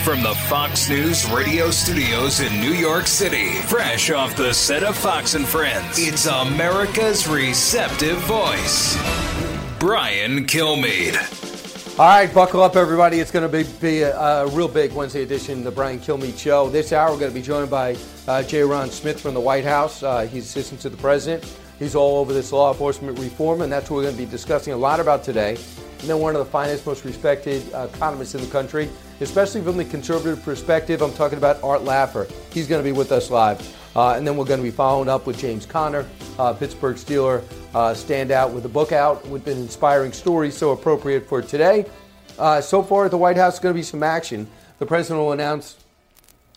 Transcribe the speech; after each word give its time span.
from 0.00 0.22
the 0.22 0.34
Fox 0.34 0.88
News 0.88 1.28
radio 1.30 1.70
studios 1.70 2.40
in 2.40 2.60
New 2.60 2.72
York 2.72 3.06
City, 3.06 3.56
fresh 3.62 4.10
off 4.10 4.34
the 4.34 4.52
set 4.54 4.82
of 4.82 4.96
Fox 4.96 5.34
and 5.34 5.46
Friends, 5.46 5.98
it's 5.98 6.26
America's 6.26 7.28
receptive 7.28 8.16
voice, 8.20 8.96
Brian 9.78 10.46
Kilmeade. 10.46 11.98
All 11.98 12.06
right, 12.06 12.32
buckle 12.32 12.62
up, 12.62 12.76
everybody. 12.76 13.20
It's 13.20 13.30
going 13.30 13.50
to 13.50 13.64
be, 13.64 13.70
be 13.78 14.02
a, 14.02 14.16
a, 14.18 14.46
real 14.48 14.68
big 14.68 14.92
Wednesday 14.92 15.22
edition 15.22 15.58
of 15.58 15.64
the 15.64 15.70
Brian 15.70 15.98
Kilmeade 15.98 16.38
Show. 16.38 16.70
This 16.70 16.94
hour, 16.94 17.12
we're 17.12 17.18
going 17.18 17.32
to 17.32 17.38
be 17.38 17.42
joined 17.42 17.68
by 17.68 17.92
uh, 17.92 18.42
Ja'Ron 18.42 18.88
Smith 18.88 19.20
from 19.20 19.34
the 19.34 19.40
White 19.40 19.64
House. 19.64 20.02
Uh, 20.02 20.22
he's 20.22 20.44
assistant 20.46 20.80
to 20.80 20.88
the 20.88 20.96
president. 20.96 21.44
He's 21.80 21.94
all 21.94 22.18
over 22.18 22.34
this 22.34 22.52
law 22.52 22.70
enforcement 22.70 23.18
reform, 23.18 23.62
and 23.62 23.72
that's 23.72 23.90
what 23.90 23.96
we're 23.96 24.02
going 24.02 24.14
to 24.14 24.22
be 24.22 24.30
discussing 24.30 24.74
a 24.74 24.76
lot 24.76 25.00
about 25.00 25.24
today. 25.24 25.56
And 26.00 26.08
then 26.08 26.18
one 26.18 26.36
of 26.36 26.44
the 26.44 26.50
finest, 26.50 26.84
most 26.84 27.06
respected 27.06 27.62
uh, 27.74 27.88
economists 27.92 28.34
in 28.34 28.42
the 28.42 28.46
country, 28.48 28.90
especially 29.20 29.62
from 29.62 29.78
the 29.78 29.86
conservative 29.86 30.42
perspective. 30.44 31.00
I'm 31.00 31.14
talking 31.14 31.38
about 31.38 31.62
Art 31.62 31.80
Laffer. 31.80 32.30
He's 32.52 32.68
going 32.68 32.84
to 32.84 32.84
be 32.84 32.92
with 32.92 33.12
us 33.12 33.30
live. 33.30 33.60
Uh, 33.96 34.12
and 34.12 34.26
then 34.26 34.36
we're 34.36 34.44
going 34.44 34.60
to 34.60 34.64
be 34.64 34.70
following 34.70 35.08
up 35.08 35.26
with 35.26 35.38
James 35.38 35.64
Conner, 35.64 36.06
uh, 36.38 36.52
Pittsburgh 36.52 36.96
Steeler 36.96 37.42
uh, 37.74 37.94
standout 37.94 38.52
with 38.52 38.66
a 38.66 38.68
book 38.68 38.92
out 38.92 39.26
with 39.28 39.48
an 39.48 39.56
inspiring 39.56 40.12
story 40.12 40.50
so 40.50 40.72
appropriate 40.72 41.26
for 41.26 41.40
today. 41.40 41.86
Uh, 42.38 42.60
so 42.60 42.82
far 42.82 43.06
at 43.06 43.10
the 43.10 43.18
White 43.18 43.38
House, 43.38 43.54
is 43.54 43.60
going 43.60 43.74
to 43.74 43.78
be 43.78 43.82
some 43.82 44.02
action. 44.02 44.46
The 44.78 44.86
president 44.86 45.20
will 45.20 45.32
announce 45.32 45.78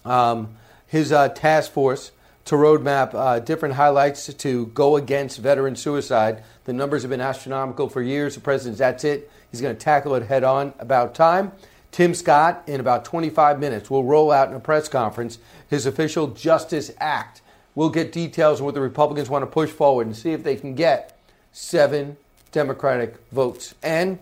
um, 0.04 0.56
his 0.88 1.14
uh, 1.14 1.30
task 1.30 1.72
force 1.72 2.12
to 2.46 2.56
roadmap 2.56 3.14
uh, 3.14 3.40
different 3.40 3.76
highlights 3.76 4.34
to 4.34 4.66
go 4.68 4.98
against 4.98 5.40
veteran 5.40 5.76
suicide. 5.76 6.44
The 6.66 6.74
numbers 6.74 7.04
have 7.04 7.10
been 7.10 7.22
astronomical 7.22 7.90
for 7.90 8.02
years. 8.02 8.36
The 8.36 8.42
president's 8.42 8.80
that's 8.80 9.04
it. 9.04 9.32
He's 9.52 9.62
going 9.62 9.76
to 9.76 9.80
tackle 9.80 10.16
it 10.16 10.24
head 10.24 10.44
on. 10.44 10.74
About 10.80 11.16
time. 11.16 11.52
Tim 11.92 12.16
Scott, 12.16 12.64
in 12.66 12.80
about 12.80 13.06
25 13.06 13.60
minutes, 13.60 13.90
will 13.90 14.04
roll 14.04 14.32
out 14.32 14.50
in 14.50 14.56
a 14.56 14.60
press 14.60 14.90
conference 14.90 15.38
his 15.70 15.86
official 15.86 16.28
Justice 16.28 16.92
Act. 17.00 17.42
We'll 17.76 17.90
get 17.90 18.12
details 18.12 18.60
on 18.60 18.66
what 18.66 18.74
the 18.74 18.82
Republicans 18.82 19.30
want 19.30 19.44
to 19.44 19.48
push 19.48 19.70
forward 19.70 20.08
and 20.08 20.16
see 20.16 20.32
if 20.32 20.44
they 20.44 20.56
can 20.56 20.76
get 20.76 21.18
seven 21.52 22.18
Democratic 22.52 23.16
votes. 23.32 23.76
And 23.84 24.20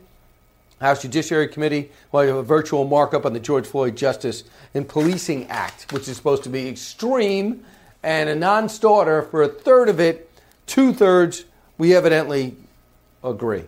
House 0.82 1.02
Judiciary 1.02 1.48
Committee 1.48 1.92
will 2.12 2.22
have 2.22 2.36
a 2.36 2.44
virtual 2.44 2.86
markup 2.86 3.26
on 3.26 3.34
the 3.34 3.40
George 3.40 3.66
Floyd 3.68 3.96
Justice 3.96 4.44
and 4.74 4.88
Policing 4.88 5.48
Act, 5.48 5.92
which 5.92 6.08
is 6.08 6.18
supposed 6.18 6.44
to 6.44 6.50
be 6.50 6.68
extreme 6.68 7.64
and 8.04 8.30
a 8.30 8.36
non 8.36 8.70
starter 8.70 9.22
for 9.22 9.44
a 9.44 9.48
third 9.48 9.90
of 9.90 10.00
it. 10.00 10.30
Two 10.66 10.94
thirds, 10.94 11.46
we 11.78 11.96
evidently 11.96 12.56
agree. 13.24 13.64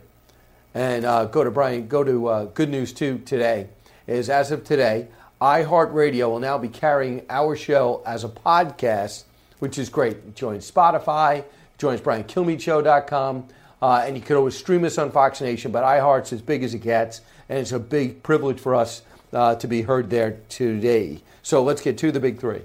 And 0.73 1.05
uh, 1.05 1.25
go 1.25 1.43
to 1.43 1.51
Brian, 1.51 1.87
go 1.87 2.03
to 2.03 2.27
uh, 2.27 2.45
Good 2.45 2.69
News 2.69 2.93
2 2.93 3.19
today. 3.19 3.67
Is 4.07 4.29
as 4.29 4.51
of 4.51 4.63
today, 4.63 5.07
iHeartRadio 5.39 6.29
will 6.29 6.39
now 6.39 6.57
be 6.57 6.67
carrying 6.67 7.25
our 7.29 7.55
show 7.55 8.01
as 8.05 8.23
a 8.23 8.29
podcast, 8.29 9.23
which 9.59 9.77
is 9.77 9.89
great. 9.89 10.17
It 10.17 10.35
joins 10.35 10.69
Spotify, 10.69 11.45
joins 11.77 12.01
BrianKilmeadeShow.com, 12.01 13.47
uh, 13.81 14.03
and 14.05 14.15
you 14.15 14.21
can 14.21 14.35
always 14.35 14.57
stream 14.57 14.83
us 14.83 14.97
on 14.97 15.11
Fox 15.11 15.41
Nation. 15.41 15.71
But 15.71 15.83
iHeart's 15.83 16.33
as 16.33 16.41
big 16.41 16.63
as 16.63 16.73
it 16.73 16.79
gets, 16.79 17.21
and 17.47 17.59
it's 17.59 17.71
a 17.71 17.79
big 17.79 18.23
privilege 18.23 18.59
for 18.59 18.75
us 18.75 19.03
uh, 19.31 19.55
to 19.55 19.67
be 19.67 19.83
heard 19.83 20.09
there 20.09 20.39
today. 20.49 21.21
So 21.43 21.63
let's 21.63 21.81
get 21.81 21.97
to 21.99 22.11
the 22.11 22.19
big 22.19 22.39
three. 22.39 22.61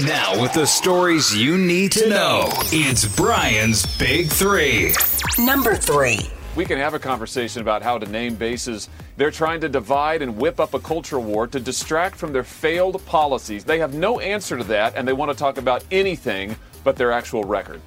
Now, 0.00 0.40
with 0.40 0.54
the 0.54 0.64
stories 0.64 1.36
you 1.36 1.58
need 1.58 1.92
to 1.92 2.08
know, 2.08 2.48
it's 2.72 3.04
Brian's 3.04 3.84
Big 3.98 4.28
Three. 4.28 4.94
Number 5.38 5.74
three. 5.74 6.30
We 6.56 6.64
can 6.64 6.78
have 6.78 6.94
a 6.94 6.98
conversation 6.98 7.60
about 7.60 7.82
how 7.82 7.98
to 7.98 8.06
name 8.06 8.36
bases. 8.36 8.88
They're 9.16 9.30
trying 9.30 9.60
to 9.60 9.68
divide 9.68 10.22
and 10.22 10.38
whip 10.38 10.60
up 10.60 10.72
a 10.72 10.78
culture 10.78 11.20
war 11.20 11.46
to 11.48 11.60
distract 11.60 12.16
from 12.16 12.32
their 12.32 12.42
failed 12.42 13.04
policies. 13.04 13.64
They 13.64 13.78
have 13.80 13.92
no 13.92 14.18
answer 14.20 14.56
to 14.56 14.64
that, 14.64 14.94
and 14.96 15.06
they 15.06 15.12
want 15.12 15.30
to 15.30 15.36
talk 15.36 15.58
about 15.58 15.84
anything 15.90 16.56
but 16.82 16.96
their 16.96 17.12
actual 17.12 17.44
record. 17.44 17.82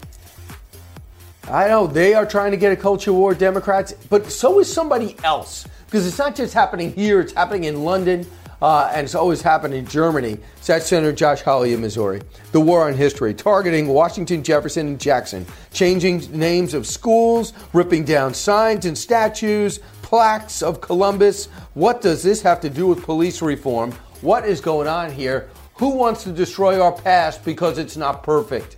I 1.49 1.69
know 1.69 1.87
they 1.87 2.13
are 2.13 2.25
trying 2.25 2.51
to 2.51 2.57
get 2.57 2.71
a 2.71 2.77
culture 2.77 3.13
war, 3.13 3.33
Democrats, 3.33 3.93
but 4.09 4.31
so 4.31 4.59
is 4.59 4.71
somebody 4.71 5.15
else. 5.23 5.67
Because 5.85 6.05
it's 6.05 6.19
not 6.19 6.35
just 6.35 6.53
happening 6.53 6.93
here, 6.93 7.19
it's 7.19 7.33
happening 7.33 7.63
in 7.63 7.83
London, 7.83 8.27
uh, 8.61 8.91
and 8.93 9.05
it's 9.05 9.15
always 9.15 9.41
happened 9.41 9.73
in 9.73 9.85
Germany. 9.85 10.37
So 10.61 10.73
that's 10.73 10.87
Senator 10.87 11.13
Josh 11.13 11.41
Hawley 11.41 11.73
of 11.73 11.79
Missouri. 11.79 12.21
The 12.51 12.59
war 12.59 12.87
on 12.87 12.93
history, 12.93 13.33
targeting 13.33 13.87
Washington, 13.87 14.43
Jefferson, 14.43 14.87
and 14.87 14.99
Jackson, 14.99 15.45
changing 15.73 16.37
names 16.37 16.73
of 16.73 16.87
schools, 16.87 17.53
ripping 17.73 18.05
down 18.05 18.33
signs 18.33 18.85
and 18.85 18.97
statues, 18.97 19.79
plaques 20.01 20.61
of 20.61 20.81
Columbus. 20.81 21.47
What 21.73 22.01
does 22.01 22.23
this 22.23 22.41
have 22.41 22.61
to 22.61 22.69
do 22.69 22.87
with 22.87 23.03
police 23.03 23.41
reform? 23.41 23.91
What 24.21 24.45
is 24.45 24.61
going 24.61 24.87
on 24.87 25.11
here? 25.11 25.49
Who 25.75 25.95
wants 25.95 26.23
to 26.23 26.31
destroy 26.31 26.79
our 26.79 26.91
past 26.91 27.43
because 27.43 27.77
it's 27.77 27.97
not 27.97 28.23
perfect? 28.23 28.77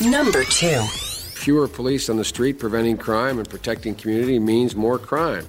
Number 0.00 0.44
two. 0.44 0.80
Fewer 0.80 1.68
police 1.68 2.08
on 2.08 2.16
the 2.16 2.24
street 2.24 2.58
preventing 2.58 2.96
crime 2.96 3.38
and 3.38 3.48
protecting 3.48 3.94
community 3.94 4.38
means 4.38 4.74
more 4.74 4.98
crime. 4.98 5.46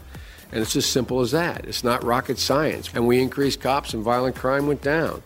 And 0.51 0.61
it's 0.61 0.75
as 0.75 0.85
simple 0.85 1.21
as 1.21 1.31
that. 1.31 1.65
It's 1.65 1.83
not 1.83 2.03
rocket 2.03 2.39
science. 2.39 2.89
And 2.93 3.07
we 3.07 3.21
increased 3.21 3.61
cops 3.61 3.93
and 3.93 4.03
violent 4.03 4.35
crime 4.35 4.67
went 4.67 4.81
down. 4.81 5.21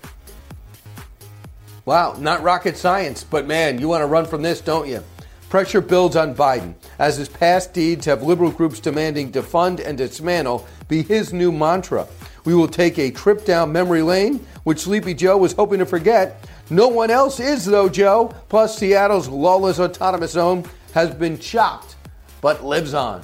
Wow, 1.85 2.15
not 2.19 2.43
rocket 2.43 2.77
science, 2.77 3.23
but 3.23 3.47
man, 3.47 3.79
you 3.79 3.87
want 3.87 4.01
to 4.01 4.07
run 4.07 4.25
from 4.25 4.41
this, 4.41 4.61
don't 4.61 4.87
you? 4.87 5.03
Pressure 5.49 5.81
builds 5.81 6.15
on 6.15 6.35
Biden 6.35 6.75
as 6.99 7.17
his 7.17 7.27
past 7.27 7.73
deeds 7.73 8.05
have 8.05 8.21
liberal 8.21 8.51
groups 8.51 8.79
demanding 8.79 9.31
defund 9.31 9.83
and 9.83 9.97
dismantle 9.97 10.67
be 10.87 11.01
his 11.01 11.33
new 11.33 11.51
mantra. 11.51 12.07
We 12.45 12.53
will 12.53 12.67
take 12.67 12.99
a 12.99 13.09
trip 13.09 13.45
down 13.45 13.71
memory 13.71 14.03
lane, 14.03 14.45
which 14.63 14.79
Sleepy 14.79 15.15
Joe 15.15 15.37
was 15.37 15.53
hoping 15.53 15.79
to 15.79 15.85
forget. 15.85 16.47
No 16.69 16.87
one 16.87 17.09
else 17.09 17.39
is, 17.39 17.65
though, 17.65 17.89
Joe. 17.89 18.33
Plus, 18.49 18.77
Seattle's 18.77 19.27
lawless 19.27 19.79
autonomous 19.79 20.33
zone 20.33 20.63
has 20.93 21.13
been 21.15 21.39
chopped, 21.39 21.95
but 22.41 22.63
lives 22.63 22.93
on. 22.93 23.23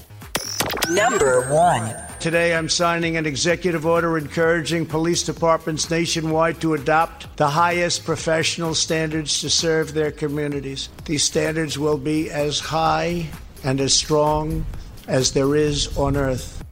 Number 0.90 1.42
one. 1.52 1.96
Today, 2.20 2.56
I'm 2.56 2.70
signing 2.70 3.18
an 3.18 3.26
executive 3.26 3.86
order 3.86 4.18
encouraging 4.18 4.86
police 4.86 5.24
departments 5.24 5.90
nationwide 5.90 6.62
to 6.62 6.74
adopt 6.74 7.38
the 7.38 7.48
highest 7.48 8.06
professional 8.06 8.76
standards 8.76 9.42
to 9.42 9.50
serve 9.50 9.94
their 9.94 10.12
communities. 10.12 10.90
These 11.06 11.24
standards 11.24 11.80
will 11.80 11.98
be 11.98 12.30
as 12.30 12.60
high 12.60 13.28
and 13.64 13.82
as 13.82 13.94
strong 13.94 14.66
as 15.08 15.32
there 15.32 15.56
is 15.56 15.98
on 15.98 16.18
earth. 16.18 16.64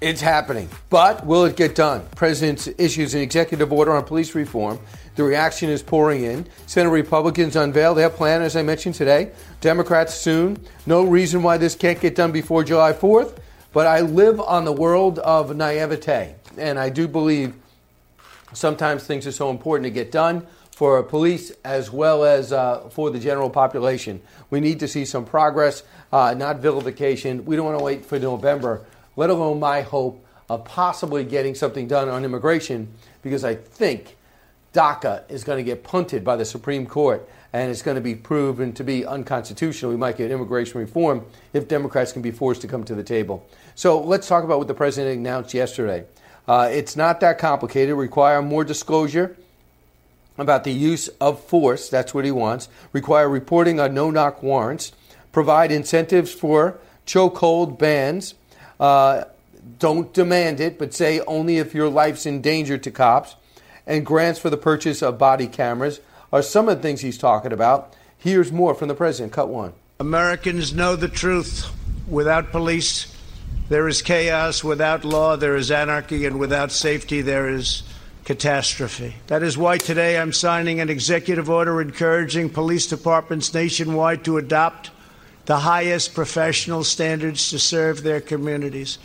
It's 0.00 0.20
happening. 0.20 0.68
But 0.90 1.24
will 1.24 1.44
it 1.44 1.56
get 1.56 1.74
done? 1.74 2.04
President 2.16 2.68
issues 2.78 3.14
an 3.14 3.20
executive 3.20 3.72
order 3.72 3.92
on 3.92 4.04
police 4.04 4.34
reform. 4.34 4.78
The 5.14 5.24
reaction 5.24 5.68
is 5.68 5.82
pouring 5.82 6.24
in. 6.24 6.46
Senate 6.66 6.90
Republicans 6.90 7.56
unveil 7.56 7.94
their 7.94 8.10
plan, 8.10 8.42
as 8.42 8.56
I 8.56 8.62
mentioned 8.62 8.94
today. 8.94 9.32
Democrats 9.60 10.14
soon. 10.14 10.58
No 10.86 11.04
reason 11.04 11.42
why 11.42 11.58
this 11.58 11.74
can't 11.74 12.00
get 12.00 12.14
done 12.14 12.32
before 12.32 12.64
July 12.64 12.92
4th. 12.92 13.36
But 13.72 13.86
I 13.86 14.00
live 14.00 14.40
on 14.40 14.64
the 14.64 14.72
world 14.72 15.18
of 15.20 15.54
naivete. 15.54 16.34
And 16.56 16.78
I 16.78 16.88
do 16.88 17.08
believe 17.08 17.54
sometimes 18.52 19.04
things 19.04 19.26
are 19.26 19.32
so 19.32 19.50
important 19.50 19.84
to 19.84 19.90
get 19.90 20.10
done 20.12 20.46
for 20.70 21.02
police 21.02 21.52
as 21.64 21.90
well 21.90 22.24
as 22.24 22.52
uh, 22.52 22.88
for 22.90 23.10
the 23.10 23.18
general 23.18 23.50
population. 23.50 24.20
We 24.50 24.60
need 24.60 24.80
to 24.80 24.88
see 24.88 25.04
some 25.04 25.24
progress, 25.24 25.82
uh, 26.12 26.34
not 26.36 26.58
vilification. 26.58 27.44
We 27.44 27.56
don't 27.56 27.66
want 27.66 27.78
to 27.78 27.84
wait 27.84 28.04
for 28.04 28.18
November 28.18 28.84
let 29.16 29.30
alone 29.30 29.60
my 29.60 29.82
hope 29.82 30.24
of 30.48 30.64
possibly 30.64 31.24
getting 31.24 31.54
something 31.54 31.86
done 31.86 32.08
on 32.08 32.24
immigration, 32.24 32.88
because 33.22 33.44
I 33.44 33.54
think 33.54 34.16
DACA 34.72 35.30
is 35.30 35.44
going 35.44 35.58
to 35.58 35.62
get 35.62 35.84
punted 35.84 36.24
by 36.24 36.36
the 36.36 36.44
Supreme 36.44 36.86
Court 36.86 37.28
and 37.52 37.70
it's 37.70 37.82
going 37.82 37.96
to 37.96 38.00
be 38.00 38.14
proven 38.14 38.72
to 38.72 38.84
be 38.84 39.04
unconstitutional. 39.04 39.90
We 39.90 39.98
might 39.98 40.16
get 40.16 40.30
immigration 40.30 40.80
reform 40.80 41.26
if 41.52 41.68
Democrats 41.68 42.12
can 42.12 42.22
be 42.22 42.30
forced 42.30 42.62
to 42.62 42.68
come 42.68 42.84
to 42.84 42.94
the 42.94 43.02
table. 43.02 43.46
So 43.74 44.00
let's 44.00 44.26
talk 44.26 44.44
about 44.44 44.58
what 44.58 44.68
the 44.68 44.74
president 44.74 45.18
announced 45.18 45.52
yesterday. 45.52 46.04
Uh, 46.48 46.68
it's 46.72 46.96
not 46.96 47.20
that 47.20 47.38
complicated. 47.38 47.94
Require 47.94 48.40
more 48.40 48.64
disclosure 48.64 49.36
about 50.38 50.64
the 50.64 50.72
use 50.72 51.08
of 51.20 51.44
force. 51.44 51.90
That's 51.90 52.14
what 52.14 52.24
he 52.24 52.30
wants. 52.30 52.68
Require 52.92 53.28
reporting 53.28 53.78
on 53.78 53.92
no 53.92 54.10
knock 54.10 54.42
warrants. 54.42 54.92
Provide 55.30 55.70
incentives 55.70 56.32
for 56.32 56.78
chokehold 57.06 57.78
bans 57.78 58.34
uh, 58.82 59.26
don't 59.78 60.12
demand 60.12 60.58
it, 60.58 60.76
but 60.76 60.92
say 60.92 61.20
only 61.20 61.58
if 61.58 61.72
your 61.72 61.88
life's 61.88 62.26
in 62.26 62.40
danger 62.40 62.76
to 62.76 62.90
cops, 62.90 63.36
and 63.86 64.06
grants 64.06 64.38
for 64.38 64.50
the 64.50 64.56
purchase 64.56 65.02
of 65.02 65.18
body 65.18 65.46
cameras 65.46 66.00
are 66.32 66.42
some 66.42 66.68
of 66.68 66.76
the 66.76 66.82
things 66.82 67.00
he's 67.00 67.18
talking 67.18 67.52
about. 67.52 67.94
Here's 68.18 68.52
more 68.52 68.74
from 68.74 68.88
the 68.88 68.94
president. 68.94 69.32
Cut 69.32 69.48
one. 69.48 69.72
Americans 69.98 70.72
know 70.72 70.96
the 70.96 71.08
truth. 71.08 71.70
Without 72.08 72.52
police, 72.52 73.14
there 73.68 73.88
is 73.88 74.02
chaos. 74.02 74.64
Without 74.64 75.04
law, 75.04 75.36
there 75.36 75.56
is 75.56 75.70
anarchy. 75.70 76.24
And 76.26 76.38
without 76.38 76.72
safety, 76.72 77.20
there 77.20 77.48
is 77.48 77.82
catastrophe. 78.24 79.16
That 79.26 79.42
is 79.42 79.58
why 79.58 79.78
today 79.78 80.18
I'm 80.18 80.32
signing 80.32 80.80
an 80.80 80.88
executive 80.88 81.50
order 81.50 81.80
encouraging 81.80 82.50
police 82.50 82.86
departments 82.86 83.52
nationwide 83.52 84.24
to 84.24 84.38
adopt 84.38 84.90
the 85.46 85.58
highest 85.58 86.14
professional 86.14 86.84
standards 86.84 87.50
to 87.50 87.58
serve 87.58 88.02
their 88.02 88.20
communities. 88.20 88.98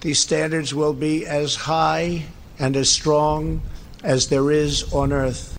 These 0.00 0.18
standards 0.18 0.74
will 0.74 0.92
be 0.92 1.24
as 1.24 1.54
high 1.54 2.24
and 2.58 2.76
as 2.76 2.88
strong 2.88 3.62
as 4.06 4.28
there 4.28 4.52
is 4.52 4.92
on 4.92 5.12
earth. 5.12 5.58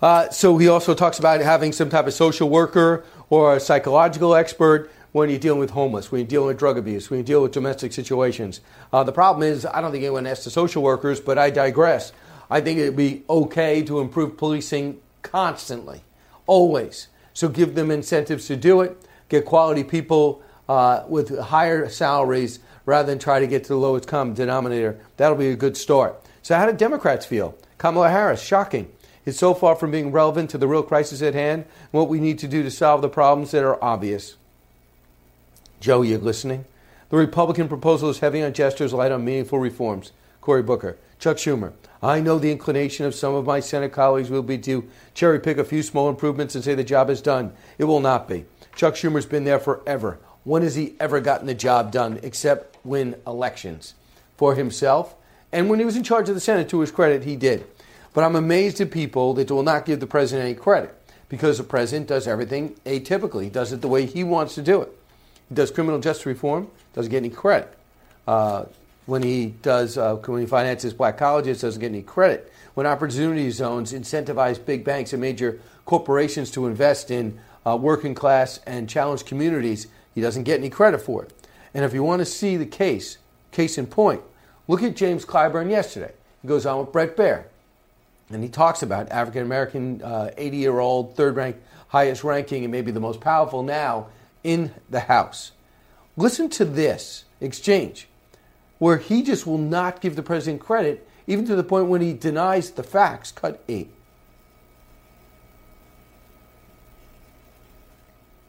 Uh, 0.00 0.30
so 0.30 0.56
he 0.56 0.66
also 0.66 0.94
talks 0.94 1.18
about 1.18 1.40
having 1.40 1.72
some 1.72 1.90
type 1.90 2.06
of 2.06 2.14
social 2.14 2.48
worker 2.48 3.04
or 3.28 3.56
a 3.56 3.60
psychological 3.60 4.34
expert 4.34 4.90
when 5.12 5.28
you're 5.28 5.38
dealing 5.38 5.60
with 5.60 5.70
homeless, 5.70 6.10
when 6.10 6.20
you're 6.20 6.28
dealing 6.28 6.48
with 6.48 6.58
drug 6.58 6.78
abuse, 6.78 7.10
when 7.10 7.18
you 7.18 7.24
deal 7.24 7.42
with 7.42 7.52
domestic 7.52 7.92
situations. 7.92 8.60
Uh, 8.92 9.04
the 9.04 9.12
problem 9.12 9.42
is, 9.42 9.66
I 9.66 9.82
don't 9.82 9.92
think 9.92 10.04
anyone 10.04 10.26
asks 10.26 10.44
the 10.44 10.50
social 10.50 10.82
workers, 10.82 11.20
but 11.20 11.36
I 11.36 11.50
digress. 11.50 12.12
I 12.50 12.62
think 12.62 12.78
it'd 12.78 12.96
be 12.96 13.24
okay 13.28 13.82
to 13.82 14.00
improve 14.00 14.38
policing 14.38 15.00
constantly, 15.22 16.00
always. 16.46 17.08
So 17.34 17.48
give 17.48 17.74
them 17.74 17.90
incentives 17.90 18.46
to 18.46 18.56
do 18.56 18.80
it, 18.80 18.96
get 19.28 19.44
quality 19.44 19.84
people 19.84 20.42
uh, 20.66 21.02
with 21.08 21.38
higher 21.38 21.90
salaries 21.90 22.60
rather 22.86 23.06
than 23.06 23.18
try 23.18 23.38
to 23.38 23.46
get 23.46 23.64
to 23.64 23.68
the 23.70 23.76
lowest 23.76 24.08
common 24.08 24.34
denominator. 24.34 24.98
That'll 25.18 25.36
be 25.36 25.50
a 25.50 25.56
good 25.56 25.76
start. 25.76 26.22
So, 26.42 26.56
how 26.56 26.66
do 26.66 26.76
Democrats 26.76 27.26
feel? 27.26 27.56
Kamala 27.78 28.10
Harris, 28.10 28.42
shocking. 28.42 28.90
It's 29.24 29.38
so 29.38 29.52
far 29.52 29.76
from 29.76 29.90
being 29.90 30.10
relevant 30.10 30.50
to 30.50 30.58
the 30.58 30.68
real 30.68 30.82
crisis 30.82 31.20
at 31.20 31.34
hand, 31.34 31.66
what 31.90 32.08
we 32.08 32.18
need 32.18 32.38
to 32.38 32.48
do 32.48 32.62
to 32.62 32.70
solve 32.70 33.02
the 33.02 33.08
problems 33.08 33.50
that 33.50 33.62
are 33.62 33.82
obvious. 33.84 34.36
Joe, 35.80 36.02
you 36.02 36.18
listening? 36.18 36.64
The 37.10 37.16
Republican 37.16 37.68
proposal 37.68 38.10
is 38.10 38.20
heavy 38.20 38.42
on 38.42 38.52
gestures, 38.52 38.92
light 38.92 39.12
on 39.12 39.24
meaningful 39.24 39.58
reforms. 39.58 40.12
Cory 40.40 40.62
Booker. 40.62 40.96
Chuck 41.18 41.36
Schumer. 41.36 41.72
I 42.02 42.20
know 42.20 42.38
the 42.38 42.52
inclination 42.52 43.04
of 43.04 43.14
some 43.14 43.34
of 43.34 43.44
my 43.44 43.60
Senate 43.60 43.92
colleagues 43.92 44.30
will 44.30 44.42
be 44.42 44.56
to 44.58 44.88
cherry 45.14 45.40
pick 45.40 45.58
a 45.58 45.64
few 45.64 45.82
small 45.82 46.08
improvements 46.08 46.54
and 46.54 46.62
say 46.62 46.74
the 46.74 46.84
job 46.84 47.10
is 47.10 47.20
done. 47.20 47.52
It 47.76 47.84
will 47.84 48.00
not 48.00 48.28
be. 48.28 48.44
Chuck 48.76 48.94
Schumer's 48.94 49.26
been 49.26 49.44
there 49.44 49.58
forever. 49.58 50.20
When 50.44 50.62
has 50.62 50.76
he 50.76 50.94
ever 51.00 51.20
gotten 51.20 51.46
the 51.46 51.54
job 51.54 51.90
done 51.90 52.20
except 52.22 52.76
win 52.84 53.16
elections? 53.26 53.94
For 54.36 54.54
himself? 54.54 55.16
And 55.52 55.70
when 55.70 55.78
he 55.78 55.84
was 55.84 55.96
in 55.96 56.02
charge 56.02 56.28
of 56.28 56.34
the 56.34 56.40
Senate, 56.40 56.68
to 56.70 56.80
his 56.80 56.90
credit, 56.90 57.24
he 57.24 57.36
did. 57.36 57.66
But 58.12 58.24
I'm 58.24 58.36
amazed 58.36 58.80
at 58.80 58.90
people 58.90 59.34
that 59.34 59.50
will 59.50 59.62
not 59.62 59.86
give 59.86 60.00
the 60.00 60.06
president 60.06 60.46
any 60.46 60.54
credit 60.54 60.94
because 61.28 61.58
the 61.58 61.64
president 61.64 62.08
does 62.08 62.26
everything 62.26 62.74
atypically. 62.84 63.44
He 63.44 63.50
does 63.50 63.72
it 63.72 63.80
the 63.80 63.88
way 63.88 64.06
he 64.06 64.24
wants 64.24 64.54
to 64.56 64.62
do 64.62 64.82
it. 64.82 64.92
He 65.48 65.54
does 65.54 65.70
criminal 65.70 66.00
justice 66.00 66.26
reform, 66.26 66.68
doesn't 66.94 67.10
get 67.10 67.18
any 67.18 67.30
credit. 67.30 67.74
Uh, 68.26 68.66
when 69.06 69.22
he 69.22 69.46
does, 69.62 69.96
uh, 69.96 70.16
when 70.16 70.42
he 70.42 70.46
finances 70.46 70.92
black 70.92 71.16
colleges, 71.16 71.62
doesn't 71.62 71.80
get 71.80 71.90
any 71.90 72.02
credit. 72.02 72.52
When 72.74 72.86
opportunity 72.86 73.50
zones 73.50 73.92
incentivize 73.92 74.62
big 74.64 74.84
banks 74.84 75.12
and 75.12 75.20
major 75.20 75.60
corporations 75.86 76.50
to 76.52 76.66
invest 76.66 77.10
in 77.10 77.38
uh, 77.66 77.76
working 77.76 78.14
class 78.14 78.60
and 78.66 78.88
challenged 78.88 79.24
communities, 79.26 79.86
he 80.14 80.20
doesn't 80.20 80.44
get 80.44 80.58
any 80.58 80.68
credit 80.68 81.00
for 81.00 81.24
it. 81.24 81.32
And 81.72 81.84
if 81.84 81.94
you 81.94 82.02
want 82.02 82.20
to 82.20 82.26
see 82.26 82.56
the 82.56 82.66
case, 82.66 83.18
case 83.50 83.78
in 83.78 83.86
point, 83.86 84.20
look 84.68 84.82
at 84.82 84.94
James 84.94 85.24
Clyburn 85.24 85.70
yesterday. 85.70 86.12
He 86.42 86.48
goes 86.48 86.66
on 86.66 86.78
with 86.78 86.92
Bret 86.92 87.16
Baier, 87.16 87.44
and 88.30 88.42
he 88.42 88.48
talks 88.48 88.82
about 88.82 89.10
African 89.10 89.42
American, 89.42 90.02
80 90.04 90.04
uh, 90.04 90.60
year 90.60 90.78
old, 90.78 91.16
third 91.16 91.34
rank, 91.34 91.56
highest 91.88 92.22
ranking, 92.22 92.62
and 92.62 92.70
maybe 92.70 92.92
the 92.92 93.00
most 93.00 93.20
powerful 93.20 93.62
now 93.62 94.06
in 94.44 94.72
the 94.88 95.00
House. 95.00 95.52
Listen 96.16 96.48
to 96.50 96.64
this 96.64 97.24
exchange 97.40 98.08
where 98.78 98.98
he 98.98 99.22
just 99.22 99.46
will 99.46 99.58
not 99.58 100.00
give 100.00 100.14
the 100.14 100.22
president 100.22 100.60
credit, 100.60 101.08
even 101.26 101.44
to 101.46 101.56
the 101.56 101.64
point 101.64 101.88
when 101.88 102.00
he 102.00 102.12
denies 102.12 102.70
the 102.70 102.82
facts. 102.82 103.32
Cut 103.32 103.62
eight. 103.68 103.90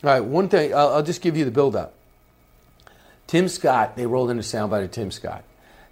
All 0.04 0.12
right, 0.12 0.24
one 0.24 0.48
thing, 0.48 0.74
I'll, 0.74 0.90
I'll 0.90 1.04
just 1.04 1.22
give 1.22 1.36
you 1.36 1.44
the 1.44 1.52
buildup. 1.52 1.94
Tim 3.28 3.48
Scott, 3.48 3.98
they 3.98 4.06
rolled 4.06 4.32
in 4.32 4.40
a 4.40 4.42
soundbite 4.42 4.84
of 4.84 4.92
Tim 4.92 5.12
Scott 5.12 5.44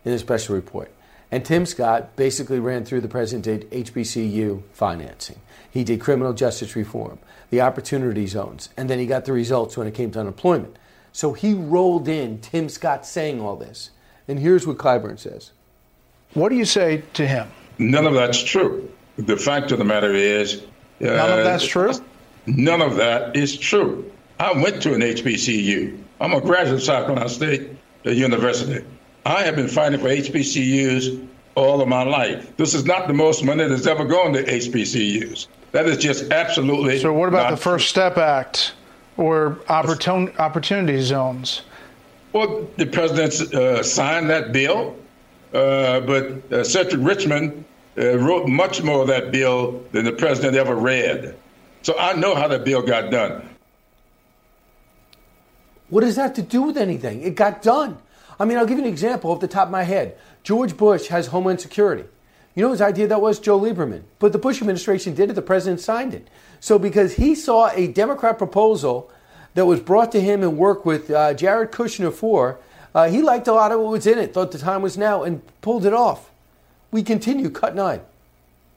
in 0.06 0.14
a 0.14 0.20
special 0.20 0.56
report. 0.56 0.92
And 1.32 1.44
Tim 1.44 1.66
Scott 1.66 2.16
basically 2.16 2.60
ran 2.60 2.86
through 2.86 3.02
the 3.02 3.08
present 3.08 3.44
day 3.44 3.60
HBCU 3.60 4.64
financing. 4.72 5.40
He 5.70 5.84
did 5.84 6.00
criminal 6.00 6.34
justice 6.34 6.76
reform, 6.76 7.20
the 7.50 7.62
opportunity 7.62 8.28
zones, 8.28 8.70
and 8.78 8.90
then 8.90 9.00
he 9.00 9.06
got 9.06 9.26
the 9.26 9.34
results 9.34 9.78
when 9.78 9.88
it 9.88 9.94
came 9.94 10.12
to 10.12 10.20
unemployment. 10.20 10.78
So 11.12 11.34
he 11.34 11.54
rolled 11.54 12.08
in 12.08 12.40
Tim 12.40 12.70
Scott 12.70 13.06
saying 13.06 13.42
all 13.42 13.56
this. 13.56 13.90
And 14.28 14.40
here's 14.40 14.68
what 14.68 14.78
Clyburn 14.78 15.20
says 15.20 15.52
What 16.34 16.50
do 16.50 16.56
you 16.56 16.66
say 16.66 17.04
to 17.14 17.28
him? 17.28 17.50
None 17.78 18.06
of 18.06 18.14
that's 18.14 18.42
true. 18.42 18.92
The 19.18 19.38
fact 19.38 19.72
of 19.72 19.80
the 19.80 19.86
matter 19.86 20.14
is, 20.14 20.62
uh, 21.02 21.06
none 21.06 21.40
of 21.40 21.46
that's 21.46 21.66
true. 21.66 21.92
None 22.46 22.82
of 22.82 22.96
that 22.98 23.36
is 23.36 23.58
true. 23.58 24.12
I 24.40 24.54
went 24.54 24.82
to 24.84 24.94
an 24.94 25.02
HBCU. 25.02 26.02
I'm 26.22 26.34
a 26.34 26.42
graduate 26.42 26.76
of 26.76 26.84
South 26.84 27.06
Carolina 27.06 27.30
State 27.30 27.70
University. 28.04 28.86
I 29.28 29.44
have 29.44 29.58
been 29.58 29.68
fighting 29.68 30.00
for 30.00 30.08
HBCUs 30.08 31.28
all 31.56 31.82
of 31.82 31.90
my 31.90 32.04
life. 32.04 32.56
This 32.56 32.74
is 32.74 32.86
not 32.86 33.08
the 33.08 33.14
most 33.14 33.44
money 33.44 33.68
that's 33.68 33.86
ever 33.86 34.06
gone 34.06 34.32
to 34.32 34.44
HBCUs. 34.44 35.48
That 35.74 35.86
is 35.86 35.98
just 35.98 36.32
absolutely. 36.32 36.98
So, 37.00 37.12
what 37.12 37.28
about 37.28 37.52
the 37.52 37.58
First 37.58 37.90
Step 37.90 38.18
Act 38.18 38.74
or 39.18 39.60
opportun- 39.68 40.34
opportunity 40.40 41.02
zones? 41.02 41.64
Well, 42.32 42.70
the 42.78 42.86
president 42.86 43.54
uh, 43.54 43.84
signed 43.84 44.30
that 44.30 44.54
bill, 44.54 44.96
uh, 45.54 46.00
but 46.02 46.50
uh, 46.54 46.64
Cedric 46.64 47.06
Richmond 47.06 47.66
uh, 47.98 48.18
wrote 48.20 48.48
much 48.48 48.82
more 48.82 49.02
of 49.02 49.08
that 49.10 49.34
bill 49.34 49.84
than 49.92 50.06
the 50.06 50.14
president 50.14 50.56
ever 50.56 50.76
read. 50.76 51.36
So 51.82 52.00
I 52.00 52.14
know 52.14 52.34
how 52.34 52.48
the 52.48 52.60
bill 52.60 52.82
got 52.82 53.12
done. 53.12 53.50
What 55.90 56.02
does 56.02 56.16
that 56.16 56.22
have 56.22 56.34
to 56.36 56.42
do 56.42 56.62
with 56.62 56.78
anything? 56.78 57.24
It 57.24 57.36
got 57.36 57.62
done. 57.62 57.98
I 58.40 58.46
mean, 58.46 58.58
I'll 58.58 58.66
give 58.66 58.78
you 58.78 58.84
an 58.84 58.90
example 58.90 59.32
off 59.32 59.40
the 59.40 59.48
top 59.48 59.68
of 59.68 59.72
my 59.72 59.84
head. 59.84 60.18
George 60.44 60.78
Bush 60.78 61.08
has 61.08 61.28
Homeland 61.28 61.62
Security. 61.62 62.04
You 62.56 62.64
know 62.64 62.72
his 62.72 62.82
idea 62.82 63.08
that 63.08 63.22
was 63.22 63.40
Joe 63.40 63.60
Lieberman. 63.60 64.04
But 64.20 64.32
the 64.32 64.40
Bush 64.40 64.62
administration 64.62 65.14
did 65.14 65.30
it, 65.30 65.34
the 65.34 65.42
president 65.42 65.80
signed 65.80 66.14
it. 66.14 66.28
So 66.60 66.80
because 66.80 67.14
he 67.14 67.36
saw 67.36 67.70
a 67.70 67.88
Democrat 67.88 68.38
proposal 68.38 69.12
that 69.54 69.66
was 69.66 69.80
brought 69.80 70.12
to 70.14 70.22
him 70.22 70.42
and 70.42 70.58
worked 70.58 70.86
with 70.86 71.10
uh, 71.12 71.34
Jared 71.34 71.72
Kushner 71.72 72.12
for, 72.12 72.60
uh, 72.96 73.10
he 73.10 73.22
liked 73.22 73.48
a 73.48 73.54
lot 73.54 73.72
of 73.72 73.80
what 73.80 73.92
was 73.92 74.08
in 74.08 74.18
it, 74.18 74.34
thought 74.34 74.52
the 74.52 74.58
time 74.58 74.82
was 74.82 74.98
now, 74.98 75.24
and 75.24 75.42
pulled 75.62 75.86
it 75.86 75.94
off. 75.94 76.32
We 76.90 77.04
continue, 77.04 77.50
cut 77.50 77.76
nine. 77.76 78.02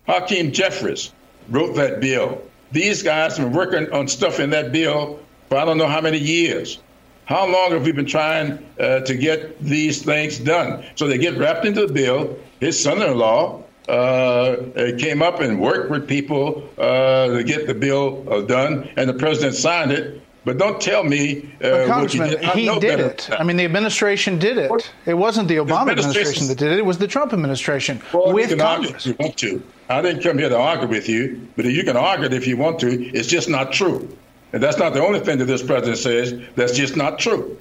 Hakeem 0.06 0.52
Jeffries 0.52 1.12
wrote 1.48 1.74
that 1.76 2.00
bill. 2.00 2.42
These 2.72 3.02
guys 3.02 3.36
have 3.36 3.46
been 3.46 3.56
working 3.56 3.90
on 3.92 4.08
stuff 4.08 4.40
in 4.40 4.50
that 4.50 4.72
bill 4.72 5.20
for 5.48 5.58
I 5.58 5.64
don't 5.64 5.78
know 5.78 5.88
how 5.88 6.00
many 6.00 6.18
years. 6.18 6.78
How 7.30 7.46
long 7.46 7.70
have 7.70 7.84
we 7.84 7.92
been 7.92 8.06
trying 8.06 8.58
uh, 8.80 9.00
to 9.02 9.14
get 9.14 9.56
these 9.60 10.02
things 10.02 10.40
done? 10.40 10.84
So 10.96 11.06
they 11.06 11.16
get 11.16 11.38
wrapped 11.38 11.64
into 11.64 11.86
the 11.86 11.92
bill. 11.92 12.36
His 12.58 12.82
son 12.82 13.00
in 13.00 13.16
law 13.16 13.62
uh, 13.88 14.56
came 14.98 15.22
up 15.22 15.38
and 15.38 15.60
worked 15.60 15.92
with 15.92 16.08
people 16.08 16.68
uh, 16.76 17.28
to 17.28 17.44
get 17.44 17.68
the 17.68 17.74
bill 17.74 18.26
uh, 18.28 18.40
done, 18.40 18.90
and 18.96 19.08
the 19.08 19.14
president 19.14 19.54
signed 19.54 19.92
it. 19.92 20.20
But 20.44 20.58
don't 20.58 20.80
tell 20.80 21.04
me. 21.04 21.54
Uh, 21.62 21.86
Congressman, 21.86 22.30
did. 22.30 22.44
he 22.46 22.66
did 22.80 22.98
it. 22.98 23.30
I 23.30 23.44
mean, 23.44 23.56
the 23.56 23.64
administration 23.64 24.40
did 24.40 24.58
it. 24.58 24.92
It 25.06 25.14
wasn't 25.14 25.46
the 25.46 25.58
Obama 25.58 25.84
the 25.84 25.90
administration 25.92 26.48
that 26.48 26.58
did 26.58 26.72
it. 26.72 26.78
It 26.78 26.86
was 26.86 26.98
the 26.98 27.06
Trump 27.06 27.32
administration 27.32 28.02
well, 28.12 28.32
with 28.32 28.50
you 28.50 28.56
can 28.56 28.66
Congress. 28.66 29.06
Argue 29.06 29.12
if 29.12 29.18
you 29.20 29.24
want 29.24 29.36
to. 29.36 29.62
I 29.88 30.02
didn't 30.02 30.24
come 30.24 30.38
here 30.38 30.48
to 30.48 30.58
argue 30.58 30.88
with 30.88 31.08
you, 31.08 31.46
but 31.54 31.64
if 31.64 31.76
you 31.76 31.84
can 31.84 31.96
argue 31.96 32.26
it 32.26 32.32
if 32.32 32.48
you 32.48 32.56
want 32.56 32.80
to. 32.80 32.90
It's 33.14 33.28
just 33.28 33.48
not 33.48 33.70
true. 33.70 34.08
And 34.52 34.62
that's 34.62 34.78
not 34.78 34.94
the 34.94 35.02
only 35.02 35.20
thing 35.20 35.38
that 35.38 35.44
this 35.44 35.62
president 35.62 35.98
says. 35.98 36.34
That's 36.56 36.76
just 36.76 36.96
not 36.96 37.18
true. 37.18 37.56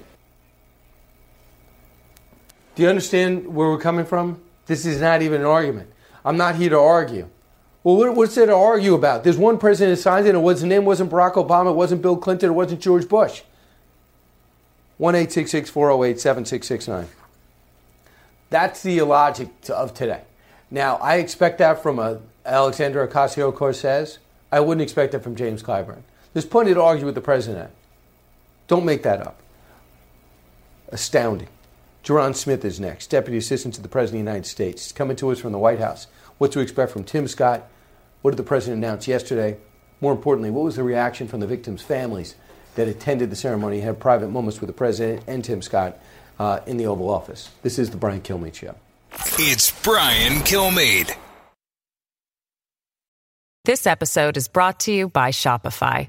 Do 2.74 2.82
you 2.82 2.88
understand 2.88 3.54
where 3.54 3.68
we're 3.68 3.78
coming 3.78 4.06
from? 4.06 4.40
This 4.66 4.86
is 4.86 5.00
not 5.00 5.22
even 5.22 5.40
an 5.40 5.46
argument. 5.46 5.90
I'm 6.24 6.36
not 6.36 6.56
here 6.56 6.70
to 6.70 6.78
argue. 6.78 7.28
Well, 7.82 8.12
what's 8.14 8.34
there 8.34 8.46
to 8.46 8.54
argue 8.54 8.94
about? 8.94 9.24
There's 9.24 9.38
one 9.38 9.58
president 9.58 9.96
that 9.96 10.02
signed 10.02 10.26
it, 10.26 10.34
and 10.34 10.46
his 10.46 10.64
name 10.64 10.84
wasn't 10.84 11.10
Barack 11.10 11.34
Obama, 11.34 11.70
it 11.70 11.76
wasn't 11.76 12.02
Bill 12.02 12.16
Clinton, 12.16 12.50
it 12.50 12.52
wasn't 12.52 12.80
George 12.80 13.08
Bush. 13.08 13.42
1 14.98 15.14
408 15.14 16.20
7669. 16.20 17.08
That's 18.50 18.82
the 18.82 19.00
logic 19.00 19.48
of 19.70 19.94
today. 19.94 20.22
Now, 20.70 20.96
I 20.96 21.16
expect 21.16 21.58
that 21.58 21.82
from 21.82 21.98
a 21.98 22.20
Alexandra 22.44 23.08
Ocasio 23.08 23.54
Cortez. 23.54 24.18
I 24.52 24.60
wouldn't 24.60 24.82
expect 24.82 25.12
that 25.12 25.22
from 25.22 25.36
James 25.36 25.62
Clyburn. 25.62 26.02
There's 26.32 26.46
plenty 26.46 26.74
to 26.74 26.82
argue 26.82 27.06
with 27.06 27.14
the 27.14 27.20
president. 27.20 27.70
Don't 28.68 28.84
make 28.84 29.02
that 29.02 29.20
up. 29.26 29.36
astounding. 30.92 31.48
Ja'Ron 32.04 32.34
Smith 32.34 32.64
is 32.64 32.80
next, 32.80 33.08
Deputy 33.08 33.38
Assistant 33.38 33.74
to 33.74 33.82
the 33.82 33.88
President 33.88 34.20
of 34.20 34.24
the 34.24 34.30
United 34.30 34.48
States. 34.48 34.84
He's 34.84 34.92
coming 34.92 35.16
to 35.16 35.30
us 35.30 35.38
from 35.38 35.52
the 35.52 35.58
White 35.58 35.78
House. 35.78 36.06
What 36.38 36.52
to 36.52 36.60
expect 36.60 36.92
from 36.92 37.04
Tim 37.04 37.28
Scott? 37.28 37.68
What 38.22 38.32
did 38.32 38.38
the 38.38 38.42
President 38.42 38.82
announce 38.82 39.06
yesterday? 39.06 39.58
More 40.00 40.12
importantly, 40.12 40.50
what 40.50 40.64
was 40.64 40.76
the 40.76 40.82
reaction 40.82 41.28
from 41.28 41.40
the 41.40 41.46
victims' 41.46 41.82
families 41.82 42.34
that 42.74 42.88
attended 42.88 43.30
the 43.30 43.36
ceremony 43.36 43.76
and 43.76 43.84
had 43.84 44.00
private 44.00 44.28
moments 44.30 44.60
with 44.60 44.68
the 44.68 44.74
President 44.74 45.22
and 45.26 45.44
Tim 45.44 45.60
Scott 45.62 45.98
uh, 46.38 46.60
in 46.66 46.76
the 46.78 46.86
Oval 46.86 47.10
Office? 47.10 47.50
This 47.62 47.78
is 47.78 47.90
the 47.90 47.96
Brian 47.98 48.22
Kilmeade 48.22 48.54
Show. 48.54 48.74
It's 49.38 49.70
Brian 49.82 50.40
Kilmeade. 50.40 51.14
This 53.66 53.86
episode 53.86 54.38
is 54.38 54.48
brought 54.48 54.80
to 54.80 54.92
you 54.92 55.08
by 55.10 55.30
Shopify. 55.30 56.08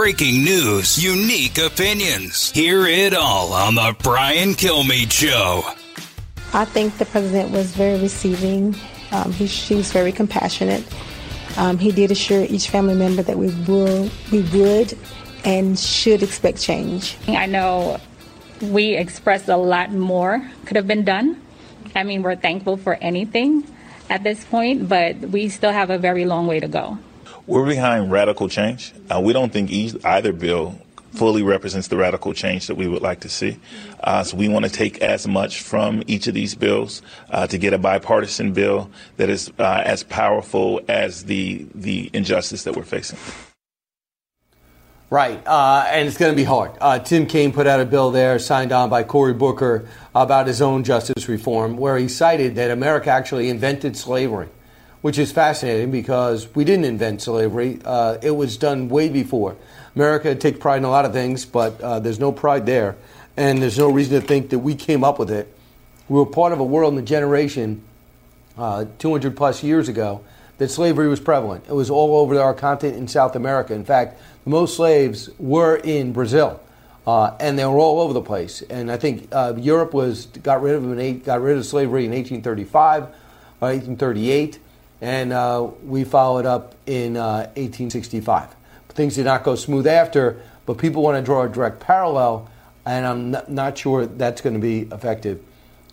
Breaking 0.00 0.42
news, 0.44 0.96
unique 1.04 1.58
opinions. 1.58 2.50
Hear 2.52 2.86
it 2.86 3.12
all 3.12 3.52
on 3.52 3.74
The 3.74 3.94
Brian 4.02 4.54
Kilmeade 4.54 5.12
Show. 5.12 5.62
I 6.54 6.64
think 6.64 6.96
the 6.96 7.04
president 7.04 7.50
was 7.50 7.72
very 7.72 8.00
receiving. 8.00 8.74
Um, 9.12 9.30
he, 9.30 9.46
she 9.46 9.74
was 9.74 9.92
very 9.92 10.10
compassionate. 10.10 10.82
Um, 11.58 11.76
he 11.76 11.92
did 11.92 12.10
assure 12.10 12.44
each 12.44 12.70
family 12.70 12.94
member 12.94 13.22
that 13.22 13.36
we 13.36 13.48
will, 13.68 14.08
we 14.32 14.40
would, 14.54 14.96
and 15.44 15.78
should 15.78 16.22
expect 16.22 16.62
change. 16.62 17.18
I 17.28 17.44
know 17.44 18.00
we 18.62 18.96
expressed 18.96 19.48
a 19.48 19.58
lot 19.58 19.92
more 19.92 20.50
could 20.64 20.76
have 20.76 20.86
been 20.86 21.04
done. 21.04 21.42
I 21.94 22.04
mean, 22.04 22.22
we're 22.22 22.36
thankful 22.36 22.78
for 22.78 22.94
anything 22.94 23.66
at 24.08 24.22
this 24.22 24.46
point, 24.46 24.88
but 24.88 25.18
we 25.18 25.50
still 25.50 25.72
have 25.72 25.90
a 25.90 25.98
very 25.98 26.24
long 26.24 26.46
way 26.46 26.58
to 26.58 26.68
go. 26.68 26.96
We're 27.50 27.66
behind 27.66 28.12
radical 28.12 28.48
change. 28.48 28.92
Uh, 29.10 29.20
we 29.20 29.32
don't 29.32 29.52
think 29.52 29.72
either 29.72 30.32
bill 30.32 30.78
fully 31.10 31.42
represents 31.42 31.88
the 31.88 31.96
radical 31.96 32.32
change 32.32 32.68
that 32.68 32.76
we 32.76 32.86
would 32.86 33.02
like 33.02 33.18
to 33.22 33.28
see. 33.28 33.58
Uh, 34.04 34.22
so 34.22 34.36
we 34.36 34.46
want 34.46 34.66
to 34.66 34.70
take 34.70 34.98
as 34.98 35.26
much 35.26 35.60
from 35.60 36.04
each 36.06 36.28
of 36.28 36.34
these 36.34 36.54
bills 36.54 37.02
uh, 37.30 37.48
to 37.48 37.58
get 37.58 37.72
a 37.72 37.78
bipartisan 37.78 38.52
bill 38.52 38.88
that 39.16 39.28
is 39.28 39.50
uh, 39.58 39.82
as 39.84 40.04
powerful 40.04 40.80
as 40.86 41.24
the 41.24 41.66
the 41.74 42.08
injustice 42.12 42.62
that 42.62 42.76
we're 42.76 42.84
facing. 42.84 43.18
Right, 45.10 45.44
uh, 45.44 45.86
and 45.88 46.06
it's 46.06 46.18
going 46.18 46.30
to 46.30 46.36
be 46.36 46.44
hard. 46.44 46.70
Uh, 46.80 47.00
Tim 47.00 47.26
Kaine 47.26 47.52
put 47.52 47.66
out 47.66 47.80
a 47.80 47.84
bill 47.84 48.12
there, 48.12 48.38
signed 48.38 48.70
on 48.70 48.90
by 48.90 49.02
Cory 49.02 49.34
Booker, 49.34 49.88
about 50.14 50.46
his 50.46 50.62
own 50.62 50.84
justice 50.84 51.28
reform, 51.28 51.76
where 51.76 51.98
he 51.98 52.06
cited 52.06 52.54
that 52.54 52.70
America 52.70 53.10
actually 53.10 53.48
invented 53.48 53.96
slavery 53.96 54.50
which 55.02 55.18
is 55.18 55.32
fascinating 55.32 55.90
because 55.90 56.52
we 56.54 56.64
didn't 56.64 56.84
invent 56.84 57.22
slavery. 57.22 57.80
Uh, 57.84 58.18
it 58.22 58.32
was 58.32 58.56
done 58.56 58.88
way 58.88 59.08
before. 59.08 59.56
America 59.96 60.34
takes 60.34 60.58
pride 60.58 60.78
in 60.78 60.84
a 60.84 60.90
lot 60.90 61.04
of 61.04 61.12
things, 61.12 61.44
but 61.44 61.80
uh, 61.80 61.98
there's 61.98 62.20
no 62.20 62.32
pride 62.32 62.66
there. 62.66 62.96
And 63.36 63.62
there's 63.62 63.78
no 63.78 63.90
reason 63.90 64.20
to 64.20 64.26
think 64.26 64.50
that 64.50 64.58
we 64.58 64.74
came 64.74 65.02
up 65.02 65.18
with 65.18 65.30
it. 65.30 65.52
We 66.08 66.18
were 66.18 66.26
part 66.26 66.52
of 66.52 66.60
a 66.60 66.64
world 66.64 66.94
and 66.94 67.02
a 67.02 67.06
generation 67.06 67.82
uh, 68.58 68.84
200 68.98 69.36
plus 69.36 69.62
years 69.62 69.88
ago 69.88 70.22
that 70.58 70.70
slavery 70.70 71.08
was 71.08 71.20
prevalent. 71.20 71.64
It 71.68 71.72
was 71.72 71.88
all 71.88 72.16
over 72.16 72.38
our 72.38 72.52
continent 72.52 72.98
in 72.98 73.08
South 73.08 73.34
America. 73.34 73.72
In 73.72 73.84
fact, 73.84 74.20
most 74.44 74.76
slaves 74.76 75.30
were 75.38 75.76
in 75.76 76.12
Brazil. 76.12 76.60
Uh, 77.06 77.34
and 77.40 77.58
they 77.58 77.64
were 77.64 77.78
all 77.78 78.00
over 78.00 78.12
the 78.12 78.20
place. 78.20 78.60
And 78.62 78.92
I 78.92 78.98
think 78.98 79.28
uh, 79.32 79.54
Europe 79.56 79.94
was 79.94 80.26
got 80.26 80.60
rid 80.60 80.74
of 80.74 80.82
them 80.82 81.18
got 81.20 81.40
rid 81.40 81.56
of 81.56 81.64
slavery 81.64 82.04
in 82.04 82.10
1835 82.10 83.04
or 83.04 83.08
1838 83.68 84.58
and 85.00 85.32
uh, 85.32 85.68
we 85.84 86.04
followed 86.04 86.46
up 86.46 86.74
in 86.86 87.16
uh, 87.16 87.50
1865. 87.56 88.54
Things 88.90 89.14
did 89.14 89.24
not 89.24 89.44
go 89.44 89.54
smooth 89.54 89.86
after, 89.86 90.42
but 90.66 90.78
people 90.78 91.02
want 91.02 91.16
to 91.16 91.22
draw 91.22 91.42
a 91.42 91.48
direct 91.48 91.80
parallel, 91.80 92.50
and 92.84 93.06
I'm 93.06 93.30
not, 93.30 93.50
not 93.50 93.78
sure 93.78 94.06
that's 94.06 94.40
going 94.40 94.54
to 94.54 94.60
be 94.60 94.80
effective. 94.92 95.42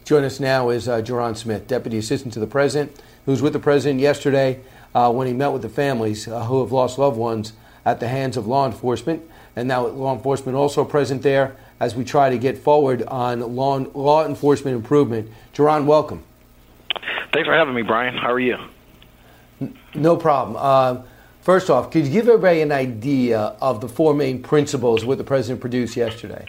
Join 0.04 0.24
us 0.24 0.40
now 0.40 0.70
is 0.70 0.88
uh, 0.88 1.02
Ja'Ron 1.02 1.36
Smith, 1.36 1.68
Deputy 1.68 1.98
Assistant 1.98 2.34
to 2.34 2.40
the 2.40 2.48
President, 2.48 2.96
who 3.26 3.32
was 3.32 3.42
with 3.42 3.54
the 3.54 3.60
President 3.60 4.00
yesterday 4.00 4.62
uh, 4.96 5.12
when 5.12 5.28
he 5.28 5.34
met 5.34 5.50
with 5.50 5.62
the 5.62 5.70
families 5.70 6.28
uh, 6.28 6.46
who 6.46 6.62
have 6.62 6.72
lost 6.72 6.98
loved 6.98 7.18
ones 7.18 7.54
at 7.86 8.00
the 8.00 8.08
hands 8.08 8.38
of 8.38 8.48
law 8.48 8.66
enforcement. 8.66 9.22
And 9.56 9.68
now 9.68 9.86
law 9.88 10.16
enforcement 10.16 10.56
also 10.56 10.86
present 10.86 11.24
there 11.24 11.56
as 11.80 11.96
we 11.96 12.04
try 12.04 12.30
to 12.30 12.38
get 12.38 12.58
forward 12.58 13.04
on 13.04 13.56
law, 13.56 13.78
law 13.78 14.26
enforcement 14.26 14.76
improvement. 14.76 15.30
Ja'Ron, 15.54 15.86
welcome. 15.86 16.24
Thanks 17.34 17.48
for 17.48 17.54
having 17.54 17.76
me, 17.76 17.82
Brian. 17.82 18.16
How 18.16 18.32
are 18.32 18.40
you? 18.40 18.58
No 19.96 20.16
problem. 20.18 20.56
Uh, 20.60 21.04
first 21.42 21.70
off, 21.70 21.92
could 21.92 22.06
you 22.06 22.12
give 22.12 22.28
everybody 22.28 22.62
an 22.62 22.72
idea 22.72 23.40
of 23.62 23.82
the 23.82 23.90
four 23.90 24.14
main 24.14 24.42
principles 24.42 25.06
what 25.06 25.18
the 25.18 25.24
president 25.24 25.62
produced 25.62 25.96
yesterday? 25.96 26.46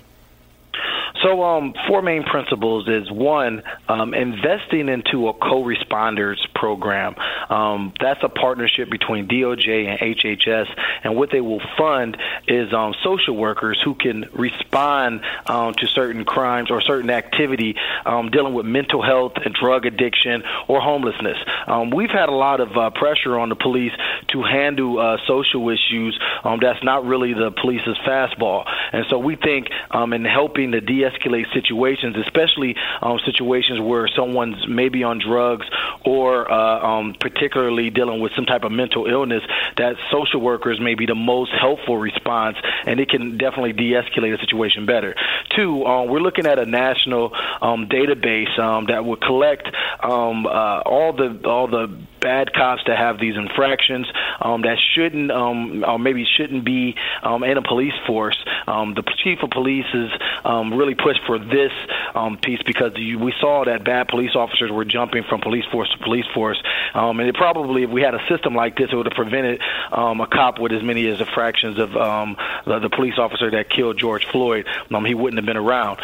So, 1.22 1.42
um, 1.42 1.74
four 1.88 2.02
main 2.02 2.22
principles 2.22 2.88
is 2.88 3.10
one, 3.10 3.62
um, 3.88 4.14
investing 4.14 4.88
into 4.88 5.28
a 5.28 5.32
co-responders 5.32 6.38
program. 6.54 7.16
Um, 7.48 7.92
that's 8.00 8.22
a 8.22 8.28
partnership 8.28 8.88
between 8.88 9.26
DOJ 9.26 9.86
and 9.86 9.98
HHS, 10.16 10.68
and 11.02 11.16
what 11.16 11.30
they 11.30 11.40
will 11.40 11.62
fund 11.76 12.16
is 12.46 12.72
um, 12.72 12.94
social 13.02 13.36
workers 13.36 13.80
who 13.84 13.94
can 13.94 14.28
respond 14.32 15.22
um, 15.46 15.74
to 15.74 15.86
certain 15.86 16.24
crimes 16.24 16.70
or 16.70 16.80
certain 16.80 17.10
activity 17.10 17.76
um, 18.06 18.30
dealing 18.30 18.54
with 18.54 18.66
mental 18.66 19.02
health 19.02 19.32
and 19.44 19.54
drug 19.54 19.86
addiction 19.86 20.44
or 20.68 20.80
homelessness. 20.80 21.38
Um, 21.66 21.90
we've 21.90 22.10
had 22.10 22.28
a 22.28 22.34
lot 22.34 22.60
of 22.60 22.76
uh, 22.76 22.90
pressure 22.90 23.38
on 23.38 23.48
the 23.48 23.56
police 23.56 23.92
to 24.28 24.42
handle 24.42 24.98
uh, 24.98 25.16
social 25.26 25.68
issues. 25.68 26.18
Um, 26.44 26.60
that's 26.62 26.82
not 26.84 27.04
really 27.04 27.34
the 27.34 27.50
police's 27.50 27.96
fastball, 28.06 28.64
And 28.92 29.04
so 29.10 29.18
we 29.18 29.36
think 29.36 29.68
in 29.92 30.24
helping 30.24 30.72
to 30.72 30.80
de-escalate 31.18 31.52
situations, 31.52 32.16
especially 32.16 32.76
um, 33.02 33.18
situations 33.24 33.80
where 33.80 34.08
someone's 34.08 34.66
maybe 34.68 35.02
on 35.02 35.18
drugs 35.18 35.66
or 36.04 36.50
uh, 36.50 36.86
um, 36.86 37.14
particularly 37.18 37.90
dealing 37.90 38.20
with 38.20 38.32
some 38.34 38.44
type 38.44 38.64
of 38.64 38.72
mental 38.72 39.06
illness, 39.06 39.42
that 39.76 39.96
social 40.10 40.40
workers 40.40 40.80
may 40.80 40.94
be 40.94 41.06
the 41.06 41.14
most 41.14 41.52
helpful 41.52 41.96
response, 41.96 42.56
and 42.86 43.00
it 43.00 43.08
can 43.08 43.38
definitely 43.38 43.72
de-escalate 43.72 44.34
a 44.34 44.38
situation 44.38 44.86
better. 44.86 45.14
Two, 45.54 45.84
uh, 45.84 46.04
we're 46.04 46.20
looking 46.20 46.46
at 46.46 46.58
a 46.58 46.66
national 46.66 47.32
um, 47.60 47.86
database 47.88 48.58
um, 48.58 48.86
that 48.86 49.04
would 49.04 49.20
collect 49.20 49.68
um, 50.02 50.46
uh, 50.46 50.80
all 50.80 51.12
the 51.12 51.40
all 51.44 51.66
the 51.66 51.88
bad 52.20 52.52
cops 52.52 52.82
that 52.86 52.98
have 52.98 53.18
these 53.18 53.36
infractions 53.36 54.06
um, 54.40 54.62
that 54.62 54.78
shouldn't 54.94 55.30
um, 55.30 55.84
or 55.84 55.98
maybe 55.98 56.24
shouldn't 56.24 56.64
be 56.64 56.94
um, 57.22 57.44
in 57.44 57.56
a 57.56 57.62
police 57.62 57.94
force. 58.06 58.38
Um, 58.66 58.94
the 58.94 59.02
chief 59.22 59.42
of 59.42 59.50
police 59.50 59.86
has 59.92 60.10
um, 60.44 60.74
really 60.74 60.94
pushed 60.94 61.20
for 61.26 61.38
this 61.38 61.72
um, 62.14 62.36
piece 62.36 62.62
because 62.62 62.92
you, 62.96 63.18
we 63.18 63.32
saw 63.40 63.64
that 63.64 63.84
bad 63.84 64.08
police 64.08 64.34
officers 64.34 64.70
were 64.70 64.84
jumping 64.84 65.24
from 65.24 65.40
police 65.40 65.64
force 65.70 65.90
to 65.90 65.98
police 65.98 66.26
force, 66.34 66.62
and 66.94 67.20
it 67.20 67.34
probably 67.34 67.82
if 67.84 67.90
we 67.90 68.02
had 68.02 68.14
a 68.14 68.26
system 68.28 68.54
like 68.54 68.76
this, 68.76 68.90
it 68.92 68.96
would 68.96 69.06
have 69.06 69.14
prevented 69.14 69.60
a 69.92 70.26
cop 70.30 70.58
with 70.58 70.72
as 70.72 70.82
many 70.82 71.06
as 71.06 71.20
a 71.20 71.26
fractions 71.26 71.78
of 71.78 71.92
the, 71.92 72.78
the 72.80 72.90
police 72.90 73.18
officer 73.18 73.50
that 73.50 73.70
killed 73.70 73.98
George 73.98 74.26
Floyd. 74.26 74.66
He 75.06 75.14
wouldn't 75.14 75.38
have 75.38 75.46
been 75.46 75.56
around. 75.56 76.00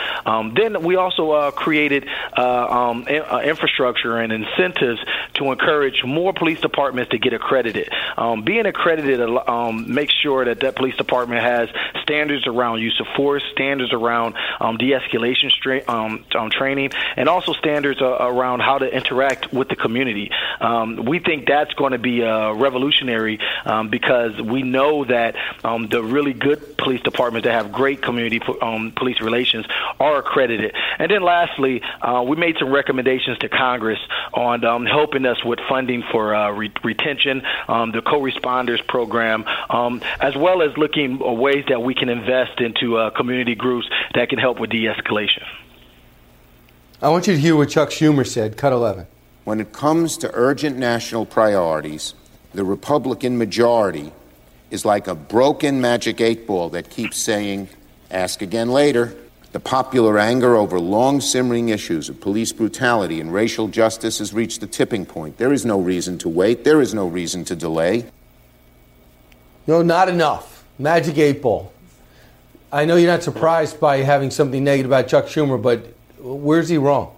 Then 0.55 0.83
we 0.83 0.97
also 0.97 1.33
uh, 1.33 1.51
created 1.51 2.09
uh, 2.37 3.03
uh, 3.07 3.41
infrastructure 3.45 4.19
and 4.19 4.33
incentives 4.33 5.01
to 5.35 5.51
encourage 5.51 6.04
more 6.05 6.33
police 6.33 6.61
departments 6.61 7.11
to 7.11 7.19
get 7.19 7.33
accredited. 7.33 7.91
Um, 8.17 8.43
being 8.43 8.67
accredited 8.67 9.21
um, 9.21 9.93
makes 9.93 10.15
sure 10.15 10.45
that 10.45 10.61
that 10.61 10.77
police 10.77 10.97
department 10.97 11.43
has 11.43 11.69
standards 12.03 12.47
around 12.47 12.81
use 12.81 12.99
of 13.01 13.07
force, 13.17 13.43
standards 13.53 13.93
around 13.93 14.35
um, 14.61 14.77
de-escalation 14.77 15.51
stra- 15.51 15.83
um, 15.89 16.25
um, 16.35 16.51
training, 16.51 16.91
and 17.17 17.29
also 17.29 17.53
standards 17.53 18.01
uh, 18.01 18.17
around 18.21 18.61
how 18.61 18.79
to 18.79 18.95
interact 18.95 19.53
with 19.53 19.69
the 19.69 19.77
community. 19.77 20.31
Um, 20.61 21.05
we 21.05 21.19
think 21.19 21.47
that's 21.47 21.73
going 21.75 21.93
to 21.93 21.99
be 21.99 22.23
uh, 22.23 22.53
revolutionary 22.53 23.39
because 23.91 24.41
we 24.41 24.63
know 24.63 25.05
that 25.05 25.35
the 25.63 26.03
really 26.03 26.33
good 26.33 26.77
police 26.77 27.01
departments 27.03 27.45
that 27.47 27.53
have 27.53 27.73
great 27.73 28.03
community 28.03 28.41
um, 28.61 28.93
police 28.93 29.21
relations 29.21 29.67
are 30.01 30.19
accredited. 30.19 30.75
And 30.99 31.11
then 31.11 31.23
lastly, 31.23 31.83
uh, 32.03 32.25
we 32.27 32.37
made 32.37 32.57
some 32.59 32.71
recommendations 32.73 33.39
to 33.39 33.49
Congress 33.49 33.99
on 34.33 34.87
helping 34.87 35.27
us 35.27 35.45
with 35.45 35.59
funding 35.69 35.94
for 36.03 36.35
uh, 36.35 36.51
re- 36.51 36.73
retention, 36.83 37.43
um, 37.69 37.93
the 37.93 38.03
co-responders 38.03 38.85
program, 38.87 39.45
um, 39.71 40.03
as 40.21 40.37
well 40.37 40.63
as 40.63 40.77
looking 40.77 41.21
at 41.23 41.37
ways 41.37 41.65
that 41.69 41.83
we 41.83 41.95
can 41.95 42.09
invest 42.09 42.61
into 42.61 42.97
uh, 42.97 43.11
community 43.11 43.55
groups 43.55 43.89
that 44.15 44.29
can 44.29 44.39
help 44.39 44.59
with 44.59 44.71
de-escalation. 44.71 45.45
I 47.03 47.09
want 47.09 47.27
you 47.27 47.35
to 47.35 47.41
hear 47.41 47.57
what 47.57 47.69
Chuck 47.69 47.91
Schumer 47.91 48.27
said. 48.27 48.57
Cut 48.57 48.73
11. 48.73 49.07
When 49.45 49.61
it 49.61 49.73
comes 49.73 50.17
to 50.19 50.31
urgent 50.33 50.79
national 50.79 51.27
priorities, 51.27 52.15
the 52.55 52.65
Republican 52.65 53.37
majority 53.37 54.13
is 54.71 54.85
like 54.85 55.07
a 55.07 55.15
broken 55.15 55.81
magic 55.81 56.21
eight 56.21 56.47
ball 56.47 56.71
that 56.71 56.89
keeps 56.89 57.19
saying, 57.19 57.69
ask 58.11 58.41
again 58.41 58.71
later. 58.71 59.15
The 59.55 59.61
popular 59.61 60.19
anger 60.19 60.57
over 60.57 60.81
long 60.81 61.21
simmering 61.21 61.69
issues 61.69 62.09
of 62.09 62.21
police 62.21 62.51
brutality 62.51 63.21
and 63.21 63.33
racial 63.33 63.69
justice 63.69 64.19
has 64.19 64.35
reached 64.35 64.61
the 64.61 64.67
tipping 64.67 65.07
point. 65.07 65.39
There 65.39 65.53
is 65.53 65.65
no 65.65 65.79
reason 65.79 66.19
to 66.19 66.29
wait, 66.29 66.65
there 66.65 66.81
is 66.81 66.93
no 66.93 67.07
reason 67.07 67.45
to 67.45 67.55
delay. 67.55 68.07
No, 69.69 69.81
not 69.81 70.09
enough. 70.09 70.65
Magic 70.77 71.19
eight 71.19 71.41
ball. 71.41 71.73
I 72.73 72.85
know 72.85 72.97
you're 72.97 73.09
not 73.09 73.23
surprised 73.23 73.79
by 73.79 73.99
having 73.99 74.33
something 74.33 74.65
negative 74.65 74.91
about 74.91 75.07
Chuck 75.07 75.27
Schumer, 75.27 75.63
but 75.63 75.87
where's 76.19 76.69
he 76.69 76.77
wrong? 76.77 77.15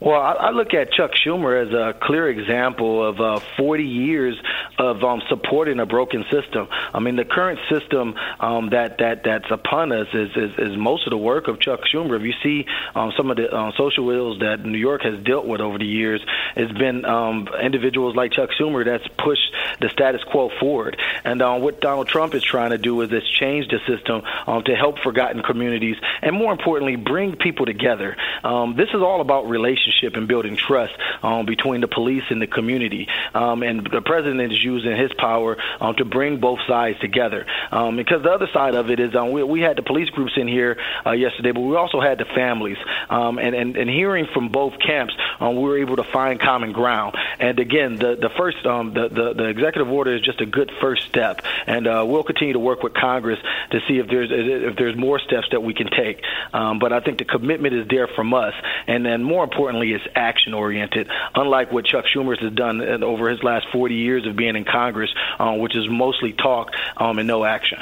Well, 0.00 0.20
I, 0.20 0.32
I 0.32 0.50
look 0.50 0.74
at 0.74 0.92
Chuck 0.92 1.12
Schumer 1.12 1.66
as 1.66 1.72
a 1.72 1.98
clear 1.98 2.28
example 2.28 3.06
of 3.06 3.20
uh, 3.20 3.40
40 3.56 3.84
years 3.84 4.36
of 4.78 5.02
um, 5.04 5.22
supporting 5.28 5.78
a 5.80 5.86
broken 5.86 6.24
system. 6.30 6.68
I 6.92 7.00
mean, 7.00 7.16
the 7.16 7.24
current 7.24 7.60
system 7.70 8.14
um, 8.40 8.70
that 8.70 8.98
that 8.98 9.22
that's 9.24 9.50
upon 9.50 9.92
us 9.92 10.08
is, 10.12 10.30
is 10.36 10.50
is 10.58 10.76
most 10.76 11.06
of 11.06 11.10
the 11.10 11.18
work 11.18 11.48
of 11.48 11.60
Chuck 11.60 11.80
Schumer. 11.92 12.16
If 12.16 12.22
you 12.22 12.34
see 12.42 12.66
um, 12.94 13.12
some 13.16 13.30
of 13.30 13.36
the 13.36 13.52
uh, 13.54 13.72
social 13.76 14.10
ills 14.10 14.40
that 14.40 14.64
New 14.64 14.78
York 14.78 15.02
has 15.02 15.22
dealt 15.24 15.46
with 15.46 15.60
over 15.60 15.78
the 15.78 15.86
years, 15.86 16.24
it's 16.56 16.72
been 16.72 17.04
um, 17.04 17.48
individuals 17.62 18.16
like 18.16 18.32
Chuck 18.32 18.50
Schumer 18.58 18.84
that's 18.84 19.06
pushed 19.18 19.52
the 19.80 19.88
status 19.88 20.22
quo 20.24 20.50
forward. 20.60 21.00
And 21.24 21.40
uh, 21.40 21.56
what 21.58 21.80
Donald 21.80 22.08
Trump 22.08 22.34
is 22.34 22.42
trying 22.42 22.70
to 22.70 22.78
do 22.78 23.00
is 23.02 23.12
it's 23.12 23.28
change 23.30 23.68
the 23.68 23.78
system 23.86 24.22
um, 24.46 24.64
to 24.64 24.74
help 24.74 24.98
forgotten 24.98 25.42
communities, 25.42 25.96
and 26.22 26.34
more 26.36 26.52
importantly, 26.52 26.96
bring 26.96 27.36
people 27.36 27.66
together. 27.66 28.16
Um, 28.42 28.74
this 28.76 28.88
is 28.88 29.02
all 29.02 29.20
about 29.20 29.48
relationship 29.84 30.16
and 30.16 30.28
building 30.28 30.56
trust 30.56 30.94
um, 31.22 31.46
between 31.46 31.80
the 31.80 31.88
police 31.88 32.24
and 32.30 32.40
the 32.40 32.46
community. 32.46 33.08
Um, 33.34 33.62
and 33.62 33.86
the 33.86 34.00
president 34.00 34.52
is 34.52 34.62
using 34.62 34.96
his 34.96 35.12
power 35.14 35.56
um, 35.80 35.94
to 35.96 36.04
bring 36.04 36.38
both 36.38 36.60
sides 36.66 36.98
together. 37.00 37.46
Um, 37.70 37.96
because 37.96 38.22
the 38.22 38.30
other 38.30 38.48
side 38.52 38.74
of 38.74 38.90
it 38.90 39.00
is 39.00 39.14
um, 39.14 39.32
we, 39.32 39.42
we 39.42 39.60
had 39.60 39.76
the 39.76 39.82
police 39.82 40.10
groups 40.10 40.32
in 40.36 40.48
here 40.48 40.78
uh, 41.06 41.12
yesterday, 41.12 41.52
but 41.52 41.60
we 41.60 41.76
also 41.76 42.00
had 42.00 42.18
the 42.18 42.24
families. 42.24 42.78
Um, 43.10 43.38
and, 43.38 43.54
and, 43.54 43.76
and 43.76 43.90
hearing 43.90 44.26
from 44.32 44.48
both 44.48 44.78
camps, 44.78 45.14
we 45.40 45.54
were 45.54 45.78
able 45.78 45.96
to 45.96 46.04
find 46.04 46.40
common 46.40 46.72
ground. 46.72 47.16
And 47.38 47.58
again, 47.58 47.96
the, 47.96 48.16
the 48.16 48.30
first, 48.30 48.58
the, 48.62 49.10
the, 49.12 49.34
the 49.34 49.44
executive 49.44 49.90
order 49.90 50.14
is 50.14 50.22
just 50.22 50.40
a 50.40 50.46
good 50.46 50.70
first 50.80 51.06
step. 51.06 51.42
And 51.66 51.86
uh, 51.86 52.04
we'll 52.06 52.22
continue 52.22 52.54
to 52.54 52.58
work 52.58 52.82
with 52.82 52.94
Congress 52.94 53.38
to 53.70 53.80
see 53.86 53.98
if 53.98 54.08
there's, 54.08 54.30
if 54.30 54.76
there's 54.76 54.96
more 54.96 55.18
steps 55.18 55.48
that 55.50 55.62
we 55.62 55.74
can 55.74 55.88
take. 55.88 56.22
But 56.52 56.92
I 56.92 57.00
think 57.00 57.18
the 57.18 57.24
commitment 57.24 57.74
is 57.74 57.88
there 57.88 58.08
from 58.08 58.32
us. 58.34 58.54
And 58.86 59.04
then 59.04 59.22
more 59.22 59.44
importantly, 59.44 59.73
it's 59.82 60.04
action 60.14 60.54
oriented, 60.54 61.08
unlike 61.34 61.72
what 61.72 61.84
Chuck 61.84 62.04
Schumer 62.14 62.38
has 62.38 62.52
done 62.52 62.80
over 63.02 63.28
his 63.30 63.42
last 63.42 63.66
40 63.72 63.94
years 63.94 64.26
of 64.26 64.36
being 64.36 64.56
in 64.56 64.64
Congress, 64.64 65.10
uh, 65.38 65.54
which 65.54 65.76
is 65.76 65.88
mostly 65.88 66.32
talk 66.32 66.70
um, 66.96 67.18
and 67.18 67.26
no 67.26 67.44
action. 67.44 67.78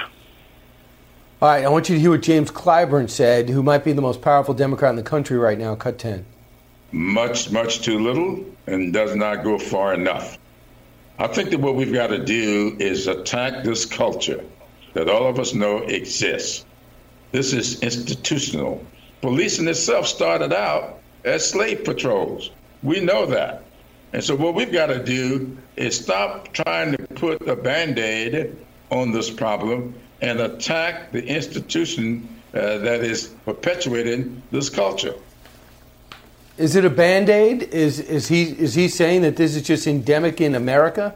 All 1.41 1.49
right, 1.49 1.65
I 1.65 1.69
want 1.69 1.89
you 1.89 1.97
to 1.97 2.01
hear 2.01 2.11
what 2.11 2.23
James 2.23 2.53
Clyburn 2.53 3.11
said, 3.11 3.49
who 3.49 3.65
might 3.65 3.85
be 3.85 3.93
the 3.93 4.01
most 4.01 4.23
powerful 4.23 4.55
Democrat 4.55 4.91
in 4.91 4.97
the 4.97 5.03
country 5.03 5.37
right 5.37 5.59
now. 5.59 5.75
Cut 5.75 5.99
10. 5.99 6.25
Much, 6.93 7.51
much 7.51 7.81
too 7.81 7.99
little 7.99 8.45
and 8.67 8.93
does 8.93 9.17
not 9.17 9.43
go 9.43 9.59
far 9.59 9.93
enough. 9.93 10.39
I 11.19 11.27
think 11.27 11.51
that 11.51 11.59
what 11.59 11.75
we've 11.75 11.93
got 11.93 12.09
to 12.09 12.25
do 12.25 12.77
is 12.79 13.07
attack 13.07 13.65
this 13.65 13.85
culture 13.85 14.45
that 14.95 15.09
all 15.09 15.27
of 15.27 15.39
us 15.39 15.53
know 15.53 15.79
exists. 15.79 16.65
This 17.33 17.53
is 17.53 17.83
institutional. 17.83 18.85
Policing 19.21 19.67
itself 19.69 20.07
started 20.07 20.53
out 20.53 21.01
as 21.25 21.49
slave 21.49 21.85
patrols. 21.85 22.51
We 22.83 23.01
know 23.01 23.27
that. 23.27 23.65
And 24.13 24.23
so 24.23 24.37
what 24.37 24.55
we've 24.55 24.73
got 24.73 24.87
to 24.87 25.03
do 25.03 25.57
is 25.77 25.99
stop 25.99 26.53
trying 26.53 26.97
to 26.97 27.07
put 27.15 27.49
a 27.49 27.57
band-aid 27.57 28.57
on 28.91 29.13
this 29.13 29.31
problem 29.31 29.95
and 30.21 30.41
attack 30.41 31.13
the 31.13 31.25
institution 31.25 32.29
uh, 32.55 32.79
that 32.79 33.01
is 33.01 33.29
perpetuating 33.45 34.43
this 34.51 34.69
culture. 34.69 35.15
Is 36.59 36.77
it 36.77 36.85
a 36.85 36.91
band-aid? 36.91 37.63
Is 37.63 37.99
is 37.99 38.29
he 38.29 38.43
is 38.43 38.75
he 38.75 38.89
saying 38.89 39.23
that 39.23 39.37
this 39.37 39.57
is 39.57 39.63
just 39.63 39.87
endemic 39.87 40.41
in 40.41 40.55
America? 40.55 41.15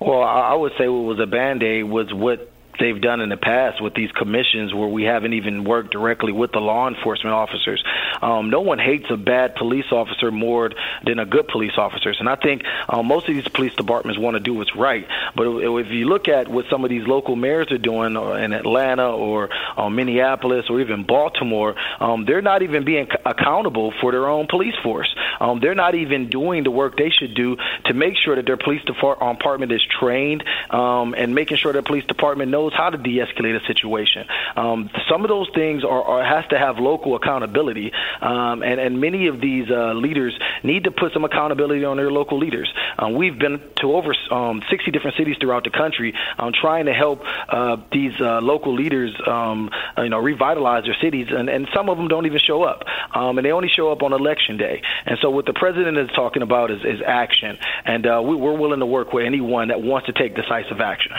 Well, 0.00 0.22
I 0.22 0.54
would 0.54 0.72
say 0.78 0.88
what 0.88 1.04
was 1.04 1.20
a 1.20 1.26
band-aid 1.26 1.84
was 1.84 2.12
what 2.12 2.50
they've 2.78 3.00
done 3.00 3.20
in 3.20 3.28
the 3.28 3.36
past 3.36 3.82
with 3.82 3.94
these 3.94 4.10
commissions 4.12 4.74
where 4.74 4.88
we 4.88 5.04
haven't 5.04 5.32
even 5.34 5.64
worked 5.64 5.90
directly 5.90 6.32
with 6.32 6.52
the 6.52 6.60
law 6.60 6.88
enforcement 6.88 7.34
officers. 7.34 7.82
Um, 8.20 8.50
no 8.50 8.60
one 8.60 8.78
hates 8.78 9.06
a 9.10 9.16
bad 9.16 9.54
police 9.56 9.90
officer 9.90 10.30
more 10.30 10.70
than 11.04 11.18
a 11.18 11.26
good 11.26 11.48
police 11.48 11.72
officer. 11.76 12.14
And 12.18 12.28
I 12.28 12.36
think 12.36 12.62
uh, 12.88 13.02
most 13.02 13.28
of 13.28 13.34
these 13.34 13.48
police 13.48 13.74
departments 13.74 14.18
want 14.18 14.34
to 14.34 14.40
do 14.40 14.54
what's 14.54 14.74
right. 14.76 15.06
But 15.34 15.46
if 15.46 15.88
you 15.88 16.08
look 16.08 16.28
at 16.28 16.48
what 16.48 16.66
some 16.70 16.84
of 16.84 16.90
these 16.90 17.06
local 17.06 17.36
mayors 17.36 17.70
are 17.72 17.78
doing 17.78 18.16
uh, 18.16 18.32
in 18.32 18.52
Atlanta 18.52 19.10
or 19.10 19.50
uh, 19.76 19.88
Minneapolis 19.88 20.66
or 20.68 20.80
even 20.80 21.04
Baltimore, 21.04 21.74
um, 22.00 22.24
they're 22.24 22.42
not 22.42 22.62
even 22.62 22.84
being 22.84 23.08
accountable 23.24 23.92
for 24.00 24.12
their 24.12 24.28
own 24.28 24.46
police 24.46 24.74
force. 24.82 25.14
Um, 25.40 25.60
they're 25.60 25.74
not 25.74 25.94
even 25.94 26.28
doing 26.28 26.64
the 26.64 26.70
work 26.70 26.96
they 26.96 27.10
should 27.10 27.34
do 27.34 27.56
to 27.86 27.94
make 27.94 28.16
sure 28.16 28.36
that 28.36 28.46
their 28.46 28.56
police 28.56 28.82
department 28.84 29.72
is 29.72 29.82
trained 29.98 30.44
um, 30.70 31.14
and 31.16 31.34
making 31.34 31.56
sure 31.56 31.72
their 31.72 31.82
police 31.82 32.04
department 32.04 32.50
knows 32.50 32.61
knows 32.62 32.72
how 32.74 32.90
to 32.90 32.98
de-escalate 32.98 33.60
a 33.60 33.66
situation. 33.66 34.26
Um, 34.56 34.90
some 35.10 35.24
of 35.24 35.28
those 35.28 35.48
things 35.54 35.84
are, 35.84 36.02
are, 36.02 36.24
has 36.24 36.48
to 36.50 36.58
have 36.58 36.78
local 36.78 37.16
accountability, 37.16 37.92
um, 38.20 38.62
and 38.62 38.80
and 38.80 39.00
many 39.00 39.26
of 39.26 39.40
these 39.40 39.70
uh, 39.70 39.92
leaders 39.94 40.38
need 40.62 40.84
to 40.84 40.90
put 40.90 41.12
some 41.12 41.24
accountability 41.24 41.84
on 41.84 41.96
their 41.96 42.10
local 42.10 42.38
leaders. 42.38 42.72
Um, 42.98 43.14
we've 43.14 43.38
been 43.38 43.60
to 43.76 43.94
over 43.94 44.14
um, 44.30 44.62
60 44.70 44.90
different 44.90 45.16
cities 45.16 45.36
throughout 45.40 45.64
the 45.64 45.70
country, 45.70 46.14
um, 46.38 46.52
trying 46.52 46.86
to 46.86 46.92
help 46.92 47.22
uh, 47.48 47.76
these 47.90 48.12
uh, 48.20 48.40
local 48.40 48.74
leaders, 48.74 49.14
um, 49.26 49.70
you 49.98 50.08
know, 50.08 50.18
revitalize 50.18 50.84
their 50.84 50.96
cities, 51.00 51.28
and, 51.30 51.48
and 51.48 51.68
some 51.74 51.88
of 51.88 51.96
them 51.96 52.08
don't 52.08 52.26
even 52.26 52.38
show 52.38 52.62
up, 52.62 52.84
and 53.14 53.44
they 53.44 53.52
only 53.52 53.68
show 53.68 53.90
up 53.90 54.02
on 54.02 54.12
election 54.12 54.56
day. 54.56 54.82
And 55.06 55.18
so, 55.20 55.30
what 55.30 55.46
the 55.46 55.54
president 55.54 55.98
is 55.98 56.10
talking 56.14 56.42
about 56.42 56.70
is, 56.70 56.84
is 56.84 57.00
action, 57.04 57.58
and 57.84 58.06
uh, 58.06 58.22
we, 58.24 58.36
we're 58.36 58.56
willing 58.56 58.80
to 58.80 58.86
work 58.86 59.12
with 59.12 59.24
anyone 59.24 59.68
that 59.68 59.80
wants 59.82 60.06
to 60.06 60.12
take 60.12 60.36
decisive 60.36 60.80
action. 60.80 61.12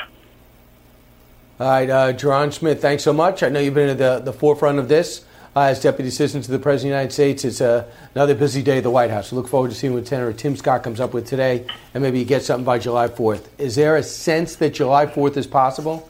All 1.64 1.70
right, 1.70 1.90
uh, 1.90 2.12
Ja'Ron 2.12 2.52
Smith, 2.52 2.82
thanks 2.82 3.04
so 3.04 3.14
much. 3.14 3.42
I 3.42 3.48
know 3.48 3.62
you've 3.62 3.74
been 3.74 3.88
at 3.88 3.98
the, 3.98 4.20
the 4.20 4.34
forefront 4.34 4.80
of 4.80 4.90
this 4.90 5.24
uh, 5.56 5.62
as 5.62 5.80
Deputy 5.80 6.10
Assistant 6.10 6.44
to 6.44 6.52
the 6.52 6.60
President 6.60 6.90
of 6.90 6.92
the 6.92 6.98
United 6.98 7.14
States. 7.14 7.46
It's 7.46 7.62
uh, 7.62 7.90
another 8.14 8.36
busy 8.36 8.62
day 8.62 8.80
at 8.80 8.84
the 8.84 8.90
White 8.90 9.12
House. 9.12 9.32
We 9.32 9.38
look 9.38 9.48
forward 9.48 9.72
to 9.72 9.78
seeing 9.78 9.94
what 9.94 10.06
Senator 10.06 10.34
Tim 10.34 10.58
Scott 10.58 10.84
comes 10.84 11.00
up 11.00 11.14
with 11.14 11.26
today, 11.26 11.66
and 11.94 12.04
maybe 12.04 12.20
he 12.20 12.26
gets 12.26 12.48
something 12.48 12.66
by 12.66 12.80
July 12.80 13.08
4th. 13.08 13.48
Is 13.58 13.76
there 13.78 13.96
a 13.96 14.04
sense 14.04 14.58
that 14.58 14.74
July 14.74 15.06
4th 15.06 15.38
is 15.38 15.48
possible? 15.48 16.10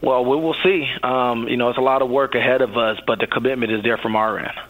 Well, 0.00 0.24
we 0.24 0.36
will 0.36 0.54
see. 0.62 0.88
Um, 1.02 1.48
you 1.48 1.56
know, 1.56 1.70
it's 1.70 1.78
a 1.78 1.82
lot 1.82 2.00
of 2.00 2.08
work 2.08 2.36
ahead 2.36 2.62
of 2.62 2.76
us, 2.76 3.00
but 3.08 3.18
the 3.18 3.26
commitment 3.26 3.72
is 3.72 3.82
there 3.82 3.98
from 3.98 4.14
our 4.14 4.38
end. 4.38 4.60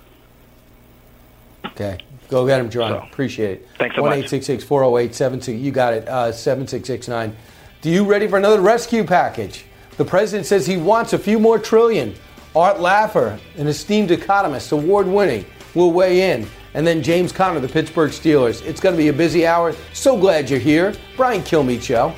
Okay. 1.66 1.98
Go 2.30 2.46
get 2.46 2.60
him, 2.60 2.70
John. 2.70 2.92
So, 2.92 3.06
Appreciate 3.06 3.50
it. 3.60 3.68
thanks 3.78 3.94
so 3.94 4.00
One 4.00 4.12
much. 4.12 4.24
eight 4.24 4.30
six 4.30 4.46
six 4.46 4.64
four 4.64 4.80
zero 4.80 4.96
eight 4.96 5.14
seven 5.14 5.42
six. 5.42 5.60
You 5.60 5.70
got 5.70 5.92
it. 5.92 6.08
Uh, 6.08 6.32
seven 6.32 6.66
six 6.66 6.86
six 6.86 7.08
nine. 7.08 7.36
Do 7.84 7.90
you 7.90 8.06
ready 8.06 8.26
for 8.26 8.38
another 8.38 8.62
rescue 8.62 9.04
package? 9.04 9.66
The 9.98 10.06
president 10.06 10.46
says 10.46 10.66
he 10.66 10.78
wants 10.78 11.12
a 11.12 11.18
few 11.18 11.38
more 11.38 11.58
trillion. 11.58 12.14
Art 12.56 12.78
Laffer, 12.78 13.38
an 13.58 13.66
esteemed 13.66 14.10
economist, 14.10 14.72
award 14.72 15.06
winning, 15.06 15.44
will 15.74 15.92
weigh 15.92 16.32
in. 16.32 16.46
And 16.72 16.86
then 16.86 17.02
James 17.02 17.30
Conner, 17.30 17.60
the 17.60 17.68
Pittsburgh 17.68 18.10
Steelers. 18.10 18.64
It's 18.64 18.80
going 18.80 18.94
to 18.94 18.96
be 18.96 19.08
a 19.08 19.12
busy 19.12 19.46
hour. 19.46 19.74
So 19.92 20.16
glad 20.16 20.48
you're 20.48 20.58
here. 20.58 20.94
Brian 21.14 21.42
Kilmeade 21.42 21.82
Show. 21.82 22.14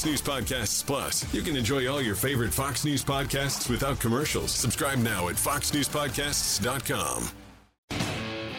Fox 0.00 0.08
News 0.08 0.22
Podcasts 0.22 0.86
Plus, 0.86 1.34
you 1.34 1.42
can 1.42 1.56
enjoy 1.56 1.86
all 1.86 2.00
your 2.00 2.14
favorite 2.14 2.54
Fox 2.54 2.86
News 2.86 3.04
podcasts 3.04 3.68
without 3.68 4.00
commercials. 4.00 4.50
Subscribe 4.50 4.98
now 4.98 5.28
at 5.28 5.34
foxnewspodcasts.com. 5.34 7.28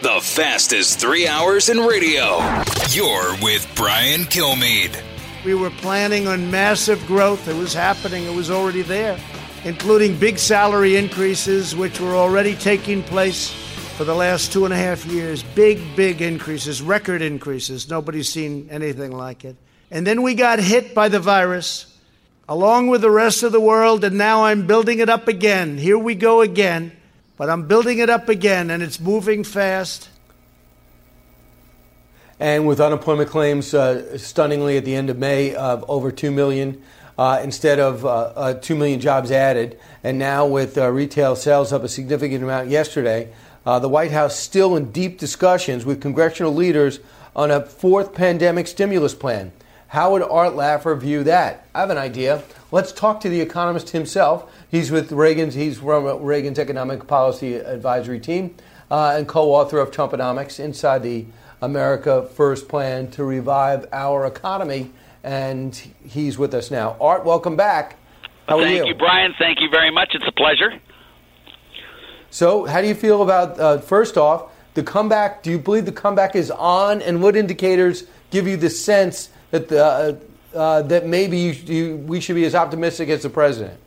The 0.03 0.19
fastest 0.21 0.99
three 0.99 1.27
hours 1.27 1.69
in 1.69 1.79
radio. 1.79 2.37
You're 2.91 3.35
with 3.41 3.67
Brian 3.75 4.25
Kilmeade. 4.25 5.01
We 5.43 5.55
were 5.55 5.71
planning 5.71 6.27
on 6.27 6.51
massive 6.51 7.03
growth. 7.07 7.47
It 7.47 7.55
was 7.55 7.73
happening, 7.73 8.25
it 8.25 8.35
was 8.35 8.51
already 8.51 8.83
there, 8.83 9.19
including 9.63 10.19
big 10.19 10.37
salary 10.37 10.95
increases, 10.95 11.75
which 11.75 11.99
were 11.99 12.13
already 12.15 12.53
taking 12.53 13.01
place 13.01 13.49
for 13.97 14.03
the 14.03 14.13
last 14.13 14.53
two 14.53 14.65
and 14.65 14.73
a 14.75 14.77
half 14.77 15.07
years. 15.07 15.41
Big, 15.41 15.79
big 15.95 16.21
increases, 16.21 16.83
record 16.83 17.23
increases. 17.23 17.89
Nobody's 17.89 18.29
seen 18.29 18.67
anything 18.69 19.11
like 19.11 19.43
it. 19.43 19.55
And 19.91 20.07
then 20.07 20.21
we 20.21 20.35
got 20.35 20.59
hit 20.59 20.95
by 20.95 21.09
the 21.09 21.19
virus, 21.19 21.85
along 22.47 22.87
with 22.87 23.01
the 23.01 23.11
rest 23.11 23.43
of 23.43 23.51
the 23.51 23.59
world, 23.59 24.05
and 24.05 24.17
now 24.17 24.45
I'm 24.45 24.65
building 24.65 24.99
it 24.99 25.09
up 25.09 25.27
again. 25.27 25.77
Here 25.77 25.97
we 25.97 26.15
go 26.15 26.39
again, 26.39 26.93
but 27.35 27.49
I'm 27.49 27.67
building 27.67 27.99
it 27.99 28.09
up 28.09 28.29
again, 28.29 28.69
and 28.69 28.81
it's 28.81 29.01
moving 29.01 29.43
fast. 29.43 30.07
And 32.39 32.65
with 32.65 32.79
unemployment 32.79 33.29
claims 33.29 33.73
uh, 33.73 34.17
stunningly 34.17 34.77
at 34.77 34.85
the 34.85 34.95
end 34.95 35.09
of 35.09 35.17
May 35.17 35.53
of 35.53 35.83
over 35.89 36.09
2 36.09 36.31
million 36.31 36.81
uh, 37.17 37.41
instead 37.43 37.77
of 37.77 38.05
uh, 38.05 38.31
uh, 38.35 38.53
2 38.53 38.75
million 38.75 39.01
jobs 39.01 39.29
added, 39.29 39.77
and 40.05 40.17
now 40.17 40.47
with 40.47 40.77
uh, 40.77 40.89
retail 40.89 41.35
sales 41.35 41.73
up 41.73 41.83
a 41.83 41.89
significant 41.89 42.41
amount 42.41 42.69
yesterday, 42.69 43.31
uh, 43.65 43.77
the 43.77 43.89
White 43.89 44.11
House 44.11 44.39
still 44.39 44.77
in 44.77 44.91
deep 44.91 45.19
discussions 45.19 45.85
with 45.85 46.01
congressional 46.01 46.55
leaders 46.55 47.01
on 47.35 47.51
a 47.51 47.65
fourth 47.65 48.13
pandemic 48.13 48.67
stimulus 48.67 49.13
plan. 49.13 49.51
How 49.91 50.13
would 50.13 50.23
Art 50.23 50.53
Laffer 50.53 50.97
view 50.97 51.25
that? 51.25 51.65
I 51.75 51.81
have 51.81 51.89
an 51.89 51.97
idea. 51.97 52.43
Let's 52.71 52.93
talk 52.93 53.19
to 53.21 53.29
the 53.29 53.41
economist 53.41 53.89
himself. 53.89 54.49
He's 54.69 54.89
with 54.89 55.11
Reagan's. 55.11 55.53
He's 55.53 55.79
from 55.79 56.23
Reagan's 56.23 56.59
Economic 56.59 57.07
Policy 57.07 57.55
Advisory 57.55 58.21
Team 58.21 58.55
uh, 58.89 59.15
and 59.17 59.27
co-author 59.27 59.79
of 59.79 59.91
Trumponomics 59.91 60.61
inside 60.61 61.03
the 61.03 61.25
America 61.61 62.23
First 62.23 62.69
plan 62.69 63.11
to 63.11 63.25
revive 63.25 63.85
our 63.91 64.25
economy. 64.25 64.93
And 65.25 65.75
he's 66.07 66.37
with 66.37 66.53
us 66.53 66.71
now. 66.71 66.95
Art, 67.01 67.25
welcome 67.25 67.57
back. 67.57 67.97
How 68.47 68.59
are 68.59 68.61
Thank 68.61 68.85
you? 68.85 68.93
you, 68.93 68.95
Brian. 68.95 69.33
Thank 69.37 69.59
you 69.59 69.67
very 69.69 69.91
much. 69.91 70.11
It's 70.13 70.25
a 70.25 70.31
pleasure. 70.31 70.79
So, 72.29 72.63
how 72.63 72.79
do 72.79 72.87
you 72.87 72.95
feel 72.95 73.23
about 73.23 73.59
uh, 73.59 73.79
first 73.79 74.17
off 74.17 74.53
the 74.73 74.83
comeback? 74.83 75.43
Do 75.43 75.51
you 75.51 75.59
believe 75.59 75.83
the 75.83 75.91
comeback 75.91 76.33
is 76.33 76.49
on? 76.49 77.01
And 77.01 77.21
what 77.21 77.35
indicators 77.35 78.05
give 78.29 78.47
you 78.47 78.55
the 78.55 78.69
sense 78.69 79.27
that 79.51 79.71
uh, 79.71 80.13
uh, 80.57 80.81
that 80.83 81.05
maybe 81.05 81.37
you, 81.37 81.51
you, 81.51 81.97
we 81.97 82.19
should 82.19 82.35
be 82.35 82.45
as 82.45 82.55
optimistic 82.55 83.09
as 83.09 83.23
the 83.23 83.29
president? 83.29 83.79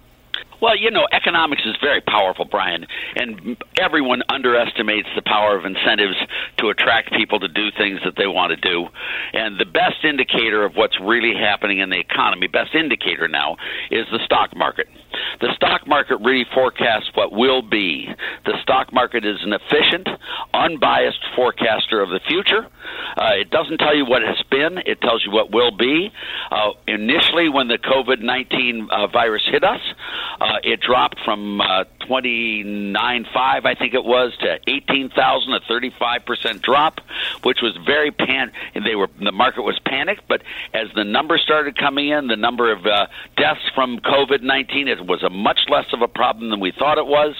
Well, 0.60 0.76
you 0.76 0.90
know, 0.90 1.06
economics 1.12 1.62
is 1.66 1.76
very 1.80 2.00
powerful, 2.00 2.44
Brian, 2.44 2.86
and 3.16 3.56
everyone 3.80 4.22
underestimates 4.28 5.08
the 5.14 5.22
power 5.22 5.56
of 5.56 5.64
incentives 5.64 6.16
to 6.58 6.68
attract 6.68 7.12
people 7.12 7.40
to 7.40 7.48
do 7.48 7.70
things 7.76 8.00
that 8.04 8.14
they 8.16 8.26
want 8.26 8.50
to 8.50 8.56
do. 8.56 8.86
And 9.32 9.58
the 9.58 9.66
best 9.66 10.04
indicator 10.04 10.64
of 10.64 10.74
what's 10.74 10.98
really 11.00 11.34
happening 11.34 11.78
in 11.78 11.90
the 11.90 11.98
economy, 11.98 12.46
best 12.46 12.74
indicator 12.74 13.28
now, 13.28 13.56
is 13.90 14.06
the 14.12 14.20
stock 14.24 14.56
market. 14.56 14.86
The 15.40 15.52
stock 15.56 15.86
market 15.86 16.18
really 16.18 16.46
forecasts 16.54 17.10
what 17.14 17.32
will 17.32 17.62
be. 17.62 18.08
The 18.44 18.54
stock 18.62 18.92
market 18.92 19.24
is 19.24 19.36
an 19.42 19.52
efficient, 19.52 20.08
unbiased 20.52 21.20
forecaster 21.36 22.00
of 22.00 22.10
the 22.10 22.20
future. 22.26 22.66
Uh, 23.16 23.40
it 23.40 23.50
doesn't 23.50 23.78
tell 23.78 23.96
you 23.96 24.04
what 24.04 24.22
has 24.22 24.40
been, 24.50 24.78
it 24.86 25.00
tells 25.00 25.24
you 25.24 25.32
what 25.32 25.52
will 25.52 25.70
be. 25.70 26.10
Uh, 26.50 26.70
initially, 26.86 27.48
when 27.48 27.68
the 27.68 27.78
COVID 27.78 28.20
19 28.20 28.88
uh, 28.90 29.06
virus 29.08 29.42
hit 29.50 29.64
us, 29.64 29.80
uh, 30.40 30.53
it 30.62 30.80
dropped 30.80 31.20
from 31.24 31.60
uh, 31.60 31.84
29.5, 32.08 33.26
I 33.34 33.74
think 33.74 33.94
it 33.94 34.04
was, 34.04 34.36
to 34.40 34.58
18,000, 34.66 35.52
a 35.52 35.60
35% 35.60 36.62
drop, 36.62 37.00
which 37.42 37.58
was 37.62 37.76
very 37.84 38.10
pan. 38.10 38.52
They 38.74 38.94
were 38.94 39.08
the 39.20 39.32
market 39.32 39.62
was 39.62 39.78
panicked, 39.84 40.28
but 40.28 40.42
as 40.72 40.88
the 40.94 41.04
numbers 41.04 41.42
started 41.42 41.78
coming 41.78 42.08
in, 42.08 42.26
the 42.26 42.36
number 42.36 42.70
of 42.72 42.84
uh, 42.86 43.06
deaths 43.36 43.60
from 43.74 43.98
COVID-19, 44.00 44.88
it 44.88 45.06
was 45.06 45.22
a 45.22 45.30
much 45.30 45.60
less 45.68 45.86
of 45.92 46.02
a 46.02 46.08
problem 46.08 46.50
than 46.50 46.60
we 46.60 46.72
thought 46.72 46.98
it 46.98 47.06
was. 47.06 47.34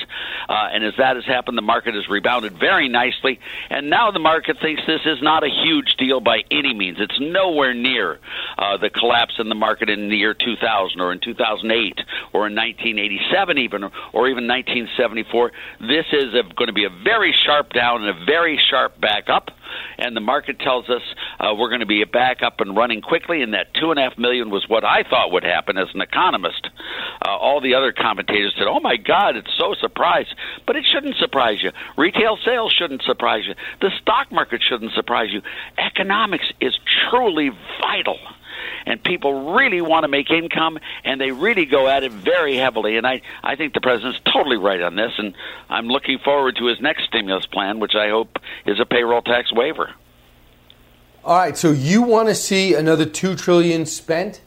Uh, 0.48 0.68
and 0.72 0.84
as 0.84 0.94
that 0.98 1.16
has 1.16 1.24
happened, 1.24 1.58
the 1.58 1.62
market 1.62 1.94
has 1.94 2.08
rebounded 2.08 2.58
very 2.58 2.88
nicely, 2.88 3.38
and 3.70 3.90
now 3.90 4.10
the 4.10 4.18
market 4.18 4.58
thinks 4.60 4.82
this 4.86 5.02
is 5.04 5.20
not 5.22 5.44
a 5.44 5.48
huge 5.48 5.96
deal 5.96 6.20
by 6.20 6.42
any 6.50 6.74
means. 6.74 6.98
It's 7.00 7.18
nowhere 7.20 7.74
near 7.74 8.18
uh, 8.58 8.76
the 8.76 8.90
collapse 8.90 9.34
in 9.38 9.48
the 9.48 9.54
market 9.54 9.90
in 9.90 10.08
the 10.08 10.16
year 10.16 10.34
2000 10.34 11.00
or 11.00 11.12
in 11.12 11.20
2008 11.20 12.00
or 12.32 12.46
in 12.46 12.54
1987 12.96 13.58
even 13.58 13.84
or 14.12 14.28
even 14.28 14.46
1974. 14.46 15.52
This 15.80 16.06
is 16.12 16.34
a, 16.34 16.42
going 16.54 16.68
to 16.68 16.72
be 16.72 16.84
a 16.84 16.94
very 17.02 17.34
sharp 17.44 17.72
down 17.72 18.02
and 18.02 18.10
a 18.10 18.24
very 18.24 18.60
sharp 18.70 19.00
back 19.00 19.28
up. 19.28 19.50
And 19.98 20.14
the 20.16 20.20
market 20.20 20.60
tells 20.60 20.88
us 20.88 21.02
uh, 21.40 21.54
we're 21.56 21.68
going 21.68 21.80
to 21.80 21.86
be 21.86 22.04
back 22.04 22.42
up 22.42 22.60
and 22.60 22.76
running 22.76 23.00
quickly, 23.00 23.42
and 23.42 23.54
that 23.54 23.74
two 23.74 23.90
and 23.90 23.98
a 23.98 24.02
half 24.02 24.16
million 24.18 24.50
was 24.50 24.64
what 24.68 24.84
I 24.84 25.02
thought 25.02 25.32
would 25.32 25.42
happen 25.42 25.78
as 25.78 25.88
an 25.94 26.00
economist. 26.00 26.68
Uh, 27.26 27.30
all 27.30 27.60
the 27.60 27.74
other 27.74 27.92
commentators 27.92 28.54
said, 28.56 28.66
"Oh 28.68 28.80
my 28.80 28.96
God, 28.96 29.36
it's 29.36 29.50
so 29.58 29.74
surprised," 29.80 30.34
but 30.66 30.76
it 30.76 30.84
shouldn't 30.92 31.16
surprise 31.16 31.58
you. 31.62 31.70
Retail 31.96 32.38
sales 32.44 32.72
shouldn't 32.76 33.02
surprise 33.02 33.44
you. 33.46 33.54
The 33.80 33.90
stock 34.00 34.30
market 34.30 34.62
shouldn't 34.62 34.92
surprise 34.92 35.30
you. 35.32 35.42
Economics 35.78 36.46
is 36.60 36.78
truly 37.10 37.50
vital 37.80 38.18
and 38.86 39.02
people 39.02 39.54
really 39.54 39.80
want 39.80 40.04
to 40.04 40.08
make 40.08 40.30
income 40.30 40.78
and 41.04 41.20
they 41.20 41.30
really 41.30 41.66
go 41.66 41.88
at 41.88 42.02
it 42.02 42.12
very 42.12 42.56
heavily 42.56 42.96
and 42.96 43.06
I, 43.06 43.22
I 43.42 43.56
think 43.56 43.74
the 43.74 43.80
president's 43.80 44.20
totally 44.32 44.56
right 44.56 44.80
on 44.80 44.96
this 44.96 45.12
and 45.18 45.34
I'm 45.68 45.88
looking 45.88 46.18
forward 46.18 46.56
to 46.56 46.66
his 46.66 46.80
next 46.80 47.04
stimulus 47.04 47.46
plan 47.46 47.80
which 47.80 47.94
I 47.94 48.08
hope 48.08 48.38
is 48.66 48.80
a 48.80 48.86
payroll 48.86 49.22
tax 49.22 49.52
waiver. 49.52 49.90
All 51.24 51.38
right, 51.38 51.56
so 51.56 51.70
you 51.70 52.02
want 52.02 52.28
to 52.28 52.34
see 52.34 52.74
another 52.74 53.06
two 53.06 53.34
trillion 53.34 53.86
spent? 53.86 54.42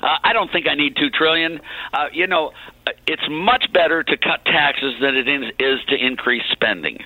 Uh, 0.00 0.16
I 0.22 0.32
don't 0.32 0.52
think 0.52 0.68
I 0.68 0.74
need 0.74 0.96
two 0.96 1.10
trillion. 1.10 1.60
Uh, 1.92 2.06
you 2.12 2.26
know, 2.28 2.52
uh, 2.86 2.90
it's 3.06 3.22
much 3.28 3.72
better 3.72 4.04
to 4.04 4.16
cut 4.16 4.44
taxes 4.44 4.94
than 5.00 5.16
it 5.16 5.26
is 5.26 5.50
is 5.58 5.84
to 5.88 5.96
increase 5.96 6.44
spending. 6.52 6.98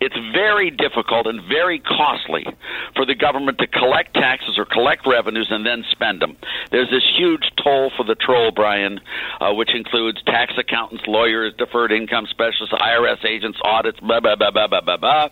It's 0.00 0.16
very 0.32 0.70
difficult 0.70 1.26
and 1.26 1.42
very 1.48 1.78
costly 1.78 2.46
for 2.94 3.06
the 3.06 3.14
government 3.14 3.58
to 3.58 3.66
collect 3.66 4.14
taxes 4.14 4.58
or 4.58 4.64
collect 4.64 5.06
revenues 5.06 5.48
and 5.50 5.64
then 5.64 5.84
spend 5.90 6.20
them. 6.20 6.36
There's 6.70 6.90
this 6.90 7.04
huge 7.16 7.44
toll 7.62 7.90
for 7.96 8.04
the 8.04 8.14
troll, 8.14 8.50
Brian, 8.50 9.00
uh, 9.40 9.52
which 9.54 9.74
includes 9.74 10.22
tax 10.22 10.52
accountants, 10.58 11.04
lawyers, 11.06 11.54
deferred 11.54 11.92
income 11.92 12.26
specialists, 12.28 12.74
IRS 12.74 13.24
agents, 13.24 13.58
audits, 13.64 14.00
blah, 14.00 14.20
blah, 14.20 14.36
blah, 14.36 14.50
blah, 14.50 14.66
blah, 14.66 14.80
blah, 14.80 14.96
blah. 14.96 15.28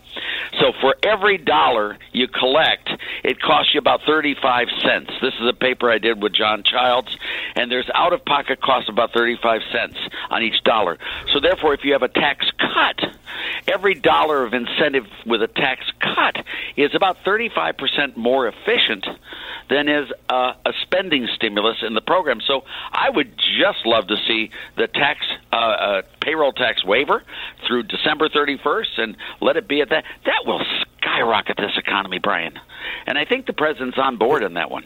So 0.60 0.72
for 0.80 0.94
every 1.02 1.38
dollar 1.38 1.98
you 2.12 2.28
collect, 2.28 2.90
it 3.24 3.40
costs 3.40 3.74
you 3.74 3.78
about 3.78 4.00
35 4.06 4.68
cents. 4.82 5.10
This 5.20 5.34
is 5.40 5.48
a 5.48 5.52
paper 5.54 5.90
I 5.90 5.98
did 5.98 6.22
with 6.22 6.32
John 6.32 6.62
Childs, 6.62 7.16
and 7.54 7.70
there's 7.70 7.90
out 7.94 8.12
of 8.12 8.24
pocket 8.24 8.60
costs 8.60 8.88
about 8.88 9.12
35 9.12 9.62
cents 9.72 9.98
on 10.30 10.42
each 10.42 10.62
dollar. 10.64 10.98
So 11.32 11.40
therefore, 11.40 11.74
if 11.74 11.84
you 11.84 11.92
have 11.92 12.02
a 12.02 12.08
tax 12.08 12.50
cut 12.58 13.00
every 13.68 13.94
dollar 13.94 14.11
of 14.12 14.52
incentive 14.52 15.06
with 15.26 15.42
a 15.42 15.48
tax 15.48 15.90
cut 16.00 16.44
is 16.76 16.94
about 16.94 17.24
35% 17.24 18.16
more 18.16 18.46
efficient 18.46 19.06
than 19.70 19.88
is 19.88 20.10
uh, 20.28 20.52
a 20.66 20.72
spending 20.82 21.28
stimulus 21.34 21.78
in 21.82 21.94
the 21.94 22.00
program. 22.00 22.40
So 22.40 22.64
I 22.92 23.08
would 23.08 23.36
just 23.38 23.86
love 23.86 24.08
to 24.08 24.16
see 24.28 24.50
the 24.76 24.86
tax 24.86 25.20
uh, 25.52 25.56
uh, 25.56 26.02
payroll 26.20 26.52
tax 26.52 26.84
waiver 26.84 27.22
through 27.66 27.84
December 27.84 28.28
31st 28.28 28.98
and 28.98 29.16
let 29.40 29.56
it 29.56 29.66
be 29.66 29.80
at 29.80 29.88
that. 29.90 30.04
That 30.26 30.42
will 30.46 30.62
skyrocket 31.00 31.56
this 31.56 31.76
economy, 31.76 32.18
Brian. 32.18 32.58
And 33.06 33.16
I 33.16 33.24
think 33.24 33.46
the 33.46 33.52
president's 33.52 33.98
on 33.98 34.16
board 34.18 34.44
on 34.44 34.54
that 34.54 34.70
one. 34.70 34.84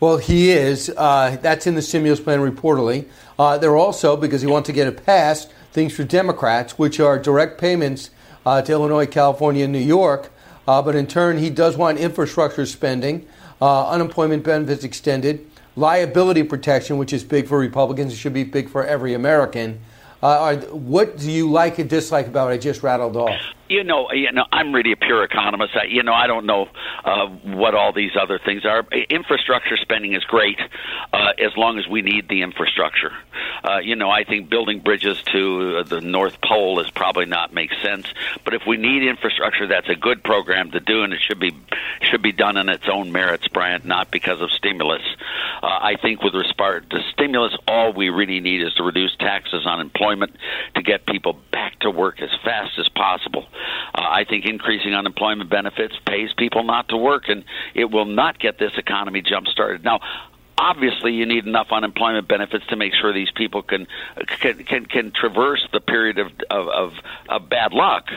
Well, 0.00 0.16
he 0.16 0.50
is. 0.50 0.90
Uh, 0.96 1.36
that's 1.40 1.66
in 1.66 1.74
the 1.74 1.82
stimulus 1.82 2.20
plan 2.20 2.40
reportedly. 2.40 3.08
Uh, 3.38 3.58
they're 3.58 3.76
also, 3.76 4.16
because 4.16 4.40
he 4.40 4.46
wants 4.46 4.66
to 4.66 4.72
get 4.72 4.86
it 4.86 5.04
passed, 5.04 5.52
things 5.78 5.94
for 5.94 6.02
Democrats, 6.02 6.76
which 6.76 6.98
are 6.98 7.20
direct 7.20 7.56
payments 7.56 8.10
uh, 8.44 8.60
to 8.60 8.72
Illinois, 8.72 9.06
California, 9.06 9.62
and 9.62 9.72
New 9.72 9.78
York. 9.78 10.32
Uh, 10.66 10.82
but 10.82 10.96
in 10.96 11.06
turn, 11.06 11.38
he 11.38 11.50
does 11.50 11.76
want 11.76 11.98
infrastructure 11.98 12.66
spending, 12.66 13.24
uh, 13.62 13.88
unemployment 13.88 14.42
benefits 14.42 14.82
extended, 14.82 15.48
liability 15.76 16.42
protection, 16.42 16.98
which 16.98 17.12
is 17.12 17.22
big 17.22 17.46
for 17.46 17.56
Republicans. 17.60 18.12
It 18.12 18.16
should 18.16 18.32
be 18.32 18.42
big 18.42 18.68
for 18.68 18.84
every 18.84 19.14
American. 19.14 19.78
Uh, 20.20 20.56
what 20.72 21.16
do 21.16 21.30
you 21.30 21.48
like 21.48 21.78
and 21.78 21.88
dislike 21.88 22.26
about 22.26 22.46
what 22.46 22.54
I 22.54 22.58
just 22.58 22.82
rattled 22.82 23.16
off? 23.16 23.38
You 23.68 23.84
know, 23.84 24.10
you 24.12 24.32
know, 24.32 24.44
I'm 24.50 24.74
really 24.74 24.92
a 24.92 24.96
pure 24.96 25.24
economist. 25.24 25.74
I, 25.76 25.84
you 25.84 26.02
know, 26.02 26.14
I 26.14 26.26
don't 26.26 26.46
know 26.46 26.68
uh, 27.04 27.26
what 27.26 27.74
all 27.74 27.92
these 27.92 28.12
other 28.20 28.38
things 28.38 28.64
are. 28.64 28.84
Infrastructure 29.10 29.76
spending 29.76 30.14
is 30.14 30.24
great 30.24 30.58
uh, 31.12 31.32
as 31.38 31.56
long 31.56 31.78
as 31.78 31.86
we 31.86 32.02
need 32.02 32.28
the 32.28 32.42
infrastructure. 32.42 33.12
Uh, 33.62 33.78
you 33.78 33.96
know, 33.96 34.10
I 34.10 34.24
think 34.24 34.48
building 34.48 34.80
bridges 34.80 35.22
to 35.32 35.84
the 35.84 36.00
North 36.00 36.40
Pole 36.40 36.80
is 36.80 36.90
probably 36.90 37.26
not 37.26 37.52
makes 37.52 37.74
sense. 37.82 38.06
But 38.44 38.54
if 38.54 38.62
we 38.66 38.76
need 38.76 39.02
infrastructure, 39.02 39.66
that's 39.66 39.88
a 39.88 39.96
good 39.96 40.22
program 40.22 40.70
to 40.70 40.80
do, 40.80 41.02
and 41.02 41.12
it 41.12 41.20
should 41.20 41.40
be 41.40 41.54
should 42.00 42.22
be 42.22 42.32
done 42.32 42.56
on 42.56 42.68
its 42.68 42.88
own 42.90 43.12
merits, 43.12 43.48
Brian, 43.48 43.82
not 43.84 44.10
because 44.10 44.40
of 44.40 44.50
stimulus. 44.52 45.02
Uh, 45.62 45.66
I 45.66 45.96
think 46.00 46.22
with 46.22 46.34
respect 46.34 46.90
to 46.90 47.00
stimulus, 47.12 47.56
all 47.66 47.92
we 47.92 48.08
really 48.08 48.40
need 48.40 48.62
is 48.62 48.72
to 48.74 48.82
reduce 48.82 49.14
taxes 49.16 49.66
on 49.66 49.80
employment 49.80 50.36
to 50.74 50.82
get 50.82 51.06
people 51.06 51.38
back 51.52 51.78
to 51.80 51.90
work 51.90 52.20
as 52.20 52.30
fast 52.44 52.78
as 52.78 52.88
possible. 52.88 53.46
Uh, 53.94 54.00
I 54.00 54.24
think 54.24 54.46
increasing 54.46 54.94
unemployment 54.94 55.50
benefits 55.50 55.94
pays 56.06 56.30
people 56.36 56.64
not 56.64 56.88
to 56.88 56.96
work, 56.96 57.28
and 57.28 57.44
it 57.74 57.90
will 57.90 58.04
not 58.04 58.38
get 58.38 58.58
this 58.58 58.72
economy 58.76 59.22
jump 59.22 59.46
started. 59.48 59.84
Now, 59.84 60.00
obviously 60.58 61.12
you 61.12 61.24
need 61.24 61.46
enough 61.46 61.68
unemployment 61.70 62.26
benefits 62.28 62.66
to 62.66 62.76
make 62.76 62.92
sure 62.92 63.12
these 63.12 63.30
people 63.30 63.62
can 63.62 63.86
can 64.40 64.64
can, 64.64 64.86
can 64.86 65.12
traverse 65.12 65.66
the 65.72 65.80
period 65.80 66.18
of, 66.18 66.32
of 66.50 66.68
of 66.68 66.92
of 67.28 67.48
bad 67.48 67.72
luck 67.72 68.08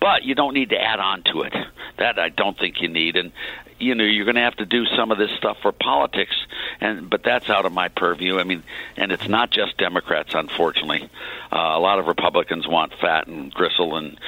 but 0.00 0.24
you 0.24 0.34
don't 0.34 0.52
need 0.52 0.70
to 0.70 0.80
add 0.80 0.98
on 0.98 1.22
to 1.22 1.42
it 1.42 1.54
that 1.98 2.18
I 2.18 2.28
don't 2.28 2.58
think 2.58 2.82
you 2.82 2.88
need 2.88 3.16
and 3.16 3.32
you 3.78 3.94
know 3.94 4.04
you're 4.04 4.24
going 4.24 4.36
to 4.36 4.42
have 4.42 4.56
to 4.56 4.66
do 4.66 4.84
some 4.96 5.10
of 5.10 5.18
this 5.18 5.30
stuff 5.38 5.58
for 5.62 5.72
politics 5.72 6.34
and 6.80 7.08
but 7.10 7.22
that's 7.22 7.48
out 7.50 7.66
of 7.66 7.72
my 7.72 7.88
purview. 7.88 8.38
I 8.38 8.44
mean 8.44 8.62
and 8.96 9.12
it's 9.12 9.28
not 9.28 9.50
just 9.50 9.76
democrats 9.78 10.34
unfortunately. 10.34 11.08
Uh, 11.52 11.56
a 11.56 11.80
lot 11.80 11.98
of 11.98 12.06
republicans 12.06 12.66
want 12.66 12.92
fat 13.00 13.26
and 13.26 13.52
gristle 13.52 13.96
and 13.96 14.18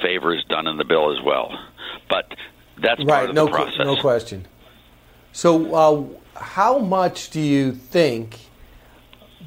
favors 0.00 0.44
done 0.48 0.66
in 0.66 0.76
the 0.76 0.84
bill 0.84 1.16
as 1.16 1.22
well. 1.22 1.58
But 2.08 2.32
that's 2.78 3.00
right 3.00 3.08
part 3.08 3.30
of 3.30 3.34
no 3.34 3.46
the 3.46 3.52
process. 3.52 3.78
no 3.78 3.96
question. 3.96 4.46
So 5.32 5.74
uh, 5.74 6.38
how 6.38 6.78
much 6.78 7.30
do 7.30 7.40
you 7.40 7.72
think 7.72 8.38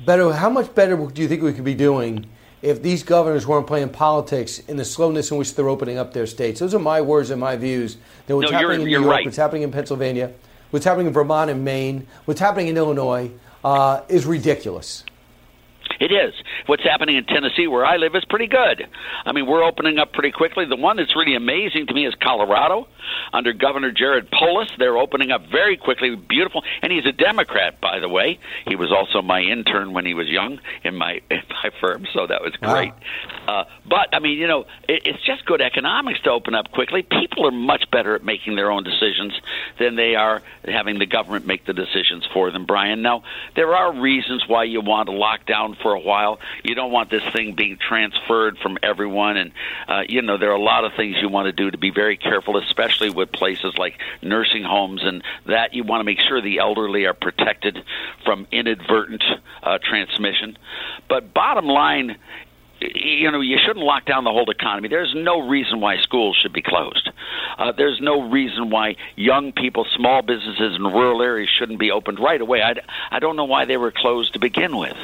better 0.06 0.32
how 0.34 0.50
much 0.50 0.74
better 0.76 0.96
do 0.96 1.22
you 1.22 1.28
think 1.28 1.42
we 1.42 1.54
could 1.54 1.64
be 1.64 1.74
doing 1.74 2.26
if 2.62 2.82
these 2.82 3.04
governors 3.04 3.46
weren't 3.46 3.68
playing 3.68 3.90
politics 3.90 4.60
in 4.60 4.78
the 4.78 4.86
slowness 4.86 5.32
in 5.32 5.38
which 5.38 5.54
they're 5.56 5.70
opening 5.70 5.98
up 5.98 6.14
their 6.14 6.26
states. 6.28 6.60
Those 6.60 6.74
are 6.74 6.80
my 6.80 7.02
words 7.02 7.30
and 7.30 7.40
my 7.40 7.56
views. 7.56 7.98
That 8.28 8.36
what's 8.36 8.52
No, 8.52 8.60
you're- 8.60 8.70
happening 8.74 8.88
in 8.88 8.92
New 8.94 9.00
York, 9.02 9.12
right. 9.12 9.26
what's 9.26 9.38
happening 9.38 9.62
in 9.64 9.72
Pennsylvania, 9.72 10.32
what's 10.72 10.86
happening 10.86 11.08
in 11.08 11.14
Vermont 11.14 11.50
and 11.52 11.64
Maine, 11.64 12.08
what's 12.26 12.40
happening 12.40 12.68
in 12.68 12.78
Illinois 12.78 13.30
uh, 13.64 14.02
is 14.10 14.26
ridiculous. 14.26 15.04
It 16.00 16.12
is. 16.12 16.34
What's 16.66 16.84
happening 16.84 17.16
in 17.16 17.26
Tennessee, 17.26 17.68
where 17.68 17.86
I 17.86 17.98
live, 17.98 18.16
is 18.16 18.26
pretty 18.26 18.48
good. 18.48 18.88
I 19.26 19.32
mean, 19.32 19.46
we're 19.46 19.64
opening 19.64 19.98
up 19.98 20.14
pretty 20.14 20.32
quickly. 20.32 20.66
The 20.66 20.76
one 20.76 20.98
that's 20.98 21.16
really 21.16 21.36
amazing 21.36 21.88
to 21.88 21.94
me 21.94 22.06
is 22.06 22.14
Colorado, 22.22 22.88
under 23.34 23.54
Governor 23.54 23.92
Jared 23.92 24.30
Polis. 24.32 24.70
They're 24.78 24.98
opening 24.98 25.32
up 25.32 25.44
very 25.50 25.78
quickly, 25.78 26.16
beautiful, 26.16 26.64
and 26.82 26.92
he's 26.92 27.06
a 27.06 27.12
Democrat, 27.12 27.80
by 27.80 28.00
the 28.00 28.10
way. 28.10 28.40
He 28.68 28.76
was 28.76 28.92
also 28.92 29.22
my 29.22 29.42
intern 29.42 29.94
when 29.94 30.06
he 30.06 30.14
was 30.14 30.28
young 30.28 30.60
in 30.84 30.96
my 30.96 31.22
in 31.30 31.42
my 31.50 31.70
firm, 31.80 32.06
so 32.14 32.28
that 32.28 32.42
was 32.42 32.54
great. 32.58 32.94
Uh, 33.48 33.64
but 33.88 34.14
I 34.14 34.20
mean, 34.20 34.38
you 34.38 34.48
know, 34.48 34.66
it, 34.88 35.04
it's 35.06 35.24
just 35.26 35.46
good 35.46 35.62
economics 35.62 36.20
to 36.22 36.32
open 36.32 36.56
up 36.56 36.72
quickly. 36.72 37.04
People 37.04 37.48
are 37.48 37.52
much 37.52 37.90
better 37.92 38.16
at 38.16 38.24
making 38.24 38.56
their 38.56 38.72
own 38.72 38.84
decisions 38.84 39.34
than 39.80 39.96
they 39.96 40.16
are 40.16 40.42
having 40.66 41.00
the 41.00 41.06
government 41.06 41.46
make 41.46 41.66
the 41.66 41.74
decisions 41.74 42.26
for 42.34 42.52
them. 42.52 42.66
Brian, 42.66 43.02
now 43.02 43.24
there 43.56 43.74
are 43.76 43.94
reasons 43.94 44.44
why 44.48 44.64
you 44.64 44.82
want 44.82 45.08
to 45.08 45.16
lock 45.16 45.46
down 45.46 45.75
for 45.82 45.94
a 45.94 46.00
while. 46.00 46.40
You 46.64 46.76
don't 46.76 46.92
want 46.92 47.10
this 47.10 47.24
thing 47.34 47.56
being 47.56 47.78
transferred 47.78 48.58
from 48.58 48.78
everyone, 48.84 49.38
and 49.38 49.52
uh, 49.88 50.04
you 50.08 50.22
know 50.22 50.38
there 50.38 50.52
are 50.52 50.56
a 50.56 50.62
lot 50.62 50.86
of 50.86 50.94
things 50.96 51.18
you 51.22 51.30
want 51.30 51.46
to 51.48 51.52
do 51.52 51.72
to 51.72 51.78
be 51.78 51.92
very 51.92 52.18
careful, 52.18 52.58
especially 52.58 53.10
with 53.10 53.32
places 53.32 53.78
like 53.78 54.00
nursing 54.22 54.64
homes 54.64 55.02
and 55.04 55.24
that. 55.46 55.74
You 55.74 55.84
want 55.84 56.02
to 56.02 56.06
make 56.06 56.20
sure 56.20 56.42
the 56.42 56.60
elderly 56.60 57.06
are 57.06 57.14
protected 57.14 57.84
from 58.24 58.48
inadvertent 58.52 59.24
uh, 59.64 59.78
transmission. 59.82 60.58
But 61.08 61.34
bottom 61.34 61.66
line 61.66 62.18
you 62.82 63.32
know, 63.32 63.42
you 63.42 63.58
shouldn't 63.66 63.86
lock 63.86 64.06
down 64.06 64.24
the 64.24 64.32
whole 64.32 64.50
economy. 64.50 64.90
There's 64.90 65.14
no 65.16 65.48
reason 65.48 65.80
why 65.80 65.98
schools 65.98 66.38
should 66.42 66.54
be 66.54 66.62
closed. 66.62 67.10
Uh, 67.58 67.72
there's 67.72 68.00
no 68.02 68.30
reason 68.30 68.70
why 68.70 68.98
young 69.16 69.54
people, 69.54 69.86
small 69.96 70.22
businesses 70.22 70.76
in 70.76 70.84
rural 70.84 71.22
areas 71.22 71.50
shouldn't 71.50 71.80
be 71.80 71.92
opened 71.92 72.20
right 72.20 72.42
away. 72.42 72.62
I, 72.62 72.76
I 73.12 73.20
don't 73.20 73.36
know 73.36 73.46
why 73.46 73.66
they 73.66 73.78
were 73.78 73.92
closed 73.92 74.34
to 74.34 74.40
begin 74.40 74.78
with. 74.78 74.98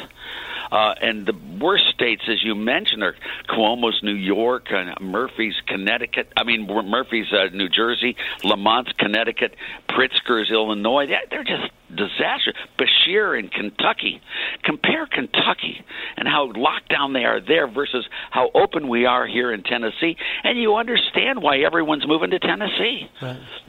Uh, 0.72 0.94
and 1.02 1.26
the 1.26 1.34
worst 1.60 1.84
states, 1.94 2.24
as 2.28 2.44
you 2.44 2.56
mentioned, 2.56 3.04
are 3.04 3.16
Cuomo's 3.50 4.02
New 4.04 4.16
York, 4.16 4.72
uh, 4.72 4.96
Murphy's 5.02 5.56
Connecticut. 5.68 6.32
I 6.38 6.44
mean, 6.44 6.66
Murphy's 6.66 7.32
uh, 7.34 7.48
New 7.54 7.68
Jersey, 7.68 8.16
Lamont's 8.44 8.94
Connecticut, 8.98 9.56
Pritzker's 9.90 10.50
Illinois. 10.50 11.08
They're 11.30 11.44
just 11.44 11.72
disastrous. 11.96 12.56
Beshear 12.78 13.38
in 13.38 13.50
Kentucky. 13.50 14.22
Compare 14.64 15.08
Kentucky 15.08 15.84
and 16.18 16.28
how 16.28 16.52
locked 16.56 16.90
down 16.90 17.14
they 17.14 17.26
are 17.26 17.40
there 17.40 17.68
versus 17.68 18.06
how 18.30 18.50
open 18.54 18.88
we 18.90 19.06
are 19.06 19.28
here 19.28 19.52
in 19.52 19.64
Tennessee, 19.64 20.16
and 20.44 20.60
you 20.60 20.76
understand 20.76 21.42
why 21.42 21.60
everyone's 21.60 22.08
moving 22.08 22.32
to 22.32 22.40
Tennessee. 22.40 23.10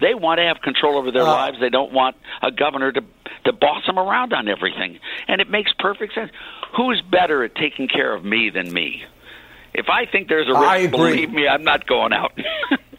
They 0.01 0.15
want 0.15 0.39
to 0.39 0.45
have 0.45 0.61
control 0.63 0.97
over 0.97 1.11
their 1.11 1.23
uh, 1.23 1.27
lives. 1.27 1.59
They 1.61 1.71
don't 1.71 1.93
want 1.93 2.17
a 2.43 2.51
governor 2.51 2.93
to 2.93 3.03
to 3.45 3.53
boss 3.53 3.85
them 3.87 3.99
around 3.99 4.33
on 4.33 4.49
everything, 4.49 4.99
and 5.27 5.41
it 5.41 5.51
makes 5.51 5.73
perfect 5.79 6.15
sense. 6.15 6.31
Who's 6.77 7.03
better 7.11 7.43
at 7.43 7.55
taking 7.57 7.89
care 7.89 8.15
of 8.15 8.25
me 8.25 8.51
than 8.51 8.73
me? 8.73 9.03
If 9.75 9.87
I 9.89 10.07
think 10.07 10.29
there's 10.29 10.49
a 10.49 10.53
risk, 10.53 10.91
believe 10.91 11.31
me, 11.33 11.49
I'm 11.49 11.65
not 11.65 11.87
going 11.87 12.13
out. 12.13 12.39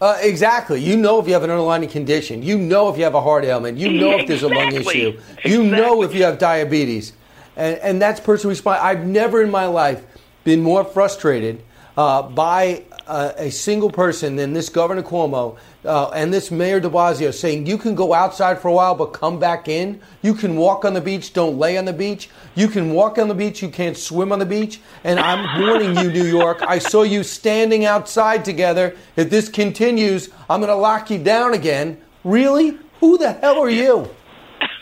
Uh, 0.00 0.18
exactly. 0.20 0.80
You 0.80 0.96
know 0.96 1.18
if 1.20 1.26
you 1.26 1.32
have 1.32 1.42
an 1.42 1.50
underlying 1.50 1.88
condition. 1.88 2.42
You 2.42 2.58
know 2.58 2.88
if 2.90 2.98
you 2.98 3.04
have 3.04 3.14
a 3.14 3.20
heart 3.20 3.44
ailment. 3.44 3.78
You 3.78 3.90
know 3.90 4.18
if 4.18 4.26
there's 4.26 4.42
a 4.42 4.48
lung 4.48 4.68
Exactly. 4.74 5.00
issue. 5.02 5.20
You 5.44 5.64
know 5.64 6.02
if 6.02 6.14
you 6.14 6.22
have 6.24 6.38
diabetes. 6.38 7.14
And, 7.56 7.78
and 7.78 8.02
that's 8.02 8.20
personal 8.20 8.50
response. 8.50 8.80
I've 8.82 9.06
never 9.06 9.42
in 9.42 9.50
my 9.50 9.66
life 9.66 10.04
been 10.44 10.62
more 10.62 10.84
frustrated 10.84 11.62
uh, 11.96 12.22
by 12.22 12.84
uh, 13.06 13.32
a 13.36 13.50
single 13.50 13.90
person 13.90 14.36
than 14.36 14.52
this 14.52 14.68
Governor 14.68 15.02
Cuomo 15.02 15.56
uh, 15.86 16.10
and 16.10 16.32
this 16.32 16.50
Mayor 16.50 16.80
de 16.80 16.88
Blasio 16.88 17.32
saying 17.32 17.66
you 17.66 17.78
can 17.78 17.94
go 17.94 18.12
outside 18.12 18.60
for 18.60 18.68
a 18.68 18.72
while 18.72 18.94
but 18.94 19.06
come 19.06 19.38
back 19.38 19.68
in. 19.68 20.00
You 20.22 20.34
can 20.34 20.56
walk 20.56 20.84
on 20.84 20.94
the 20.94 21.00
beach, 21.00 21.32
don't 21.32 21.58
lay 21.58 21.78
on 21.78 21.84
the 21.84 21.92
beach. 21.92 22.28
You 22.54 22.68
can 22.68 22.92
walk 22.92 23.18
on 23.18 23.28
the 23.28 23.34
beach, 23.34 23.62
you 23.62 23.68
can't 23.68 23.96
swim 23.96 24.32
on 24.32 24.38
the 24.38 24.46
beach. 24.46 24.80
And 25.04 25.18
I'm 25.18 25.60
warning 25.66 25.96
you, 25.96 26.10
New 26.10 26.26
York, 26.26 26.62
I 26.62 26.78
saw 26.78 27.02
you 27.02 27.22
standing 27.22 27.84
outside 27.84 28.44
together. 28.44 28.96
If 29.16 29.30
this 29.30 29.48
continues, 29.48 30.30
I'm 30.50 30.60
going 30.60 30.68
to 30.68 30.76
lock 30.76 31.10
you 31.10 31.18
down 31.22 31.54
again. 31.54 32.00
Really? 32.24 32.78
Who 33.00 33.18
the 33.18 33.32
hell 33.32 33.60
are 33.60 33.70
you? 33.70 34.10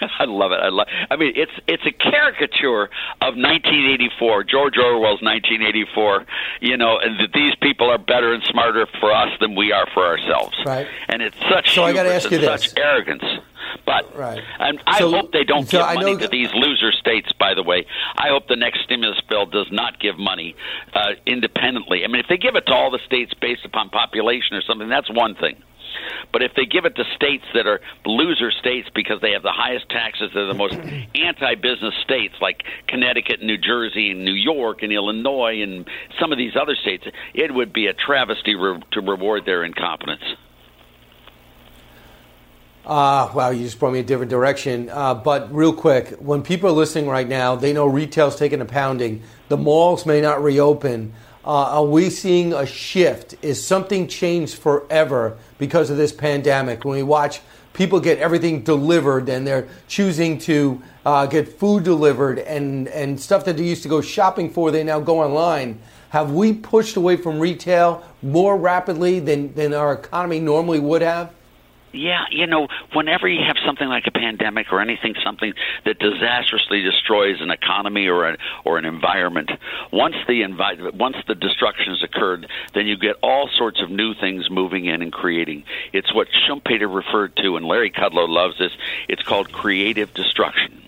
I 0.19 0.25
love 0.25 0.53
it. 0.53 0.61
I 0.61 0.69
love. 0.69 0.87
I 1.11 1.17
mean, 1.17 1.33
it's 1.37 1.53
it's 1.67 1.85
a 1.87 1.93
caricature 1.93 2.85
of 3.21 3.37
1984, 3.37 4.45
George 4.45 4.77
Orwell's 4.79 5.23
1984. 5.23 6.25
You 6.61 6.77
know, 6.77 6.99
and 6.99 7.19
that 7.21 7.33
these 7.33 7.55
people 7.57 7.91
are 7.91 7.99
better 7.99 8.33
and 8.33 8.43
smarter 8.45 8.87
for 9.01 9.13
us 9.13 9.31
than 9.41 9.55
we 9.55 9.73
are 9.73 9.87
for 9.95 10.05
ourselves. 10.07 10.57
Right. 10.65 10.87
And 11.09 11.23
it's 11.23 11.37
such 11.51 11.75
So 11.75 11.85
I 11.85 11.93
gotta 11.93 12.15
ask 12.15 12.31
you 12.31 12.39
this. 12.39 12.63
such 12.65 12.79
arrogance. 12.79 13.25
But 13.87 14.17
right. 14.17 14.41
and 14.59 14.81
I 14.87 14.99
So- 14.99 15.11
hope 15.11 15.33
they 15.33 15.45
don't 15.45 15.67
so 15.69 15.79
give 15.79 15.87
I 15.87 15.95
money 15.95 16.17
to 16.19 16.29
these 16.29 16.53
loser 16.55 16.93
states. 16.93 17.33
By 17.33 17.55
the 17.55 17.63
way, 17.63 17.87
I 18.17 18.29
hope 18.29 18.49
the 18.49 18.57
next 18.57 18.83
stimulus 18.85 19.21
bill 19.29 19.47
does 19.47 19.71
not 19.71 20.01
give 20.01 20.19
money 20.19 20.55
uh, 20.95 21.15
independently. 21.27 22.05
I 22.05 22.09
mean, 22.09 22.21
if 22.21 22.27
they 22.29 22.37
give 22.39 22.57
it 22.57 22.67
to 22.67 22.73
all 22.73 22.91
the 22.91 23.01
states 23.07 23.33
based 23.41 23.65
upon 23.65 23.91
population 23.91 24.57
or 24.57 24.63
something, 24.63 24.89
that's 24.89 25.11
one 25.11 25.35
thing. 25.35 25.57
But 26.33 26.43
if 26.43 26.53
they 26.57 26.67
give 26.67 26.85
it 26.87 26.97
to 26.97 27.05
states 27.15 27.45
that 27.55 27.67
are 27.69 27.81
loser 28.05 28.51
states 28.51 28.89
because 28.95 29.21
they 29.21 29.31
have 29.31 29.43
the 29.43 29.53
highest 29.53 29.89
taxes, 29.89 30.31
they're 30.35 30.47
the 30.47 30.53
most 30.55 30.75
anti-business 31.15 31.95
states 32.03 32.35
like 32.41 32.65
Connecticut, 32.89 33.39
and 33.39 33.47
New 33.47 33.59
Jersey, 33.59 34.11
and 34.11 34.25
New 34.25 34.33
York, 34.35 34.83
and 34.83 34.93
Illinois, 34.93 35.63
and 35.63 35.89
some 36.21 36.33
of 36.33 36.39
these 36.39 36.57
other 36.61 36.75
states, 36.75 37.05
it 37.33 37.55
would 37.55 37.73
be 37.73 37.87
a 37.87 37.93
travesty 37.93 38.55
re- 38.57 38.83
to 38.93 39.01
reward 39.01 39.45
their 39.47 39.63
incompetence. 39.65 40.23
Ah, 42.87 43.33
wow, 43.35 43.49
you 43.49 43.65
just 43.65 43.79
brought 43.79 43.95
me 43.95 44.01
a 44.01 44.03
different 44.03 44.31
direction. 44.31 44.91
Uh, 44.91 45.15
but 45.15 45.55
real 45.55 45.73
quick, 45.73 46.11
when 46.19 46.43
people 46.43 46.69
are 46.69 46.73
listening 46.73 47.09
right 47.09 47.27
now, 47.27 47.57
they 47.57 47.73
know 47.73 47.87
retail's 47.87 48.37
taking 48.37 48.61
a 48.61 48.67
pounding. 48.67 49.23
The 49.49 49.57
malls 49.57 50.05
may 50.05 50.21
not 50.21 50.43
reopen. 50.43 51.15
Uh, 51.47 51.79
are 51.79 51.85
we 51.87 52.11
seeing 52.11 52.53
a 52.53 52.67
shift? 52.67 53.37
Is 53.41 53.65
something 53.65 54.07
changed 54.07 54.57
forever 54.57 55.39
because 55.57 55.89
of 55.89 55.97
this 55.97 56.13
pandemic? 56.13 56.85
When 56.85 56.97
we 56.97 57.03
watch 57.03 57.41
people 57.73 58.01
get 58.01 58.19
everything 58.19 58.63
delivered 58.63 59.31
and 59.31 59.47
they're 59.47 59.67
choosing 59.89 60.37
to 60.41 60.83
uh, 61.07 61.25
get 61.25 61.49
food 61.49 61.85
delivered 61.85 62.39
and, 62.41 62.89
and 62.89 63.19
stuff 63.19 63.47
that 63.47 63.57
they 63.57 63.65
used 63.65 63.83
to 63.85 63.89
go 63.89 64.03
shopping 64.03 64.51
for, 64.51 64.71
they 64.71 64.85
now 64.85 65.01
go 65.01 65.23
online. 65.23 65.81
Have 66.11 66.33
we 66.33 66.53
pushed 66.53 66.97
away 66.97 67.17
from 67.17 67.41
retail 67.41 68.05
more 68.21 68.59
rapidly 68.59 69.21
than, 69.21 69.55
than 69.55 69.73
our 69.73 69.95
economy 69.95 70.39
normally 70.39 70.81
would 70.81 71.01
have? 71.01 71.33
Yeah, 71.95 72.25
you 72.31 72.47
know, 72.47 72.67
whenever 72.93 73.29
you 73.29 73.41
have 73.47 73.57
something 73.65 73.87
like 73.87 74.05
a 74.07 74.11
pandemic 74.11 74.73
or 74.73 74.81
anything, 74.81 75.15
something 75.25 75.55
that 75.85 75.99
disastrously 76.01 76.83
destroys 76.83 77.41
an 77.41 77.51
economy 77.51 78.09
or 78.09 78.29
a, 78.29 78.37
or 78.65 78.79
an 78.79 78.85
environment, 78.85 79.51
once 79.93 80.17
the 80.27 80.43
envi- 80.43 80.93
once 80.95 81.17
the 81.29 81.37
destruction 81.37 81.93
has 81.93 82.03
occurred, 82.03 82.49
then 82.75 82.87
you 82.87 82.97
get 82.97 83.17
all 83.23 83.49
sorts 83.57 83.81
of 83.81 83.91
new 83.91 84.13
things 84.15 84.51
moving 84.51 84.87
in 84.87 85.03
and 85.03 85.13
creating. 85.13 85.63
It's 85.93 86.13
what 86.13 86.29
Schumpeter 86.49 86.93
referred 86.93 87.37
to, 87.37 87.57
and 87.57 87.65
Larry 87.65 87.91
Kudlow 87.91 88.29
loves 88.29 88.59
this. 88.59 88.73
It's 89.09 89.23
called 89.23 89.53
creative 89.53 90.13
destruction. 90.15 90.83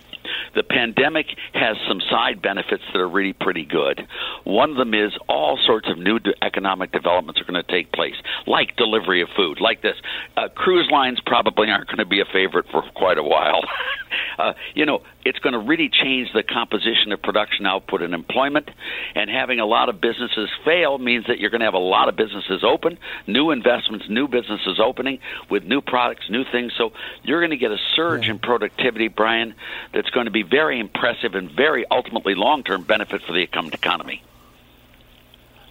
The 0.55 0.63
pandemic 0.63 1.27
has 1.55 1.77
some 1.89 2.01
side 2.01 2.43
benefits 2.43 2.83
that 2.93 3.01
are 3.01 3.09
really 3.09 3.33
pretty 3.33 3.65
good. 3.65 4.07
One 4.45 4.71
of 4.71 4.77
them 4.77 4.95
is 4.95 5.13
all 5.29 5.59
sorts 5.65 5.89
of 5.89 5.99
new 5.99 6.19
economic 6.43 6.93
developments 6.93 7.41
are 7.41 7.45
going 7.45 7.63
to 7.63 7.71
take 7.71 7.93
place, 7.93 8.15
like 8.47 8.77
delivery 8.77 9.23
of 9.23 9.29
food, 9.37 9.61
like 9.61 9.83
this. 9.83 9.97
Uh, 10.37 10.49
cruise 10.49 10.89
lines 10.91 11.21
probably 11.25 11.71
aren't 11.71 11.87
going 11.89 11.99
to 11.99 12.07
be 12.07 12.21
a 12.21 12.25
favorite 12.25 12.67
for 12.71 12.83
quite 12.95 13.19
a 13.19 13.23
while. 13.23 13.63
uh, 14.39 14.53
you 14.75 14.87
know, 14.87 15.03
it's 15.25 15.39
going 15.41 15.53
to 15.53 15.59
really 15.59 15.89
change 15.89 16.29
the 16.33 16.43
composition 16.43 17.13
of 17.13 17.21
production 17.21 17.67
output 17.67 18.03
and 18.03 18.15
employment. 18.15 18.71
And 19.15 19.29
having 19.31 19.61
a 19.61 19.67
lot 19.67 19.89
of 19.89 20.01
businesses 20.01 20.49
fail 20.65 20.99
means 20.99 21.27
that 21.27 21.39
you're 21.39 21.51
going 21.51 21.61
to 21.61 21.65
have 21.65 21.75
a 21.75 21.79
lot 21.79 22.09
of 22.09 22.17
businesses 22.17 22.63
open, 22.63 22.99
new 23.27 23.51
investments, 23.51 24.07
new 24.09 24.29
businesses 24.29 24.79
opening 24.83 25.19
with 25.51 25.65
new 25.65 25.81
products, 25.81 26.31
new 26.31 26.45
things. 26.51 26.73
So 26.77 26.93
you're 27.23 27.41
going 27.41 27.51
to 27.51 27.57
get 27.57 27.73
a 27.73 27.79
surge 27.95 28.29
in 28.29 28.39
productivity, 28.39 29.09
Brian, 29.09 29.55
that's 29.93 30.11
going 30.17 30.25
to 30.25 30.31
be 30.31 30.43
very 30.43 30.81
impressive 30.81 31.35
and 31.35 31.51
very 31.51 31.85
ultimately 31.91 32.35
long 32.35 32.63
term 32.63 32.83
benefit 32.83 33.21
for 33.27 33.35
the 33.35 33.43
economy. 33.43 34.23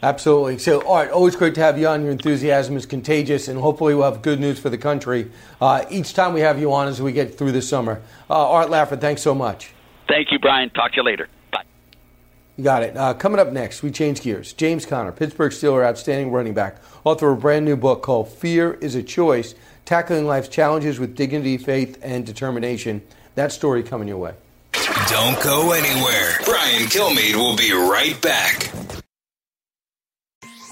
Absolutely. 0.03 0.59
So, 0.59 0.81
all 0.83 0.97
right, 0.97 1.09
always 1.09 1.35
great 1.35 1.55
to 1.55 1.61
have 1.61 1.79
you 1.79 1.87
on. 1.87 2.03
Your 2.03 2.11
enthusiasm 2.11 2.77
is 2.77 2.85
contagious, 2.85 3.47
and 3.47 3.59
hopefully, 3.59 3.95
we'll 3.95 4.11
have 4.11 4.21
good 4.21 4.39
news 4.39 4.59
for 4.59 4.69
the 4.69 4.77
country 4.77 5.31
uh, 5.59 5.83
each 5.89 6.13
time 6.13 6.35
we 6.35 6.41
have 6.41 6.59
you 6.59 6.71
on 6.71 6.87
as 6.87 7.01
we 7.01 7.11
get 7.11 7.39
through 7.39 7.53
the 7.53 7.61
summer. 7.61 8.03
Uh, 8.29 8.51
Art 8.51 8.69
Laffer, 8.69 9.01
thanks 9.01 9.23
so 9.23 9.33
much. 9.33 9.71
Thank 10.07 10.31
you, 10.31 10.37
Brian. 10.37 10.69
Talk 10.69 10.91
to 10.91 10.97
you 10.97 11.03
later. 11.03 11.27
Bye. 11.51 11.63
You 12.55 12.63
got 12.63 12.83
it. 12.83 12.95
Uh, 12.95 13.15
coming 13.15 13.39
up 13.39 13.51
next, 13.51 13.81
we 13.81 13.89
change 13.89 14.21
gears. 14.21 14.53
James 14.53 14.85
Conner, 14.85 15.11
Pittsburgh 15.11 15.51
Steeler 15.51 15.83
outstanding 15.83 16.31
running 16.31 16.53
back, 16.53 16.77
author 17.03 17.31
of 17.31 17.39
a 17.39 17.41
brand 17.41 17.65
new 17.65 17.75
book 17.75 18.03
called 18.03 18.29
Fear 18.29 18.75
is 18.75 18.93
a 18.93 19.01
Choice 19.01 19.55
Tackling 19.85 20.27
Life's 20.27 20.49
Challenges 20.49 20.99
with 20.99 21.15
Dignity, 21.15 21.57
Faith, 21.57 21.97
and 22.03 22.27
Determination. 22.27 23.01
That 23.35 23.51
story 23.51 23.83
coming 23.83 24.07
your 24.07 24.17
way. 24.17 24.33
Don't 25.07 25.41
go 25.43 25.71
anywhere. 25.71 26.37
Brian 26.45 26.83
Kilmeade 26.83 27.35
will 27.35 27.55
be 27.55 27.71
right 27.71 28.19
back. 28.21 28.71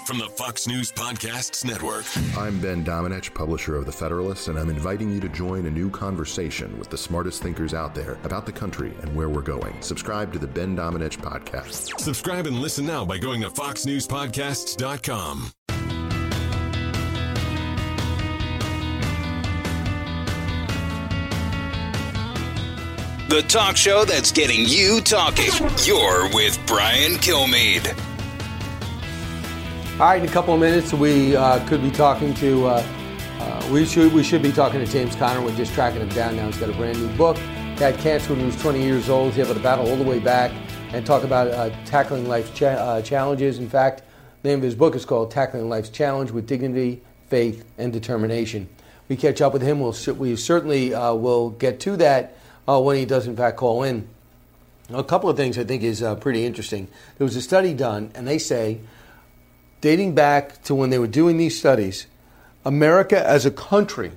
From 0.06 0.18
the 0.18 0.28
Fox 0.28 0.68
News 0.68 0.92
Podcasts 0.92 1.64
Network. 1.64 2.04
I'm 2.38 2.60
Ben 2.60 2.84
Domenech, 2.84 3.34
publisher 3.34 3.78
of 3.78 3.86
The 3.86 3.92
Federalist, 3.94 4.50
and 4.50 4.60
I'm 4.60 4.70
inviting 4.70 5.10
you 5.10 5.22
to 5.22 5.30
join 5.30 5.66
a 5.66 5.72
new 5.72 5.90
conversation 5.90 6.78
with 6.78 6.90
the 6.90 6.98
smartest 6.98 7.42
thinkers 7.42 7.74
out 7.74 7.96
there 7.96 8.18
about 8.26 8.46
the 8.46 8.52
country 8.52 8.92
and 9.02 9.16
where 9.16 9.30
we're 9.30 9.42
going. 9.42 9.82
Subscribe 9.82 10.34
to 10.34 10.40
the 10.40 10.48
Ben 10.48 10.76
Domenech 10.76 11.20
Podcast. 11.20 11.98
Subscribe 12.02 12.48
and 12.48 12.60
listen 12.60 12.86
now 12.86 13.06
by 13.06 13.18
going 13.18 13.40
to 13.42 13.50
foxnewspodcasts.com. 13.50 16.03
The 23.34 23.42
talk 23.42 23.76
show 23.76 24.06
that's 24.06 24.32
getting 24.32 24.64
you 24.68 25.02
talking. 25.02 25.50
You're 25.84 26.32
with 26.36 26.60
Brian 26.68 27.14
Kilmeade. 27.14 28.00
All 29.94 30.06
right, 30.06 30.22
in 30.22 30.30
a 30.30 30.32
couple 30.32 30.54
of 30.54 30.60
minutes, 30.60 30.94
we 30.94 31.36
uh, 31.36 31.68
could 31.68 31.82
be 31.82 31.90
talking 31.90 32.36
to. 32.36 32.68
Uh, 32.68 32.86
uh, 33.40 33.70
we 33.72 33.88
should 33.88 34.14
we 34.14 34.22
should 34.22 34.44
be 34.44 34.52
talking 34.52 34.86
to 34.86 34.86
James 34.86 35.16
Conner. 35.16 35.42
We're 35.44 35.56
just 35.56 35.74
tracking 35.74 36.02
him 36.02 36.10
down 36.10 36.36
now. 36.36 36.46
He's 36.46 36.58
got 36.58 36.70
a 36.70 36.74
brand 36.74 37.00
new 37.00 37.12
book. 37.18 37.38
Had 37.38 37.98
cancer 37.98 38.34
when 38.34 38.40
he 38.42 38.46
was 38.46 38.62
20 38.62 38.84
years 38.84 39.10
old. 39.10 39.34
He's 39.34 39.44
able 39.44 39.56
to 39.56 39.64
battle 39.64 39.90
all 39.90 39.96
the 39.96 40.04
way 40.04 40.20
back 40.20 40.52
and 40.92 41.04
talk 41.04 41.24
about 41.24 41.48
uh, 41.48 41.72
tackling 41.86 42.30
life's 42.30 42.52
cha- 42.52 42.68
uh, 42.68 43.02
challenges. 43.02 43.58
In 43.58 43.68
fact, 43.68 44.04
the 44.44 44.50
name 44.50 44.60
of 44.60 44.64
his 44.64 44.76
book 44.76 44.94
is 44.94 45.06
called 45.06 45.32
"Tackling 45.32 45.70
Life's 45.70 45.90
Challenge 45.90 46.30
with 46.30 46.46
Dignity, 46.46 47.02
Faith, 47.30 47.66
and 47.80 47.92
Determination." 47.92 48.70
We 49.10 49.16
catch 49.16 49.42
up 49.42 49.54
with 49.54 49.64
him. 49.64 49.80
We'll 49.80 49.96
we 50.20 50.36
certainly 50.36 50.94
uh, 50.94 51.16
will 51.16 51.50
get 51.50 51.80
to 51.80 51.98
that 51.98 52.38
uh, 52.68 52.80
when 52.80 52.98
he 52.98 53.06
does 53.06 53.28
in 53.28 53.36
fact 53.36 53.58
call 53.58 53.84
in. 53.84 54.08
A 54.90 55.04
couple 55.04 55.30
of 55.30 55.38
things 55.38 55.58
I 55.58 55.64
think 55.64 55.82
is 55.82 56.04
uh, 56.04 56.16
pretty 56.16 56.46
interesting. 56.46 56.88
There 57.18 57.26
was 57.26 57.36
a 57.36 57.42
study 57.42 57.74
done, 57.74 58.12
and 58.14 58.28
they 58.28 58.38
say 58.38 58.80
dating 59.82 60.14
back 60.16 60.62
to 60.64 60.76
when 60.76 60.90
they 60.90 61.00
were 61.00 61.08
doing 61.08 61.38
these 61.38 61.58
studies, 61.58 62.08
America 62.66 63.26
as 63.26 63.46
a 63.46 63.52
country 63.52 64.12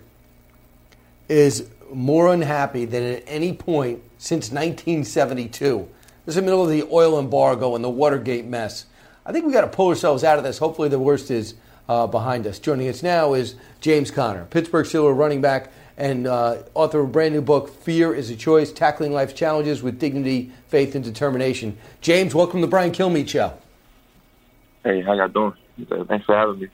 is 1.28 1.68
more 1.92 2.32
unhappy 2.32 2.84
than 2.84 3.02
at 3.02 3.22
any 3.26 3.52
point 3.52 4.02
since 4.18 4.50
1972. 4.50 5.88
This 6.24 6.32
is 6.32 6.36
the 6.36 6.42
middle 6.42 6.62
of 6.62 6.70
the 6.70 6.84
oil 6.90 7.18
embargo 7.18 7.74
and 7.74 7.84
the 7.84 7.90
Watergate 7.90 8.44
mess. 8.44 8.86
I 9.24 9.32
think 9.32 9.44
we 9.44 9.52
got 9.52 9.62
to 9.62 9.68
pull 9.68 9.88
ourselves 9.88 10.24
out 10.24 10.38
of 10.38 10.44
this. 10.44 10.58
Hopefully, 10.58 10.88
the 10.88 10.98
worst 10.98 11.30
is 11.30 11.54
uh, 11.88 12.06
behind 12.06 12.46
us. 12.46 12.58
Joining 12.58 12.88
us 12.88 13.02
now 13.02 13.34
is 13.34 13.54
James 13.80 14.10
Conner, 14.10 14.44
Pittsburgh 14.46 14.86
Steelers 14.86 15.16
running 15.16 15.40
back 15.40 15.72
and 15.96 16.26
uh, 16.26 16.58
author 16.74 17.00
of 17.00 17.08
a 17.08 17.10
brand 17.10 17.34
new 17.34 17.40
book, 17.40 17.68
Fear 17.68 18.14
is 18.14 18.30
a 18.30 18.36
Choice 18.36 18.72
Tackling 18.72 19.12
Life's 19.12 19.32
Challenges 19.32 19.82
with 19.82 19.98
Dignity, 19.98 20.50
Faith, 20.68 20.94
and 20.94 21.02
Determination. 21.02 21.78
James, 22.00 22.34
welcome 22.34 22.60
to 22.60 22.66
the 22.66 22.70
Brian 22.70 22.92
Kilmeade 22.92 23.28
Show. 23.28 23.54
Hey, 24.84 25.00
how 25.00 25.14
y'all 25.14 25.28
doing? 25.28 25.54
Thanks 26.06 26.26
for 26.26 26.36
having 26.36 26.60
me. 26.60 26.68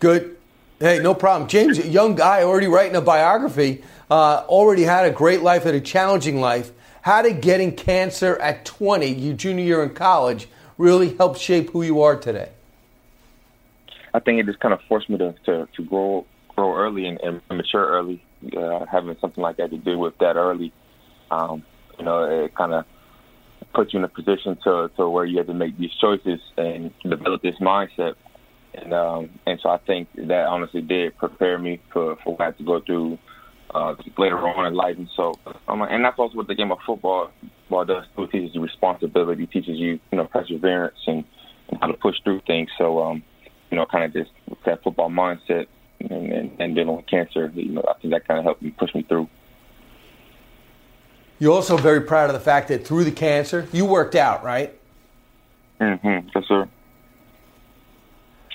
Good. 0.00 0.36
Hey, 0.80 0.98
no 1.00 1.14
problem. 1.14 1.48
James, 1.48 1.78
a 1.78 1.86
young 1.86 2.14
guy 2.14 2.42
already 2.42 2.66
writing 2.66 2.96
a 2.96 3.00
biography, 3.00 3.84
uh, 4.10 4.44
already 4.48 4.82
had 4.82 5.06
a 5.06 5.10
great 5.10 5.42
life, 5.42 5.64
had 5.64 5.74
a 5.74 5.80
challenging 5.80 6.40
life. 6.40 6.72
How 7.02 7.22
did 7.22 7.42
getting 7.42 7.76
cancer 7.76 8.36
at 8.36 8.64
20, 8.64 9.06
your 9.06 9.34
junior 9.34 9.64
year 9.64 9.82
in 9.82 9.90
college, 9.90 10.48
really 10.78 11.14
help 11.16 11.36
shape 11.36 11.70
who 11.70 11.82
you 11.82 12.02
are 12.02 12.16
today? 12.16 12.50
I 14.14 14.20
think 14.20 14.40
it 14.40 14.46
just 14.46 14.60
kind 14.60 14.72
of 14.72 14.80
forced 14.88 15.10
me 15.10 15.18
to, 15.18 15.34
to, 15.44 15.68
to 15.76 15.82
grow 15.82 16.26
grow 16.54 16.76
early 16.76 17.06
and, 17.06 17.18
and 17.22 17.42
mature 17.50 17.84
early. 17.84 18.22
Uh, 18.56 18.84
having 18.86 19.16
something 19.20 19.42
like 19.42 19.56
that 19.56 19.70
to 19.70 19.78
deal 19.78 19.98
with 19.98 20.16
that 20.18 20.36
early, 20.36 20.72
um, 21.30 21.64
you 21.98 22.04
know, 22.04 22.24
it 22.24 22.54
kind 22.54 22.74
of 22.74 22.84
puts 23.74 23.92
you 23.92 23.98
in 23.98 24.04
a 24.04 24.08
position 24.08 24.56
to, 24.64 24.90
to 24.96 25.08
where 25.08 25.24
you 25.24 25.38
have 25.38 25.46
to 25.46 25.54
make 25.54 25.76
these 25.78 25.92
choices 26.00 26.40
and 26.56 26.92
develop 27.02 27.42
this 27.42 27.56
mindset. 27.56 28.14
And 28.74 28.92
um, 28.92 29.30
and 29.46 29.60
so 29.60 29.68
I 29.70 29.78
think 29.78 30.08
that 30.16 30.46
honestly 30.46 30.82
did 30.82 31.16
prepare 31.16 31.58
me 31.58 31.80
for, 31.92 32.16
for 32.16 32.32
what 32.32 32.40
I 32.40 32.44
had 32.46 32.58
to 32.58 32.64
go 32.64 32.80
through 32.80 33.18
uh, 33.74 33.94
later 34.18 34.38
on 34.38 34.66
in 34.66 34.74
life. 34.74 34.96
And 34.96 35.08
so, 35.16 35.34
um, 35.68 35.82
and 35.82 36.04
that's 36.04 36.18
also 36.18 36.36
what 36.36 36.48
the 36.48 36.54
game 36.54 36.72
of 36.72 36.78
football, 36.84 37.30
football 37.68 37.84
does 37.84 38.04
too. 38.16 38.24
It 38.24 38.30
teaches 38.32 38.54
you 38.54 38.60
responsibility, 38.60 39.46
teaches 39.46 39.78
you, 39.78 40.00
you 40.10 40.18
know, 40.18 40.26
perseverance 40.26 40.98
and, 41.06 41.24
and 41.68 41.80
how 41.80 41.86
to 41.86 41.94
push 41.94 42.16
through 42.24 42.40
things. 42.46 42.68
So, 42.78 43.02
um, 43.02 43.22
you 43.70 43.76
know, 43.76 43.86
kind 43.86 44.04
of 44.04 44.12
just 44.12 44.30
that 44.64 44.82
football 44.82 45.10
mindset 45.10 45.66
and, 46.10 46.32
and, 46.32 46.60
and 46.60 46.74
dealing 46.74 46.96
with 46.96 47.06
cancer, 47.06 47.50
you 47.54 47.72
know, 47.72 47.84
I 47.88 47.94
think 48.00 48.12
that 48.12 48.26
kind 48.26 48.38
of 48.38 48.44
helped 48.44 48.62
me 48.62 48.70
push 48.70 48.94
me 48.94 49.02
through. 49.02 49.28
You're 51.38 51.52
also 51.52 51.76
very 51.76 52.00
proud 52.00 52.30
of 52.30 52.34
the 52.34 52.40
fact 52.40 52.68
that 52.68 52.86
through 52.86 53.04
the 53.04 53.12
cancer, 53.12 53.66
you 53.72 53.84
worked 53.84 54.14
out, 54.14 54.44
right? 54.44 54.74
Mm-hmm. 55.80 56.28
Yes, 56.34 56.44
sir. 56.46 56.68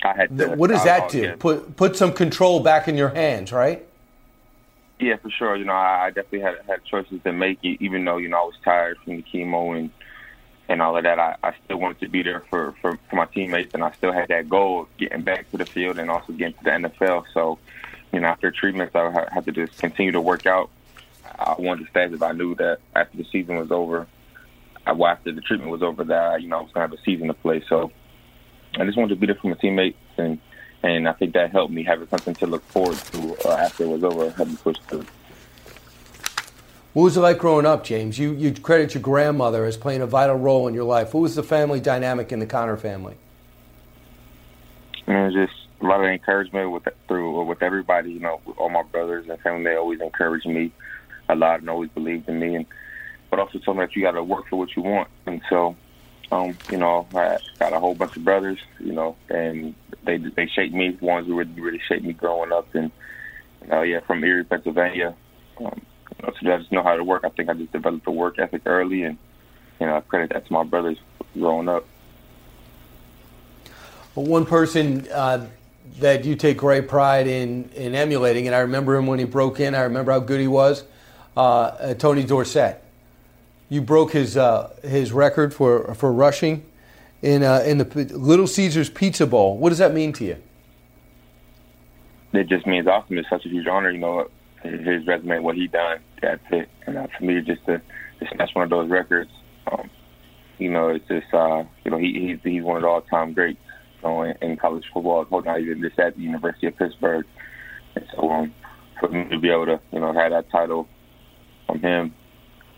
I 0.02 0.16
had 0.16 0.38
to, 0.38 0.48
what 0.54 0.70
does 0.70 0.84
that 0.84 1.10
do? 1.10 1.36
Put 1.36 1.76
put 1.76 1.94
some 1.94 2.12
control 2.12 2.60
back 2.60 2.88
in 2.88 2.96
your 2.96 3.10
hands, 3.10 3.52
right? 3.52 3.86
Yeah, 4.98 5.16
for 5.16 5.30
sure. 5.30 5.56
You 5.56 5.66
know, 5.66 5.72
I, 5.72 6.06
I 6.06 6.10
definitely 6.10 6.40
had 6.40 6.54
had 6.66 6.84
choices 6.84 7.20
to 7.22 7.32
make. 7.32 7.58
Even 7.62 8.04
though 8.04 8.16
you 8.16 8.28
know 8.28 8.38
I 8.38 8.44
was 8.44 8.54
tired 8.64 8.96
from 9.04 9.16
the 9.16 9.22
chemo 9.22 9.78
and 9.78 9.90
and 10.70 10.80
all 10.80 10.96
of 10.96 11.02
that, 11.02 11.18
I, 11.18 11.34
I 11.42 11.52
still 11.64 11.78
wanted 11.78 11.98
to 11.98 12.08
be 12.08 12.22
there 12.22 12.44
for, 12.48 12.74
for 12.80 12.96
for 13.08 13.16
my 13.16 13.26
teammates, 13.26 13.74
and 13.74 13.82
I 13.82 13.90
still 13.90 14.12
had 14.12 14.28
that 14.28 14.48
goal 14.48 14.82
of 14.82 14.96
getting 14.98 15.22
back 15.22 15.50
to 15.50 15.58
the 15.58 15.66
field 15.66 15.98
and 15.98 16.08
also 16.08 16.32
getting 16.32 16.54
to 16.54 16.64
the 16.64 16.70
NFL. 16.70 17.24
So, 17.34 17.58
you 18.12 18.20
know, 18.20 18.28
after 18.28 18.52
treatments, 18.52 18.94
I 18.94 19.26
had 19.32 19.44
to 19.46 19.52
just 19.52 19.76
continue 19.78 20.12
to 20.12 20.20
work 20.20 20.46
out. 20.46 20.70
I 21.38 21.56
wanted 21.58 21.84
to 21.84 21.90
stay 21.90 22.04
if 22.04 22.22
I 22.22 22.30
knew 22.32 22.54
that 22.54 22.78
after 22.94 23.16
the 23.16 23.24
season 23.24 23.56
was 23.56 23.72
over, 23.72 24.06
I, 24.86 24.92
well, 24.92 25.10
after 25.10 25.32
the 25.32 25.40
treatment 25.40 25.72
was 25.72 25.82
over, 25.82 26.04
that 26.04 26.40
you 26.40 26.46
know 26.46 26.58
I 26.58 26.62
was 26.62 26.70
gonna 26.72 26.86
have 26.86 26.96
a 26.96 27.02
season 27.02 27.26
to 27.26 27.34
play. 27.34 27.64
So, 27.68 27.90
I 28.78 28.84
just 28.84 28.96
wanted 28.96 29.14
to 29.14 29.16
be 29.16 29.26
there 29.26 29.34
for 29.34 29.48
my 29.48 29.54
teammates 29.54 29.98
and 30.18 30.38
and 30.82 31.08
I 31.08 31.12
think 31.12 31.34
that 31.34 31.50
helped 31.50 31.72
me 31.72 31.82
having 31.82 32.08
something 32.08 32.34
to 32.36 32.46
look 32.46 32.62
forward 32.68 32.96
to 32.96 33.36
uh, 33.44 33.56
after 33.56 33.84
it 33.84 33.88
was 33.88 34.04
over, 34.04 34.30
having 34.30 34.56
pushed 34.56 34.82
through. 34.84 35.04
What 36.92 37.04
was 37.04 37.16
it 37.16 37.20
like 37.20 37.38
growing 37.38 37.66
up, 37.66 37.84
James? 37.84 38.18
You 38.18 38.32
you 38.32 38.52
credit 38.52 38.94
your 38.94 39.02
grandmother 39.02 39.64
as 39.64 39.76
playing 39.76 40.02
a 40.02 40.06
vital 40.06 40.36
role 40.36 40.66
in 40.66 40.74
your 40.74 40.84
life. 40.84 41.14
What 41.14 41.20
was 41.20 41.36
the 41.36 41.42
family 41.42 41.80
dynamic 41.80 42.32
in 42.32 42.40
the 42.40 42.46
Conner 42.46 42.76
family? 42.76 43.14
And 45.06 45.32
just 45.32 45.52
a 45.80 45.86
lot 45.86 46.00
of 46.00 46.06
encouragement 46.06 46.72
with 46.72 46.88
through 47.06 47.44
with 47.44 47.62
everybody. 47.62 48.12
You 48.12 48.20
know, 48.20 48.40
all 48.56 48.70
my 48.70 48.82
brothers 48.82 49.28
and 49.28 49.38
family, 49.40 49.64
they 49.64 49.76
always 49.76 50.00
encouraged 50.00 50.46
me 50.46 50.72
a 51.28 51.36
lot 51.36 51.60
and 51.60 51.70
always 51.70 51.90
believed 51.90 52.28
in 52.28 52.40
me, 52.40 52.56
and 52.56 52.66
but 53.30 53.38
also 53.38 53.58
told 53.60 53.76
me 53.76 53.84
that 53.84 53.94
you 53.94 54.02
got 54.02 54.12
to 54.12 54.24
work 54.24 54.48
for 54.48 54.56
what 54.56 54.74
you 54.74 54.82
want. 54.82 55.08
And 55.26 55.40
so 55.48 55.76
um, 56.32 56.56
you 56.70 56.78
know, 56.78 57.06
I 57.14 57.38
got 57.58 57.72
a 57.72 57.80
whole 57.80 57.94
bunch 57.94 58.16
of 58.16 58.24
brothers, 58.24 58.58
you 58.78 58.92
know, 58.92 59.16
and 59.28 59.74
they 60.04 60.18
they 60.18 60.46
shaped 60.46 60.74
me. 60.74 60.96
Ones 61.00 61.26
who 61.26 61.36
really 61.36 61.60
really 61.60 61.80
shaped 61.88 62.04
me 62.04 62.12
growing 62.12 62.52
up, 62.52 62.72
and 62.74 62.90
know, 63.66 63.82
yeah, 63.82 64.00
from 64.00 64.22
Erie, 64.24 64.44
Pennsylvania. 64.44 65.14
Um, 65.58 65.80
so 66.20 66.52
I 66.52 66.58
just 66.58 66.72
know 66.72 66.82
how 66.82 66.96
to 66.96 67.04
work. 67.04 67.24
I 67.24 67.28
think 67.30 67.48
I 67.48 67.54
just 67.54 67.72
developed 67.72 68.06
a 68.06 68.10
work 68.10 68.38
ethic 68.38 68.62
early, 68.66 69.04
and 69.04 69.18
you 69.80 69.86
know, 69.86 69.96
I 69.96 70.00
credit 70.00 70.30
that 70.30 70.46
to 70.46 70.52
my 70.52 70.64
brothers 70.64 70.98
growing 71.34 71.68
up. 71.68 71.86
Well, 74.14 74.26
one 74.26 74.46
person 74.46 75.06
uh, 75.12 75.46
that 75.98 76.24
you 76.24 76.36
take 76.36 76.56
great 76.56 76.88
pride 76.88 77.26
in 77.26 77.70
in 77.74 77.94
emulating, 77.94 78.46
and 78.46 78.54
I 78.54 78.60
remember 78.60 78.96
him 78.96 79.06
when 79.06 79.18
he 79.18 79.24
broke 79.24 79.60
in. 79.60 79.74
I 79.74 79.82
remember 79.82 80.12
how 80.12 80.20
good 80.20 80.40
he 80.40 80.48
was. 80.48 80.84
Uh, 81.36 81.40
uh 81.40 81.94
Tony 81.94 82.24
Dorsett 82.24 82.82
you 83.70 83.80
broke 83.80 84.12
his 84.12 84.36
uh, 84.36 84.74
his 84.82 85.12
record 85.12 85.54
for 85.54 85.94
for 85.94 86.12
rushing 86.12 86.66
in 87.22 87.42
uh, 87.42 87.62
in 87.64 87.78
the 87.78 87.84
Little 88.12 88.46
Caesars 88.46 88.90
Pizza 88.90 89.26
Bowl. 89.26 89.56
What 89.56 89.70
does 89.70 89.78
that 89.78 89.94
mean 89.94 90.12
to 90.14 90.24
you? 90.24 90.36
It 92.32 92.48
just 92.48 92.66
means 92.66 92.86
awesome. 92.86 93.16
It's 93.16 93.30
such 93.30 93.46
a 93.46 93.48
huge 93.48 93.66
honor. 93.66 93.90
You 93.90 93.98
know, 93.98 94.30
his 94.62 95.06
resume, 95.06 95.40
what 95.40 95.56
he 95.56 95.66
done. 95.66 96.00
That's 96.20 96.42
it. 96.50 96.68
And 96.86 96.98
uh, 96.98 97.06
for 97.16 97.24
me, 97.24 97.40
just 97.40 97.64
to, 97.66 97.78
to 97.78 98.26
snatch 98.34 98.50
one 98.54 98.64
of 98.64 98.70
those 98.70 98.90
records, 98.90 99.30
um, 99.70 99.90
you 100.58 100.70
know, 100.70 100.88
it's 100.88 101.06
just 101.08 101.32
uh, 101.32 101.64
you 101.84 101.90
know 101.90 101.98
he, 101.98 102.12
he's 102.12 102.38
he's 102.42 102.62
one 102.62 102.76
of 102.76 102.82
the 102.82 102.88
all 102.88 103.02
time 103.02 103.32
greats. 103.32 103.58
You 104.02 104.08
know, 104.08 104.22
in, 104.22 104.36
in 104.42 104.56
college 104.56 104.84
football, 104.92 105.26
not 105.30 105.60
even 105.60 105.80
just 105.80 105.98
at 105.98 106.16
the 106.16 106.22
University 106.22 106.66
of 106.66 106.76
Pittsburgh. 106.76 107.26
And 107.94 108.04
so, 108.14 108.30
um, 108.30 108.54
for 108.98 109.08
me 109.08 109.28
to 109.28 109.38
be 109.38 109.50
able 109.50 109.66
to, 109.66 109.80
you 109.92 110.00
know, 110.00 110.12
have 110.12 110.30
that 110.30 110.50
title 110.50 110.88
from 111.66 111.80
him 111.80 112.14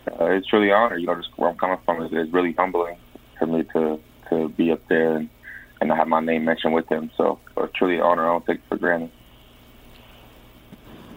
uh, 0.09 0.27
it's 0.27 0.53
really 0.53 0.71
honor. 0.71 0.97
You 0.97 1.07
know, 1.07 1.15
just 1.17 1.31
where 1.37 1.51
I'm 1.51 1.59
coming 1.59 1.79
from 1.85 2.03
is, 2.03 2.13
is 2.13 2.33
really 2.33 2.53
humbling 2.53 2.97
for 3.39 3.47
me 3.47 3.65
to 3.73 4.01
to 4.31 4.49
be 4.51 4.73
up 4.73 4.81
there 4.89 5.17
and 5.17 5.29
and 5.81 5.91
to 5.91 5.97
have 5.97 6.09
my 6.09 6.21
name 6.21 6.45
mentioned 6.45 6.75
with 6.75 6.89
him. 6.89 7.11
So 7.17 7.39
it's 7.57 7.73
truly 7.75 7.97
an 7.97 8.03
honor. 8.03 8.29
I 8.29 8.33
don't 8.33 8.47
take 8.47 8.59
it 8.59 8.63
for 8.69 8.77
granted. 8.77 9.11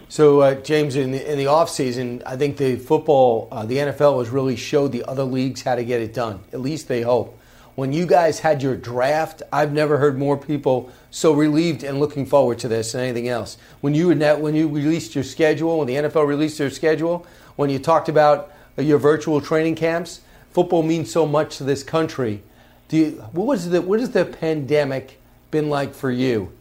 So, 0.08 0.40
uh, 0.40 0.54
James, 0.54 0.94
in 0.94 1.12
the, 1.12 1.32
in 1.32 1.36
the 1.36 1.48
off 1.48 1.68
season, 1.68 2.22
I 2.24 2.36
think 2.36 2.56
the 2.56 2.76
football, 2.76 3.48
uh, 3.50 3.66
the 3.66 3.78
NFL 3.78 4.20
has 4.20 4.30
really 4.30 4.54
showed 4.54 4.92
the 4.92 5.04
other 5.04 5.24
leagues 5.24 5.62
how 5.62 5.74
to 5.74 5.84
get 5.84 6.00
it 6.00 6.14
done. 6.14 6.40
At 6.52 6.60
least 6.60 6.86
they 6.86 7.02
hope. 7.02 7.38
When 7.74 7.92
you 7.92 8.06
guys 8.06 8.38
had 8.38 8.62
your 8.62 8.76
draft, 8.76 9.42
I've 9.52 9.72
never 9.72 9.98
heard 9.98 10.16
more 10.16 10.38
people 10.38 10.90
so 11.10 11.32
relieved 11.32 11.82
and 11.82 12.00
looking 12.00 12.24
forward 12.24 12.58
to 12.60 12.68
this 12.68 12.92
than 12.92 13.02
anything 13.02 13.28
else. 13.28 13.58
When 13.82 13.94
you 13.94 14.08
when 14.14 14.54
you 14.54 14.68
released 14.68 15.14
your 15.14 15.24
schedule, 15.24 15.78
when 15.78 15.86
the 15.86 15.96
NFL 15.96 16.26
released 16.26 16.56
their 16.56 16.70
schedule, 16.70 17.26
when 17.56 17.68
you 17.68 17.78
talked 17.78 18.08
about 18.08 18.50
your 18.78 18.98
virtual 18.98 19.40
training 19.40 19.74
camps. 19.74 20.20
Football 20.50 20.82
means 20.82 21.10
so 21.10 21.26
much 21.26 21.58
to 21.58 21.64
this 21.64 21.82
country. 21.82 22.42
Do 22.88 22.96
you, 22.96 23.10
what 23.32 23.46
was 23.46 23.70
the 23.70 23.82
what 23.82 24.00
has 24.00 24.10
the 24.10 24.24
pandemic 24.24 25.20
been 25.50 25.68
like 25.68 25.94
for 25.94 26.10
you? 26.10 26.52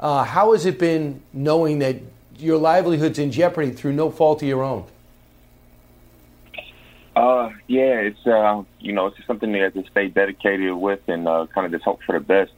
Uh, 0.00 0.24
how 0.24 0.52
has 0.52 0.66
it 0.66 0.78
been 0.78 1.22
knowing 1.32 1.78
that 1.78 1.96
your 2.38 2.58
livelihood's 2.58 3.18
in 3.18 3.30
jeopardy 3.30 3.70
through 3.70 3.92
no 3.92 4.10
fault 4.10 4.42
of 4.42 4.48
your 4.48 4.62
own? 4.62 4.86
Uh, 7.16 7.50
yeah, 7.68 8.00
it's 8.00 8.26
uh, 8.26 8.62
you 8.80 8.92
know, 8.92 9.06
it's 9.06 9.16
just 9.16 9.26
something 9.26 9.52
that 9.52 9.74
to 9.74 9.84
stay 9.90 10.08
dedicated 10.08 10.74
with 10.74 11.00
and 11.08 11.28
uh, 11.28 11.46
kind 11.54 11.64
of 11.64 11.72
just 11.72 11.84
hope 11.84 12.00
for 12.04 12.18
the 12.18 12.24
best. 12.24 12.52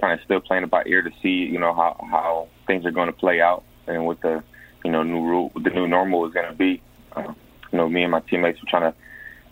Kind 0.00 0.18
of 0.18 0.24
still 0.24 0.40
playing 0.40 0.64
it 0.64 0.70
by 0.70 0.82
ear 0.86 1.02
to 1.02 1.10
see, 1.20 1.28
you 1.28 1.58
know, 1.58 1.74
how 1.74 2.06
how 2.10 2.48
things 2.66 2.86
are 2.86 2.90
going 2.90 3.08
to 3.08 3.12
play 3.12 3.40
out 3.40 3.64
and 3.86 4.06
what 4.06 4.20
the 4.20 4.42
you 4.84 4.90
know 4.90 5.02
new 5.02 5.22
rule, 5.22 5.52
the 5.54 5.70
new 5.70 5.88
normal 5.88 6.26
is 6.26 6.32
going 6.32 6.48
to 6.48 6.56
be. 6.56 6.80
Uh, 7.14 7.32
you 7.72 7.78
know, 7.78 7.88
me 7.88 8.02
and 8.02 8.12
my 8.12 8.20
teammates 8.20 8.62
are 8.62 8.70
trying 8.70 8.92
to 8.92 8.98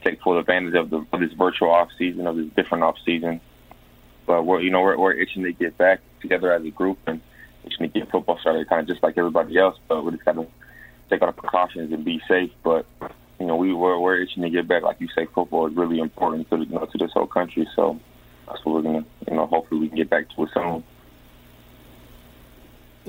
take 0.04 0.20
full 0.22 0.38
advantage 0.38 0.74
of, 0.74 0.90
the, 0.90 1.04
of 1.12 1.20
this 1.20 1.32
virtual 1.32 1.70
off 1.70 1.88
season, 1.98 2.26
of 2.26 2.36
this 2.36 2.46
different 2.54 2.84
off 2.84 2.96
season. 3.04 3.40
But 4.26 4.44
we're, 4.44 4.60
you 4.60 4.70
know, 4.70 4.80
we're, 4.80 4.98
we're 4.98 5.12
itching 5.12 5.42
to 5.42 5.52
get 5.52 5.76
back 5.76 6.00
together 6.20 6.52
as 6.52 6.64
a 6.64 6.70
group 6.70 6.98
and 7.06 7.20
itching 7.64 7.78
to 7.78 7.88
get 7.88 8.10
football 8.10 8.38
started, 8.38 8.68
kind 8.68 8.82
of 8.82 8.88
just 8.88 9.02
like 9.02 9.16
everybody 9.18 9.56
else. 9.58 9.78
But 9.88 10.04
we 10.04 10.12
just 10.12 10.24
got 10.24 10.36
to 10.36 10.46
take 11.08 11.22
our 11.22 11.32
precautions 11.32 11.92
and 11.92 12.04
be 12.04 12.20
safe. 12.28 12.50
But 12.62 12.86
you 13.38 13.46
know, 13.46 13.56
we 13.56 13.72
we're, 13.72 13.98
we're 13.98 14.22
itching 14.22 14.42
to 14.42 14.50
get 14.50 14.68
back. 14.68 14.82
Like 14.82 15.00
you 15.00 15.08
say, 15.14 15.26
football 15.26 15.66
is 15.66 15.74
really 15.74 15.98
important 15.98 16.48
to 16.50 16.58
you 16.58 16.66
know 16.66 16.86
to 16.86 16.98
this 16.98 17.12
whole 17.12 17.26
country. 17.26 17.66
So 17.74 17.98
that's 18.46 18.64
what 18.64 18.76
we're 18.76 18.82
gonna, 18.82 19.04
you 19.28 19.36
know, 19.36 19.46
hopefully 19.46 19.80
we 19.80 19.88
can 19.88 19.96
get 19.96 20.10
back 20.10 20.28
to 20.34 20.42
it 20.44 20.50
soon. 20.52 20.84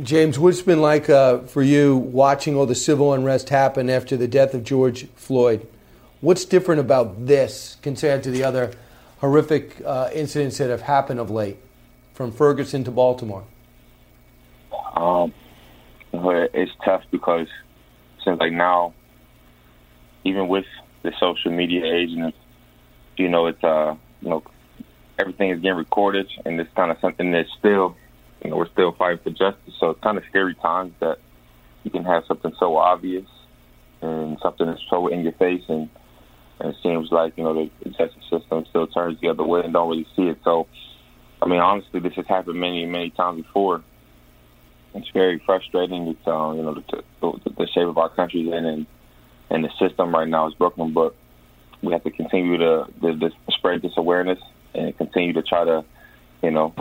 James, 0.02 0.40
what's 0.40 0.62
been 0.62 0.82
like 0.82 1.10
uh, 1.10 1.40
for 1.40 1.62
you 1.62 1.98
watching 1.98 2.56
all 2.56 2.66
the 2.66 2.76
civil 2.76 3.14
unrest 3.14 3.50
happen 3.50 3.90
after 3.90 4.16
the 4.16 4.28
death 4.28 4.54
of 4.54 4.64
George 4.64 5.08
Floyd? 5.16 5.68
What's 6.22 6.46
different 6.46 6.80
about 6.80 7.26
this 7.26 7.78
compared 7.82 8.24
to 8.24 8.32
the 8.32 8.44
other 8.44 8.72
horrific 9.20 9.82
uh, 9.86 10.10
incidents 10.14 10.58
that 10.60 10.70
have 10.70 10.84
happened 10.84 11.20
of 11.20 11.30
late, 11.30 11.58
from 12.14 12.32
Ferguson 12.32 12.84
to 12.86 12.92
Baltimore? 12.92 13.44
Um, 14.96 15.34
it's 16.14 16.72
tough 16.84 17.04
because 17.12 17.48
seems 18.24 18.40
like 18.40 18.54
now, 18.54 18.94
even 20.24 20.48
with 20.48 20.66
the 21.04 21.12
social 21.20 21.52
media 21.52 21.86
age, 21.86 22.12
and 22.12 22.34
you 23.18 23.30
know, 23.30 23.48
it's 23.48 23.64
uh, 23.64 23.96
you 24.22 24.30
know, 24.30 24.44
everything 25.18 25.52
is 25.52 25.60
getting 25.62 25.78
recorded, 25.78 26.30
and 26.46 26.60
it's 26.60 26.74
kind 26.76 26.92
of 26.92 26.98
something 27.00 27.32
that's 27.32 27.50
still 27.58 27.96
you 28.44 28.50
know, 28.50 28.58
we're 28.58 28.70
still 28.70 28.92
fighting 28.94 29.20
for 29.24 29.30
justice. 29.30 29.74
So 29.80 29.92
it's 29.92 30.02
kind 30.02 30.18
of 30.18 30.24
scary 30.30 30.56
times 30.56 30.94
that 31.00 31.20
you 31.84 31.92
can 31.92 32.04
have 32.04 32.24
something 32.28 32.54
so 32.60 32.78
obvious 32.78 33.26
and 34.02 34.38
something 34.42 34.66
that's 34.66 34.82
so 34.90 35.08
in 35.08 35.22
your 35.22 35.34
face, 35.34 35.64
and, 35.68 35.90
and 36.60 36.70
it 36.70 36.76
seems 36.82 37.12
like 37.12 37.38
you 37.38 37.44
know 37.44 37.70
the 37.84 37.90
justice 37.90 38.24
system 38.30 38.66
still 38.70 38.88
turns 38.88 39.20
the 39.22 39.30
other 39.30 39.44
way 39.44 39.62
and 39.62 39.74
don't 39.74 39.90
really 39.90 40.08
see 40.16 40.24
it. 40.24 40.40
So, 40.44 40.68
I 41.42 41.48
mean, 41.48 41.60
honestly, 41.60 42.00
this 42.00 42.14
has 42.14 42.26
happened 42.28 42.60
many, 42.60 42.86
many 42.86 43.12
times 43.12 43.44
before. 43.44 43.84
It's 44.94 45.10
very 45.10 45.40
frustrating. 45.46 46.08
It's 46.08 46.28
um, 46.28 46.58
you 46.58 46.64
know 46.64 46.74
the, 46.74 47.04
the, 47.22 47.52
the 47.58 47.68
shape 47.68 47.88
of 47.88 47.98
our 47.98 48.10
country 48.10 48.52
in, 48.52 48.66
and 48.66 48.86
and 49.50 49.64
the 49.64 49.70
system 49.80 50.14
right 50.14 50.28
now 50.28 50.48
is 50.48 50.54
broken. 50.56 50.94
But 50.94 51.16
we 51.82 51.94
have 51.94 52.04
to 52.04 52.12
continue 52.12 52.58
to, 52.58 52.88
to, 53.02 53.20
to 53.20 53.32
spread 53.50 53.82
this 53.82 53.94
awareness 53.98 54.40
and 54.74 54.96
continue 54.98 55.34
to 55.34 55.42
try 55.42 55.64
to, 55.64 55.84
you 56.44 56.52
know, 56.52 56.74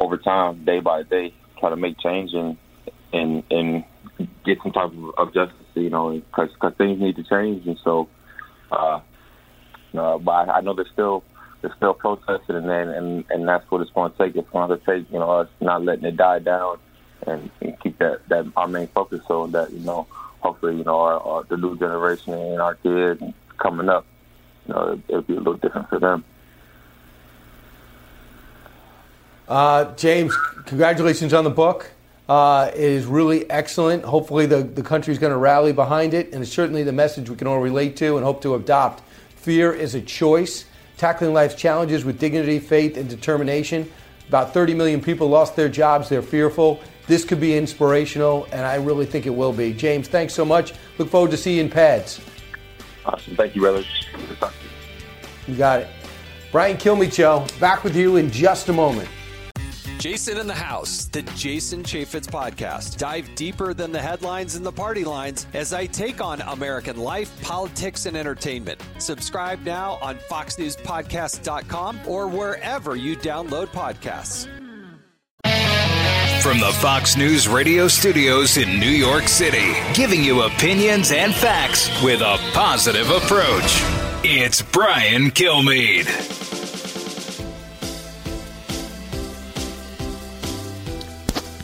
over 0.00 0.16
time, 0.16 0.64
day 0.64 0.80
by 0.80 1.02
day, 1.02 1.34
try 1.58 1.70
to 1.70 1.76
make 1.76 1.98
change 1.98 2.32
and 2.34 2.56
and 3.12 3.42
and 3.50 3.84
get 4.44 4.58
some 4.62 4.72
type 4.72 4.90
of, 5.16 5.34
justice, 5.34 5.56
you 5.74 5.90
know, 5.90 6.12
because 6.12 6.50
cause 6.58 6.74
things 6.76 7.00
need 7.00 7.16
to 7.16 7.24
change. 7.24 7.66
And 7.66 7.78
so, 7.82 8.08
uh, 8.70 9.00
uh, 9.94 10.18
but 10.18 10.30
I, 10.30 10.58
I 10.58 10.60
know 10.60 10.74
there's 10.74 10.90
still 10.92 11.24
there's 11.60 11.74
still 11.76 11.94
protesting, 11.94 12.56
and 12.56 12.70
and 12.70 13.24
and 13.30 13.48
that's 13.48 13.68
what 13.70 13.80
it's 13.80 13.90
going 13.90 14.12
to 14.12 14.18
take. 14.18 14.36
It's 14.36 14.48
going 14.50 14.68
to 14.68 14.84
take 14.84 15.10
you 15.10 15.18
know 15.18 15.30
us 15.30 15.48
not 15.60 15.84
letting 15.84 16.04
it 16.04 16.16
die 16.16 16.38
down, 16.38 16.78
and, 17.28 17.50
and 17.60 17.80
keep 17.80 17.98
that 17.98 18.26
that 18.28 18.46
our 18.56 18.68
main 18.68 18.88
focus 18.88 19.20
so 19.28 19.46
that 19.48 19.72
you 19.72 19.80
know 19.80 20.06
hopefully 20.40 20.76
you 20.76 20.84
know 20.84 21.00
our, 21.00 21.20
our 21.20 21.44
the 21.44 21.56
new 21.56 21.76
generation 21.78 22.32
and 22.32 22.60
our 22.60 22.74
kids 22.76 23.22
coming 23.58 23.88
up, 23.88 24.06
you 24.66 24.74
know, 24.74 24.92
it, 24.92 25.00
it'll 25.08 25.22
be 25.22 25.34
a 25.34 25.38
little 25.38 25.54
different 25.54 25.88
for 25.88 25.98
them. 25.98 26.24
Uh, 29.48 29.94
James, 29.96 30.36
congratulations 30.66 31.32
on 31.32 31.44
the 31.44 31.50
book. 31.50 31.90
Uh, 32.28 32.70
it 32.74 32.80
is 32.80 33.06
really 33.06 33.50
excellent. 33.50 34.04
Hopefully, 34.04 34.44
the, 34.44 34.62
the 34.62 34.82
country 34.82 35.12
is 35.12 35.18
going 35.18 35.32
to 35.32 35.38
rally 35.38 35.72
behind 35.72 36.12
it, 36.12 36.32
and 36.32 36.42
it's 36.42 36.52
certainly 36.52 36.82
the 36.82 36.92
message 36.92 37.30
we 37.30 37.36
can 37.36 37.46
all 37.46 37.58
relate 37.58 37.96
to 37.96 38.16
and 38.16 38.24
hope 38.24 38.42
to 38.42 38.54
adopt. 38.54 39.02
Fear 39.36 39.72
is 39.72 39.94
a 39.94 40.02
choice. 40.02 40.66
Tackling 40.98 41.32
life's 41.32 41.54
challenges 41.54 42.04
with 42.04 42.18
dignity, 42.18 42.58
faith, 42.58 42.98
and 42.98 43.08
determination. 43.08 43.90
About 44.28 44.52
30 44.52 44.74
million 44.74 45.00
people 45.00 45.28
lost 45.28 45.56
their 45.56 45.70
jobs. 45.70 46.10
They're 46.10 46.20
fearful. 46.20 46.80
This 47.08 47.24
could 47.24 47.40
be 47.40 47.56
inspirational, 47.56 48.46
and 48.52 48.64
I 48.64 48.76
really 48.76 49.06
think 49.06 49.26
it 49.26 49.30
will 49.30 49.52
be. 49.52 49.72
James, 49.72 50.06
thanks 50.08 50.34
so 50.34 50.44
much. 50.44 50.74
Look 50.98 51.08
forward 51.08 51.30
to 51.32 51.36
seeing 51.38 51.56
you 51.56 51.64
in 51.64 51.70
pads. 51.70 52.20
Awesome. 53.04 53.34
Thank 53.34 53.56
you, 53.56 53.62
brother. 53.62 53.82
You 55.46 55.54
got 55.56 55.80
it. 55.80 55.88
Brian 56.52 56.76
Kilmeade 56.76 57.14
Show, 57.14 57.46
back 57.58 57.82
with 57.82 57.96
you 57.96 58.16
in 58.16 58.30
just 58.30 58.68
a 58.68 58.72
moment. 58.72 59.08
Jason 59.98 60.38
in 60.38 60.46
the 60.46 60.54
House, 60.54 61.06
the 61.06 61.22
Jason 61.22 61.82
Chaffetz 61.82 62.28
podcast. 62.28 62.98
Dive 62.98 63.28
deeper 63.34 63.74
than 63.74 63.90
the 63.90 64.00
headlines 64.00 64.54
and 64.54 64.64
the 64.64 64.70
party 64.70 65.02
lines 65.02 65.46
as 65.54 65.72
I 65.72 65.86
take 65.86 66.20
on 66.20 66.40
American 66.42 66.98
life, 66.98 67.42
politics, 67.42 68.06
and 68.06 68.16
entertainment. 68.16 68.80
Subscribe 68.98 69.60
now 69.64 69.98
on 70.00 70.16
FoxNewsPodcast.com 70.30 72.00
or 72.06 72.28
wherever 72.28 72.94
you 72.94 73.16
download 73.16 73.66
podcasts. 73.68 74.48
From 76.48 76.60
the 76.60 76.72
Fox 76.72 77.14
News 77.14 77.46
radio 77.46 77.88
studios 77.88 78.56
in 78.56 78.80
New 78.80 78.88
York 78.88 79.28
City, 79.28 79.74
giving 79.92 80.24
you 80.24 80.44
opinions 80.44 81.12
and 81.12 81.34
facts 81.34 81.90
with 82.02 82.22
a 82.22 82.38
positive 82.54 83.10
approach. 83.10 83.82
It's 84.24 84.62
Brian 84.62 85.30
Kilmeade. 85.30 86.06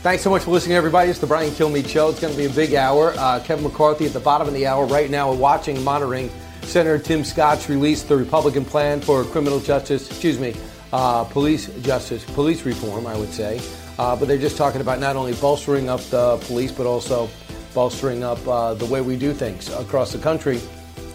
Thanks 0.03 0.21
so 0.21 0.29
much 0.29 0.43
for 0.43 0.51
listening, 0.51 0.77
everybody. 0.77 1.09
It's 1.09 1.17
the 1.17 1.25
Brian 1.25 1.49
Kilmeade 1.49 1.89
Show. 1.89 2.09
It's 2.09 2.19
going 2.19 2.33
to 2.33 2.37
be 2.37 2.45
a 2.45 2.49
big 2.51 2.75
hour. 2.75 3.15
Uh, 3.17 3.39
Kevin 3.39 3.63
McCarthy 3.63 4.05
at 4.05 4.13
the 4.13 4.19
bottom 4.19 4.47
of 4.47 4.53
the 4.53 4.67
hour 4.67 4.85
right 4.85 5.09
now. 5.09 5.33
Watching, 5.33 5.83
monitoring 5.83 6.29
Senator 6.61 6.99
Tim 6.99 7.23
Scott's 7.23 7.69
release 7.69 8.03
the 8.03 8.15
Republican 8.15 8.63
plan 8.63 9.01
for 9.01 9.23
criminal 9.23 9.59
justice, 9.59 10.07
excuse 10.11 10.39
me, 10.39 10.55
uh, 10.93 11.23
police 11.23 11.65
justice, 11.81 12.23
police 12.23 12.67
reform, 12.67 13.07
I 13.07 13.17
would 13.17 13.33
say. 13.33 13.59
Uh, 13.97 14.15
but 14.15 14.27
they're 14.27 14.37
just 14.37 14.57
talking 14.57 14.81
about 14.81 14.99
not 14.99 15.15
only 15.15 15.33
bolstering 15.33 15.89
up 15.89 16.01
the 16.09 16.37
police, 16.43 16.71
but 16.71 16.85
also 16.85 17.29
bolstering 17.73 18.23
up 18.23 18.45
uh, 18.47 18.73
the 18.73 18.85
way 18.85 19.01
we 19.01 19.15
do 19.17 19.33
things 19.33 19.69
across 19.73 20.11
the 20.11 20.19
country. 20.19 20.59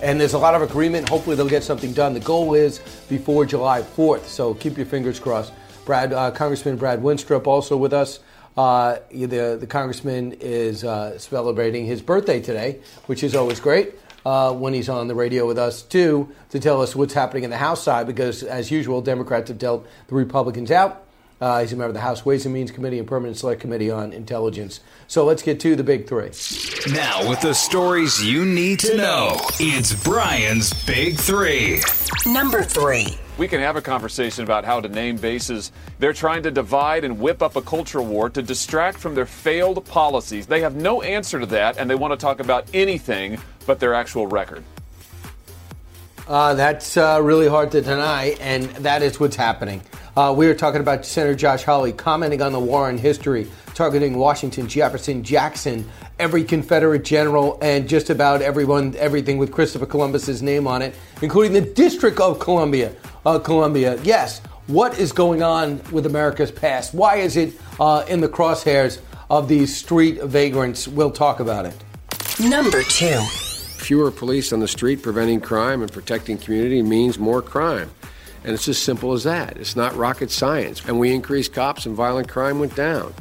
And 0.03 0.20
there's 0.20 0.35
a 0.35 0.39
lot 0.39 0.55
of 0.55 0.62
agreement. 0.62 1.09
Hopefully, 1.09 1.37
they'll 1.37 1.49
get 1.49 1.62
something 1.62 1.93
done. 1.93 2.14
The 2.14 2.20
goal 2.20 2.55
is 2.55 2.78
before 3.09 3.45
July 3.45 3.83
4th. 3.83 4.24
So 4.24 4.55
keep 4.55 4.76
your 4.76 4.87
fingers 4.87 5.20
crossed. 5.20 5.53
Brad, 5.85 6.12
uh, 6.12 6.31
Congressman 6.31 6.76
Brad 6.76 7.03
Wenstrup, 7.03 7.47
also 7.47 7.76
with 7.76 7.93
us. 7.93 8.20
Uh, 8.57 8.99
the, 9.11 9.57
the 9.61 9.66
congressman 9.66 10.33
is 10.41 10.85
uh, 10.85 11.18
celebrating 11.18 11.87
his 11.87 12.03
birthday 12.03 12.41
today, 12.41 12.81
which 13.07 13.22
is 13.22 13.35
always 13.35 13.61
great 13.61 13.95
uh, 14.24 14.53
when 14.53 14.74
he's 14.74 14.89
on 14.89 15.09
the 15.09 15.14
radio 15.14 15.47
with 15.47 15.59
us, 15.59 15.83
too, 15.83 16.28
to 16.51 16.59
tell 16.59 16.83
us 16.83 16.95
what's 16.95 17.14
happening 17.14 17.45
in 17.45 17.51
the 17.51 17.57
House 17.57 17.83
side, 17.83 18.07
because 18.07 18.43
as 18.43 18.70
usual, 18.70 19.01
Democrats 19.01 19.49
have 19.49 19.59
dealt 19.59 19.87
the 20.09 20.14
Republicans 20.14 20.70
out. 20.70 21.07
Uh, 21.41 21.62
he's 21.62 21.72
a 21.72 21.76
member 21.76 21.88
of 21.88 21.95
the 21.95 22.01
House 22.01 22.26
Ways 22.26 22.45
and 22.45 22.53
Means 22.53 22.70
Committee 22.70 22.99
and 22.99 23.09
Permanent 23.09 23.38
Select 23.38 23.62
Committee 23.62 23.91
on 23.91 24.12
Intelligence. 24.12 24.80
So 25.07 25.24
let's 25.24 25.43
get 25.43 25.59
to 25.61 25.74
the 25.74 25.82
big 25.82 26.07
three. 26.07 26.30
Now, 26.93 27.26
with 27.26 27.41
the 27.41 27.55
stories 27.55 28.22
you 28.22 28.45
need 28.45 28.78
to 28.80 28.97
know, 28.97 29.38
it's 29.59 29.95
Brian's 30.05 30.72
Big 30.84 31.16
Three. 31.16 31.80
Number 32.26 32.62
three. 32.62 33.18
We 33.38 33.49
can 33.49 33.61
have 33.61 33.76
a 33.76 33.80
conversation 33.80 34.45
about 34.45 34.66
how 34.66 34.80
to 34.80 34.88
name 34.88 35.16
bases. 35.16 35.72
They're 35.99 36.12
trying 36.12 36.43
to 36.43 36.51
divide 36.51 37.05
and 37.05 37.18
whip 37.18 37.41
up 37.41 37.57
a 37.57 37.62
culture 37.62 38.03
war 38.03 38.28
to 38.28 38.43
distract 38.43 38.99
from 38.99 39.14
their 39.14 39.24
failed 39.24 39.82
policies. 39.86 40.47
They 40.47 40.61
have 40.61 40.76
no 40.76 41.01
answer 41.01 41.41
to 41.41 41.47
that, 41.47 41.78
and 41.78 41.88
they 41.88 41.95
want 41.95 42.12
to 42.12 42.18
talk 42.18 42.41
about 42.41 42.66
anything 42.74 43.38
but 43.64 43.80
their 43.80 43.95
actual 43.95 44.26
record. 44.26 44.62
Uh, 46.31 46.55
that's 46.55 46.97
uh, 46.97 47.18
really 47.20 47.49
hard 47.49 47.72
to 47.72 47.81
deny, 47.81 48.37
and 48.39 48.66
that 48.76 49.03
is 49.03 49.18
what's 49.18 49.35
happening. 49.35 49.83
Uh, 50.16 50.33
we 50.37 50.47
were 50.47 50.55
talking 50.55 50.81
about 50.81 51.05
Senator 51.05 51.35
Josh 51.35 51.64
Hawley 51.64 51.93
commenting 51.93 52.41
on 52.41 52.53
the 52.53 52.61
war 52.61 52.89
in 52.89 52.99
history, 52.99 53.51
targeting 53.74 54.16
Washington, 54.16 54.68
Jefferson, 54.68 55.24
Jackson, 55.24 55.91
every 56.20 56.45
Confederate 56.45 57.03
general, 57.03 57.59
and 57.61 57.89
just 57.89 58.11
about 58.11 58.43
everyone, 58.43 58.95
everything 58.97 59.39
with 59.39 59.51
Christopher 59.51 59.87
Columbus's 59.87 60.41
name 60.41 60.68
on 60.68 60.83
it, 60.83 60.95
including 61.20 61.53
the 61.53 61.62
District 61.62 62.20
of 62.20 62.39
Columbia. 62.39 62.95
Uh, 63.26 63.41
Columbia, 63.41 64.01
yes. 64.05 64.39
What 64.68 65.01
is 65.01 65.11
going 65.11 65.43
on 65.43 65.81
with 65.91 66.07
America's 66.07 66.53
past? 66.53 66.95
Why 66.95 67.16
is 67.16 67.37
it 67.37 67.55
uh, 67.81 68.05
in 68.07 68.20
the 68.20 68.28
crosshairs 68.28 69.01
of 69.31 69.49
these 69.49 69.76
street 69.76 70.22
vagrants? 70.22 70.87
We'll 70.87 71.11
talk 71.11 71.41
about 71.41 71.66
it. 71.66 71.74
Number 72.39 72.85
two. 72.85 73.20
Fewer 73.91 74.12
police 74.12 74.53
on 74.53 74.61
the 74.61 74.68
street 74.68 75.03
preventing 75.03 75.41
crime 75.41 75.82
and 75.82 75.91
protecting 75.91 76.38
community 76.38 76.80
means 76.80 77.18
more 77.18 77.43
crime. 77.43 77.91
And 78.45 78.55
it's 78.55 78.68
as 78.68 78.78
simple 78.78 79.14
as 79.14 79.24
that. 79.24 79.57
It's 79.57 79.74
not 79.74 79.97
rocket 79.97 80.30
science. 80.30 80.80
And 80.86 81.01
we 81.01 81.12
increased 81.12 81.53
cops 81.53 81.86
and 81.86 81.97
violent 81.97 82.28
crime 82.28 82.61
went 82.61 82.76
down. 82.76 83.12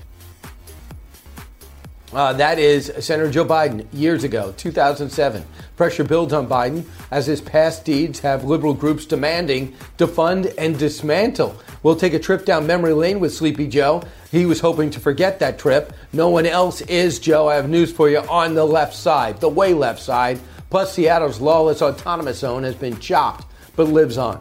Uh, 2.13 2.33
that 2.33 2.59
is 2.59 2.91
Senator 2.99 3.31
Joe 3.31 3.45
Biden 3.45 3.87
years 3.91 4.23
ago, 4.23 4.53
2007. 4.57 5.43
Pressure 5.75 6.03
builds 6.03 6.33
on 6.33 6.47
Biden 6.47 6.85
as 7.09 7.25
his 7.25 7.41
past 7.41 7.83
deeds 7.83 8.19
have 8.19 8.43
liberal 8.43 8.75
groups 8.75 9.05
demanding 9.05 9.75
defund 9.97 10.53
and 10.55 10.77
dismantle. 10.77 11.59
We'll 11.81 11.95
take 11.95 12.13
a 12.13 12.19
trip 12.19 12.45
down 12.45 12.67
memory 12.67 12.93
lane 12.93 13.19
with 13.19 13.33
Sleepy 13.33 13.67
Joe. 13.67 14.03
He 14.29 14.45
was 14.45 14.59
hoping 14.59 14.91
to 14.91 14.99
forget 14.99 15.39
that 15.39 15.57
trip. 15.57 15.93
No 16.13 16.29
one 16.29 16.45
else 16.45 16.81
is, 16.81 17.17
Joe. 17.17 17.47
I 17.47 17.55
have 17.55 17.69
news 17.69 17.91
for 17.91 18.07
you 18.07 18.19
on 18.19 18.53
the 18.53 18.65
left 18.65 18.93
side, 18.93 19.39
the 19.39 19.49
way 19.49 19.73
left 19.73 19.99
side. 19.99 20.39
Plus, 20.69 20.93
Seattle's 20.93 21.41
lawless 21.41 21.81
autonomous 21.81 22.39
zone 22.39 22.63
has 22.63 22.75
been 22.75 22.99
chopped, 22.99 23.45
but 23.75 23.87
lives 23.87 24.17
on. 24.17 24.39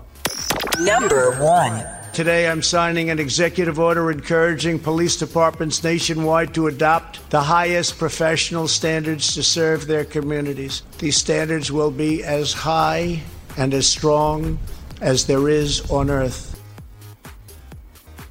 Number 0.80 1.32
one. 1.42 1.84
Today, 2.12 2.48
I'm 2.48 2.62
signing 2.62 3.10
an 3.10 3.18
executive 3.18 3.78
order 3.78 4.10
encouraging 4.10 4.78
police 4.78 5.16
departments 5.16 5.82
nationwide 5.84 6.52
to 6.54 6.66
adopt 6.66 7.30
the 7.30 7.40
highest 7.40 7.98
professional 7.98 8.66
standards 8.66 9.34
to 9.34 9.42
serve 9.42 9.86
their 9.86 10.04
communities. 10.04 10.82
These 10.98 11.16
standards 11.16 11.70
will 11.70 11.90
be 11.90 12.24
as 12.24 12.52
high 12.52 13.22
and 13.56 13.72
as 13.72 13.86
strong 13.86 14.58
as 15.00 15.26
there 15.26 15.48
is 15.48 15.88
on 15.90 16.10
earth. 16.10 16.57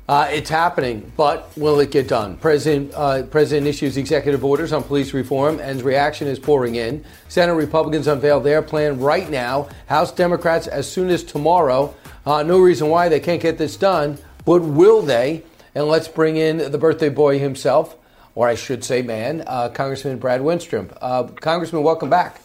Uh, 0.08 0.26
it's 0.32 0.49
happening, 0.49 1.12
but 1.18 1.51
will 1.58 1.82
it 1.82 1.91
get 1.91 2.08
done? 2.08 2.38
President 2.38 2.93
uh, 2.95 3.24
President 3.24 3.68
issues 3.68 3.97
executive 3.97 4.45
orders 4.45 4.72
on 4.72 4.82
police 4.82 5.14
reform, 5.14 5.60
and 5.60 5.82
reaction 5.82 6.30
is 6.30 6.39
pouring 6.39 6.76
in. 6.76 7.03
Senate 7.28 7.55
Republicans 7.55 8.08
unveil 8.08 8.39
their 8.39 8.62
plan 8.62 9.01
right 9.01 9.30
now. 9.30 9.68
House 9.88 10.14
Democrats 10.14 10.66
as 10.66 10.89
soon 10.89 11.10
as 11.10 11.26
tomorrow. 11.26 11.93
Uh, 12.26 12.41
no 12.41 12.58
reason 12.58 12.88
why 12.88 13.10
they 13.10 13.20
can't 13.20 13.41
get 13.41 13.58
this 13.58 13.76
done, 13.76 14.18
but 14.45 14.62
will 14.62 15.01
they? 15.01 15.43
And 15.76 15.88
let's 15.88 16.08
bring 16.08 16.38
in 16.38 16.72
the 16.72 16.78
birthday 16.78 17.10
boy 17.10 17.38
himself, 17.38 17.97
or 18.34 18.47
I 18.47 18.55
should 18.55 18.86
say, 18.86 19.01
man, 19.01 19.43
uh, 19.45 19.68
Congressman 19.70 20.20
Brad 20.20 20.39
Wenstrup. 20.39 20.97
Uh, 21.01 21.24
Congressman, 21.24 21.84
welcome 21.84 22.10
back. 22.10 22.39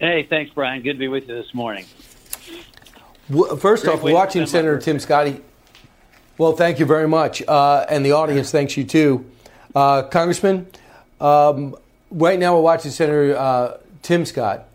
Hey, 0.00 0.26
thanks, 0.28 0.50
Brian. 0.52 0.82
Good 0.82 0.94
to 0.94 0.98
be 0.98 1.08
with 1.08 1.28
you 1.28 1.36
this 1.36 1.54
morning. 1.54 1.86
Well, 3.30 3.56
first 3.56 3.84
Great 3.84 3.94
off, 3.94 4.02
watching 4.02 4.46
Senator 4.46 4.78
Tim 4.78 4.98
Scotty. 4.98 5.42
Well, 6.38 6.52
thank 6.52 6.78
you 6.78 6.84
very 6.84 7.08
much, 7.08 7.42
uh, 7.48 7.86
and 7.88 8.04
the 8.04 8.12
audience 8.12 8.50
thanks 8.50 8.76
you 8.76 8.84
too, 8.84 9.24
uh, 9.74 10.02
Congressman. 10.02 10.66
Um, 11.18 11.74
right 12.10 12.38
now, 12.38 12.54
we're 12.54 12.60
watching 12.60 12.90
Senator 12.90 13.34
uh, 13.34 13.78
Tim 14.02 14.26
Scott 14.26 14.68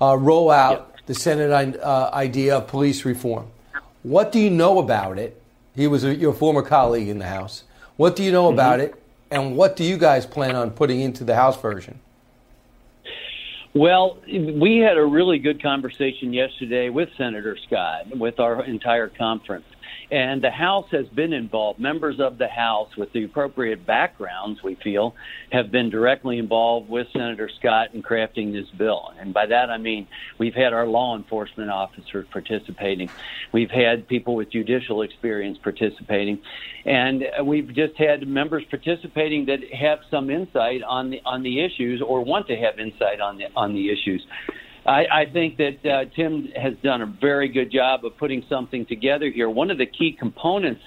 uh, 0.00 0.16
roll 0.16 0.48
out 0.48 0.94
the 1.06 1.14
Senate 1.14 1.80
uh, 1.82 2.10
idea 2.12 2.58
of 2.58 2.68
police 2.68 3.04
reform. 3.04 3.48
What 4.04 4.30
do 4.30 4.38
you 4.38 4.48
know 4.48 4.78
about 4.78 5.18
it? 5.18 5.42
He 5.74 5.88
was 5.88 6.04
a, 6.04 6.14
your 6.14 6.32
former 6.32 6.62
colleague 6.62 7.08
in 7.08 7.18
the 7.18 7.26
House. 7.26 7.64
What 7.96 8.14
do 8.14 8.22
you 8.22 8.30
know 8.30 8.52
about 8.52 8.78
it, 8.78 8.94
and 9.28 9.56
what 9.56 9.74
do 9.74 9.82
you 9.82 9.98
guys 9.98 10.24
plan 10.24 10.54
on 10.54 10.70
putting 10.70 11.00
into 11.00 11.24
the 11.24 11.34
House 11.34 11.60
version? 11.60 11.98
Well, 13.74 14.18
we 14.28 14.78
had 14.78 14.96
a 14.96 15.04
really 15.04 15.40
good 15.40 15.60
conversation 15.60 16.32
yesterday 16.32 16.90
with 16.90 17.08
Senator 17.18 17.56
Scott, 17.66 18.16
with 18.16 18.38
our 18.38 18.64
entire 18.64 19.08
conference. 19.08 19.64
And 20.10 20.42
the 20.42 20.50
House 20.50 20.86
has 20.92 21.06
been 21.08 21.34
involved. 21.34 21.78
Members 21.78 22.18
of 22.18 22.38
the 22.38 22.48
House 22.48 22.96
with 22.96 23.12
the 23.12 23.24
appropriate 23.24 23.84
backgrounds, 23.84 24.62
we 24.62 24.74
feel, 24.76 25.14
have 25.52 25.70
been 25.70 25.90
directly 25.90 26.38
involved 26.38 26.88
with 26.88 27.08
Senator 27.12 27.50
Scott 27.58 27.90
in 27.92 28.02
crafting 28.02 28.52
this 28.52 28.68
bill. 28.70 29.12
And 29.18 29.34
by 29.34 29.46
that 29.46 29.68
I 29.70 29.76
mean 29.76 30.06
we've 30.38 30.54
had 30.54 30.72
our 30.72 30.86
law 30.86 31.14
enforcement 31.14 31.70
officers 31.70 32.26
participating. 32.30 33.10
We've 33.52 33.70
had 33.70 34.08
people 34.08 34.34
with 34.34 34.50
judicial 34.50 35.02
experience 35.02 35.58
participating. 35.58 36.40
And 36.86 37.26
we've 37.44 37.72
just 37.74 37.96
had 37.96 38.26
members 38.26 38.64
participating 38.64 39.46
that 39.46 39.60
have 39.74 40.00
some 40.10 40.30
insight 40.30 40.82
on 40.82 41.10
the 41.10 41.20
on 41.26 41.42
the 41.42 41.60
issues 41.60 42.00
or 42.00 42.22
want 42.22 42.46
to 42.48 42.56
have 42.56 42.78
insight 42.78 43.20
on 43.20 43.36
the 43.36 43.48
on 43.54 43.74
the 43.74 43.90
issues. 43.90 44.26
I, 44.88 45.06
I 45.12 45.24
think 45.26 45.58
that 45.58 45.84
uh, 45.84 46.04
Tim 46.16 46.48
has 46.56 46.74
done 46.82 47.02
a 47.02 47.06
very 47.06 47.48
good 47.48 47.70
job 47.70 48.06
of 48.06 48.16
putting 48.16 48.42
something 48.48 48.86
together 48.86 49.28
here. 49.28 49.48
One 49.48 49.70
of 49.70 49.76
the 49.76 49.84
key 49.84 50.16
components 50.18 50.80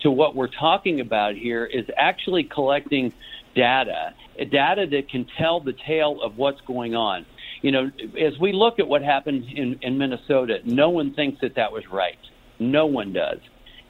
to 0.00 0.10
what 0.10 0.34
we're 0.34 0.48
talking 0.48 1.00
about 1.00 1.36
here 1.36 1.66
is 1.66 1.84
actually 1.98 2.44
collecting 2.44 3.12
data, 3.54 4.14
data 4.50 4.86
that 4.90 5.10
can 5.10 5.26
tell 5.36 5.60
the 5.60 5.74
tale 5.74 6.22
of 6.22 6.38
what's 6.38 6.62
going 6.62 6.94
on. 6.94 7.26
You 7.60 7.72
know, 7.72 7.90
as 8.18 8.38
we 8.40 8.52
look 8.52 8.78
at 8.78 8.88
what 8.88 9.02
happened 9.02 9.44
in, 9.54 9.78
in 9.82 9.98
Minnesota, 9.98 10.60
no 10.64 10.88
one 10.88 11.12
thinks 11.12 11.42
that 11.42 11.56
that 11.56 11.72
was 11.72 11.86
right. 11.92 12.18
No 12.58 12.86
one 12.86 13.12
does. 13.12 13.38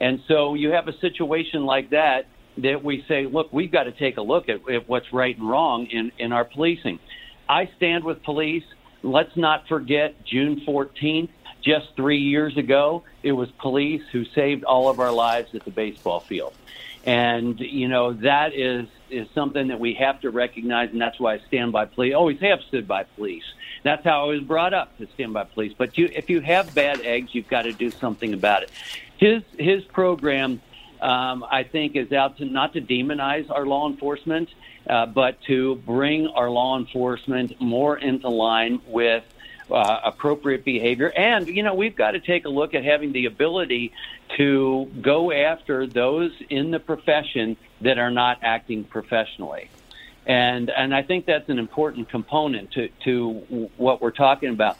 And 0.01 0.19
so 0.27 0.55
you 0.55 0.71
have 0.71 0.89
a 0.89 0.97
situation 0.99 1.65
like 1.65 1.91
that 1.91 2.25
that 2.57 2.83
we 2.83 3.05
say, 3.07 3.25
look, 3.27 3.53
we've 3.53 3.71
got 3.71 3.83
to 3.83 3.93
take 3.93 4.17
a 4.17 4.21
look 4.21 4.49
at, 4.49 4.69
at 4.69 4.89
what's 4.89 5.11
right 5.13 5.37
and 5.37 5.49
wrong 5.49 5.87
in, 5.87 6.11
in 6.19 6.33
our 6.33 6.43
policing. 6.43 6.99
I 7.47 7.69
stand 7.77 8.03
with 8.03 8.21
police. 8.23 8.63
Let's 9.03 9.35
not 9.35 9.67
forget 9.67 10.23
June 10.23 10.61
14th, 10.65 11.29
just 11.61 11.95
three 11.95 12.19
years 12.19 12.57
ago, 12.57 13.03
it 13.21 13.31
was 13.31 13.49
police 13.51 14.01
who 14.11 14.25
saved 14.25 14.63
all 14.63 14.89
of 14.89 14.99
our 14.99 15.11
lives 15.11 15.55
at 15.55 15.63
the 15.63 15.71
baseball 15.71 16.19
field. 16.19 16.53
And, 17.05 17.59
you 17.59 17.87
know, 17.87 18.13
that 18.13 18.53
is, 18.53 18.87
is 19.09 19.27
something 19.33 19.67
that 19.67 19.79
we 19.79 19.93
have 19.95 20.21
to 20.21 20.29
recognize, 20.29 20.91
and 20.91 21.01
that's 21.01 21.19
why 21.19 21.35
I 21.35 21.39
stand 21.39 21.71
by 21.71 21.85
police. 21.85 22.13
Always 22.15 22.39
have 22.39 22.61
stood 22.67 22.87
by 22.87 23.03
police. 23.03 23.43
That's 23.83 24.03
how 24.05 24.23
I 24.23 24.27
was 24.27 24.41
brought 24.41 24.73
up 24.73 24.97
to 24.97 25.07
stand 25.13 25.33
by 25.33 25.43
police. 25.43 25.73
But 25.77 25.97
you, 25.97 26.09
if 26.13 26.29
you 26.29 26.39
have 26.41 26.73
bad 26.73 27.01
eggs, 27.01 27.35
you've 27.35 27.49
got 27.49 27.63
to 27.63 27.73
do 27.73 27.91
something 27.91 28.33
about 28.33 28.63
it. 28.63 28.71
His, 29.17 29.43
his 29.57 29.83
program 29.83 30.61
um, 31.03 31.45
I 31.51 31.63
think, 31.63 31.97
is 31.97 32.11
out 32.13 32.37
to 32.37 32.45
not 32.45 32.73
to 32.73 32.81
demonize 32.81 33.51
our 33.51 33.65
law 33.65 33.89
enforcement, 33.89 34.49
uh, 34.89 35.05
but 35.05 35.41
to 35.43 35.75
bring 35.75 36.27
our 36.27 36.49
law 36.49 36.79
enforcement 36.79 37.59
more 37.59 37.97
into 37.97 38.29
line 38.29 38.81
with 38.87 39.23
uh, 39.69 39.99
appropriate 40.05 40.63
behavior. 40.63 41.11
And, 41.11 41.47
you 41.47 41.61
know, 41.61 41.73
we've 41.73 41.95
got 41.95 42.11
to 42.11 42.19
take 42.19 42.45
a 42.45 42.49
look 42.49 42.73
at 42.73 42.83
having 42.85 43.11
the 43.11 43.25
ability 43.25 43.91
to 44.37 44.89
go 45.01 45.31
after 45.31 45.85
those 45.87 46.31
in 46.49 46.71
the 46.71 46.79
profession 46.79 47.57
that 47.81 47.97
are 47.97 48.11
not 48.11 48.39
acting 48.41 48.85
professionally. 48.85 49.69
And, 50.25 50.69
and 50.69 50.95
I 50.95 51.01
think 51.01 51.25
that's 51.25 51.49
an 51.49 51.59
important 51.59 52.07
component 52.07 52.71
to, 52.71 52.87
to 53.03 53.69
what 53.75 54.01
we're 54.01 54.11
talking 54.11 54.49
about 54.49 54.77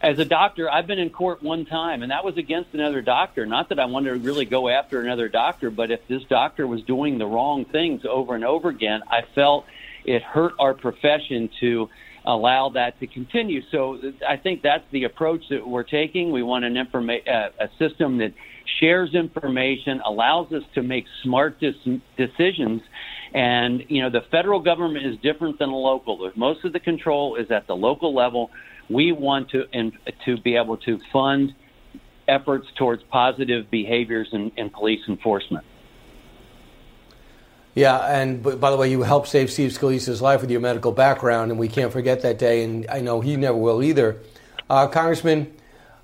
as 0.00 0.18
a 0.18 0.24
doctor, 0.24 0.70
I've 0.70 0.86
been 0.86 0.98
in 0.98 1.10
court 1.10 1.42
one 1.42 1.66
time, 1.66 2.02
and 2.02 2.10
that 2.10 2.24
was 2.24 2.38
against 2.38 2.72
another 2.72 3.02
doctor. 3.02 3.44
Not 3.44 3.68
that 3.68 3.78
I 3.78 3.84
wanted 3.84 4.10
to 4.10 4.18
really 4.18 4.46
go 4.46 4.68
after 4.68 5.00
another 5.00 5.28
doctor, 5.28 5.70
but 5.70 5.90
if 5.90 6.00
this 6.08 6.22
doctor 6.24 6.66
was 6.66 6.82
doing 6.82 7.18
the 7.18 7.26
wrong 7.26 7.66
things 7.66 8.02
over 8.08 8.34
and 8.34 8.44
over 8.44 8.70
again, 8.70 9.02
I 9.08 9.22
felt 9.34 9.66
it 10.04 10.22
hurt 10.22 10.54
our 10.58 10.72
profession 10.72 11.50
to 11.60 11.90
allow 12.24 12.70
that 12.70 12.98
to 13.00 13.06
continue. 13.06 13.62
So 13.70 13.98
I 14.26 14.36
think 14.36 14.62
that's 14.62 14.84
the 14.90 15.04
approach 15.04 15.42
that 15.50 15.66
we're 15.66 15.82
taking. 15.82 16.32
We 16.32 16.42
want 16.42 16.64
an 16.64 16.74
informa- 16.74 17.28
uh, 17.28 17.50
a 17.58 17.68
system 17.78 18.18
that 18.18 18.32
shares 18.78 19.14
information, 19.14 20.00
allows 20.04 20.50
us 20.52 20.62
to 20.74 20.82
make 20.82 21.04
smart 21.22 21.60
dis- 21.60 22.00
decisions. 22.16 22.80
And, 23.34 23.84
you 23.88 24.02
know, 24.02 24.10
the 24.10 24.22
federal 24.30 24.60
government 24.60 25.06
is 25.06 25.18
different 25.18 25.58
than 25.58 25.70
the 25.70 25.76
local. 25.76 26.30
Most 26.36 26.64
of 26.64 26.72
the 26.72 26.80
control 26.80 27.36
is 27.36 27.50
at 27.50 27.66
the 27.66 27.76
local 27.76 28.14
level 28.14 28.50
we 28.90 29.12
want 29.12 29.50
to 29.50 29.64
to 30.24 30.36
be 30.38 30.56
able 30.56 30.76
to 30.78 30.98
fund 31.12 31.54
efforts 32.28 32.66
towards 32.76 33.02
positive 33.04 33.70
behaviors 33.70 34.28
in, 34.32 34.52
in 34.56 34.70
police 34.70 35.00
enforcement. 35.08 35.64
Yeah, 37.74 37.98
and 37.98 38.42
by 38.42 38.70
the 38.70 38.76
way, 38.76 38.90
you 38.90 39.02
helped 39.02 39.28
save 39.28 39.50
Steve 39.50 39.70
Scalise's 39.70 40.20
life 40.20 40.40
with 40.40 40.50
your 40.50 40.60
medical 40.60 40.90
background, 40.90 41.52
and 41.52 41.60
we 41.60 41.68
can't 41.68 41.92
forget 41.92 42.22
that 42.22 42.38
day, 42.38 42.64
and 42.64 42.84
I 42.90 43.00
know 43.00 43.20
he 43.20 43.36
never 43.36 43.56
will 43.56 43.82
either. 43.82 44.16
Uh, 44.68 44.88
Congressman, 44.88 45.54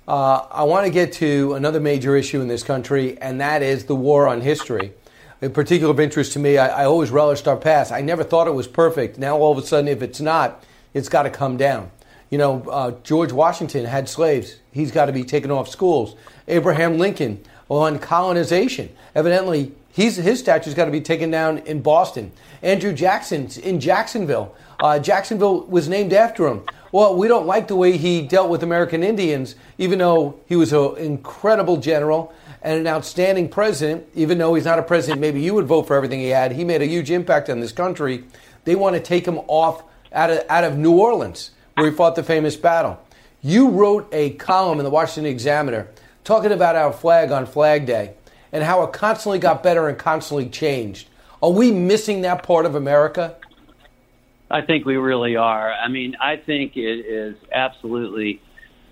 uh, 0.07 0.47
I 0.49 0.63
want 0.63 0.85
to 0.85 0.91
get 0.91 1.11
to 1.13 1.53
another 1.55 1.81
major 1.81 2.15
issue 2.15 2.39
in 2.39 2.47
this 2.47 2.63
country, 2.63 3.17
and 3.21 3.41
that 3.41 3.61
is 3.61 3.85
the 3.85 3.95
war 3.95 4.29
on 4.29 4.39
history. 4.41 4.93
In 5.41 5.51
particular 5.51 5.91
of 5.91 5.99
interest 5.99 6.33
to 6.33 6.39
me, 6.39 6.57
I, 6.57 6.83
I 6.83 6.85
always 6.85 7.11
relished 7.11 7.47
our 7.49 7.57
past. 7.57 7.91
I 7.91 8.01
never 8.01 8.23
thought 8.23 8.47
it 8.47 8.53
was 8.53 8.67
perfect. 8.67 9.17
Now, 9.17 9.37
all 9.37 9.51
of 9.51 9.57
a 9.57 9.67
sudden, 9.67 9.89
if 9.89 10.01
it's 10.01 10.21
not, 10.21 10.63
it's 10.93 11.09
got 11.09 11.23
to 11.23 11.29
come 11.29 11.57
down. 11.57 11.91
You 12.29 12.37
know, 12.37 12.63
uh, 12.69 12.91
George 13.03 13.31
Washington 13.31 13.85
had 13.85 14.09
slaves. 14.09 14.57
He's 14.71 14.91
got 14.91 15.05
to 15.05 15.13
be 15.13 15.23
taken 15.23 15.49
off 15.49 15.69
schools. 15.69 16.15
Abraham 16.47 16.97
Lincoln 16.97 17.43
on 17.69 17.99
colonization. 17.99 18.89
Evidently, 19.15 19.71
he's, 19.91 20.17
his 20.17 20.39
statue's 20.39 20.73
got 20.73 20.85
to 20.85 20.91
be 20.91 21.01
taken 21.01 21.31
down 21.31 21.59
in 21.59 21.81
Boston. 21.81 22.31
Andrew 22.61 22.93
Jackson 22.93 23.49
in 23.63 23.79
Jacksonville. 23.79 24.55
Uh, 24.79 24.99
Jacksonville 24.99 25.61
was 25.65 25.87
named 25.87 26.13
after 26.13 26.47
him. 26.47 26.63
Well, 26.91 27.15
we 27.15 27.27
don't 27.27 27.47
like 27.47 27.67
the 27.67 27.75
way 27.75 27.97
he 27.97 28.21
dealt 28.21 28.49
with 28.49 28.63
American 28.63 29.03
Indians, 29.03 29.55
even 29.77 29.99
though 29.99 30.39
he 30.47 30.55
was 30.55 30.71
an 30.73 30.97
incredible 30.97 31.77
general 31.77 32.33
and 32.61 32.79
an 32.79 32.87
outstanding 32.87 33.49
president, 33.49 34.05
even 34.15 34.37
though 34.37 34.53
he's 34.53 34.65
not 34.65 34.79
a 34.79 34.83
president, 34.83 35.21
maybe 35.21 35.41
you 35.41 35.53
would 35.53 35.65
vote 35.65 35.83
for 35.83 35.95
everything 35.95 36.19
he 36.19 36.29
had. 36.29 36.51
He 36.51 36.63
made 36.63 36.81
a 36.81 36.85
huge 36.85 37.11
impact 37.11 37.49
on 37.49 37.59
this 37.59 37.71
country. 37.71 38.23
They 38.65 38.75
want 38.75 38.95
to 38.95 39.01
take 39.01 39.25
him 39.25 39.39
off 39.47 39.83
out 40.11 40.29
of, 40.29 40.43
out 40.49 40.63
of 40.63 40.77
New 40.77 40.97
Orleans 40.97 41.51
where 41.77 41.91
he 41.91 41.95
fought 41.95 42.15
the 42.15 42.23
famous 42.23 42.55
battle. 42.55 42.99
You 43.43 43.69
wrote 43.69 44.09
a 44.11 44.31
column 44.31 44.79
in 44.79 44.83
the 44.83 44.89
Washington 44.89 45.31
Examiner 45.31 45.87
talking 46.23 46.51
about 46.51 46.75
our 46.75 46.91
flag 46.91 47.31
on 47.31 47.45
Flag 47.45 47.85
Day 47.85 48.15
and 48.51 48.63
how 48.63 48.81
it 48.81 48.93
constantly 48.93 49.37
got 49.37 49.61
better 49.61 49.87
and 49.87 49.95
constantly 49.95 50.49
changed. 50.49 51.07
Are 51.41 51.51
we 51.51 51.71
missing 51.71 52.21
that 52.21 52.41
part 52.41 52.65
of 52.65 52.73
America? 52.73 53.35
I 54.49 54.61
think 54.61 54.85
we 54.85 54.97
really 54.97 55.35
are. 55.35 55.71
I 55.71 55.87
mean, 55.87 56.15
I 56.19 56.37
think 56.37 56.77
it 56.77 57.05
is 57.05 57.35
absolutely 57.51 58.41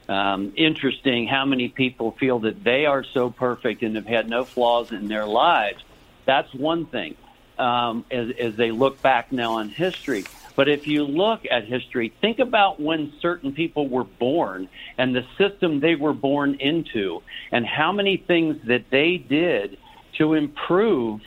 um, 0.07 0.53
interesting 0.55 1.25
how 1.25 1.45
many 1.45 1.69
people 1.69 2.11
feel 2.11 2.39
that 2.39 2.63
they 2.63 2.85
are 2.85 3.03
so 3.03 3.31
perfect 3.31 3.81
and 3.81 3.95
have 3.95 4.05
had 4.05 4.29
no 4.29 4.43
flaws 4.43 4.91
in 4.91 5.07
their 5.07 5.25
lives. 5.25 5.83
That's 6.25 6.53
one 6.53 6.85
thing. 6.85 7.15
Um, 7.57 8.05
as, 8.11 8.29
as 8.37 8.55
they 8.57 8.71
look 8.71 9.01
back 9.01 9.31
now 9.31 9.53
on 9.53 9.69
history, 9.69 10.25
but 10.55 10.69
if 10.69 10.87
you 10.87 11.03
look 11.03 11.41
at 11.49 11.65
history, 11.65 12.13
think 12.21 12.39
about 12.39 12.79
when 12.79 13.13
certain 13.21 13.51
people 13.51 13.87
were 13.87 14.03
born 14.03 14.69
and 14.97 15.15
the 15.15 15.25
system 15.37 15.79
they 15.79 15.95
were 15.95 16.13
born 16.13 16.55
into 16.59 17.21
and 17.51 17.65
how 17.65 17.91
many 17.91 18.17
things 18.17 18.57
that 18.67 18.85
they 18.89 19.17
did 19.17 19.77
to 20.17 20.33
improve 20.33 21.21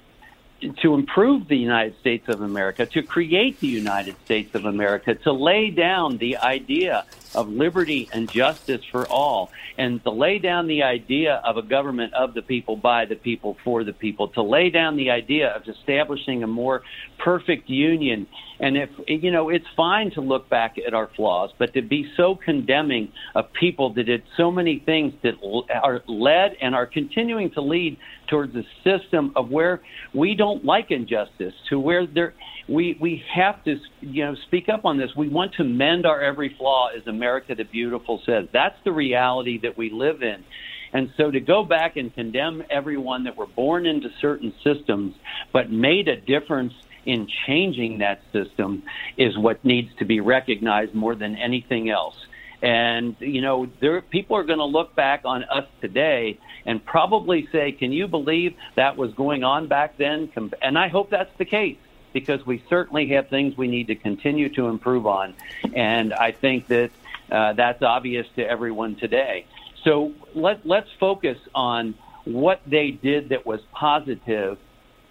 to 0.82 0.94
improve 0.94 1.46
the 1.46 1.56
United 1.56 1.96
States 2.00 2.28
of 2.28 2.42
America, 2.42 2.84
to 2.84 3.02
create 3.02 3.60
the 3.60 3.68
United 3.68 4.16
States 4.24 4.54
of 4.56 4.64
America, 4.64 5.14
to 5.14 5.32
lay 5.32 5.70
down 5.70 6.18
the 6.18 6.36
idea 6.38 7.04
of 7.34 7.48
liberty 7.48 8.08
and 8.12 8.30
justice 8.30 8.80
for 8.90 9.06
all, 9.06 9.50
and 9.76 10.02
to 10.04 10.10
lay 10.10 10.38
down 10.38 10.66
the 10.66 10.82
idea 10.82 11.40
of 11.44 11.56
a 11.56 11.62
government 11.62 12.14
of 12.14 12.34
the 12.34 12.42
people, 12.42 12.76
by 12.76 13.04
the 13.04 13.16
people, 13.16 13.56
for 13.64 13.84
the 13.84 13.92
people, 13.92 14.28
to 14.28 14.42
lay 14.42 14.70
down 14.70 14.96
the 14.96 15.10
idea 15.10 15.48
of 15.54 15.62
establishing 15.68 16.42
a 16.42 16.46
more 16.46 16.82
perfect 17.18 17.68
union. 17.68 18.26
And 18.60 18.76
if, 18.76 18.90
you 19.06 19.30
know, 19.30 19.50
it's 19.50 19.66
fine 19.76 20.10
to 20.12 20.20
look 20.20 20.48
back 20.48 20.76
at 20.84 20.94
our 20.94 21.08
flaws, 21.16 21.50
but 21.58 21.74
to 21.74 21.82
be 21.82 22.10
so 22.16 22.34
condemning 22.34 23.12
of 23.34 23.52
people 23.52 23.92
that 23.94 24.04
did 24.04 24.22
so 24.36 24.50
many 24.50 24.78
things 24.78 25.14
that 25.22 25.34
are 25.70 26.02
led 26.08 26.56
and 26.60 26.74
are 26.74 26.86
continuing 26.86 27.50
to 27.52 27.60
lead 27.60 27.98
towards 28.28 28.54
a 28.56 28.64
system 28.84 29.32
of 29.36 29.50
where 29.50 29.80
we 30.12 30.34
don't 30.34 30.64
like 30.64 30.90
injustice, 30.90 31.54
to 31.68 31.78
where 31.78 32.06
there, 32.06 32.34
we 32.68 32.96
we 33.00 33.22
have 33.34 33.64
to 33.64 33.76
you 34.00 34.26
know 34.26 34.34
speak 34.46 34.68
up 34.68 34.84
on 34.84 34.98
this. 34.98 35.10
We 35.16 35.28
want 35.28 35.54
to 35.54 35.64
mend 35.64 36.06
our 36.06 36.20
every 36.20 36.54
flaw, 36.58 36.88
as 36.88 37.06
America 37.06 37.54
the 37.54 37.64
Beautiful 37.64 38.20
says. 38.26 38.44
That's 38.52 38.76
the 38.84 38.92
reality 38.92 39.58
that 39.62 39.76
we 39.76 39.90
live 39.90 40.22
in. 40.22 40.44
And 40.92 41.10
so 41.16 41.30
to 41.30 41.40
go 41.40 41.64
back 41.64 41.96
and 41.96 42.14
condemn 42.14 42.62
everyone 42.70 43.24
that 43.24 43.36
were 43.36 43.46
born 43.46 43.86
into 43.86 44.08
certain 44.20 44.52
systems 44.64 45.14
but 45.52 45.70
made 45.70 46.08
a 46.08 46.18
difference 46.18 46.72
in 47.04 47.26
changing 47.46 47.98
that 47.98 48.20
system 48.32 48.82
is 49.18 49.36
what 49.36 49.62
needs 49.64 49.88
to 49.98 50.04
be 50.04 50.20
recognized 50.20 50.94
more 50.94 51.14
than 51.14 51.36
anything 51.36 51.90
else. 51.90 52.14
And 52.62 53.16
you 53.20 53.40
know, 53.40 53.66
there 53.80 54.00
people 54.02 54.36
are 54.36 54.44
going 54.44 54.58
to 54.58 54.64
look 54.64 54.94
back 54.94 55.22
on 55.24 55.44
us 55.44 55.64
today 55.80 56.38
and 56.66 56.84
probably 56.84 57.48
say, 57.50 57.72
"Can 57.72 57.92
you 57.92 58.08
believe 58.08 58.54
that 58.76 58.96
was 58.96 59.12
going 59.14 59.44
on 59.44 59.68
back 59.68 59.96
then?" 59.96 60.30
And 60.60 60.76
I 60.76 60.88
hope 60.88 61.10
that's 61.10 61.30
the 61.38 61.44
case 61.44 61.76
because 62.20 62.44
we 62.46 62.62
certainly 62.68 63.08
have 63.08 63.28
things 63.28 63.56
we 63.56 63.68
need 63.68 63.86
to 63.88 63.94
continue 63.94 64.48
to 64.50 64.66
improve 64.66 65.06
on. 65.06 65.34
And 65.74 66.12
I 66.12 66.32
think 66.32 66.66
that 66.68 66.90
uh, 67.30 67.52
that's 67.54 67.82
obvious 67.82 68.26
to 68.36 68.48
everyone 68.48 68.96
today. 68.96 69.46
So 69.84 70.12
let, 70.34 70.66
let's 70.66 70.88
focus 70.98 71.38
on 71.54 71.94
what 72.24 72.60
they 72.66 72.90
did 72.90 73.30
that 73.30 73.46
was 73.46 73.60
positive 73.72 74.58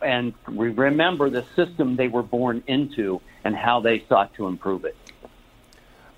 and 0.01 0.33
remember 0.47 1.29
the 1.29 1.43
system 1.55 1.95
they 1.95 2.07
were 2.07 2.23
born 2.23 2.63
into 2.67 3.21
and 3.43 3.55
how 3.55 3.79
they 3.79 4.03
sought 4.07 4.33
to 4.35 4.47
improve 4.47 4.85
it. 4.85 4.95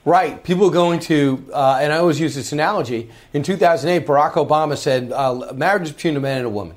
Right. 0.05 0.43
People 0.43 0.69
going 0.69 0.99
to, 1.01 1.45
uh, 1.53 1.79
and 1.81 1.93
I 1.93 1.97
always 1.97 2.19
use 2.19 2.33
this 2.33 2.51
analogy. 2.51 3.09
In 3.33 3.43
2008, 3.43 4.07
Barack 4.07 4.33
Obama 4.33 4.77
said 4.77 5.11
uh, 5.11 5.53
marriage 5.53 5.83
is 5.83 5.91
between 5.91 6.17
a 6.17 6.19
man 6.19 6.37
and 6.37 6.47
a 6.47 6.49
woman. 6.49 6.75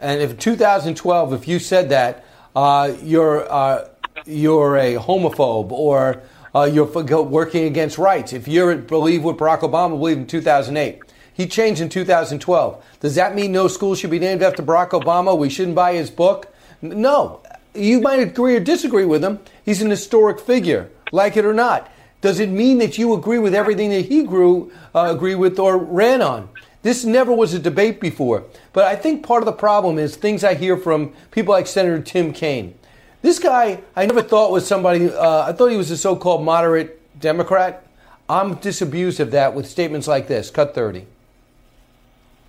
And 0.00 0.20
if 0.20 0.38
2012, 0.38 1.32
if 1.32 1.48
you 1.48 1.58
said 1.58 1.90
that, 1.90 2.24
uh, 2.54 2.92
you're 3.02 3.50
uh, 3.50 3.88
you're 4.26 4.76
a 4.76 4.94
homophobe 4.94 5.70
or 5.70 6.22
uh, 6.54 6.64
you're 6.64 6.86
working 6.86 7.64
against 7.64 7.98
rights. 7.98 8.32
If 8.32 8.48
you 8.48 8.76
believe 8.76 9.24
what 9.24 9.36
Barack 9.36 9.60
Obama 9.60 9.90
believed 9.90 10.20
in 10.20 10.26
2008, 10.26 11.02
he 11.32 11.46
changed 11.46 11.80
in 11.80 11.88
2012. 11.88 12.84
Does 13.00 13.14
that 13.14 13.34
mean 13.34 13.52
no 13.52 13.68
school 13.68 13.94
should 13.94 14.10
be 14.10 14.18
named 14.18 14.42
after 14.42 14.62
Barack 14.62 14.90
Obama? 14.90 15.36
We 15.38 15.50
shouldn't 15.50 15.76
buy 15.76 15.94
his 15.94 16.10
book? 16.10 16.52
No. 16.82 17.42
You 17.74 18.00
might 18.00 18.18
agree 18.18 18.56
or 18.56 18.60
disagree 18.60 19.04
with 19.04 19.22
him. 19.22 19.38
He's 19.64 19.80
an 19.80 19.90
historic 19.90 20.40
figure, 20.40 20.90
like 21.12 21.36
it 21.36 21.44
or 21.44 21.54
not. 21.54 21.90
Does 22.20 22.40
it 22.40 22.48
mean 22.48 22.78
that 22.78 22.98
you 22.98 23.14
agree 23.14 23.38
with 23.38 23.54
everything 23.54 23.90
that 23.90 24.06
he 24.06 24.24
grew, 24.24 24.72
uh, 24.94 25.12
agree 25.14 25.36
with 25.36 25.58
or 25.60 25.78
ran 25.78 26.22
on? 26.22 26.48
This 26.82 27.04
never 27.04 27.32
was 27.32 27.54
a 27.54 27.58
debate 27.58 28.00
before. 28.00 28.44
But 28.72 28.84
I 28.84 28.96
think 28.96 29.24
part 29.24 29.42
of 29.42 29.46
the 29.46 29.52
problem 29.52 29.98
is 29.98 30.16
things 30.16 30.44
I 30.44 30.54
hear 30.54 30.76
from 30.76 31.12
people 31.30 31.52
like 31.52 31.66
Senator 31.66 32.00
Tim 32.00 32.32
Kaine. 32.32 32.74
This 33.20 33.38
guy, 33.38 33.82
I 33.96 34.06
never 34.06 34.22
thought 34.22 34.52
was 34.52 34.66
somebody, 34.66 35.10
uh, 35.10 35.42
I 35.48 35.52
thought 35.52 35.70
he 35.70 35.76
was 35.76 35.90
a 35.90 35.96
so 35.96 36.14
called 36.14 36.44
moderate 36.44 37.00
Democrat. 37.18 37.84
I'm 38.28 38.54
disabused 38.56 39.18
of 39.18 39.32
that 39.32 39.54
with 39.54 39.66
statements 39.66 40.06
like 40.06 40.28
this. 40.28 40.50
Cut 40.50 40.74
30. 40.74 41.06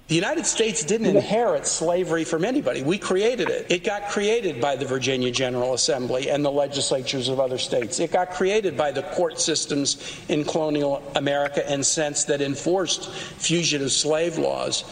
The 0.09 0.15
United 0.15 0.47
States 0.47 0.83
didn't 0.83 1.05
inherit 1.05 1.67
slavery 1.67 2.23
from 2.23 2.43
anybody. 2.43 2.81
We 2.81 2.97
created 2.97 3.47
it. 3.47 3.67
It 3.69 3.83
got 3.83 4.09
created 4.09 4.59
by 4.59 4.75
the 4.75 4.83
Virginia 4.83 5.29
General 5.29 5.75
Assembly 5.75 6.31
and 6.31 6.43
the 6.43 6.49
legislatures 6.49 7.29
of 7.29 7.39
other 7.39 7.59
states. 7.59 7.99
It 7.99 8.11
got 8.11 8.31
created 8.31 8.75
by 8.75 8.91
the 8.91 9.03
court 9.03 9.39
systems 9.39 10.19
in 10.27 10.45
colonial 10.45 11.03
America 11.15 11.69
and 11.69 11.85
since 11.85 12.23
that 12.23 12.41
enforced 12.41 13.11
fugitive 13.13 13.91
slave 13.91 14.39
laws. 14.39 14.83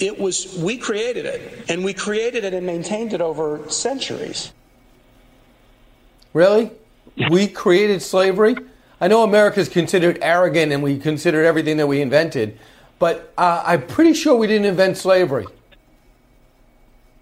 It 0.00 0.18
was, 0.18 0.58
we 0.58 0.76
created 0.76 1.24
it, 1.24 1.64
and 1.70 1.82
we 1.82 1.94
created 1.94 2.44
it 2.44 2.52
and 2.52 2.66
maintained 2.66 3.14
it 3.14 3.22
over 3.22 3.66
centuries. 3.70 4.52
Really? 6.34 6.70
We 7.30 7.48
created 7.48 8.02
slavery? 8.02 8.54
I 9.00 9.08
know 9.08 9.22
America 9.22 9.60
is 9.60 9.70
considered 9.70 10.18
arrogant 10.20 10.72
and 10.72 10.82
we 10.82 10.98
consider 10.98 11.42
everything 11.42 11.78
that 11.78 11.86
we 11.86 12.02
invented, 12.02 12.58
but 12.98 13.32
uh, 13.38 13.62
I'm 13.66 13.86
pretty 13.86 14.14
sure 14.14 14.34
we 14.36 14.46
didn't 14.46 14.66
invent 14.66 14.96
slavery. 14.96 15.46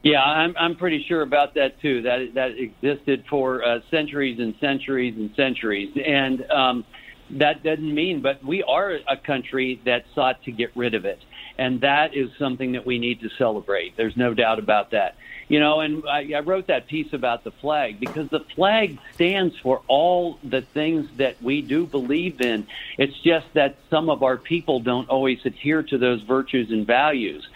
Yeah, 0.03 0.22
I'm 0.22 0.55
I'm 0.57 0.77
pretty 0.77 1.05
sure 1.09 1.22
about 1.22 1.55
that 1.55 1.81
too. 1.81 2.03
That 2.03 2.35
that 2.35 2.53
existed 2.59 3.24
for 3.29 3.64
uh, 3.64 3.81
centuries 3.91 4.39
and 4.39 4.55
centuries 4.61 5.14
and 5.16 5.35
centuries, 5.35 5.97
and 5.97 6.49
um, 6.51 6.85
that 7.31 7.64
doesn't 7.64 7.93
mean. 7.93 8.22
But 8.22 8.45
we 8.45 8.62
are 8.62 8.93
a 8.93 9.16
country 9.16 9.81
that 9.85 10.05
sought 10.14 10.43
to 10.45 10.53
get 10.53 10.70
rid 10.77 10.95
of 10.95 11.07
it, 11.07 11.18
and 11.59 11.81
that 11.81 12.14
is 12.14 12.31
something 12.39 12.70
that 12.72 12.87
we 12.87 13.01
need 13.01 13.20
to 13.22 13.29
celebrate. 13.37 13.97
There's 13.97 14.16
no 14.16 14.33
doubt 14.33 14.61
about 14.61 14.93
that. 14.93 15.16
You 15.49 15.61
know, 15.61 15.80
and 15.80 16.03
I, 16.09 16.32
I 16.34 16.40
wrote 16.40 16.66
that 16.66 16.88
piece 16.88 17.12
about 17.12 17.44
the 17.44 17.53
flag 17.53 18.01
because 18.01 18.28
the 18.30 18.40
flag 18.57 18.99
stands 19.14 19.57
for 19.59 19.82
all 19.86 20.38
the 20.42 20.62
things 20.62 21.09
that 21.18 21.40
we 21.40 21.62
do 21.62 21.86
believe 21.86 22.40
in. 22.40 22.66
It's 22.99 23.16
just 23.20 23.47
that 23.55 23.76
some 23.88 24.11
of 24.11 24.24
our 24.24 24.36
people 24.38 24.80
don't 24.80 25.09
always 25.09 25.38
adhere 25.44 25.84
to 25.84 25.99
those 25.99 26.20
virtues 26.22 26.70
and 26.72 26.84
values. 26.84 27.47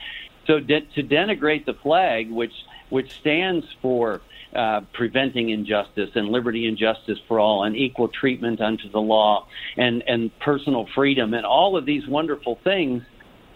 So 0.46 0.60
de- 0.60 0.82
to 0.82 1.02
denigrate 1.02 1.64
the 1.64 1.74
flag, 1.74 2.30
which 2.30 2.54
which 2.90 3.12
stands 3.12 3.66
for 3.82 4.20
uh, 4.54 4.80
preventing 4.92 5.50
injustice 5.50 6.10
and 6.14 6.28
liberty 6.28 6.66
and 6.66 6.76
justice 6.76 7.18
for 7.28 7.38
all 7.38 7.64
and 7.64 7.76
equal 7.76 8.08
treatment 8.08 8.60
unto 8.60 8.88
the 8.88 9.00
law 9.00 9.46
and 9.76 10.02
and 10.06 10.36
personal 10.38 10.86
freedom 10.94 11.34
and 11.34 11.44
all 11.44 11.76
of 11.76 11.86
these 11.86 12.06
wonderful 12.06 12.56
things, 12.62 13.02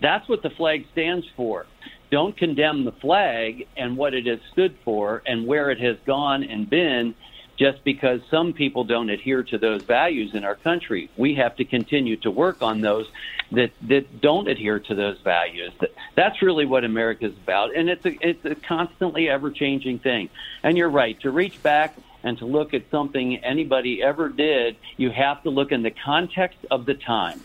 that's 0.00 0.28
what 0.28 0.42
the 0.42 0.50
flag 0.50 0.86
stands 0.92 1.26
for 1.36 1.66
don't 2.10 2.36
condemn 2.36 2.84
the 2.84 2.92
flag 2.92 3.66
and 3.76 3.96
what 3.96 4.14
it 4.14 4.26
has 4.26 4.40
stood 4.52 4.76
for 4.84 5.22
and 5.26 5.46
where 5.46 5.70
it 5.70 5.80
has 5.80 5.96
gone 6.06 6.44
and 6.44 6.68
been 6.68 7.14
just 7.56 7.84
because 7.84 8.20
some 8.30 8.52
people 8.52 8.84
don't 8.84 9.10
adhere 9.10 9.42
to 9.42 9.58
those 9.58 9.82
values 9.82 10.34
in 10.34 10.44
our 10.44 10.56
country. 10.56 11.08
We 11.16 11.34
have 11.34 11.56
to 11.56 11.64
continue 11.64 12.16
to 12.18 12.30
work 12.30 12.62
on 12.62 12.80
those 12.80 13.06
that, 13.52 13.70
that 13.82 14.20
don't 14.20 14.48
adhere 14.48 14.80
to 14.80 14.94
those 14.94 15.20
values. 15.20 15.72
That's 16.16 16.42
really 16.42 16.66
what 16.66 16.84
America 16.84 17.26
is 17.26 17.32
about. 17.32 17.76
And 17.76 17.88
it's 17.88 18.04
a, 18.04 18.28
it's 18.28 18.44
a 18.44 18.54
constantly 18.54 19.28
ever 19.28 19.50
changing 19.50 20.00
thing. 20.00 20.30
And 20.62 20.76
you're 20.76 20.90
right, 20.90 21.18
to 21.20 21.30
reach 21.30 21.62
back 21.62 21.96
and 22.24 22.38
to 22.38 22.46
look 22.46 22.74
at 22.74 22.90
something 22.90 23.36
anybody 23.44 24.02
ever 24.02 24.28
did, 24.28 24.76
you 24.96 25.10
have 25.10 25.42
to 25.44 25.50
look 25.50 25.70
in 25.70 25.82
the 25.82 25.92
context 25.92 26.58
of 26.70 26.86
the 26.86 26.94
time. 26.94 27.40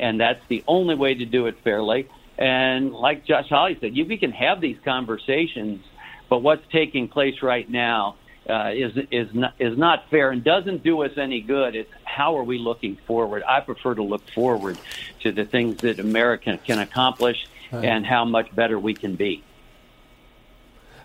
And 0.00 0.18
that's 0.18 0.44
the 0.48 0.64
only 0.66 0.94
way 0.94 1.14
to 1.14 1.24
do 1.24 1.46
it 1.46 1.58
fairly. 1.62 2.08
And 2.38 2.92
like 2.92 3.24
Josh 3.24 3.48
Hawley 3.48 3.76
said, 3.80 3.96
you, 3.96 4.04
we 4.04 4.16
can 4.16 4.32
have 4.32 4.60
these 4.60 4.78
conversations, 4.84 5.84
but 6.28 6.38
what's 6.38 6.66
taking 6.72 7.08
place 7.08 7.42
right 7.42 7.68
now 7.68 8.16
uh, 8.48 8.72
is 8.74 8.96
is 9.10 9.32
not, 9.32 9.54
is 9.58 9.78
not 9.78 10.08
fair 10.10 10.30
and 10.30 10.42
doesn't 10.42 10.82
do 10.82 11.02
us 11.02 11.12
any 11.16 11.40
good. 11.40 11.76
It's 11.76 11.90
how 12.04 12.36
are 12.36 12.42
we 12.42 12.58
looking 12.58 12.96
forward? 13.06 13.42
I 13.46 13.60
prefer 13.60 13.94
to 13.94 14.02
look 14.02 14.28
forward 14.30 14.78
to 15.20 15.32
the 15.32 15.44
things 15.44 15.76
that 15.82 15.98
America 16.00 16.58
can 16.64 16.78
accomplish 16.78 17.46
right. 17.70 17.84
and 17.84 18.04
how 18.04 18.24
much 18.24 18.52
better 18.54 18.78
we 18.78 18.94
can 18.94 19.14
be. 19.14 19.44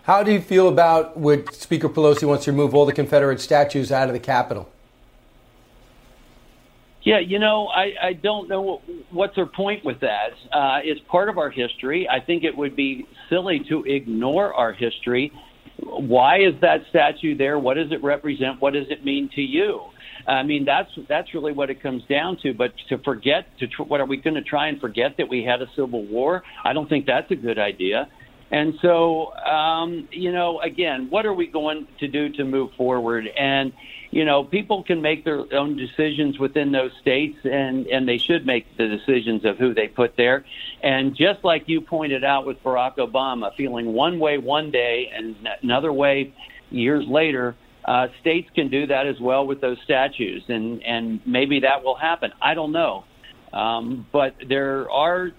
How 0.02 0.22
do 0.22 0.32
you 0.32 0.40
feel 0.40 0.68
about 0.68 1.18
what 1.18 1.54
Speaker 1.54 1.88
Pelosi 1.88 2.26
wants 2.26 2.44
to 2.44 2.52
remove 2.52 2.74
all 2.74 2.86
the 2.86 2.94
Confederate 2.94 3.40
statues 3.40 3.92
out 3.92 4.08
of 4.08 4.14
the 4.14 4.20
Capitol? 4.20 4.68
Yeah, 7.08 7.20
you 7.20 7.38
know, 7.38 7.68
I, 7.68 8.08
I 8.08 8.12
don't 8.12 8.50
know 8.50 8.82
what's 9.10 9.34
her 9.36 9.46
point 9.46 9.82
with 9.82 9.98
that. 10.00 10.30
Uh, 10.52 10.80
it's 10.84 11.00
part 11.10 11.30
of 11.30 11.38
our 11.38 11.48
history. 11.48 12.06
I 12.06 12.22
think 12.24 12.44
it 12.44 12.54
would 12.54 12.76
be 12.76 13.06
silly 13.30 13.62
to 13.70 13.82
ignore 13.86 14.52
our 14.52 14.74
history. 14.74 15.32
Why 15.80 16.36
is 16.40 16.52
that 16.60 16.80
statue 16.90 17.34
there? 17.34 17.58
What 17.58 17.74
does 17.74 17.92
it 17.92 18.02
represent? 18.02 18.60
What 18.60 18.74
does 18.74 18.86
it 18.90 19.06
mean 19.06 19.30
to 19.36 19.40
you? 19.40 19.80
I 20.26 20.42
mean, 20.42 20.66
that's 20.66 20.90
that's 21.08 21.32
really 21.32 21.52
what 21.52 21.70
it 21.70 21.82
comes 21.82 22.02
down 22.10 22.36
to. 22.42 22.52
But 22.52 22.72
to 22.90 22.98
forget, 22.98 23.46
to 23.60 23.66
tr- 23.68 23.84
what 23.84 24.00
are 24.00 24.06
we 24.06 24.18
going 24.18 24.34
to 24.34 24.42
try 24.42 24.68
and 24.68 24.78
forget 24.78 25.12
that 25.16 25.28
we 25.30 25.42
had 25.44 25.62
a 25.62 25.66
civil 25.76 26.04
war? 26.06 26.42
I 26.62 26.74
don't 26.74 26.88
think 26.88 27.06
that's 27.06 27.30
a 27.30 27.36
good 27.36 27.58
idea. 27.58 28.08
And 28.50 28.78
so, 28.80 29.34
um, 29.34 30.08
you 30.10 30.32
know, 30.32 30.60
again, 30.60 31.08
what 31.10 31.26
are 31.26 31.34
we 31.34 31.46
going 31.46 31.86
to 32.00 32.08
do 32.08 32.30
to 32.30 32.44
move 32.44 32.72
forward? 32.76 33.26
And 33.26 33.72
you 34.10 34.24
know, 34.24 34.42
people 34.42 34.82
can 34.82 35.02
make 35.02 35.24
their 35.24 35.44
own 35.52 35.76
decisions 35.76 36.38
within 36.38 36.72
those 36.72 36.92
states, 37.00 37.38
and 37.44 37.86
and 37.88 38.08
they 38.08 38.18
should 38.18 38.46
make 38.46 38.76
the 38.78 38.88
decisions 38.88 39.44
of 39.44 39.58
who 39.58 39.74
they 39.74 39.88
put 39.88 40.16
there. 40.16 40.44
And 40.82 41.14
just 41.14 41.44
like 41.44 41.68
you 41.68 41.82
pointed 41.82 42.24
out 42.24 42.46
with 42.46 42.62
Barack 42.62 42.96
Obama, 42.96 43.54
feeling 43.54 43.92
one 43.92 44.18
way 44.18 44.38
one 44.38 44.70
day 44.70 45.10
and 45.14 45.36
another 45.62 45.92
way 45.92 46.32
years 46.70 47.06
later, 47.06 47.54
uh, 47.84 48.08
states 48.20 48.48
can 48.54 48.68
do 48.68 48.86
that 48.86 49.06
as 49.06 49.20
well 49.20 49.46
with 49.46 49.60
those 49.60 49.78
statues, 49.84 50.42
and 50.48 50.82
and 50.84 51.20
maybe 51.26 51.60
that 51.60 51.84
will 51.84 51.96
happen. 51.96 52.32
I 52.40 52.54
don't 52.54 52.72
know, 52.72 53.04
um, 53.52 54.06
but 54.10 54.36
there 54.48 54.90
are 54.90 55.32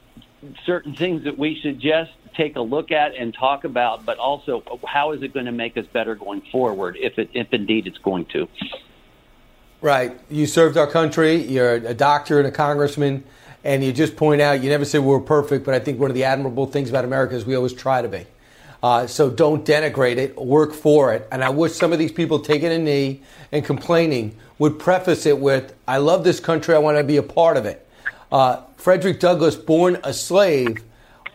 certain 0.65 0.93
things 0.93 1.23
that 1.23 1.39
we 1.39 1.59
just 1.79 2.11
take 2.39 2.55
a 2.55 2.61
look 2.61 2.91
at 2.91 3.15
and 3.15 3.33
talk 3.33 3.65
about, 3.65 4.05
but 4.05 4.17
also 4.17 4.63
how 4.87 5.11
is 5.11 5.21
it 5.21 5.33
going 5.33 5.45
to 5.45 5.51
make 5.51 5.75
us 5.75 5.85
better 5.91 6.15
going 6.15 6.41
forward, 6.51 6.97
if 6.99 7.19
it, 7.19 7.29
if 7.33 7.53
indeed 7.53 7.85
it's 7.85 7.97
going 7.97 8.25
to. 8.25 8.47
Right. 9.81 10.17
You 10.29 10.47
served 10.47 10.77
our 10.77 10.87
country. 10.87 11.35
You're 11.35 11.73
a 11.73 11.93
doctor 11.93 12.39
and 12.39 12.47
a 12.47 12.51
congressman, 12.51 13.23
and 13.63 13.83
you 13.83 13.91
just 13.91 14.15
point 14.15 14.41
out 14.41 14.63
you 14.63 14.69
never 14.69 14.85
said 14.85 15.01
we 15.01 15.13
are 15.13 15.19
perfect, 15.19 15.65
but 15.65 15.73
I 15.73 15.79
think 15.79 15.99
one 15.99 16.09
of 16.09 16.15
the 16.15 16.23
admirable 16.23 16.65
things 16.65 16.89
about 16.89 17.05
America 17.05 17.35
is 17.35 17.45
we 17.45 17.55
always 17.55 17.73
try 17.73 18.01
to 18.01 18.07
be. 18.07 18.25
Uh, 18.81 19.05
so 19.05 19.29
don't 19.29 19.65
denigrate 19.65 20.15
it. 20.15 20.37
Work 20.37 20.73
for 20.73 21.13
it. 21.13 21.27
And 21.33 21.43
I 21.43 21.49
wish 21.49 21.73
some 21.73 21.91
of 21.91 21.99
these 21.99 22.13
people 22.13 22.39
taking 22.39 22.71
a 22.71 22.79
knee 22.79 23.21
and 23.51 23.65
complaining 23.65 24.37
would 24.57 24.79
preface 24.79 25.25
it 25.25 25.39
with, 25.39 25.73
"I 25.85 25.97
love 25.97 26.23
this 26.23 26.39
country. 26.39 26.73
I 26.73 26.79
want 26.79 26.97
to 26.97 27.03
be 27.03 27.17
a 27.17 27.23
part 27.23 27.57
of 27.57 27.65
it." 27.65 27.85
Uh, 28.31 28.61
Frederick 28.77 29.19
Douglass, 29.19 29.55
born 29.55 29.97
a 30.03 30.13
slave, 30.13 30.77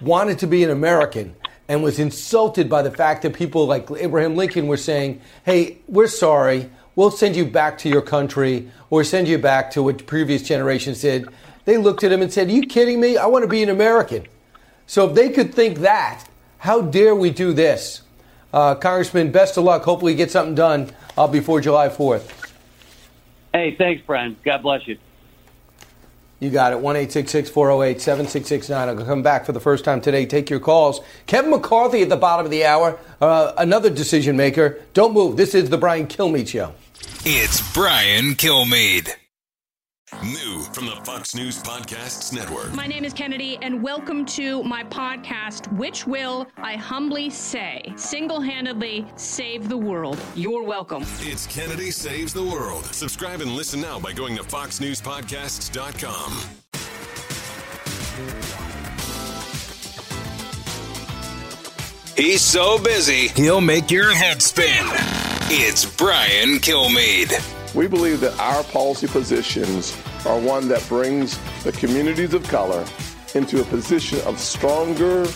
wanted 0.00 0.38
to 0.40 0.46
be 0.46 0.64
an 0.64 0.70
American 0.70 1.34
and 1.68 1.82
was 1.82 1.98
insulted 1.98 2.68
by 2.68 2.82
the 2.82 2.90
fact 2.90 3.22
that 3.22 3.34
people 3.34 3.66
like 3.66 3.90
Abraham 3.90 4.36
Lincoln 4.36 4.66
were 4.66 4.76
saying, 4.76 5.20
hey, 5.44 5.78
we're 5.88 6.06
sorry, 6.06 6.70
we'll 6.96 7.10
send 7.10 7.36
you 7.36 7.44
back 7.44 7.78
to 7.78 7.88
your 7.88 8.02
country 8.02 8.70
or 8.90 9.04
send 9.04 9.28
you 9.28 9.38
back 9.38 9.70
to 9.72 9.82
what 9.82 10.06
previous 10.06 10.42
generations 10.42 11.00
did. 11.00 11.28
They 11.64 11.78
looked 11.78 12.04
at 12.04 12.12
him 12.12 12.22
and 12.22 12.32
said, 12.32 12.48
Are 12.48 12.52
you 12.52 12.62
kidding 12.66 13.00
me? 13.00 13.16
I 13.16 13.26
want 13.26 13.42
to 13.42 13.48
be 13.48 13.62
an 13.62 13.70
American. 13.70 14.26
So 14.86 15.08
if 15.08 15.14
they 15.14 15.30
could 15.30 15.54
think 15.54 15.78
that, 15.78 16.26
how 16.58 16.82
dare 16.82 17.14
we 17.14 17.30
do 17.30 17.52
this? 17.52 18.02
Uh, 18.52 18.74
Congressman, 18.74 19.32
best 19.32 19.56
of 19.56 19.64
luck. 19.64 19.82
Hopefully, 19.82 20.12
you 20.12 20.18
get 20.18 20.30
something 20.30 20.54
done 20.54 20.90
uh, 21.16 21.26
before 21.26 21.60
July 21.60 21.88
4th. 21.88 22.30
Hey, 23.52 23.74
thanks, 23.76 24.02
Brian. 24.06 24.36
God 24.44 24.62
bless 24.62 24.86
you. 24.86 24.98
You 26.40 26.50
got 26.50 26.72
it. 26.72 26.80
1 26.80 27.06
408 27.06 28.00
7669. 28.00 28.88
I'll 28.88 29.04
come 29.04 29.22
back 29.22 29.46
for 29.46 29.52
the 29.52 29.60
first 29.60 29.84
time 29.84 30.00
today. 30.00 30.26
Take 30.26 30.50
your 30.50 30.60
calls. 30.60 31.00
Kevin 31.26 31.50
McCarthy 31.50 32.02
at 32.02 32.08
the 32.08 32.16
bottom 32.16 32.44
of 32.44 32.50
the 32.50 32.64
hour, 32.64 32.98
uh, 33.20 33.52
another 33.56 33.90
decision 33.90 34.36
maker. 34.36 34.80
Don't 34.92 35.14
move. 35.14 35.36
This 35.36 35.54
is 35.54 35.70
the 35.70 35.78
Brian 35.78 36.06
Kilmeade 36.06 36.48
Show. 36.48 36.74
It's 37.24 37.72
Brian 37.72 38.34
Kilmeade. 38.34 39.23
New 40.22 40.62
from 40.72 40.86
the 40.86 40.96
Fox 41.04 41.34
News 41.34 41.58
Podcasts 41.62 42.32
Network. 42.32 42.72
My 42.72 42.86
name 42.86 43.04
is 43.04 43.12
Kennedy, 43.12 43.58
and 43.60 43.82
welcome 43.82 44.24
to 44.26 44.62
my 44.62 44.84
podcast, 44.84 45.70
which 45.76 46.06
will, 46.06 46.46
I 46.56 46.76
humbly 46.76 47.28
say, 47.30 47.92
single 47.96 48.40
handedly 48.40 49.06
save 49.16 49.68
the 49.68 49.76
world. 49.76 50.18
You're 50.34 50.62
welcome. 50.62 51.02
It's 51.20 51.46
Kennedy 51.46 51.90
Saves 51.90 52.32
the 52.32 52.42
World. 52.42 52.86
Subscribe 52.86 53.40
and 53.42 53.50
listen 53.52 53.80
now 53.80 53.98
by 53.98 54.12
going 54.12 54.36
to 54.36 54.42
FoxNewsPodcasts.com. 54.42 56.40
He's 62.16 62.40
so 62.42 62.78
busy, 62.82 63.28
he'll 63.28 63.60
make 63.60 63.90
your 63.90 64.14
head 64.14 64.40
spin. 64.40 64.86
It's 65.50 65.84
Brian 65.84 66.58
Kilmeade. 66.60 67.63
We 67.74 67.88
believe 67.88 68.20
that 68.20 68.38
our 68.38 68.62
policy 68.64 69.08
positions 69.08 69.96
are 70.26 70.38
one 70.38 70.68
that 70.68 70.86
brings 70.88 71.38
the 71.64 71.72
communities 71.72 72.32
of 72.32 72.46
color 72.48 72.84
into 73.34 73.60
a 73.60 73.64
position 73.64 74.20
of 74.26 74.38
stronger 74.38 75.26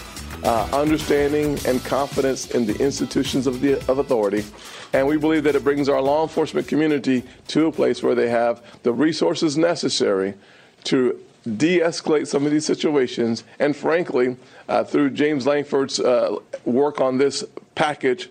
uh, 0.45 0.68
understanding 0.72 1.59
and 1.66 1.84
confidence 1.84 2.53
in 2.53 2.64
the 2.64 2.76
institutions 2.78 3.49
of, 3.49 3.61
the, 3.61 3.74
of 3.91 3.99
authority. 3.99 4.45
And 4.93 5.09
we 5.09 5.16
believe 5.16 5.43
that 5.45 5.57
it 5.57 5.64
brings 5.64 5.89
our 5.89 6.01
law 6.01 6.22
enforcement 6.22 6.68
community 6.68 7.24
to 7.49 7.66
a 7.66 7.72
place 7.72 8.05
where 8.05 8.14
they 8.14 8.28
have 8.30 8.62
the 8.84 8.93
resources 8.93 9.59
necessary 9.59 10.34
to 10.84 11.18
de 11.57 11.80
escalate 11.80 12.28
some 12.28 12.45
of 12.45 12.53
these 12.53 12.64
situations. 12.64 13.43
And 13.59 13.74
frankly, 13.74 14.36
uh, 14.68 14.84
through 14.84 15.11
James 15.11 15.45
Lankford's 15.45 15.99
uh, 15.99 16.36
work 16.64 17.01
on 17.01 17.18
this 17.18 17.43
package, 17.74 18.30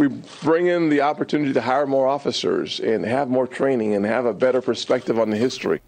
we 0.00 0.08
bring 0.42 0.66
in 0.66 0.88
the 0.88 1.02
opportunity 1.02 1.52
to 1.52 1.60
hire 1.60 1.86
more 1.86 2.08
officers 2.08 2.80
and 2.80 3.04
have 3.04 3.28
more 3.28 3.46
training 3.46 3.94
and 3.94 4.06
have 4.06 4.24
a 4.24 4.32
better 4.32 4.62
perspective 4.62 5.18
on 5.18 5.28
the 5.28 5.36
history. 5.36 5.82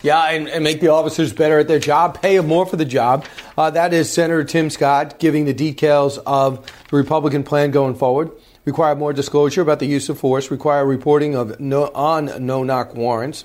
Yeah, 0.00 0.22
and, 0.26 0.48
and, 0.48 0.62
make 0.62 0.80
the 0.80 0.92
officers 0.92 1.32
better 1.32 1.58
at 1.58 1.66
their 1.66 1.80
job, 1.80 2.22
pay 2.22 2.36
them 2.36 2.46
more 2.46 2.64
for 2.64 2.76
the 2.76 2.84
job. 2.84 3.24
Uh, 3.58 3.70
that 3.70 3.92
is 3.92 4.12
Senator 4.12 4.44
Tim 4.44 4.70
Scott 4.70 5.18
giving 5.18 5.44
the 5.44 5.54
details 5.54 6.18
of 6.18 6.64
the 6.88 6.96
Republican 6.96 7.42
plan 7.42 7.72
going 7.72 7.96
forward. 7.96 8.30
Require 8.64 8.94
more 8.94 9.12
disclosure 9.12 9.62
about 9.62 9.80
the 9.80 9.86
use 9.86 10.08
of 10.08 10.16
force, 10.16 10.48
require 10.48 10.86
reporting 10.86 11.34
of 11.34 11.58
no, 11.58 11.90
on 11.96 12.46
no 12.46 12.62
knock 12.62 12.94
warrants, 12.94 13.44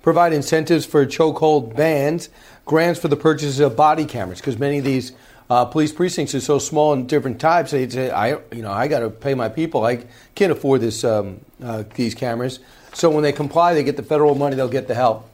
provide 0.00 0.32
incentives 0.32 0.86
for 0.86 1.04
chokehold 1.04 1.76
bans, 1.76 2.30
grants 2.64 2.98
for 2.98 3.08
the 3.08 3.16
purchase 3.16 3.58
of 3.58 3.76
body 3.76 4.06
cameras, 4.06 4.40
because 4.40 4.58
many 4.58 4.78
of 4.78 4.84
these 4.84 5.12
uh, 5.50 5.64
police 5.64 5.92
precincts 5.92 6.32
are 6.34 6.40
so 6.40 6.60
small 6.60 6.92
and 6.92 7.08
different 7.08 7.40
types. 7.40 7.72
They 7.72 7.88
say, 7.88 8.10
I, 8.10 8.38
you 8.52 8.62
know, 8.62 8.70
I 8.70 8.86
got 8.86 9.00
to 9.00 9.10
pay 9.10 9.34
my 9.34 9.48
people. 9.48 9.84
I 9.84 10.04
can't 10.36 10.52
afford 10.52 10.80
this, 10.80 11.02
um, 11.02 11.40
uh, 11.62 11.82
these 11.94 12.14
cameras. 12.14 12.60
So 12.94 13.10
when 13.10 13.24
they 13.24 13.32
comply, 13.32 13.74
they 13.74 13.82
get 13.82 13.96
the 13.96 14.04
federal 14.04 14.36
money. 14.36 14.54
They'll 14.54 14.68
get 14.68 14.86
the 14.86 14.94
help. 14.94 15.28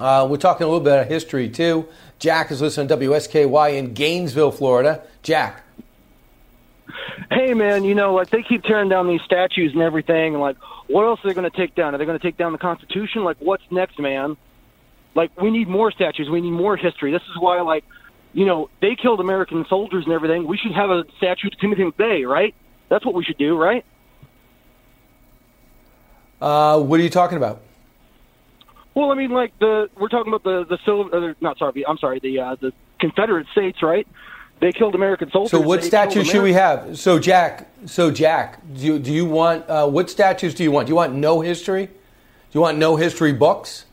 Uh, 0.00 0.26
we're 0.28 0.38
talking 0.38 0.64
a 0.64 0.66
little 0.66 0.82
bit 0.82 0.98
of 0.98 1.06
history 1.08 1.50
too. 1.50 1.86
Jack 2.18 2.50
is 2.50 2.62
listening 2.62 2.88
to 2.88 2.96
WSKY 2.96 3.76
in 3.76 3.92
Gainesville, 3.92 4.50
Florida. 4.50 5.02
Jack. 5.22 5.62
Hey 7.30 7.54
man, 7.54 7.84
you 7.84 7.94
know, 7.94 8.14
like 8.14 8.30
they 8.30 8.42
keep 8.42 8.62
tearing 8.64 8.88
down 8.88 9.08
these 9.08 9.22
statues 9.22 9.72
and 9.72 9.82
everything, 9.82 10.34
and 10.34 10.40
like, 10.40 10.56
what 10.88 11.04
else 11.04 11.20
are 11.24 11.28
they 11.28 11.34
going 11.34 11.50
to 11.50 11.56
take 11.56 11.74
down? 11.74 11.94
Are 11.94 11.98
they 11.98 12.04
going 12.04 12.18
to 12.18 12.22
take 12.22 12.36
down 12.36 12.52
the 12.52 12.58
Constitution? 12.58 13.24
Like, 13.24 13.38
what's 13.38 13.62
next, 13.70 13.98
man? 13.98 14.36
Like, 15.14 15.38
we 15.40 15.50
need 15.50 15.68
more 15.68 15.90
statues. 15.90 16.28
We 16.28 16.40
need 16.40 16.50
more 16.50 16.76
history. 16.76 17.12
This 17.12 17.22
is 17.22 17.38
why, 17.38 17.60
like, 17.60 17.84
you 18.32 18.46
know, 18.46 18.70
they 18.80 18.96
killed 19.00 19.20
American 19.20 19.64
soldiers 19.68 20.04
and 20.04 20.12
everything. 20.12 20.46
We 20.46 20.56
should 20.56 20.72
have 20.72 20.90
a 20.90 21.04
statue 21.18 21.50
to 21.50 21.56
Timothy 21.56 21.82
McVeigh, 21.82 22.28
right? 22.28 22.54
That's 22.88 23.04
what 23.04 23.14
we 23.14 23.24
should 23.24 23.38
do, 23.38 23.56
right? 23.56 23.84
Uh, 26.40 26.80
what 26.80 26.98
are 26.98 27.02
you 27.02 27.10
talking 27.10 27.36
about? 27.36 27.60
Well, 28.94 29.10
I 29.10 29.14
mean, 29.14 29.30
like 29.30 29.58
the 29.58 29.88
we're 29.98 30.08
talking 30.08 30.32
about 30.32 30.44
the 30.44 30.66
the 30.68 30.78
silver, 30.84 31.30
uh, 31.30 31.34
not 31.40 31.58
sorry, 31.58 31.86
I'm 31.86 31.98
sorry, 31.98 32.18
the 32.18 32.40
uh, 32.40 32.56
the 32.60 32.72
Confederate 32.98 33.46
States, 33.52 33.82
right? 33.82 34.06
They 34.60 34.70
killed 34.70 34.94
American 34.94 35.30
soldiers. 35.30 35.50
So, 35.50 35.60
what 35.60 35.82
statues 35.82 36.28
should 36.28 36.42
we 36.42 36.52
have? 36.52 36.96
So, 36.98 37.18
Jack, 37.18 37.68
so 37.86 38.12
Jack, 38.12 38.60
do 38.74 38.86
you, 38.86 38.98
do 38.98 39.12
you 39.12 39.24
want 39.24 39.68
uh, 39.68 39.88
what 39.88 40.08
statues 40.08 40.54
do 40.54 40.62
you 40.62 40.70
want? 40.70 40.86
Do 40.86 40.92
you 40.92 40.96
want 40.96 41.14
no 41.14 41.40
history? 41.40 41.86
Do 41.86 41.92
you 42.52 42.60
want 42.60 42.78
no 42.78 42.96
history 42.96 43.32
books? 43.32 43.86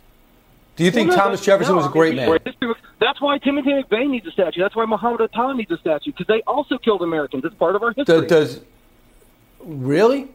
Do 0.80 0.86
you 0.86 0.92
think 0.92 1.10
well, 1.10 1.18
Thomas 1.18 1.42
Jefferson 1.42 1.74
no, 1.74 1.80
was 1.80 1.88
a 1.88 1.90
great 1.90 2.18
I 2.18 2.26
mean, 2.26 2.40
man? 2.62 2.76
That's 3.02 3.20
why 3.20 3.38
Timothy 3.38 3.72
McVeigh 3.72 4.10
needs 4.10 4.26
a 4.28 4.32
statue. 4.32 4.62
That's 4.62 4.78
why 4.78 4.86
Muhammad 4.86 5.20
Atta 5.20 5.54
needs 5.54 5.70
a 5.72 5.78
statue 5.78 6.12
because 6.12 6.28
they 6.28 6.42
also 6.48 6.78
killed 6.78 7.02
Americans. 7.02 7.44
It's 7.44 7.54
part 7.56 7.76
of 7.76 7.84
our 7.84 7.92
history. 7.92 8.28
Does, 8.28 8.56
does 8.56 8.62
really? 9.62 10.30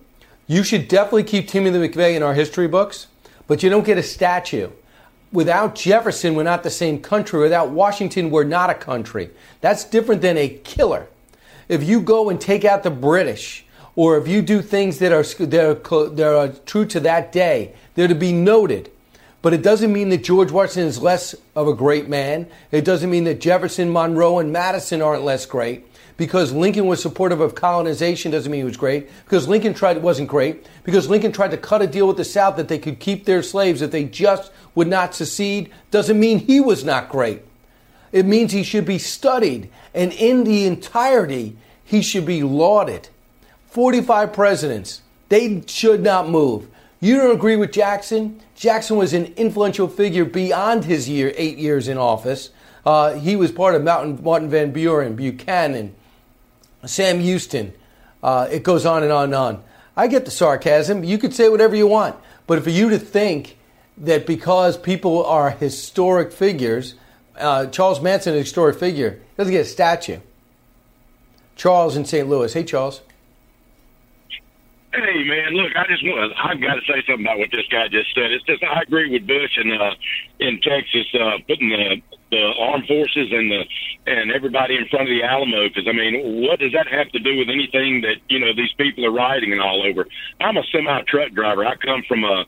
You 0.47 0.63
should 0.63 0.87
definitely 0.89 1.25
keep 1.25 1.49
Timothy 1.49 1.79
McVeigh 1.79 2.15
in 2.15 2.23
our 2.23 2.35
history 2.35 2.69
books, 2.69 3.07
but 3.47 3.63
you 3.63 3.71
don't 3.71 3.87
get 3.87 3.97
a 3.97 4.03
statue 4.03 4.69
without 5.33 5.75
Jefferson, 5.75 6.35
we're 6.35 6.45
not 6.45 6.63
the 6.63 6.71
same 6.71 7.01
country. 7.01 7.41
Without 7.41 7.71
Washington, 7.71 8.31
we're 8.31 8.45
not 8.45 8.71
a 8.71 8.75
country. 8.75 9.31
That's 9.61 9.85
different 9.85 10.23
than 10.23 10.39
a 10.39 10.49
killer. 10.49 11.09
If 11.69 11.83
you 11.83 12.01
go 12.01 12.31
and 12.31 12.41
take 12.41 12.65
out 12.65 12.83
the 12.83 12.91
British, 12.91 13.65
or 13.97 14.17
if 14.17 14.29
you 14.29 14.43
do 14.43 14.63
things 14.63 14.99
that 14.99 15.11
are, 15.11 15.25
that 15.47 15.91
are, 15.91 16.09
that 16.11 16.37
are 16.37 16.49
true 16.65 16.85
to 16.87 17.01
that 17.01 17.33
day, 17.33 17.75
they're 17.95 18.09
to 18.09 18.15
be 18.15 18.33
noted. 18.33 18.91
But 19.45 19.53
it 19.53 19.61
doesn't 19.61 19.93
mean 19.93 20.09
that 20.09 20.25
George 20.25 20.51
Washington 20.51 20.89
is 20.89 21.03
less 21.03 21.35
of 21.55 21.69
a 21.69 21.75
great 21.75 22.09
man. 22.09 22.47
It 22.73 22.83
doesn't 22.83 23.11
mean 23.11 23.25
that 23.25 23.43
Jefferson, 23.43 23.93
Monroe, 23.93 24.39
and 24.39 24.51
Madison 24.51 25.03
aren't 25.03 25.23
less 25.23 25.45
great 25.45 25.87
because 26.17 26.51
Lincoln 26.51 26.87
was 26.87 27.03
supportive 27.03 27.43
of 27.43 27.55
colonization 27.55 28.33
doesn't 28.33 28.51
mean 28.51 28.63
he 28.63 28.65
was 28.65 28.79
great. 28.79 29.11
Because 29.27 29.47
Lincoln 29.47 29.75
tried 29.75 29.99
wasn't 29.99 30.31
great. 30.31 30.67
Because 30.83 31.11
Lincoln 31.11 31.31
tried 31.31 31.51
to 31.51 31.59
cut 31.59 31.83
a 31.83 31.87
deal 31.87 32.09
with 32.09 32.17
the 32.17 32.25
South 32.25 32.57
that 32.57 32.69
they 32.69 32.79
could 32.79 32.99
keep 33.01 33.27
their 33.27 33.43
slaves 33.43 33.83
if 33.83 33.91
they 33.91 34.05
just 34.05 34.51
would 34.75 34.89
not 34.89 35.15
secede 35.15 35.71
doesn't 35.91 36.19
mean 36.19 36.39
he 36.39 36.59
was 36.59 36.83
not 36.83 37.11
great. 37.11 37.43
It 38.13 38.25
means 38.25 38.53
he 38.53 38.63
should 38.63 38.87
be 38.87 38.99
studied, 38.99 39.69
and 39.93 40.11
in 40.15 40.45
the 40.45 40.65
entirety, 40.65 41.55
he 41.85 42.01
should 42.01 42.25
be 42.25 42.43
lauded. 42.43 43.11
45 43.73 44.33
presidents, 44.33 45.03
they 45.29 45.63
should 45.67 46.03
not 46.03 46.31
move. 46.31 46.67
You 46.99 47.19
don't 47.19 47.37
agree 47.37 47.57
with 47.57 47.73
Jackson? 47.73 48.41
Jackson 48.65 48.97
was 48.97 49.13
an 49.13 49.27
influential 49.37 49.89
figure 49.89 50.25
beyond 50.25 50.87
his 50.87 51.07
year, 51.07 51.35
eight 51.37 51.59
years 51.59 51.87
in 51.87 51.99
office. 51.99 52.49
Uh, 52.87 53.13
he 53.13 53.37
was 53.37 53.53
part 53.53 53.75
of 53.75 53.85
Martin, 53.85 54.19
Martin 54.23 54.49
Van 54.49 54.73
Buren, 54.73 55.15
Buchanan, 55.15 55.95
Sam 56.87 57.21
Houston. 57.21 57.75
Uh, 58.23 58.49
it 58.51 58.63
goes 58.63 58.87
on 58.87 59.03
and 59.03 59.13
on 59.13 59.25
and 59.25 59.35
on. 59.35 59.65
I 59.95 60.07
get 60.07 60.25
the 60.25 60.31
sarcasm. 60.31 61.05
You 61.05 61.19
could 61.19 61.35
say 61.35 61.51
whatever 61.51 61.77
you 61.77 61.87
want. 61.87 62.17
But 62.47 62.65
for 62.65 62.71
you 62.71 62.89
to 62.89 62.99
think 62.99 63.59
that 63.99 64.27
because 64.27 64.79
people 64.79 65.27
are 65.27 65.51
historic 65.51 66.33
figures, 66.33 66.95
uh, 67.37 67.67
Charles 67.67 68.01
Manson, 68.01 68.33
is 68.33 68.39
a 68.39 68.45
historic 68.45 68.79
figure, 68.79 69.21
doesn't 69.37 69.53
get 69.53 69.61
a 69.61 69.69
statue. 69.69 70.21
Charles 71.55 71.99
in 71.99 72.07
St. 72.07 72.27
Louis. 72.27 72.51
Hey, 72.51 72.65
Charles. 72.65 73.03
Hey 74.95 75.25
man, 75.25 75.55
look, 75.59 75.75
I 75.75 75.91
just 75.91 76.05
want 76.07 76.33
I've 76.39 76.61
got 76.61 76.79
to 76.79 76.85
say 76.87 77.03
something 77.03 77.27
about 77.27 77.39
what 77.39 77.51
this 77.51 77.67
guy 77.67 77.89
just 77.91 78.15
said. 78.15 78.31
It's 78.31 78.45
just 78.47 78.63
I 78.63 78.83
agree 78.83 79.11
with 79.11 79.27
Bush 79.27 79.59
and 79.59 79.75
uh, 79.75 79.91
in 80.39 80.61
Texas 80.63 81.11
uh, 81.19 81.43
putting 81.49 81.71
the 81.71 81.99
the 82.31 82.53
armed 82.63 82.87
forces 82.87 83.27
and 83.35 83.51
the 83.51 83.63
and 84.07 84.31
everybody 84.31 84.77
in 84.77 84.87
front 84.87 85.11
of 85.11 85.13
the 85.15 85.27
Alamo 85.27 85.67
because 85.67 85.89
I 85.89 85.93
mean, 85.93 86.47
what 86.47 86.61
does 86.61 86.71
that 86.79 86.87
have 86.87 87.11
to 87.11 87.19
do 87.19 87.39
with 87.39 87.51
anything 87.51 88.03
that 88.03 88.23
you 88.29 88.39
know 88.39 88.55
these 88.55 88.73
people 88.79 89.05
are 89.05 89.11
riding 89.11 89.51
and 89.51 89.61
all 89.61 89.83
over? 89.83 90.07
I'm 90.39 90.57
a 90.57 90.63
semi 90.71 91.03
truck 91.11 91.33
driver. 91.33 91.67
I 91.67 91.75
come 91.75 92.05
from 92.07 92.23
a 92.23 92.47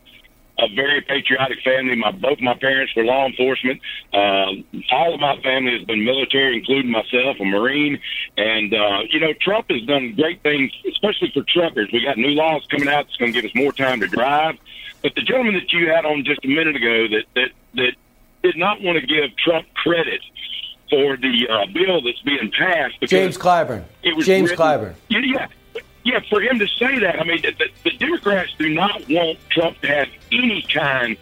a 0.59 0.69
very 0.75 1.01
patriotic 1.03 1.59
family. 1.63 1.97
My 1.97 2.13
both 2.13 2.41
my 2.41 2.55
parents 2.55 2.95
were 2.97 3.05
law 3.05 3.27
enforcement. 3.27 3.81
Uh, 4.13 4.53
all 4.91 5.15
of 5.15 5.21
my 5.21 5.41
family 5.43 5.73
has 5.79 5.87
been 5.87 6.05
military, 6.05 6.57
including 6.57 6.91
myself, 6.91 7.37
a 7.41 7.45
Marine. 7.45 8.01
And 8.37 8.73
uh, 8.73 9.01
you 9.11 9.21
know, 9.21 9.33
Trump 9.41 9.71
has 9.71 9.83
done 9.83 10.15
great 10.15 10.43
things, 10.43 10.73
especially 10.89 11.31
for 11.33 11.43
truckers. 11.43 11.91
We 11.93 12.05
got 12.05 12.17
new 12.17 12.31
laws 12.31 12.67
coming 12.71 12.89
out 12.89 13.07
that's 13.07 13.17
going 13.17 13.33
to 13.33 13.41
give 13.41 13.49
us 13.49 13.55
more 13.55 13.73
time 13.73 14.01
to 14.01 14.09
drive. 14.09 14.57
But 15.03 15.15
the 15.15 15.23
gentleman 15.23 15.55
that 15.55 15.73
you 15.73 15.91
had 15.91 16.05
on 16.05 16.25
just 16.25 16.45
a 16.45 16.49
minute 16.49 16.77
ago 16.77 17.09
that 17.09 17.25
that 17.35 17.51
that 17.75 17.93
did 18.43 18.57
not 18.57 18.81
want 18.81 18.99
to 18.99 19.07
give 19.07 19.37
Trump 19.37 19.67
credit 19.75 20.21
for 20.89 21.17
the 21.17 21.49
uh, 21.51 21.67
bill 21.73 22.01
that's 22.01 22.21
being 22.23 22.51
passed. 22.57 22.95
James 23.03 23.37
Clyburn. 23.37 23.85
It 24.03 24.17
was 24.17 24.25
James 24.25 24.51
written, 24.51 24.65
Clyburn. 24.65 24.95
Yeah, 25.09 25.21
yeah 25.23 25.47
yeah, 26.07 26.21
for 26.31 26.41
him 26.41 26.61
to 26.61 26.69
say 26.69 27.01
that, 27.01 27.21
I 27.21 27.25
mean, 27.25 27.43
the, 27.43 27.69
the 27.83 27.91
Democrats 27.99 28.55
do 28.57 28.69
not 28.69 29.03
want 29.11 29.39
Trump 29.51 29.81
to 29.81 29.89
have 29.89 30.09
any 30.31 30.63
kind 30.63 31.17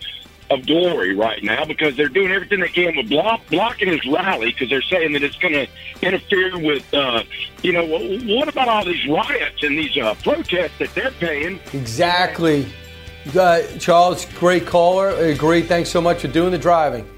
of 0.50 0.66
glory 0.66 1.16
right 1.16 1.42
now 1.42 1.64
because 1.64 1.96
they're 1.96 2.10
doing 2.10 2.30
everything 2.30 2.60
they 2.60 2.68
can 2.68 2.94
with 2.94 3.08
block, 3.08 3.40
blocking 3.48 3.88
his 3.88 4.04
rally 4.04 4.52
because 4.52 4.68
they're 4.68 4.82
saying 4.82 5.14
that 5.14 5.22
it's 5.22 5.36
going 5.36 5.54
to 5.54 5.66
interfere 6.02 6.58
with, 6.58 6.92
uh, 6.92 7.22
you 7.62 7.72
know, 7.72 7.86
what 8.36 8.46
about 8.46 8.68
all 8.68 8.84
these 8.84 9.08
riots 9.08 9.62
and 9.62 9.78
these 9.78 9.96
uh, 9.96 10.14
protests 10.22 10.78
that 10.78 10.94
they're 10.94 11.12
paying? 11.12 11.58
Exactly. 11.72 12.66
Uh, 13.34 13.62
Charles, 13.78 14.26
great 14.34 14.66
caller. 14.66 15.34
Great. 15.36 15.64
Thanks 15.64 15.88
so 15.88 16.02
much 16.02 16.20
for 16.20 16.28
doing 16.28 16.50
the 16.52 16.58
driving. 16.58 17.08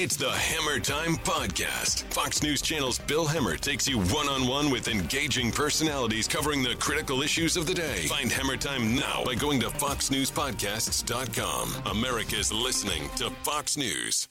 It's 0.00 0.14
the 0.14 0.30
Hammer 0.30 0.78
Time 0.78 1.16
Podcast. 1.16 2.04
Fox 2.14 2.40
News 2.40 2.62
Channel's 2.62 3.00
Bill 3.00 3.26
Hemmer 3.26 3.58
takes 3.58 3.88
you 3.88 3.98
one 3.98 4.28
on 4.28 4.46
one 4.46 4.70
with 4.70 4.86
engaging 4.86 5.50
personalities 5.50 6.28
covering 6.28 6.62
the 6.62 6.76
critical 6.76 7.20
issues 7.20 7.56
of 7.56 7.66
the 7.66 7.74
day. 7.74 8.06
Find 8.06 8.30
Hammer 8.30 8.56
Time 8.56 8.94
now 8.94 9.24
by 9.24 9.34
going 9.34 9.58
to 9.58 9.66
FoxNewsPodcasts.com. 9.66 11.82
America's 11.86 12.52
listening 12.52 13.08
to 13.16 13.30
Fox 13.42 13.76
News. 13.76 14.28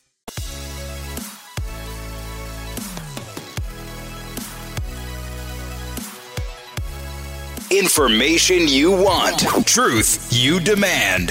Information 7.70 8.70
you 8.70 8.92
want, 8.92 9.42
truth 9.68 10.30
you 10.32 10.62
demand. 10.62 11.28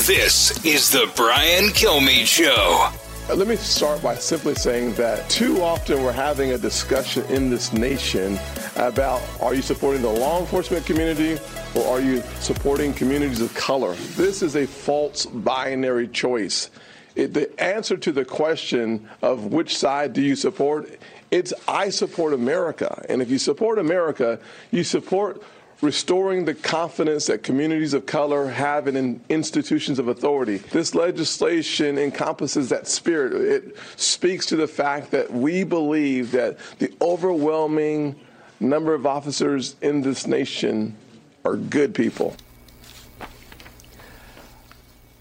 This 0.00 0.64
is 0.64 0.90
the 0.90 1.08
Brian 1.14 1.66
Kilmeade 1.66 2.26
Show. 2.26 2.90
Uh, 3.28 3.34
let 3.34 3.48
me 3.48 3.56
start 3.56 4.00
by 4.04 4.14
simply 4.14 4.54
saying 4.54 4.94
that 4.94 5.28
too 5.28 5.60
often 5.60 6.00
we're 6.04 6.12
having 6.12 6.52
a 6.52 6.58
discussion 6.58 7.24
in 7.24 7.50
this 7.50 7.72
nation 7.72 8.38
about 8.76 9.20
are 9.40 9.52
you 9.52 9.62
supporting 9.62 10.00
the 10.00 10.08
law 10.08 10.38
enforcement 10.38 10.86
community 10.86 11.36
or 11.74 11.84
are 11.88 12.00
you 12.00 12.22
supporting 12.38 12.94
communities 12.94 13.40
of 13.40 13.52
color? 13.52 13.96
This 14.14 14.42
is 14.42 14.54
a 14.54 14.64
false 14.64 15.26
binary 15.26 16.06
choice. 16.06 16.70
it, 17.16 17.34
the 17.34 17.60
answer 17.60 17.96
to 17.96 18.12
the 18.12 18.24
question 18.24 19.08
of 19.22 19.46
which 19.46 19.76
side 19.76 20.12
do 20.12 20.22
you 20.22 20.36
support, 20.36 20.88
it's 21.32 21.52
I 21.66 21.90
support 21.90 22.32
America. 22.32 23.04
And 23.08 23.20
if 23.20 23.28
you 23.28 23.38
support 23.38 23.80
America, 23.80 24.38
you 24.70 24.84
support 24.84 25.42
restoring 25.80 26.44
the 26.44 26.54
confidence 26.54 27.26
that 27.26 27.42
communities 27.42 27.92
of 27.92 28.06
color 28.06 28.48
have 28.48 28.88
in 28.88 29.20
institutions 29.28 29.98
of 29.98 30.08
authority. 30.08 30.56
This 30.56 30.94
legislation 30.94 31.98
encompasses 31.98 32.68
that 32.70 32.86
spirit. 32.86 33.34
It 33.34 33.76
speaks 33.96 34.46
to 34.46 34.56
the 34.56 34.68
fact 34.68 35.10
that 35.10 35.32
we 35.32 35.64
believe 35.64 36.32
that 36.32 36.58
the 36.78 36.92
overwhelming 37.00 38.16
number 38.58 38.94
of 38.94 39.06
officers 39.06 39.76
in 39.82 40.00
this 40.00 40.26
nation 40.26 40.96
are 41.44 41.56
good 41.56 41.94
people. 41.94 42.36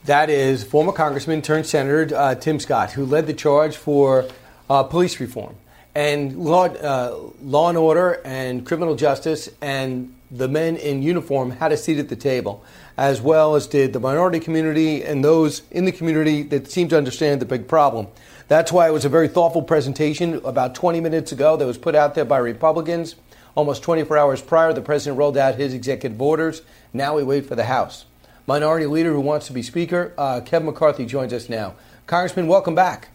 That 0.06 0.30
is 0.30 0.64
former 0.64 0.92
Congressman 0.92 1.42
turned 1.42 1.66
Senator 1.66 2.16
uh, 2.16 2.36
Tim 2.36 2.60
Scott, 2.60 2.92
who 2.92 3.06
led 3.06 3.28
the 3.28 3.34
charge 3.34 3.76
for 3.76 4.26
uh, 4.70 4.84
police 4.84 5.20
reform 5.20 5.56
and 5.96 6.38
law, 6.38 6.66
uh, 6.66 7.32
law 7.42 7.70
and 7.70 7.78
order 7.78 8.22
and 8.26 8.66
criminal 8.66 8.96
justice 8.96 9.50
and 9.62 10.14
the 10.38 10.48
men 10.48 10.76
in 10.76 11.02
uniform 11.02 11.52
had 11.52 11.72
a 11.72 11.78
seat 11.78 11.98
at 11.98 12.10
the 12.10 12.16
table, 12.16 12.64
as 12.98 13.22
well 13.22 13.56
as 13.56 13.68
did 13.68 13.94
the 13.94 14.00
minority 14.00 14.40
community 14.40 15.04
and 15.04 15.24
those 15.24 15.62
in 15.72 15.86
the 15.86 15.92
community 15.92 16.44
that 16.44 16.70
seem 16.70 16.88
to 16.90 16.98
understand 16.98 17.42
the 17.42 17.46
big 17.46 17.68
problem. 17.68 18.08
That's 18.48 18.72
why 18.72 18.88
it 18.88 18.92
was 18.92 19.06
a 19.06 19.10
very 19.10 19.28
thoughtful 19.28 19.64
presentation 19.64 20.42
about 20.46 20.76
20 20.76 21.00
minutes 21.00 21.32
ago 21.32 21.58
that 21.58 21.66
was 21.66 21.78
put 21.78 21.96
out 21.96 22.16
there 22.16 22.26
by 22.26 22.38
Republicans. 22.38 23.16
Almost 23.56 23.84
24 23.84 24.18
hours 24.18 24.42
prior, 24.42 24.74
the 24.74 24.82
president 24.82 25.18
rolled 25.18 25.38
out 25.38 25.56
his 25.56 25.74
executive 25.74 26.22
orders. 26.22 26.62
Now 26.94 27.16
we 27.16 27.24
wait 27.24 27.46
for 27.46 27.56
the 27.56 27.66
House. 27.66 28.06
Minority 28.46 28.86
Leader 28.86 29.14
who 29.14 29.22
wants 29.22 29.48
to 29.48 29.54
be 29.54 29.64
Speaker, 29.64 30.14
uh, 30.18 30.42
Kevin 30.42 30.68
McCarthy, 30.68 31.06
joins 31.06 31.34
us 31.34 31.50
now. 31.50 31.74
Congressman, 32.06 32.48
welcome 32.48 32.76
back. 32.76 33.10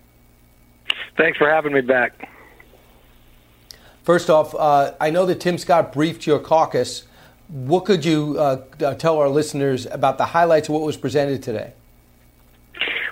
Thanks 1.17 1.39
for 1.39 1.49
having 1.49 1.73
me 1.73 1.83
back. 1.83 2.29
First 4.03 4.31
off, 4.31 4.55
uh, 4.55 4.95
I 5.01 5.11
know 5.11 5.27
that 5.27 5.41
Tim 5.41 5.59
Scott 5.59 5.93
briefed 5.93 6.27
your 6.27 6.41
caucus 6.41 7.05
what 7.51 7.85
could 7.85 8.05
you 8.05 8.37
uh, 8.39 8.63
uh, 8.81 8.95
tell 8.95 9.19
our 9.19 9.29
listeners 9.29 9.87
about 9.87 10.19
the 10.19 10.27
highlights 10.27 10.69
of 10.69 10.75
what 10.75 10.83
was 10.83 10.97
presented 10.97 11.43
today? 11.43 11.73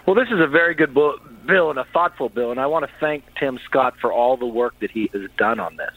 Well, 0.07 0.14
this 0.14 0.28
is 0.28 0.41
a 0.41 0.47
very 0.47 0.74
good 0.74 0.95
bill 0.95 1.70
and 1.70 1.78
a 1.78 1.84
thoughtful 1.93 2.28
bill, 2.28 2.51
and 2.51 2.61
I 2.61 2.66
want 2.66 2.86
to 2.86 2.91
thank 3.01 3.24
Tim 3.39 3.59
Scott 3.64 3.95
for 4.01 4.12
all 4.12 4.36
the 4.36 4.47
work 4.47 4.78
that 4.80 4.91
he 4.91 5.11
has 5.12 5.30
done 5.36 5.61
on 5.61 5.76
this. 5.76 5.93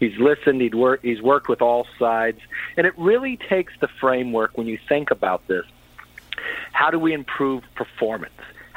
He's 0.00 0.18
listened, 0.18 0.60
he'd 0.62 0.74
work, 0.74 1.00
he's 1.02 1.22
worked 1.22 1.48
with 1.48 1.62
all 1.62 1.86
sides, 1.98 2.40
and 2.76 2.86
it 2.86 2.94
really 2.98 3.36
takes 3.36 3.72
the 3.80 3.88
framework 4.00 4.56
when 4.58 4.66
you 4.66 4.78
think 4.88 5.10
about 5.10 5.46
this. 5.46 5.64
How 6.72 6.90
do 6.90 6.98
we 6.98 7.12
improve 7.12 7.62
performance? 7.76 8.32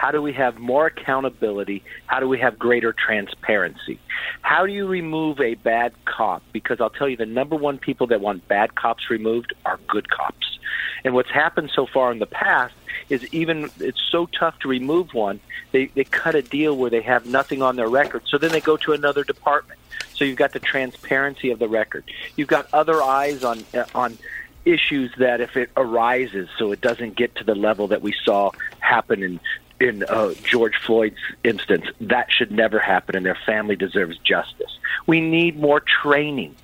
How 0.05 0.11
do 0.11 0.21
we 0.21 0.33
have 0.33 0.59
more 0.59 0.85
accountability? 0.85 1.83
How 2.05 2.19
do 2.19 2.27
we 2.27 2.37
have 2.37 2.59
greater 2.59 2.93
transparency? 2.93 3.99
How 4.43 4.67
do 4.67 4.71
you 4.71 4.85
remove 4.85 5.41
a 5.41 5.55
bad 5.55 5.93
cop? 6.05 6.43
Because 6.51 6.79
I'll 6.79 6.91
tell 6.91 7.09
you, 7.09 7.17
the 7.17 7.25
number 7.25 7.55
one 7.55 7.79
people 7.79 8.05
that 8.07 8.21
want 8.21 8.47
bad 8.47 8.75
cops 8.75 9.09
removed 9.09 9.53
are 9.65 9.79
good 9.87 10.07
cops. 10.11 10.59
And 11.03 11.15
what's 11.15 11.31
happened 11.31 11.71
so 11.73 11.87
far 11.87 12.11
in 12.11 12.19
the 12.19 12.27
past 12.27 12.75
is 13.09 13.25
even 13.33 13.71
it's 13.79 13.99
so 14.11 14.27
tough 14.27 14.59
to 14.59 14.67
remove 14.67 15.15
one, 15.15 15.39
they, 15.71 15.87
they 15.87 16.03
cut 16.03 16.35
a 16.35 16.43
deal 16.43 16.77
where 16.77 16.91
they 16.91 17.01
have 17.01 17.25
nothing 17.25 17.63
on 17.63 17.75
their 17.75 17.89
record. 17.89 18.21
So 18.27 18.37
then 18.37 18.51
they 18.51 18.61
go 18.61 18.77
to 18.77 18.93
another 18.93 19.23
department. 19.23 19.79
So 20.13 20.23
you've 20.23 20.37
got 20.37 20.51
the 20.51 20.59
transparency 20.59 21.49
of 21.49 21.57
the 21.57 21.67
record. 21.67 22.03
You've 22.35 22.47
got 22.47 22.71
other 22.71 23.01
eyes 23.01 23.43
on 23.43 23.65
uh, 23.73 23.85
on 23.95 24.19
issues 24.65 25.11
that 25.17 25.41
if 25.41 25.57
it 25.57 25.69
arises, 25.77 26.49
so 26.57 26.71
it 26.71 26.81
doesn't 26.81 27.15
get 27.15 27.35
to 27.35 27.43
the 27.43 27.55
level 27.55 27.87
that 27.87 28.01
we 28.01 28.13
saw 28.23 28.51
happen 28.79 29.23
in 29.23 29.39
in 29.79 30.03
uh, 30.03 30.33
George 30.43 30.75
Floyd's 30.85 31.17
instance, 31.43 31.85
that 32.01 32.31
should 32.31 32.51
never 32.51 32.79
happen, 32.79 33.15
and 33.15 33.25
their 33.25 33.37
family 33.45 33.75
deserves 33.75 34.17
justice. 34.19 34.77
We 35.05 35.21
need 35.21 35.59
more 35.59 35.81
training 35.81 36.55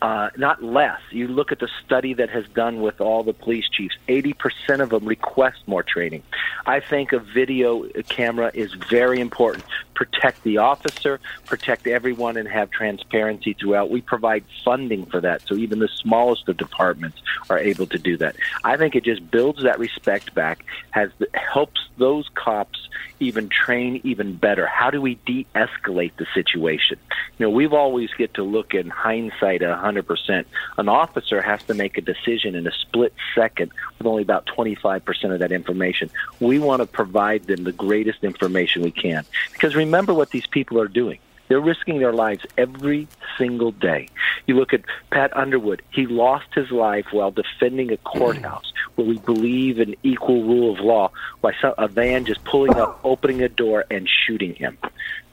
uh, 0.00 0.30
not 0.36 0.62
less. 0.62 1.00
You 1.10 1.28
look 1.28 1.50
at 1.50 1.58
the 1.58 1.68
study 1.84 2.14
that 2.14 2.30
has 2.30 2.46
done 2.48 2.80
with 2.80 3.00
all 3.00 3.24
the 3.24 3.32
police 3.32 3.68
chiefs. 3.68 3.96
80% 4.08 4.80
of 4.80 4.90
them 4.90 5.04
request 5.04 5.58
more 5.66 5.82
training. 5.82 6.22
I 6.66 6.80
think 6.80 7.12
a 7.12 7.18
video 7.18 7.84
camera 8.08 8.50
is 8.54 8.72
very 8.74 9.20
important. 9.20 9.64
Protect 9.98 10.40
the 10.44 10.58
officer, 10.58 11.18
protect 11.44 11.88
everyone, 11.88 12.36
and 12.36 12.46
have 12.46 12.70
transparency 12.70 13.52
throughout. 13.52 13.90
We 13.90 14.00
provide 14.00 14.44
funding 14.64 15.06
for 15.06 15.20
that, 15.20 15.42
so 15.48 15.56
even 15.56 15.80
the 15.80 15.88
smallest 15.88 16.48
of 16.48 16.56
departments 16.56 17.18
are 17.50 17.58
able 17.58 17.88
to 17.88 17.98
do 17.98 18.16
that. 18.18 18.36
I 18.62 18.76
think 18.76 18.94
it 18.94 19.02
just 19.02 19.28
builds 19.28 19.64
that 19.64 19.80
respect 19.80 20.36
back, 20.36 20.64
has 20.90 21.10
helps 21.34 21.80
those 21.96 22.28
cops 22.36 22.88
even 23.20 23.48
train 23.48 24.00
even 24.04 24.36
better. 24.36 24.66
How 24.66 24.90
do 24.90 25.00
we 25.00 25.16
de-escalate 25.26 26.12
the 26.16 26.26
situation? 26.32 26.98
You 27.38 27.46
know, 27.46 27.50
we've 27.50 27.72
always 27.72 28.10
get 28.16 28.34
to 28.34 28.44
look 28.44 28.74
in 28.74 28.88
hindsight 28.88 29.62
at 29.62 29.76
100%. 29.76 30.44
An 30.76 30.88
officer 30.88 31.42
has 31.42 31.62
to 31.64 31.74
make 31.74 31.98
a 31.98 32.00
decision 32.00 32.54
in 32.54 32.66
a 32.66 32.72
split 32.72 33.12
second 33.34 33.72
with 33.98 34.06
only 34.06 34.22
about 34.22 34.46
25% 34.46 35.32
of 35.32 35.40
that 35.40 35.50
information. 35.50 36.10
We 36.38 36.60
want 36.60 36.82
to 36.82 36.86
provide 36.86 37.44
them 37.44 37.64
the 37.64 37.72
greatest 37.72 38.22
information 38.22 38.82
we 38.82 38.92
can. 38.92 39.24
Because 39.52 39.74
remember 39.74 39.87
what 39.90 40.30
these 40.30 40.46
people 40.46 40.80
are 40.80 40.88
doing. 40.88 41.18
They're 41.48 41.60
risking 41.60 41.98
their 41.98 42.12
lives 42.12 42.44
every 42.56 43.08
single 43.38 43.72
day. 43.72 44.08
You 44.46 44.56
look 44.56 44.74
at 44.74 44.82
Pat 45.10 45.34
Underwood. 45.36 45.82
He 45.90 46.06
lost 46.06 46.46
his 46.54 46.70
life 46.70 47.06
while 47.10 47.30
defending 47.30 47.90
a 47.90 47.96
courthouse 47.98 48.72
where 48.94 49.06
we 49.06 49.18
believe 49.18 49.80
in 49.80 49.96
equal 50.02 50.42
rule 50.42 50.74
of 50.74 50.80
law 50.80 51.10
by 51.40 51.54
a 51.62 51.88
van 51.88 52.26
just 52.26 52.44
pulling 52.44 52.76
up, 52.76 53.00
opening 53.02 53.42
a 53.42 53.48
door, 53.48 53.84
and 53.90 54.08
shooting 54.08 54.54
him. 54.54 54.76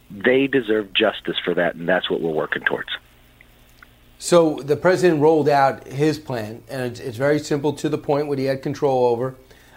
They 0.09 0.47
deserve 0.47 0.93
justice 0.93 1.37
for 1.43 1.53
that, 1.55 1.75
and 1.75 1.87
that's 1.87 2.09
what 2.09 2.21
we're 2.21 2.31
working 2.31 2.63
towards. 2.63 2.89
So 4.17 4.55
the 4.55 4.77
president 4.77 5.21
rolled 5.21 5.49
out 5.49 5.87
his 5.87 6.17
plan, 6.17 6.63
and 6.69 6.83
it's, 6.83 6.99
it's 6.99 7.17
very 7.17 7.39
simple 7.39 7.73
to 7.73 7.89
the 7.89 7.97
point 7.97 8.27
what 8.27 8.39
he 8.39 8.45
had 8.45 8.61
control 8.61 9.07
over. 9.07 9.35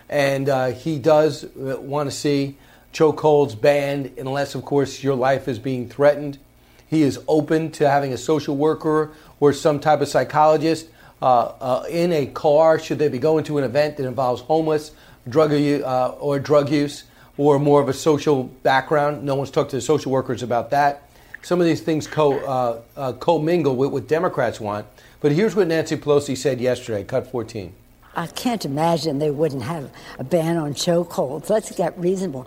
And 0.09 0.49
uh, 0.49 0.67
he 0.71 0.99
does 0.99 1.45
uh, 1.45 1.79
want 1.81 2.09
to 2.09 2.17
see 2.17 2.57
chokeholds 2.93 3.61
banned 3.61 4.13
unless, 4.19 4.55
of 4.55 4.65
course, 4.65 5.03
your 5.03 5.15
life 5.15 5.49
is 5.49 5.59
being 5.59 5.89
threatened. 5.89 6.39
He 6.87 7.03
is 7.03 7.21
open 7.29 7.71
to 7.73 7.89
having 7.89 8.13
a 8.13 8.19
social 8.19 8.57
worker 8.57 9.11
or 9.41 9.53
some 9.53 9.79
type 9.81 10.01
of 10.01 10.09
psychologist 10.09 10.89
uh, 11.21 11.53
uh, 11.61 11.85
in 11.91 12.13
a 12.13 12.27
car 12.27 12.79
should 12.79 12.99
they 12.99 13.09
be 13.09 13.19
going 13.19 13.45
to 13.45 13.59
an 13.59 13.65
event 13.65 13.97
that 13.97 14.07
involves 14.07 14.41
homeless, 14.43 14.93
drug 15.29 15.53
uh, 15.53 16.09
or 16.21 16.39
drug 16.39 16.71
use, 16.71 17.05
or 17.37 17.59
more 17.59 17.81
of 17.81 17.89
a 17.89 17.93
social 17.93 18.45
background. 18.45 19.23
No 19.23 19.35
one's 19.35 19.51
talked 19.51 19.71
to 19.71 19.77
the 19.77 19.83
social 19.83 20.13
workers 20.13 20.43
about 20.43 20.71
that 20.71 21.09
some 21.43 21.61
of 21.61 21.67
these 21.67 21.81
things 21.81 22.07
co 22.07 22.39
uh, 22.39 22.81
uh, 22.97 23.13
commingle 23.15 23.77
with 23.77 23.91
what 23.91 24.09
Democrats 24.09 24.61
want. 24.61 24.87
But 25.21 25.33
here's 25.33 25.57
what 25.57 25.67
Nancy 25.67 25.97
Pelosi 25.97 26.37
said 26.37 26.61
yesterday, 26.61 27.05
cut 27.05 27.27
14. 27.31 27.75
I 28.15 28.27
can't 28.27 28.65
imagine 28.65 29.19
they 29.19 29.31
wouldn't 29.31 29.63
have 29.63 29.91
a 30.19 30.25
ban 30.25 30.57
on 30.57 30.75
chokeholds. 30.75 31.49
Let's 31.49 31.75
get 31.75 31.99
reasonable. 31.99 32.47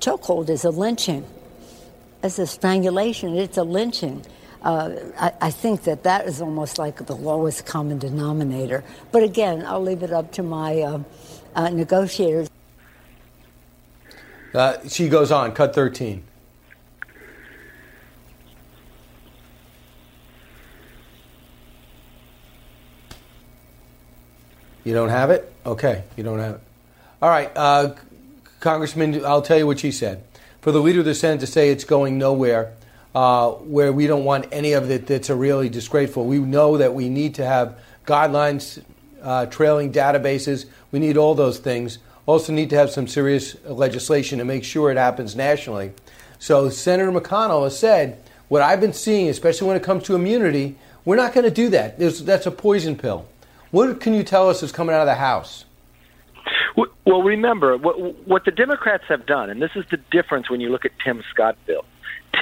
Chokehold 0.00 0.48
is 0.48 0.64
a 0.64 0.70
lynching. 0.70 1.24
It's 2.22 2.38
a 2.38 2.46
strangulation. 2.46 3.36
It's 3.36 3.58
a 3.58 3.62
lynching. 3.62 4.24
Uh, 4.62 4.94
I, 5.18 5.32
I, 5.40 5.50
think 5.50 5.84
that 5.84 6.02
that 6.02 6.26
is 6.26 6.42
almost 6.42 6.78
like 6.78 7.06
the 7.06 7.16
lowest 7.16 7.64
common 7.64 7.98
denominator. 7.98 8.84
But 9.10 9.22
again, 9.22 9.64
I'll 9.64 9.82
leave 9.82 10.02
it 10.02 10.12
up 10.12 10.32
to 10.32 10.42
my 10.42 10.82
uh, 10.82 11.02
uh, 11.54 11.70
negotiators. 11.70 12.50
Uh, 14.52 14.76
she 14.86 15.08
goes 15.08 15.32
on, 15.32 15.52
cut 15.52 15.74
13. 15.74 16.22
You 24.84 24.94
don't 24.94 25.08
have 25.08 25.30
it? 25.30 25.50
Okay, 25.64 26.04
you 26.16 26.22
don't 26.22 26.38
have 26.38 26.56
it. 26.56 26.60
All 27.22 27.30
right, 27.30 27.50
uh, 27.56 27.94
Congressman, 28.60 29.24
I'll 29.24 29.42
tell 29.42 29.58
you 29.58 29.66
what 29.66 29.80
she 29.80 29.90
said. 29.90 30.22
For 30.60 30.70
the 30.70 30.80
leader 30.80 31.00
of 31.00 31.06
the 31.06 31.14
Senate 31.14 31.40
to 31.40 31.46
say 31.46 31.70
it's 31.70 31.84
going 31.84 32.18
nowhere, 32.18 32.74
uh, 33.14 33.52
where 33.52 33.92
we 33.92 34.06
don't 34.06 34.24
want 34.24 34.46
any 34.52 34.72
of 34.72 34.90
it 34.90 35.06
that's 35.06 35.30
a 35.30 35.34
really 35.34 35.68
disgraceful. 35.68 36.26
We 36.26 36.38
know 36.38 36.76
that 36.76 36.94
we 36.94 37.08
need 37.08 37.34
to 37.36 37.44
have 37.44 37.78
guidelines, 38.06 38.82
uh, 39.22 39.46
trailing 39.46 39.92
databases. 39.92 40.66
We 40.92 40.98
need 40.98 41.16
all 41.16 41.34
those 41.34 41.58
things. 41.58 41.98
Also, 42.26 42.52
need 42.52 42.70
to 42.70 42.76
have 42.76 42.90
some 42.90 43.08
serious 43.08 43.56
legislation 43.64 44.38
to 44.38 44.44
make 44.44 44.62
sure 44.62 44.90
it 44.90 44.98
happens 44.98 45.34
nationally. 45.34 45.92
So, 46.38 46.68
Senator 46.68 47.10
McConnell 47.10 47.64
has 47.64 47.78
said, 47.78 48.22
what 48.48 48.62
I've 48.62 48.80
been 48.80 48.92
seeing, 48.92 49.28
especially 49.28 49.68
when 49.68 49.76
it 49.76 49.82
comes 49.82 50.04
to 50.04 50.14
immunity, 50.14 50.76
we're 51.04 51.16
not 51.16 51.32
going 51.32 51.44
to 51.44 51.50
do 51.50 51.70
that. 51.70 51.98
There's, 51.98 52.22
that's 52.22 52.46
a 52.46 52.50
poison 52.50 52.96
pill. 52.96 53.26
What 53.70 54.00
can 54.00 54.12
you 54.12 54.22
tell 54.22 54.50
us 54.50 54.62
is 54.62 54.70
coming 54.70 54.94
out 54.94 55.00
of 55.00 55.06
the 55.06 55.14
House? 55.14 55.64
Well, 56.76 57.22
remember 57.22 57.76
what, 57.76 58.26
what 58.26 58.44
the 58.44 58.50
Democrats 58.50 59.04
have 59.08 59.26
done, 59.26 59.50
and 59.50 59.60
this 59.60 59.72
is 59.74 59.84
the 59.90 59.98
difference 60.10 60.48
when 60.48 60.60
you 60.60 60.68
look 60.68 60.84
at 60.84 60.92
Tim 61.04 61.22
Scott 61.30 61.56
bill. 61.66 61.84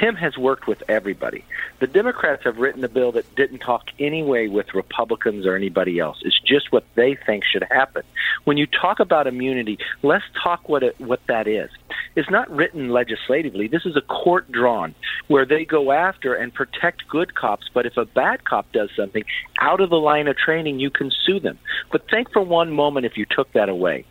Tim 0.01 0.15
has 0.17 0.37
worked 0.37 0.67
with 0.67 0.83
everybody. 0.89 1.45
The 1.81 1.87
Democrats 1.87 2.45
have 2.45 2.59
written 2.59 2.85
a 2.85 2.89
bill 2.89 3.13
that 3.13 3.35
didn't 3.35 3.61
talk 3.61 3.87
any 3.99 4.23
way 4.23 4.49
with 4.49 4.75
Republicans 4.75 5.47
or 5.47 5.57
anybody 5.57 5.99
else. 5.99 6.19
It's 6.23 6.39
just 6.41 6.71
what 6.71 6.85
they 6.95 7.17
think 7.27 7.45
should 7.45 7.65
happen. 7.71 8.03
When 8.45 8.57
you 8.59 8.67
talk 8.67 9.01
about 9.01 9.27
immunity, 9.27 9.79
let's 10.03 10.25
talk 10.43 10.69
what 10.69 10.83
it, 10.83 11.01
what 11.01 11.21
that 11.27 11.49
is. 11.49 11.71
It's 12.17 12.31
not 12.31 12.51
written 12.51 12.91
legislatively. 12.91 13.69
This 13.69 13.87
is 13.87 13.97
a 13.97 14.01
court 14.01 14.51
drawn 14.53 14.95
where 15.29 15.47
they 15.47 15.65
go 15.65 15.93
after 15.93 16.35
and 16.35 16.53
protect 16.53 17.09
good 17.09 17.35
cops. 17.35 17.69
But 17.73 17.87
if 17.87 17.97
a 17.97 18.05
bad 18.05 18.45
cop 18.45 18.71
does 18.73 18.91
something 18.97 19.25
out 19.61 19.81
of 19.81 19.91
the 19.91 19.97
line 19.97 20.29
of 20.29 20.37
training, 20.37 20.81
you 20.81 20.91
can 20.91 21.11
sue 21.11 21.41
them. 21.41 21.59
But 21.91 22.09
think 22.11 22.33
for 22.33 22.43
one 22.43 22.73
moment 22.73 23.07
if 23.07 23.17
you 23.17 23.25
took 23.25 23.53
that 23.53 23.69
away. 23.69 24.05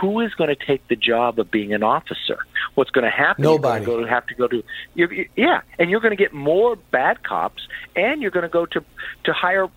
Who 0.00 0.20
is 0.20 0.32
going 0.34 0.48
to 0.48 0.56
take 0.56 0.86
the 0.88 0.96
job 0.96 1.38
of 1.38 1.50
being 1.50 1.74
an 1.74 1.82
officer? 1.82 2.38
What's 2.74 2.90
going 2.90 3.04
to 3.04 3.10
happen? 3.10 3.42
Nobody. 3.42 3.84
You're 3.84 3.94
going 3.94 4.06
to 4.06 4.10
have 4.10 4.26
to 4.28 4.34
go 4.34 4.48
to, 4.48 4.64
you're, 4.94 5.12
yeah, 5.36 5.60
and 5.78 5.90
you're 5.90 6.00
going 6.00 6.16
to 6.16 6.22
get 6.22 6.32
more 6.32 6.76
bad 6.76 7.22
cops, 7.22 7.66
and 7.94 8.22
you're 8.22 8.30
going 8.30 8.44
to 8.44 8.48
go 8.48 8.66
to 8.66 8.82
to 9.24 9.32
hire 9.32 9.68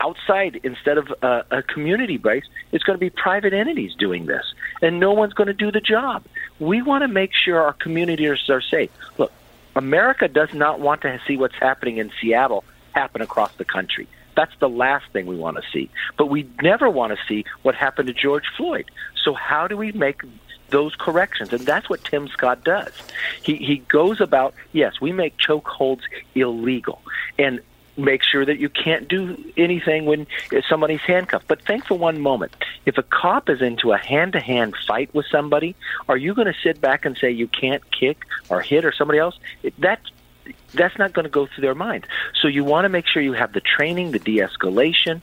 outside 0.00 0.60
instead 0.64 0.98
of 0.98 1.12
uh, 1.22 1.42
a 1.50 1.62
community 1.62 2.16
base. 2.16 2.44
It's 2.72 2.82
going 2.84 2.96
to 2.96 3.00
be 3.00 3.10
private 3.10 3.52
entities 3.52 3.94
doing 3.94 4.26
this, 4.26 4.52
and 4.82 4.98
no 4.98 5.12
one's 5.12 5.32
going 5.32 5.46
to 5.46 5.54
do 5.54 5.70
the 5.70 5.80
job. 5.80 6.24
We 6.58 6.82
want 6.82 7.02
to 7.02 7.08
make 7.08 7.30
sure 7.32 7.62
our 7.62 7.72
communities 7.72 8.50
are 8.50 8.60
safe. 8.60 8.90
Look, 9.16 9.32
America 9.76 10.28
does 10.28 10.52
not 10.52 10.80
want 10.80 11.02
to 11.02 11.20
see 11.26 11.36
what's 11.36 11.54
happening 11.54 11.98
in 11.98 12.10
Seattle 12.20 12.64
happen 12.92 13.22
across 13.22 13.54
the 13.54 13.64
country. 13.64 14.08
That's 14.34 14.52
the 14.58 14.68
last 14.68 15.06
thing 15.12 15.26
we 15.26 15.36
want 15.36 15.56
to 15.56 15.62
see. 15.72 15.90
But 16.16 16.26
we 16.26 16.48
never 16.62 16.88
want 16.88 17.16
to 17.16 17.18
see 17.26 17.44
what 17.62 17.74
happened 17.74 18.08
to 18.08 18.14
George 18.14 18.46
Floyd. 18.56 18.90
So 19.22 19.34
how 19.34 19.68
do 19.68 19.76
we 19.76 19.92
make 19.92 20.22
those 20.70 20.94
corrections? 20.96 21.52
And 21.52 21.60
that's 21.60 21.88
what 21.90 22.02
Tim 22.04 22.28
Scott 22.28 22.64
does. 22.64 22.92
He 23.42 23.56
he 23.56 23.78
goes 23.78 24.20
about, 24.20 24.54
yes, 24.72 25.00
we 25.00 25.12
make 25.12 25.36
chokeholds 25.36 26.02
illegal. 26.34 27.00
And 27.38 27.60
make 27.96 28.22
sure 28.22 28.44
that 28.44 28.58
you 28.58 28.68
can't 28.68 29.06
do 29.06 29.36
anything 29.56 30.06
when 30.06 30.26
somebody's 30.68 31.00
handcuffed. 31.00 31.46
But 31.46 31.62
think 31.62 31.84
for 31.84 31.98
one 31.98 32.20
moment. 32.20 32.54
If 32.86 32.96
a 32.98 33.02
cop 33.02 33.50
is 33.50 33.60
into 33.60 33.92
a 33.92 33.98
hand-to-hand 33.98 34.74
fight 34.86 35.14
with 35.14 35.26
somebody, 35.30 35.76
are 36.08 36.16
you 36.16 36.34
going 36.34 36.46
to 36.46 36.58
sit 36.62 36.80
back 36.80 37.04
and 37.04 37.16
say 37.16 37.30
you 37.30 37.48
can't 37.48 37.82
kick 37.92 38.24
or 38.48 38.60
hit 38.62 38.84
or 38.84 38.92
somebody 38.92 39.18
else? 39.18 39.38
That's 39.78 40.08
that's 40.74 40.98
not 40.98 41.12
going 41.12 41.24
to 41.24 41.30
go 41.30 41.46
through 41.46 41.62
their 41.62 41.74
mind. 41.74 42.06
So 42.40 42.48
you 42.48 42.64
want 42.64 42.84
to 42.84 42.88
make 42.88 43.06
sure 43.06 43.22
you 43.22 43.32
have 43.32 43.52
the 43.52 43.60
training, 43.60 44.12
the 44.12 44.18
de-escalation, 44.18 45.20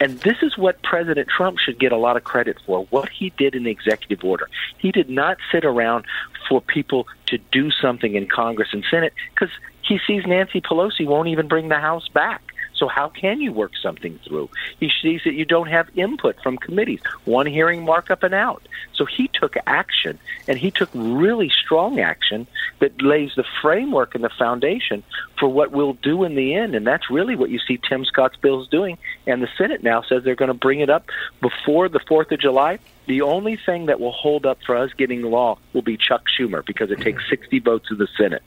and 0.00 0.18
this 0.20 0.36
is 0.42 0.56
what 0.56 0.80
President 0.82 1.28
Trump 1.28 1.58
should 1.58 1.78
get 1.78 1.92
a 1.92 1.96
lot 1.96 2.16
of 2.16 2.24
credit 2.24 2.58
for. 2.66 2.84
What 2.86 3.08
he 3.08 3.30
did 3.30 3.54
in 3.54 3.64
the 3.64 3.70
executive 3.70 4.24
order. 4.24 4.48
He 4.78 4.92
did 4.92 5.10
not 5.10 5.38
sit 5.50 5.64
around 5.64 6.04
for 6.48 6.60
people 6.60 7.06
to 7.26 7.38
do 7.52 7.70
something 7.70 8.14
in 8.14 8.26
Congress 8.26 8.68
and 8.72 8.84
Senate 8.90 9.12
because 9.34 9.50
he 9.82 9.98
sees 10.06 10.24
Nancy 10.26 10.60
Pelosi 10.60 11.06
won't 11.06 11.28
even 11.28 11.48
bring 11.48 11.68
the 11.68 11.78
House 11.78 12.08
back. 12.08 12.42
So 12.78 12.86
how 12.88 13.08
can 13.08 13.40
you 13.40 13.52
work 13.52 13.72
something 13.76 14.18
through? 14.24 14.48
He 14.78 14.90
sees 15.02 15.22
that 15.24 15.34
you 15.34 15.44
don't 15.44 15.68
have 15.68 15.88
input 15.96 16.40
from 16.42 16.56
committees, 16.56 17.00
one 17.24 17.46
hearing 17.46 17.84
markup 17.84 18.22
and 18.22 18.34
out. 18.34 18.62
So 18.94 19.04
he 19.04 19.28
took 19.28 19.56
action, 19.66 20.18
and 20.46 20.58
he 20.58 20.70
took 20.70 20.88
really 20.94 21.50
strong 21.50 21.98
action 21.98 22.46
that 22.78 23.00
lays 23.02 23.32
the 23.36 23.44
framework 23.60 24.14
and 24.14 24.22
the 24.22 24.30
foundation 24.30 25.02
for 25.38 25.48
what 25.48 25.72
we'll 25.72 25.94
do 25.94 26.24
in 26.24 26.34
the 26.34 26.54
end. 26.54 26.74
And 26.74 26.86
that's 26.86 27.10
really 27.10 27.36
what 27.36 27.50
you 27.50 27.58
see 27.58 27.78
Tim 27.78 28.04
Scott's 28.04 28.36
bills 28.36 28.68
doing. 28.68 28.98
And 29.26 29.42
the 29.42 29.48
Senate 29.58 29.82
now 29.82 30.02
says 30.02 30.22
they're 30.22 30.34
going 30.34 30.48
to 30.48 30.54
bring 30.54 30.80
it 30.80 30.90
up 30.90 31.08
before 31.40 31.88
the 31.88 32.00
4th 32.00 32.30
of 32.32 32.40
July. 32.40 32.78
The 33.06 33.22
only 33.22 33.56
thing 33.56 33.86
that 33.86 34.00
will 34.00 34.12
hold 34.12 34.46
up 34.46 34.58
for 34.64 34.76
us 34.76 34.92
getting 34.92 35.22
law 35.22 35.58
will 35.72 35.82
be 35.82 35.96
Chuck 35.96 36.24
Schumer 36.28 36.64
because 36.64 36.90
it 36.90 37.00
takes 37.00 37.28
60 37.28 37.58
votes 37.60 37.90
of 37.90 37.98
the 37.98 38.08
Senate. 38.16 38.42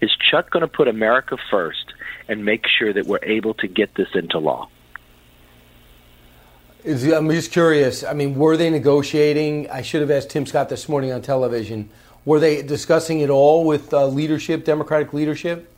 Is 0.00 0.10
Chuck 0.16 0.50
going 0.50 0.62
to 0.62 0.68
put 0.68 0.88
America 0.88 1.36
first 1.50 1.92
and 2.30 2.44
make 2.44 2.64
sure 2.66 2.92
that 2.92 3.06
we're 3.06 3.24
able 3.24 3.54
to 3.54 3.66
get 3.66 3.94
this 3.96 4.08
into 4.14 4.38
law? 4.38 4.68
Is, 6.84 7.04
I'm 7.12 7.28
just 7.28 7.52
curious. 7.52 8.04
I 8.04 8.14
mean, 8.14 8.36
were 8.36 8.56
they 8.56 8.70
negotiating? 8.70 9.68
I 9.68 9.82
should 9.82 10.00
have 10.00 10.10
asked 10.10 10.30
Tim 10.30 10.46
Scott 10.46 10.70
this 10.70 10.88
morning 10.88 11.12
on 11.12 11.20
television. 11.20 11.90
Were 12.24 12.40
they 12.40 12.62
discussing 12.62 13.20
it 13.20 13.28
all 13.28 13.66
with 13.66 13.92
uh, 13.92 14.06
leadership, 14.06 14.64
Democratic 14.64 15.12
leadership? 15.12 15.70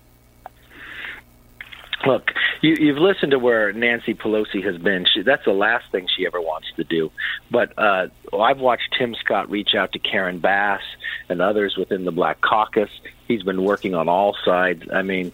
Look, 2.07 2.31
you, 2.61 2.77
you've 2.79 2.99
listened 2.99 3.31
to 3.33 3.39
where 3.39 3.73
Nancy 3.73 4.15
Pelosi 4.15 4.63
has 4.65 4.77
been. 4.77 5.07
She, 5.13 5.23
that's 5.23 5.45
the 5.45 5.53
last 5.53 5.91
thing 5.91 6.07
she 6.15 6.27
ever 6.27 6.41
wants 6.41 6.69
to 6.77 6.85
do. 6.85 7.11
But 7.51 7.73
uh, 7.79 8.09
I've 8.39 8.59
watched 8.59 8.95
Tim 8.99 9.15
Scott 9.15 9.51
reach 9.51 9.75
out 9.75 9.93
to 9.93 9.99
Karen 9.99 10.39
Bass 10.39 10.83
and 11.29 11.41
others 11.41 11.77
within 11.77 12.05
the 12.05 12.13
Black 12.13 12.41
Caucus. 12.41 12.91
He's 13.27 13.43
been 13.43 13.63
working 13.65 13.95
on 13.95 14.09
all 14.09 14.37
sides. 14.45 14.85
I 14.93 15.03
mean, 15.03 15.33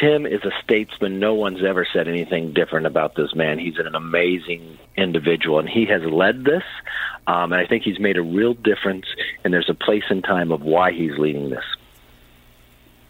Tim 0.00 0.26
is 0.26 0.44
a 0.44 0.50
statesman. 0.62 1.18
No 1.18 1.34
one's 1.34 1.64
ever 1.64 1.86
said 1.92 2.08
anything 2.08 2.52
different 2.52 2.86
about 2.86 3.14
this 3.14 3.34
man. 3.34 3.58
He's 3.58 3.78
an 3.78 3.94
amazing 3.94 4.78
individual, 4.96 5.58
and 5.58 5.68
he 5.68 5.86
has 5.86 6.02
led 6.02 6.44
this. 6.44 6.62
Um, 7.26 7.52
and 7.52 7.60
I 7.60 7.66
think 7.66 7.82
he's 7.84 7.98
made 7.98 8.16
a 8.16 8.22
real 8.22 8.54
difference. 8.54 9.06
And 9.44 9.52
there's 9.52 9.68
a 9.68 9.74
place 9.74 10.04
and 10.08 10.22
time 10.22 10.52
of 10.52 10.62
why 10.62 10.92
he's 10.92 11.18
leading 11.18 11.50
this. 11.50 11.64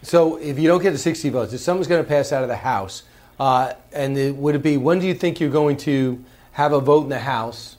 So, 0.01 0.37
if 0.37 0.57
you 0.57 0.67
don't 0.67 0.81
get 0.81 0.91
the 0.91 0.97
60 0.97 1.29
votes, 1.29 1.53
if 1.53 1.59
someone's 1.59 1.87
going 1.87 2.03
to 2.03 2.07
pass 2.07 2.31
out 2.31 2.41
of 2.41 2.49
the 2.49 2.55
House, 2.55 3.03
uh, 3.39 3.73
and 3.91 4.17
it, 4.17 4.35
would 4.35 4.55
it 4.55 4.63
be 4.63 4.77
when 4.77 4.99
do 4.99 5.07
you 5.07 5.13
think 5.13 5.39
you're 5.39 5.49
going 5.49 5.77
to 5.77 6.23
have 6.53 6.71
a 6.71 6.79
vote 6.79 7.03
in 7.03 7.09
the 7.09 7.19
House, 7.19 7.75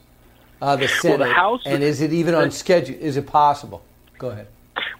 uh, 0.60 0.76
the 0.76 0.86
Senate, 0.86 1.20
well, 1.20 1.28
the 1.28 1.34
House, 1.34 1.62
and 1.64 1.82
is 1.82 2.02
it 2.02 2.12
even 2.12 2.34
on 2.34 2.50
schedule? 2.50 2.96
Is 3.00 3.16
it 3.16 3.26
possible? 3.26 3.82
Go 4.18 4.28
ahead. 4.28 4.48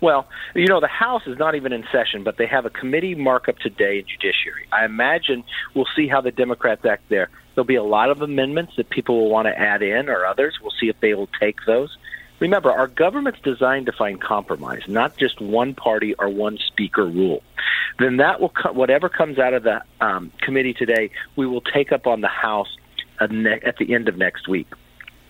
Well, 0.01 0.27
you 0.55 0.67
know, 0.67 0.81
the 0.81 0.87
House 0.89 1.27
is 1.27 1.39
not 1.39 1.55
even 1.55 1.73
in 1.73 1.85
session, 1.93 2.25
but 2.25 2.39
they 2.39 2.47
have 2.47 2.65
a 2.65 2.71
committee 2.71 3.15
markup 3.15 3.59
today 3.59 3.99
in 3.99 4.07
Judiciary. 4.07 4.67
I 4.73 4.85
imagine 4.85 5.45
we'll 5.75 5.89
see 5.95 6.09
how 6.09 6.23
the 6.23 6.31
Democrats 6.31 6.85
act 6.87 7.09
there. 7.09 7.29
There'll 7.55 7.67
be 7.67 7.75
a 7.75 7.83
lot 7.83 8.11
of 8.11 8.23
amendments 8.23 8.75
that 8.77 8.89
people 8.89 9.19
will 9.21 9.31
want 9.31 9.47
to 9.47 9.59
add 9.59 9.83
in, 9.83 10.09
or 10.09 10.25
others. 10.25 10.59
We'll 10.63 10.73
see 10.81 10.89
if 10.89 10.99
they 11.01 11.13
will 11.15 11.29
take 11.39 11.59
those. 11.67 11.97
Remember, 12.39 12.73
our 12.73 12.87
government's 12.87 13.41
designed 13.41 13.87
to 13.87 13.93
find 13.93 14.19
compromise, 14.19 14.83
not 14.89 15.19
just 15.19 15.43
one 15.43 15.75
party 15.75 16.15
or 16.15 16.31
one 16.31 16.57
speaker 16.57 17.05
rule. 17.05 17.43
Then 17.99 18.17
that 18.17 18.41
will 18.41 18.49
co- 18.49 18.73
whatever 18.73 19.11
comes 19.11 19.39
out 19.39 19.53
of 19.53 19.63
the 19.63 19.83
um, 20.01 20.33
committee 20.41 20.73
today, 20.73 21.11
we 21.37 21.47
will 21.47 21.61
take 21.61 21.93
up 21.93 22.07
on 22.07 22.23
the 22.23 22.29
House 22.29 22.75
at, 23.21 23.31
at 23.31 23.77
the 23.77 23.95
end 23.95 24.09
of 24.09 24.17
next 24.17 24.49
week. 24.49 24.69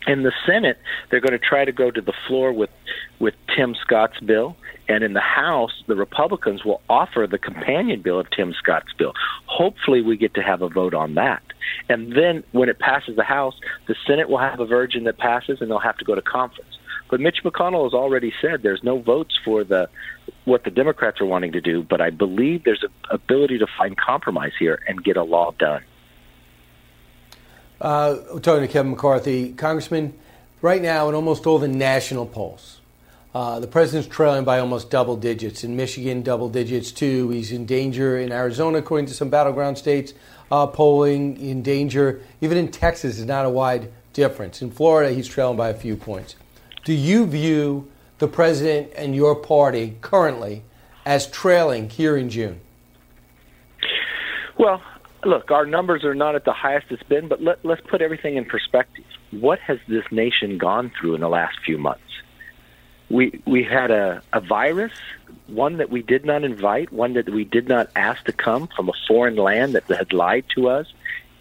In 0.06 0.22
the 0.22 0.32
Senate, 0.46 0.78
they're 1.10 1.20
going 1.20 1.38
to 1.38 1.38
try 1.38 1.64
to 1.64 1.72
go 1.72 1.90
to 1.90 2.00
the 2.00 2.14
floor 2.26 2.52
with 2.52 2.70
with 3.18 3.34
Tim 3.54 3.74
Scott's 3.74 4.18
bill, 4.20 4.56
and 4.88 5.04
in 5.04 5.12
the 5.12 5.20
House, 5.20 5.84
the 5.86 5.94
Republicans 5.94 6.64
will 6.64 6.80
offer 6.88 7.26
the 7.30 7.36
companion 7.36 8.00
bill 8.00 8.18
of 8.18 8.30
Tim 8.30 8.54
Scott's 8.54 8.92
bill. 8.98 9.12
Hopefully, 9.44 10.00
we 10.00 10.16
get 10.16 10.32
to 10.34 10.42
have 10.42 10.62
a 10.62 10.68
vote 10.68 10.94
on 10.94 11.14
that. 11.14 11.42
And 11.90 12.16
then, 12.16 12.42
when 12.52 12.70
it 12.70 12.78
passes 12.78 13.16
the 13.16 13.24
House, 13.24 13.54
the 13.88 13.94
Senate 14.06 14.30
will 14.30 14.38
have 14.38 14.58
a 14.58 14.66
version 14.66 15.04
that 15.04 15.18
passes, 15.18 15.60
and 15.60 15.70
they'll 15.70 15.78
have 15.78 15.98
to 15.98 16.04
go 16.04 16.14
to 16.14 16.22
conference. 16.22 16.78
But 17.10 17.20
Mitch 17.20 17.42
McConnell 17.44 17.84
has 17.84 17.92
already 17.92 18.32
said 18.40 18.62
there's 18.62 18.82
no 18.82 19.00
votes 19.00 19.38
for 19.44 19.64
the 19.64 19.88
what 20.44 20.64
the 20.64 20.70
Democrats 20.70 21.20
are 21.20 21.26
wanting 21.26 21.52
to 21.52 21.60
do. 21.60 21.82
But 21.82 22.00
I 22.00 22.10
believe 22.10 22.64
there's 22.64 22.84
an 22.84 22.90
ability 23.10 23.58
to 23.58 23.66
find 23.76 23.96
compromise 23.96 24.52
here 24.58 24.80
and 24.88 25.02
get 25.02 25.16
a 25.16 25.24
law 25.24 25.52
done. 25.58 25.82
Uh, 27.80 28.18
we're 28.34 28.40
talking 28.40 28.60
to 28.60 28.68
Kevin 28.68 28.90
McCarthy, 28.90 29.52
Congressman. 29.52 30.12
Right 30.60 30.82
now, 30.82 31.08
in 31.08 31.14
almost 31.14 31.46
all 31.46 31.58
the 31.58 31.68
national 31.68 32.26
polls, 32.26 32.78
uh, 33.34 33.58
the 33.60 33.66
president's 33.66 34.06
trailing 34.14 34.44
by 34.44 34.58
almost 34.58 34.90
double 34.90 35.16
digits. 35.16 35.64
In 35.64 35.76
Michigan, 35.76 36.20
double 36.20 36.50
digits 36.50 36.92
too. 36.92 37.30
He's 37.30 37.52
in 37.52 37.64
danger 37.64 38.18
in 38.18 38.32
Arizona, 38.32 38.78
according 38.78 39.06
to 39.06 39.14
some 39.14 39.30
battleground 39.30 39.78
states. 39.78 40.12
Uh, 40.52 40.66
polling 40.66 41.40
in 41.40 41.62
danger. 41.62 42.20
Even 42.42 42.58
in 42.58 42.70
Texas, 42.70 43.18
is 43.18 43.24
not 43.24 43.46
a 43.46 43.50
wide 43.50 43.90
difference. 44.12 44.60
In 44.60 44.70
Florida, 44.70 45.14
he's 45.14 45.28
trailing 45.28 45.56
by 45.56 45.70
a 45.70 45.74
few 45.74 45.96
points. 45.96 46.34
Do 46.84 46.92
you 46.92 47.24
view 47.24 47.90
the 48.18 48.28
president 48.28 48.92
and 48.94 49.14
your 49.14 49.34
party 49.34 49.96
currently 50.02 50.64
as 51.06 51.28
trailing 51.28 51.88
here 51.88 52.16
in 52.16 52.28
June? 52.28 52.60
Well, 54.58 54.82
look, 55.24 55.50
our 55.50 55.66
numbers 55.66 56.04
are 56.04 56.14
not 56.14 56.34
at 56.34 56.44
the 56.44 56.52
highest 56.52 56.86
it's 56.90 57.02
been, 57.02 57.28
but 57.28 57.42
let, 57.42 57.64
let's 57.64 57.80
put 57.82 58.02
everything 58.02 58.36
in 58.36 58.44
perspective. 58.44 59.04
What 59.30 59.58
has 59.60 59.78
this 59.88 60.04
nation 60.10 60.58
gone 60.58 60.90
through 60.98 61.14
in 61.14 61.20
the 61.20 61.28
last 61.28 61.58
few 61.64 61.78
months? 61.78 62.02
We 63.08 63.42
we 63.44 63.64
had 63.64 63.90
a, 63.90 64.22
a 64.32 64.40
virus, 64.40 64.92
one 65.48 65.78
that 65.78 65.90
we 65.90 66.02
did 66.02 66.24
not 66.24 66.44
invite, 66.44 66.92
one 66.92 67.14
that 67.14 67.28
we 67.28 67.44
did 67.44 67.68
not 67.68 67.90
ask 67.96 68.24
to 68.24 68.32
come 68.32 68.68
from 68.68 68.88
a 68.88 68.92
foreign 69.08 69.36
land 69.36 69.74
that 69.74 69.84
had 69.84 70.12
lied 70.12 70.44
to 70.54 70.68
us, 70.68 70.92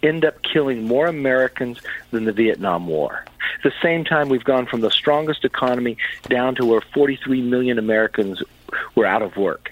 end 0.02 0.24
up 0.24 0.42
killing 0.42 0.84
more 0.86 1.06
Americans 1.06 1.80
than 2.10 2.24
the 2.24 2.32
Vietnam 2.32 2.88
War. 2.88 3.24
At 3.56 3.62
the 3.62 3.72
same 3.82 4.04
time, 4.04 4.28
we've 4.28 4.44
gone 4.44 4.66
from 4.66 4.80
the 4.80 4.90
strongest 4.90 5.44
economy 5.44 5.96
down 6.24 6.56
to 6.56 6.66
where 6.66 6.80
43 6.80 7.42
million 7.42 7.78
Americans 7.78 8.42
were 8.96 9.06
out 9.06 9.22
of 9.22 9.36
work 9.36 9.70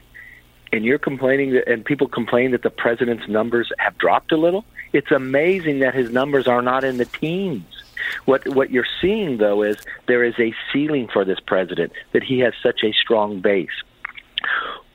and 0.73 0.85
you're 0.85 0.99
complaining 0.99 1.53
that, 1.53 1.69
and 1.69 1.85
people 1.85 2.09
complain 2.09 2.51
that 2.53 2.62
the 2.62 2.70
president's 2.70 3.28
numbers 3.28 3.70
have 3.78 3.97
dropped 3.99 4.32
a 4.32 4.36
little. 4.36 4.65
It's 4.93 5.11
amazing 5.11 5.81
that 5.81 5.95
his 5.95 6.11
numbers 6.11 6.47
are 6.47 6.62
not 6.62 6.85
in 6.85 6.97
the 6.99 7.05
teens. 7.05 7.65
What 8.24 8.47
what 8.49 8.70
you're 8.70 8.86
seeing 9.01 9.39
though 9.39 9.62
is 9.62 9.77
there 10.07 10.24
is 10.24 10.35
a 10.39 10.55
ceiling 10.73 11.09
for 11.12 11.24
this 11.24 11.40
president 11.40 11.93
that 12.12 12.23
he 12.23 12.39
has 12.40 12.55
such 12.62 12.82
a 12.85 12.93
strong 12.93 13.40
base. 13.40 13.69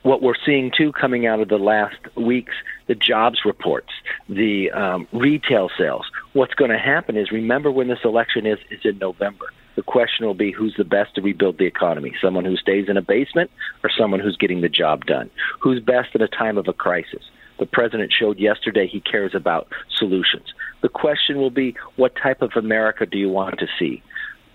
What 0.02 0.20
we're 0.22 0.34
seeing 0.44 0.70
too 0.76 0.92
coming 0.92 1.26
out 1.26 1.40
of 1.40 1.48
the 1.48 1.58
last 1.58 1.96
weeks, 2.16 2.54
the 2.86 2.94
jobs 2.94 3.40
reports, 3.44 3.90
the 4.28 4.70
um, 4.70 5.08
retail 5.12 5.70
sales. 5.78 6.06
what's 6.32 6.54
going 6.54 6.70
to 6.70 6.78
happen 6.78 7.16
is 7.16 7.30
remember 7.30 7.70
when 7.70 7.88
this 7.88 8.00
election 8.04 8.46
is 8.46 8.58
is 8.70 8.80
in 8.84 8.98
November. 8.98 9.46
The 9.76 9.82
question 9.82 10.26
will 10.26 10.34
be 10.34 10.52
who's 10.52 10.74
the 10.76 10.84
best 10.84 11.14
to 11.14 11.22
rebuild 11.22 11.58
the 11.58 11.66
economy? 11.66 12.12
Someone 12.22 12.44
who 12.44 12.56
stays 12.56 12.88
in 12.88 12.96
a 12.96 13.02
basement 13.02 13.50
or 13.82 13.90
someone 13.90 14.20
who's 14.20 14.36
getting 14.36 14.60
the 14.60 14.68
job 14.68 15.04
done? 15.06 15.30
Who's 15.60 15.80
best 15.80 16.14
in 16.14 16.22
a 16.22 16.28
time 16.28 16.58
of 16.58 16.68
a 16.68 16.72
crisis? 16.72 17.24
The 17.58 17.66
president 17.66 18.12
showed 18.12 18.38
yesterday 18.38 18.86
he 18.86 19.00
cares 19.00 19.34
about 19.34 19.68
solutions. 19.96 20.52
The 20.82 20.88
question 20.88 21.38
will 21.38 21.50
be 21.50 21.76
what 21.96 22.14
type 22.20 22.42
of 22.42 22.52
America 22.56 23.06
do 23.06 23.18
you 23.18 23.28
want 23.28 23.58
to 23.58 23.66
see? 23.78 24.02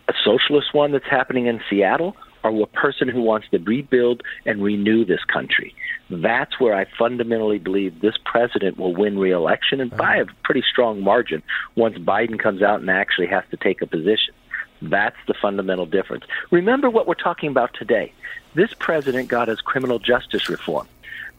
A 0.08 0.14
socialist 0.24 0.74
one 0.74 0.92
that's 0.92 1.10
happening 1.10 1.48
in 1.48 1.62
Seattle 1.70 2.16
or 2.44 2.62
a 2.62 2.68
person 2.68 3.08
who 3.10 3.22
wants 3.22 3.48
to 3.52 3.60
rebuild 3.60 4.24
and 4.46 4.64
renew 4.64 5.06
this 5.06 5.24
country? 5.32 5.74
That's 6.10 6.60
where 6.60 6.76
I 6.76 6.86
fundamentally 6.98 7.60
believe 7.60 8.02
this 8.02 8.16
president 8.26 8.78
will 8.78 8.96
win 8.96 9.18
re-election 9.20 9.82
and 9.82 9.96
by 9.96 10.18
a 10.18 10.26
pretty 10.44 10.64
strong 10.70 11.02
margin 11.02 11.44
once 11.76 11.98
Biden 11.98 12.40
comes 12.40 12.62
out 12.62 12.80
and 12.80 12.90
actually 12.90 13.28
has 13.28 13.44
to 13.52 13.58
take 13.58 13.82
a 13.82 13.88
position. 13.88 14.34
That's 14.82 15.18
the 15.28 15.34
fundamental 15.34 15.86
difference. 15.86 16.26
Remember 16.52 16.90
what 16.90 17.08
we're 17.08 17.16
talking 17.16 17.50
about 17.50 17.74
today. 17.74 18.14
This 18.54 18.74
president 18.74 19.28
got 19.28 19.50
us 19.50 19.62
criminal 19.62 20.00
justice 20.00 20.50
reform. 20.50 20.88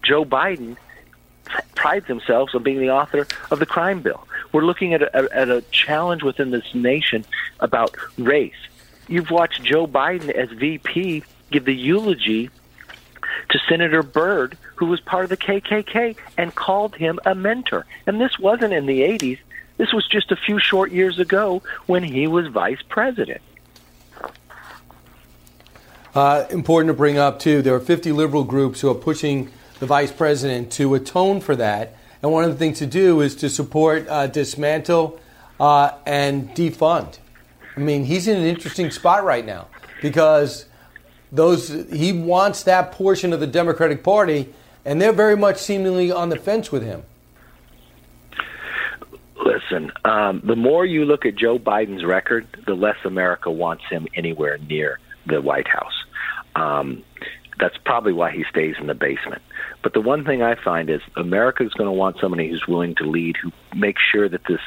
Joe 0.03 0.25
Biden 0.25 0.77
prides 1.75 2.07
himself 2.07 2.51
on 2.55 2.63
being 2.63 2.81
the 2.81 2.91
author 2.91 3.27
of 3.51 3.59
the 3.59 3.67
crime 3.67 4.03
bill. 4.03 4.27
We're 4.53 4.65
looking 4.65 4.95
at 4.95 5.03
a, 5.03 5.29
at 5.35 5.49
a 5.49 5.63
challenge 5.71 6.23
within 6.23 6.51
this 6.51 6.75
nation 6.75 7.25
about 7.61 7.97
race. 8.19 8.55
You've 9.09 9.31
watched 9.31 9.63
Joe 9.65 9.87
Biden 9.87 10.31
as 10.31 10.51
VP 10.51 11.25
give 11.51 11.65
the 11.65 11.75
eulogy 11.75 12.51
to 13.49 13.59
Senator 13.69 14.03
Byrd, 14.03 14.57
who 14.77 14.87
was 14.87 15.01
part 15.01 15.25
of 15.25 15.31
the 15.31 15.37
KKK, 15.37 16.17
and 16.39 16.55
called 16.55 16.95
him 16.95 17.19
a 17.27 17.35
mentor. 17.35 17.87
And 18.07 18.21
this 18.21 18.39
wasn't 18.39 18.73
in 18.73 18.87
the 18.87 19.01
80s. 19.01 19.39
This 19.81 19.95
was 19.95 20.07
just 20.07 20.31
a 20.31 20.37
few 20.37 20.59
short 20.59 20.93
years 20.93 21.19
ago 21.19 21.63
when 21.87 22.03
he 22.03 22.27
was 22.27 22.47
vice 22.49 22.83
president. 22.87 23.41
Uh, 26.15 26.45
important 26.51 26.91
to 26.91 26.95
bring 26.95 27.17
up, 27.17 27.39
too, 27.39 27.63
there 27.63 27.75
are 27.75 27.81
50 27.81 28.13
liberal 28.13 28.45
groups 28.45 28.83
who 28.83 28.91
are 28.91 28.95
pushing 28.95 29.51
the 29.79 29.87
vice 29.87 30.13
president 30.13 30.71
to 30.73 30.95
atone 30.95 31.41
for 31.41 31.57
that. 31.57 31.97
And 32.23 32.31
one 32.31 32.45
of 32.45 32.51
the 32.51 32.59
things 32.59 32.79
to 32.81 32.87
do 32.87 33.23
is 33.23 33.35
to 33.37 33.49
support, 33.49 34.07
uh, 34.07 34.27
dismantle, 34.27 35.19
uh, 35.59 35.93
and 36.05 36.51
defund. 36.51 37.17
I 37.75 37.81
mean, 37.81 38.05
he's 38.05 38.29
in 38.29 38.37
an 38.37 38.45
interesting 38.45 38.91
spot 38.91 39.25
right 39.25 39.47
now 39.47 39.69
because 40.03 40.67
those 41.33 41.71
he 41.91 42.13
wants 42.13 42.65
that 42.65 42.93
portion 42.93 43.33
of 43.33 43.41
the 43.41 43.47
Democratic 43.47 44.05
Party, 44.05 44.53
and 44.85 45.01
they're 45.01 45.11
very 45.11 45.39
much 45.39 45.57
seemingly 45.57 46.13
on 46.13 46.29
the 46.29 46.37
fence 46.37 46.71
with 46.71 46.83
him. 46.83 47.05
Listen, 49.45 49.91
um, 50.05 50.43
the 50.45 50.57
more 50.57 50.85
you 50.85 51.05
look 51.05 51.25
at 51.25 51.35
Joe 51.35 51.59
Biden's 51.59 52.05
record, 52.05 52.47
the 52.67 52.75
less 52.75 52.97
America 53.05 53.51
wants 53.51 53.85
him 53.89 54.07
anywhere 54.15 54.59
near 54.59 54.99
the 55.27 55.41
White 55.41 55.69
House. 55.69 56.05
Um, 56.55 57.03
that's 57.59 57.77
probably 57.85 58.13
why 58.13 58.33
he 58.33 58.45
stays 58.51 58.75
in 58.81 58.87
the 58.87 58.95
basement. 58.95 59.43
But 59.83 59.93
the 59.93 60.01
one 60.01 60.25
thing 60.25 60.43
I 60.43 60.57
find 60.63 60.89
is 60.89 61.01
America 61.17 61.65
is 61.65 61.73
going 61.75 61.89
to 61.89 61.93
want 61.93 62.17
somebody 62.21 62.49
who's 62.49 62.67
willing 62.67 62.95
to 62.97 63.05
lead, 63.05 63.37
who 63.37 63.53
makes 63.75 64.03
sure 64.03 64.29
that 64.29 64.47
this 64.49 64.61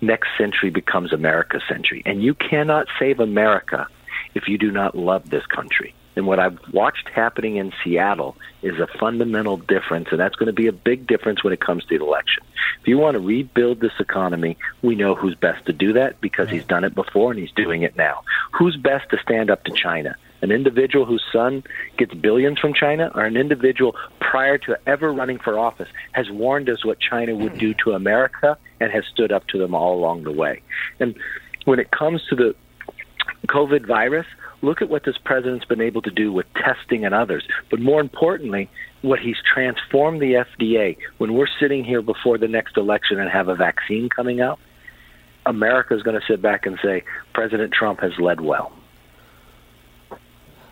next 0.00 0.28
century 0.36 0.70
becomes 0.70 1.12
America's 1.12 1.62
century. 1.68 2.02
And 2.04 2.22
you 2.22 2.34
cannot 2.34 2.88
save 2.98 3.20
America 3.20 3.86
if 4.34 4.48
you 4.48 4.58
do 4.58 4.70
not 4.70 4.96
love 4.96 5.30
this 5.30 5.46
country. 5.46 5.94
And 6.20 6.26
what 6.26 6.38
I've 6.38 6.58
watched 6.70 7.08
happening 7.08 7.56
in 7.56 7.72
Seattle 7.82 8.36
is 8.60 8.78
a 8.78 8.86
fundamental 8.98 9.56
difference, 9.56 10.08
and 10.10 10.20
that's 10.20 10.34
going 10.34 10.48
to 10.48 10.52
be 10.52 10.66
a 10.66 10.72
big 10.72 11.06
difference 11.06 11.42
when 11.42 11.54
it 11.54 11.60
comes 11.60 11.82
to 11.84 11.98
the 11.98 12.04
election. 12.04 12.42
If 12.82 12.88
you 12.88 12.98
want 12.98 13.14
to 13.14 13.20
rebuild 13.20 13.80
this 13.80 13.94
economy, 13.98 14.58
we 14.82 14.96
know 14.96 15.14
who's 15.14 15.34
best 15.34 15.64
to 15.64 15.72
do 15.72 15.94
that 15.94 16.20
because 16.20 16.50
he's 16.50 16.66
done 16.66 16.84
it 16.84 16.94
before 16.94 17.30
and 17.30 17.40
he's 17.40 17.52
doing 17.52 17.84
it 17.84 17.96
now. 17.96 18.22
Who's 18.52 18.76
best 18.76 19.08
to 19.12 19.18
stand 19.22 19.48
up 19.48 19.64
to 19.64 19.72
China? 19.72 20.14
An 20.42 20.50
individual 20.50 21.06
whose 21.06 21.24
son 21.32 21.64
gets 21.96 22.12
billions 22.12 22.58
from 22.58 22.74
China, 22.74 23.10
or 23.14 23.24
an 23.24 23.38
individual 23.38 23.96
prior 24.20 24.58
to 24.58 24.78
ever 24.86 25.10
running 25.10 25.38
for 25.38 25.58
office 25.58 25.88
has 26.12 26.28
warned 26.28 26.68
us 26.68 26.84
what 26.84 27.00
China 27.00 27.34
would 27.34 27.56
do 27.56 27.72
to 27.82 27.92
America 27.92 28.58
and 28.78 28.92
has 28.92 29.04
stood 29.06 29.32
up 29.32 29.46
to 29.46 29.58
them 29.58 29.74
all 29.74 29.94
along 29.94 30.24
the 30.24 30.32
way. 30.32 30.60
And 30.98 31.14
when 31.64 31.78
it 31.78 31.90
comes 31.90 32.22
to 32.28 32.36
the 32.36 32.54
COVID 33.46 33.86
virus, 33.86 34.26
look 34.62 34.82
at 34.82 34.88
what 34.88 35.04
this 35.04 35.16
president's 35.18 35.64
been 35.64 35.80
able 35.80 36.02
to 36.02 36.10
do 36.10 36.32
with 36.32 36.46
testing 36.54 37.04
and 37.04 37.14
others. 37.14 37.46
But 37.70 37.80
more 37.80 38.00
importantly, 38.00 38.68
what 39.02 39.18
he's 39.18 39.36
transformed 39.52 40.20
the 40.20 40.44
FDA. 40.58 40.96
When 41.18 41.34
we're 41.34 41.48
sitting 41.60 41.84
here 41.84 42.02
before 42.02 42.38
the 42.38 42.48
next 42.48 42.76
election 42.76 43.18
and 43.18 43.30
have 43.30 43.48
a 43.48 43.54
vaccine 43.54 44.08
coming 44.08 44.40
out, 44.40 44.58
America 45.46 45.94
is 45.94 46.02
going 46.02 46.20
to 46.20 46.26
sit 46.26 46.42
back 46.42 46.66
and 46.66 46.78
say, 46.82 47.02
President 47.32 47.72
Trump 47.72 48.00
has 48.00 48.12
led 48.18 48.40
well. 48.40 48.72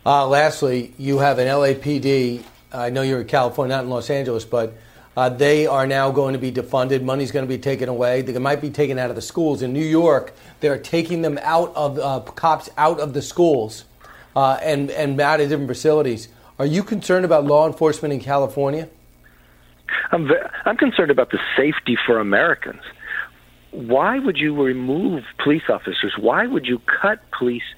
Uh, 0.05 0.27
lastly, 0.27 0.95
you 0.99 1.19
have 1.19 1.39
an 1.39 1.47
LAPD. 1.47 2.43
I 2.73 2.91
know 2.91 3.03
you're 3.03 3.23
in 3.23 3.27
California, 3.27 3.77
not 3.77 3.85
in 3.85 3.91
Los 3.91 4.11
Angeles, 4.11 4.45
but 4.45 4.75
uh, 5.19 5.29
they 5.29 5.67
are 5.67 5.85
now 5.85 6.13
going 6.13 6.33
to 6.33 6.39
be 6.39 6.53
defunded. 6.53 7.03
Money's 7.03 7.33
going 7.33 7.45
to 7.45 7.49
be 7.49 7.59
taken 7.59 7.89
away. 7.89 8.23
They 8.23 8.39
might 8.39 8.61
be 8.61 8.71
taken 8.71 9.01
out 9.01 9.11
of 9.11 9.17
the 9.17 9.23
schools. 9.23 9.63
In 9.63 9.73
New 9.73 9.85
York, 9.85 10.33
they're 10.61 10.79
taking 10.79 11.23
them 11.23 11.41
out 11.43 11.75
of 11.75 11.99
uh, 11.99 12.21
cops 12.21 12.71
out 12.79 13.01
of 13.01 13.15
the 13.15 13.21
schools 13.21 13.85
uh, 14.37 14.61
and 14.63 14.93
and 14.93 15.21
out 15.21 15.41
of 15.41 15.49
different 15.49 15.69
facilities. 15.69 16.29
Are 16.61 16.67
you 16.67 16.85
concerned 16.85 17.25
about 17.25 17.45
law 17.45 17.67
enforcement 17.67 18.15
in 18.15 18.21
California? 18.21 18.89
I'm 20.13 20.29
ve- 20.29 20.47
I'm 20.65 20.77
concerned 20.77 21.11
about 21.11 21.33
the 21.33 21.41
safety 21.57 21.99
for 22.07 22.21
Americans. 22.21 22.83
Why 23.73 24.21
would 24.21 24.37
you 24.37 24.55
remove 24.63 25.25
police 25.43 25.69
officers? 25.69 26.15
Why 26.17 26.47
would 26.47 26.67
you 26.67 26.81
cut 27.03 27.19
police 27.37 27.69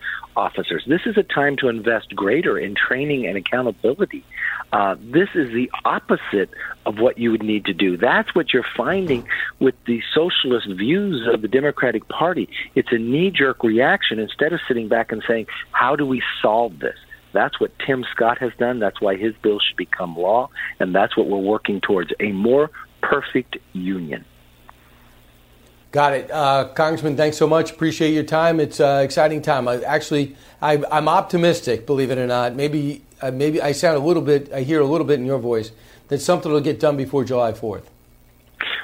officers? 0.40 0.82
This 0.86 1.02
is 1.04 1.16
a 1.16 1.22
time 1.22 1.56
to 1.58 1.68
invest 1.68 2.16
greater 2.16 2.58
in 2.58 2.74
training 2.74 3.26
and 3.26 3.36
accountability. 3.36 4.24
Uh, 4.72 4.96
this 4.98 5.28
is 5.34 5.52
the 5.52 5.70
opposite 5.84 6.50
of 6.86 6.98
what 6.98 7.18
you 7.18 7.30
would 7.30 7.42
need 7.42 7.66
to 7.66 7.74
do. 7.74 7.96
That's 7.96 8.34
what 8.34 8.52
you're 8.52 8.72
finding 8.76 9.26
with 9.58 9.74
the 9.86 10.00
socialist 10.14 10.68
views 10.68 11.28
of 11.32 11.42
the 11.42 11.48
Democratic 11.48 12.08
Party. 12.08 12.48
It's 12.74 12.90
a 12.90 12.98
knee 12.98 13.30
jerk 13.30 13.62
reaction 13.62 14.18
instead 14.18 14.52
of 14.52 14.60
sitting 14.66 14.88
back 14.88 15.12
and 15.12 15.22
saying, 15.28 15.46
how 15.72 15.96
do 15.96 16.06
we 16.06 16.22
solve 16.40 16.78
this? 16.78 16.96
That's 17.32 17.60
what 17.60 17.70
Tim 17.86 18.04
Scott 18.10 18.38
has 18.38 18.52
done. 18.58 18.78
That's 18.78 19.00
why 19.00 19.16
his 19.16 19.34
bill 19.42 19.58
should 19.60 19.76
become 19.76 20.16
law. 20.16 20.50
And 20.80 20.94
that's 20.94 21.16
what 21.16 21.28
we're 21.28 21.38
working 21.38 21.80
towards 21.80 22.12
a 22.18 22.32
more 22.32 22.70
perfect 23.02 23.58
union. 23.72 24.24
Got 25.92 26.12
it, 26.12 26.30
uh, 26.30 26.68
Congressman. 26.68 27.16
Thanks 27.16 27.36
so 27.36 27.48
much. 27.48 27.72
Appreciate 27.72 28.14
your 28.14 28.22
time. 28.22 28.60
It's 28.60 28.78
an 28.78 28.98
uh, 28.98 28.98
exciting 29.00 29.42
time. 29.42 29.66
I, 29.66 29.80
actually, 29.82 30.36
I, 30.62 30.74
am 30.90 31.08
optimistic. 31.08 31.84
Believe 31.84 32.12
it 32.12 32.18
or 32.18 32.28
not, 32.28 32.54
maybe 32.54 33.02
uh, 33.20 33.32
maybe 33.32 33.60
I 33.60 33.72
sound 33.72 33.96
a 33.96 34.00
little 34.00 34.22
bit. 34.22 34.52
I 34.52 34.62
hear 34.62 34.80
a 34.80 34.86
little 34.86 35.06
bit 35.06 35.18
in 35.18 35.26
your 35.26 35.40
voice 35.40 35.72
that 36.06 36.20
something 36.20 36.50
will 36.50 36.60
get 36.60 36.78
done 36.78 36.96
before 36.96 37.24
July 37.24 37.52
4th. 37.52 37.84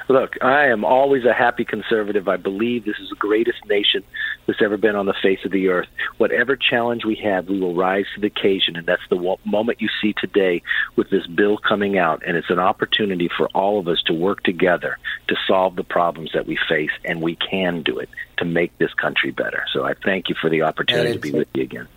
Look, 0.09 0.37
I 0.41 0.67
am 0.67 0.85
always 0.85 1.25
a 1.25 1.33
happy 1.33 1.65
conservative. 1.65 2.29
I 2.29 2.37
believe 2.37 2.85
this 2.85 2.97
is 2.99 3.09
the 3.09 3.15
greatest 3.15 3.65
nation 3.65 4.03
that's 4.45 4.61
ever 4.61 4.77
been 4.77 4.95
on 4.95 5.05
the 5.05 5.13
face 5.21 5.39
of 5.43 5.51
the 5.51 5.67
earth. 5.67 5.89
Whatever 6.17 6.55
challenge 6.55 7.03
we 7.03 7.15
have, 7.15 7.49
we 7.49 7.59
will 7.59 7.75
rise 7.75 8.05
to 8.15 8.21
the 8.21 8.27
occasion, 8.27 8.77
and 8.77 8.85
that's 8.85 9.05
the 9.09 9.37
moment 9.43 9.81
you 9.81 9.89
see 10.01 10.13
today 10.13 10.61
with 10.95 11.09
this 11.09 11.27
bill 11.27 11.57
coming 11.57 11.97
out. 11.97 12.23
And 12.25 12.37
it's 12.37 12.49
an 12.49 12.59
opportunity 12.59 13.29
for 13.35 13.47
all 13.49 13.79
of 13.79 13.87
us 13.89 14.01
to 14.03 14.13
work 14.13 14.43
together 14.43 14.97
to 15.27 15.35
solve 15.45 15.75
the 15.75 15.83
problems 15.83 16.31
that 16.33 16.47
we 16.47 16.57
face, 16.69 16.91
and 17.03 17.21
we 17.21 17.35
can 17.35 17.83
do 17.83 17.99
it 17.99 18.09
to 18.37 18.45
make 18.45 18.77
this 18.77 18.93
country 18.93 19.31
better. 19.31 19.65
So 19.73 19.83
I 19.83 19.93
thank 19.93 20.29
you 20.29 20.35
for 20.39 20.49
the 20.49 20.61
opportunity 20.61 21.13
to 21.13 21.19
be 21.19 21.31
with 21.31 21.49
you 21.53 21.63
again. 21.63 21.87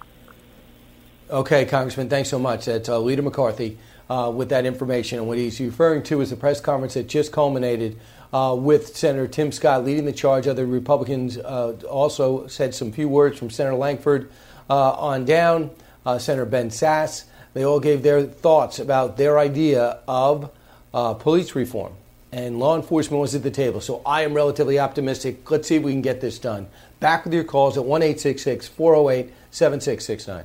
Okay, 1.31 1.65
Congressman, 1.65 2.09
thanks 2.09 2.29
so 2.29 2.41
much. 2.41 2.65
That's 2.65 2.89
uh, 2.89 2.99
Leader 2.99 3.23
McCarthy 3.23 3.79
uh, 4.11 4.31
with 4.35 4.49
that 4.49 4.67
information. 4.67 5.19
And 5.19 5.29
what 5.29 5.39
he's 5.39 5.61
referring 5.61 6.03
to 6.05 6.21
is 6.21 6.31
the 6.31 6.37
press 6.37 6.61
conference 6.61 6.95
that 6.95 7.07
just 7.07 7.33
culminated 7.33 7.99
uh, 8.33 8.57
with 8.59 8.97
Senator 8.97 9.29
Tim 9.29 9.53
Scott 9.53 9.85
leading 9.85 10.05
the 10.05 10.13
charge. 10.13 10.49
Other 10.49 10.67
Republicans 10.67 11.39
uh, 11.39 11.77
also 11.89 12.49
said 12.49 12.75
some 12.75 12.91
few 12.93 13.09
words 13.09 13.39
from 13.39 13.51
Senator 13.51 13.77
Lankford 13.77 14.31
uh, 14.69 14.91
on 14.93 15.25
down, 15.25 15.71
uh, 16.05 16.19
Senator 16.19 16.45
Ben 16.45 16.71
Sasse. 16.71 17.25
They 17.55 17.65
all 17.65 17.81
gave 17.81 18.03
their 18.03 18.23
thoughts 18.23 18.79
about 18.79 19.17
their 19.17 19.39
idea 19.39 20.01
of 20.07 20.51
uh, 20.93 21.15
police 21.15 21.55
reform. 21.55 21.95
And 22.33 22.61
law 22.61 22.77
enforcement 22.77 23.21
was 23.21 23.35
at 23.35 23.43
the 23.43 23.51
table. 23.51 23.81
So 23.81 24.03
I 24.07 24.23
am 24.23 24.35
relatively 24.35 24.79
optimistic. 24.79 25.49
Let's 25.51 25.67
see 25.67 25.77
if 25.77 25.83
we 25.83 25.93
can 25.93 26.03
get 26.03 26.21
this 26.21 26.39
done. 26.39 26.69
Back 27.01 27.25
with 27.25 27.35
your 27.35 27.45
calls 27.45 27.77
at 27.77 27.85
1 27.85 28.01
408 28.03 29.33
7669. 29.51 30.45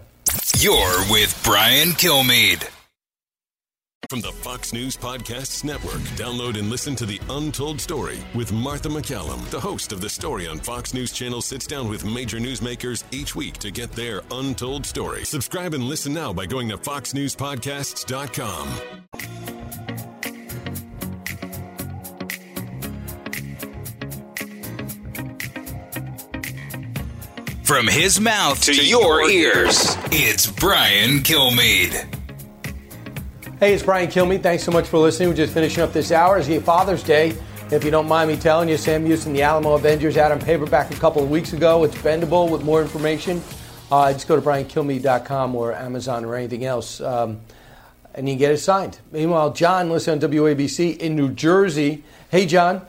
You're 0.57 1.11
with 1.11 1.39
Brian 1.43 1.89
Kilmeade. 1.89 2.71
From 4.10 4.22
the 4.22 4.32
Fox 4.32 4.72
News 4.72 4.95
Podcasts 4.95 5.64
Network, 5.64 6.02
download 6.15 6.60
and 6.60 6.69
listen 6.69 6.95
to 6.98 7.07
The 7.07 7.19
Untold 7.30 7.82
Story 7.82 8.19
with 8.36 8.52
Martha 8.53 8.88
McCallum. 8.88 9.44
The 9.49 9.60
host 9.60 9.91
of 9.91 9.99
The 9.99 10.10
Story 10.10 10.48
on 10.48 10.60
Fox 10.60 10.94
News 10.94 11.11
Channel 11.11 11.41
sits 11.41 11.65
down 11.65 11.90
with 11.90 12.06
major 12.06 12.38
newsmakers 12.38 13.03
each 13.11 13.36
week 13.36 13.57
to 13.57 13.72
get 13.72 13.91
their 13.94 14.22
untold 14.32 14.86
story. 14.86 15.26
Subscribe 15.26 15.73
and 15.73 15.86
listen 15.86 16.14
now 16.14 16.32
by 16.32 16.45
going 16.45 16.69
to 16.69 16.77
foxnewspodcasts.com. 16.77 18.68
From 27.64 27.88
his 27.88 28.19
mouth 28.22 28.61
to, 28.61 28.86
your 28.86 29.27
ears, 29.27 29.98
it's 30.11 30.45
Brian 30.45 31.22
Kilmeade. 31.22 32.14
Hey, 33.57 33.73
it's 33.73 33.84
Brian 33.84 34.10
Kilmeade. 34.10 34.44
Thanks 34.44 34.65
so 34.65 34.72
much 34.73 34.86
for 34.86 34.98
listening. 34.98 35.30
We're 35.30 35.36
just 35.36 35.53
finishing 35.53 35.82
up 35.82 35.94
this 35.94 36.11
hour. 36.11 36.38
It's 36.38 36.65
Father's 36.65 37.02
Day. 37.02 37.38
If 37.72 37.86
you 37.86 37.90
don't 37.90 38.06
mind 38.06 38.30
me 38.30 38.36
telling 38.36 38.68
you, 38.68 38.76
Sam 38.76 39.06
Houston, 39.06 39.32
The 39.32 39.44
Alamo 39.44 39.76
Avengers, 39.76 40.18
out 40.18 40.34
on 40.34 40.41
paperback 40.41 40.91
a 40.91 40.99
couple 40.99 41.23
of 41.23 41.30
weeks 41.30 41.53
ago. 41.53 41.86
It's 41.86 41.95
bendable 41.95 42.49
with 42.52 42.65
more 42.65 42.82
information. 42.82 43.41
Uh, 43.90 44.11
just 44.11 44.27
go 44.27 44.36
to 44.36 44.41
briankilmeade.com 44.41 45.56
or 45.56 45.73
Amazon 45.73 46.26
or 46.26 46.36
anything 46.36 46.65
else, 46.65 46.99
um, 46.99 47.40
and 48.14 48.27
you 48.27 48.34
can 48.34 48.40
get 48.40 48.52
it 48.52 48.57
signed. 48.57 48.99
Meanwhile, 49.14 49.53
John, 49.53 49.90
listen 49.90 50.22
on 50.22 50.30
WABC 50.30 50.98
in 50.98 51.15
New 51.15 51.32
Jersey. 51.32 52.03
Hey, 52.30 52.45
John. 52.45 52.86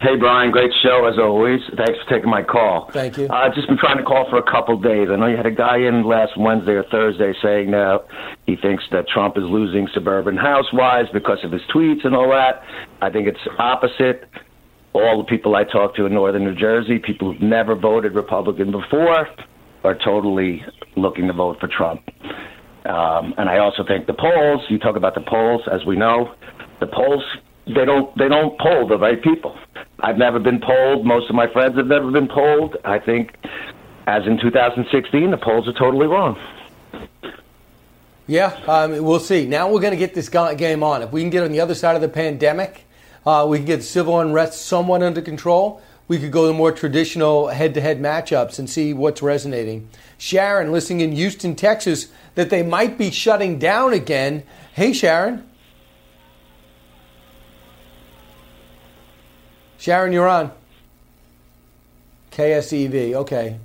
Hey, 0.00 0.14
Brian. 0.16 0.52
Great 0.52 0.70
show 0.80 1.06
as 1.06 1.18
always. 1.18 1.58
Thanks 1.76 1.98
for 2.04 2.14
taking 2.14 2.30
my 2.30 2.44
call. 2.44 2.88
Thank 2.92 3.18
you. 3.18 3.24
I've 3.30 3.50
uh, 3.50 3.54
just 3.54 3.66
been 3.66 3.78
trying 3.78 3.98
to 3.98 4.04
call 4.04 4.30
for 4.30 4.38
a 4.38 4.48
couple 4.48 4.78
days. 4.78 5.08
I 5.10 5.16
know 5.16 5.26
you 5.26 5.36
had 5.36 5.46
a 5.46 5.50
guy 5.50 5.78
in 5.78 6.04
last 6.04 6.38
Wednesday 6.38 6.74
or 6.74 6.84
Thursday 6.84 7.32
saying 7.42 7.72
that 7.72 8.06
he 8.46 8.54
thinks 8.54 8.84
that 8.92 9.08
Trump 9.08 9.36
is 9.36 9.42
losing 9.42 9.88
suburban 9.92 10.36
housewives 10.36 11.08
because 11.12 11.38
of 11.42 11.50
his 11.50 11.62
tweets 11.74 12.04
and 12.06 12.14
all 12.14 12.30
that. 12.30 12.62
I 13.02 13.10
think 13.10 13.26
it's 13.26 13.40
opposite. 13.58 14.30
All 14.92 15.18
the 15.18 15.24
people 15.28 15.56
I 15.56 15.64
talk 15.64 15.96
to 15.96 16.06
in 16.06 16.14
northern 16.14 16.44
New 16.44 16.54
Jersey, 16.54 17.00
people 17.00 17.32
who've 17.32 17.42
never 17.42 17.74
voted 17.74 18.14
Republican 18.14 18.70
before, 18.70 19.26
are 19.82 19.98
totally 20.04 20.62
looking 20.96 21.26
to 21.26 21.32
vote 21.32 21.58
for 21.58 21.66
Trump. 21.66 22.02
Um, 22.86 23.34
and 23.36 23.50
I 23.50 23.58
also 23.58 23.82
think 23.84 24.06
the 24.06 24.14
polls. 24.14 24.62
You 24.68 24.78
talk 24.78 24.94
about 24.94 25.16
the 25.16 25.22
polls, 25.22 25.62
as 25.72 25.84
we 25.84 25.96
know, 25.96 26.34
the 26.78 26.86
polls 26.86 27.24
they 27.74 27.84
don't 27.84 28.16
they 28.16 28.28
don't 28.28 28.58
poll 28.58 28.86
the 28.86 28.98
right 28.98 29.22
people. 29.22 29.58
I've 30.00 30.18
never 30.18 30.38
been 30.38 30.60
polled. 30.60 31.04
Most 31.04 31.28
of 31.28 31.36
my 31.36 31.46
friends 31.52 31.76
have 31.76 31.86
never 31.86 32.10
been 32.10 32.28
polled. 32.28 32.76
I 32.84 32.98
think, 32.98 33.34
as 34.06 34.26
in 34.26 34.38
2016, 34.38 35.30
the 35.30 35.36
polls 35.36 35.68
are 35.68 35.72
totally 35.72 36.06
wrong. 36.06 36.38
Yeah, 38.26 38.58
um, 38.68 39.02
we'll 39.02 39.20
see. 39.20 39.46
Now 39.46 39.70
we're 39.70 39.80
going 39.80 39.92
to 39.92 39.98
get 39.98 40.14
this 40.14 40.28
game 40.28 40.82
on. 40.82 41.02
If 41.02 41.12
we 41.12 41.22
can 41.22 41.30
get 41.30 41.44
on 41.44 41.50
the 41.50 41.60
other 41.60 41.74
side 41.74 41.96
of 41.96 42.02
the 42.02 42.10
pandemic, 42.10 42.84
uh, 43.24 43.46
we 43.48 43.56
can 43.56 43.66
get 43.66 43.82
civil 43.82 44.20
unrest 44.20 44.66
somewhat 44.66 45.02
under 45.02 45.22
control. 45.22 45.80
We 46.08 46.18
could 46.18 46.30
go 46.30 46.46
to 46.46 46.52
more 46.52 46.70
traditional 46.70 47.48
head-to-head 47.48 48.00
matchups 48.00 48.58
and 48.58 48.68
see 48.68 48.92
what's 48.92 49.22
resonating. 49.22 49.88
Sharon, 50.18 50.72
listening 50.72 51.00
in 51.00 51.12
Houston, 51.12 51.54
Texas, 51.56 52.08
that 52.34 52.50
they 52.50 52.62
might 52.62 52.98
be 52.98 53.10
shutting 53.10 53.58
down 53.58 53.94
again. 53.94 54.42
Hey, 54.74 54.92
Sharon. 54.92 55.47
Sharon, 59.78 60.12
you're 60.12 60.28
on. 60.28 60.50
KSEV. 62.32 63.14
Okay. 63.14 63.58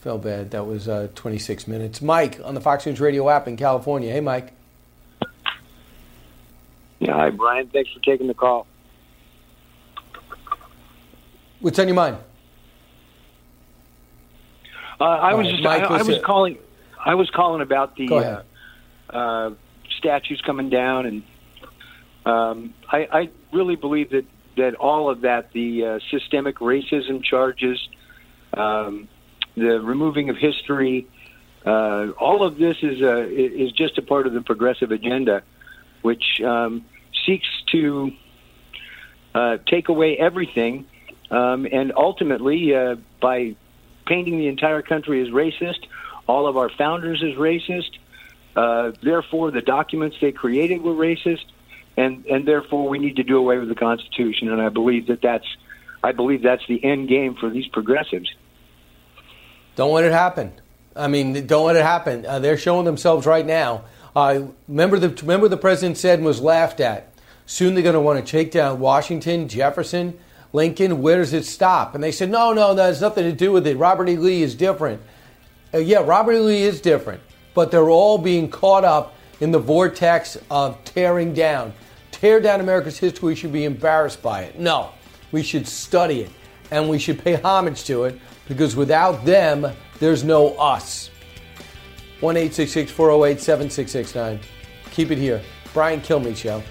Felt 0.00 0.22
bad. 0.24 0.50
That 0.50 0.66
was 0.66 0.88
uh, 0.88 1.08
26 1.14 1.68
minutes. 1.68 2.02
Mike 2.02 2.40
on 2.44 2.54
the 2.54 2.60
Fox 2.60 2.84
News 2.84 3.00
Radio 3.00 3.28
app 3.30 3.46
in 3.46 3.56
California. 3.56 4.12
Hey, 4.12 4.20
Mike. 4.20 4.52
Yeah, 6.98 7.14
hi, 7.14 7.30
Brian. 7.30 7.68
Thanks 7.68 7.90
for 7.92 8.00
taking 8.00 8.26
the 8.26 8.34
call. 8.34 8.66
What's 11.60 11.78
on 11.78 11.86
your 11.86 11.94
mind? 11.94 12.16
Uh, 15.00 15.04
I 15.04 15.34
was 15.34 15.48
just 15.48 15.62
Mike, 15.62 15.82
I, 15.82 15.98
I 15.98 16.02
was 16.02 16.08
it? 16.08 16.22
calling. 16.22 16.58
I 17.04 17.14
was 17.14 17.30
calling 17.30 17.60
about 17.60 17.96
the 17.96 18.12
uh, 18.14 18.42
uh, 19.10 19.50
statues 19.98 20.40
coming 20.44 20.70
down, 20.70 21.06
and 21.06 21.22
um, 22.24 22.74
I, 22.88 23.08
I 23.12 23.30
really 23.52 23.76
believe 23.76 24.10
that 24.10 24.24
that 24.56 24.74
all 24.74 25.10
of 25.10 25.22
that, 25.22 25.52
the 25.52 25.84
uh, 25.84 25.98
systemic 26.10 26.58
racism 26.58 27.22
charges, 27.22 27.78
um, 28.54 29.08
the 29.56 29.80
removing 29.80 30.30
of 30.30 30.36
history, 30.36 31.06
uh, 31.64 32.08
all 32.18 32.42
of 32.42 32.58
this 32.58 32.76
is 32.82 33.00
a, 33.00 33.28
is 33.28 33.72
just 33.72 33.98
a 33.98 34.02
part 34.02 34.26
of 34.26 34.32
the 34.32 34.40
progressive 34.40 34.90
agenda, 34.90 35.42
which 36.02 36.40
um, 36.44 36.84
seeks 37.24 37.46
to 37.70 38.12
uh, 39.34 39.58
take 39.66 39.88
away 39.88 40.16
everything, 40.16 40.86
um, 41.30 41.66
and 41.70 41.92
ultimately, 41.96 42.74
uh, 42.74 42.96
by 43.20 43.54
painting 44.06 44.38
the 44.38 44.48
entire 44.48 44.82
country 44.82 45.22
as 45.22 45.28
racist, 45.28 45.86
all 46.26 46.46
of 46.46 46.56
our 46.56 46.68
founders 46.68 47.22
as 47.22 47.34
racist. 47.38 47.98
Uh, 48.54 48.92
therefore, 49.02 49.50
the 49.50 49.62
documents 49.62 50.16
they 50.20 50.32
created 50.32 50.82
were 50.82 50.92
racist 50.92 51.44
and 51.96 52.24
and 52.26 52.46
therefore 52.46 52.88
we 52.88 52.98
need 52.98 53.16
to 53.16 53.22
do 53.22 53.36
away 53.36 53.58
with 53.58 53.68
the 53.68 53.74
Constitution. 53.74 54.50
And 54.50 54.60
I 54.60 54.68
believe 54.68 55.06
that 55.08 55.20
that's 55.22 55.46
I 56.02 56.12
believe 56.12 56.42
that's 56.42 56.66
the 56.68 56.82
end 56.84 57.08
game 57.08 57.34
for 57.34 57.50
these 57.50 57.66
progressives. 57.68 58.32
Don't 59.76 59.92
let 59.92 60.04
it 60.04 60.12
happen. 60.12 60.52
I 60.94 61.08
mean, 61.08 61.46
don't 61.46 61.66
let 61.66 61.76
it 61.76 61.82
happen. 61.82 62.26
Uh, 62.26 62.38
they're 62.38 62.58
showing 62.58 62.84
themselves 62.84 63.26
right 63.26 63.46
now. 63.46 63.84
Uh, 64.14 64.48
remember 64.68 64.98
the 64.98 65.08
remember 65.22 65.48
the 65.48 65.56
president 65.56 65.96
said 65.96 66.18
and 66.18 66.26
was 66.26 66.40
laughed 66.40 66.80
at. 66.80 67.08
Soon 67.46 67.74
they're 67.74 67.82
going 67.82 67.94
to 67.94 68.00
want 68.00 68.24
to 68.24 68.30
take 68.30 68.50
down 68.50 68.78
Washington, 68.78 69.48
Jefferson, 69.48 70.18
Lincoln. 70.52 71.02
Where 71.02 71.18
does 71.18 71.32
it 71.32 71.44
stop? 71.44 71.94
And 71.94 72.04
they 72.04 72.12
said, 72.12 72.30
no, 72.30 72.52
no, 72.52 72.74
that 72.74 72.86
has 72.86 73.00
nothing 73.00 73.24
to 73.24 73.32
do 73.32 73.52
with 73.52 73.66
it. 73.66 73.76
Robert 73.76 74.08
E. 74.08 74.16
Lee 74.16 74.42
is 74.42 74.54
different. 74.54 75.02
Uh, 75.74 75.78
yeah, 75.78 75.98
Robert 75.98 76.32
E. 76.32 76.38
Lee 76.38 76.62
is 76.62 76.80
different, 76.80 77.22
but 77.54 77.70
they're 77.70 77.90
all 77.90 78.18
being 78.18 78.48
caught 78.48 78.84
up 78.84 79.14
in 79.42 79.50
the 79.50 79.58
vortex 79.58 80.38
of 80.52 80.82
tearing 80.84 81.34
down. 81.34 81.72
Tear 82.12 82.40
down 82.40 82.60
America's 82.60 82.96
history, 82.96 83.26
we 83.26 83.34
should 83.34 83.52
be 83.52 83.64
embarrassed 83.64 84.22
by 84.22 84.42
it. 84.42 84.56
No, 84.56 84.90
we 85.32 85.42
should 85.42 85.66
study 85.66 86.20
it 86.20 86.30
and 86.70 86.88
we 86.88 86.96
should 86.96 87.22
pay 87.22 87.34
homage 87.34 87.82
to 87.84 88.04
it 88.04 88.20
because 88.46 88.76
without 88.76 89.24
them, 89.24 89.66
there's 89.98 90.22
no 90.22 90.50
us. 90.58 91.10
1 92.20 92.36
408 92.36 93.40
7669. 93.40 94.38
Keep 94.92 95.10
it 95.10 95.18
here. 95.18 95.42
Brian 95.74 96.00
Kilmeade 96.00 96.36
Show. 96.36 96.62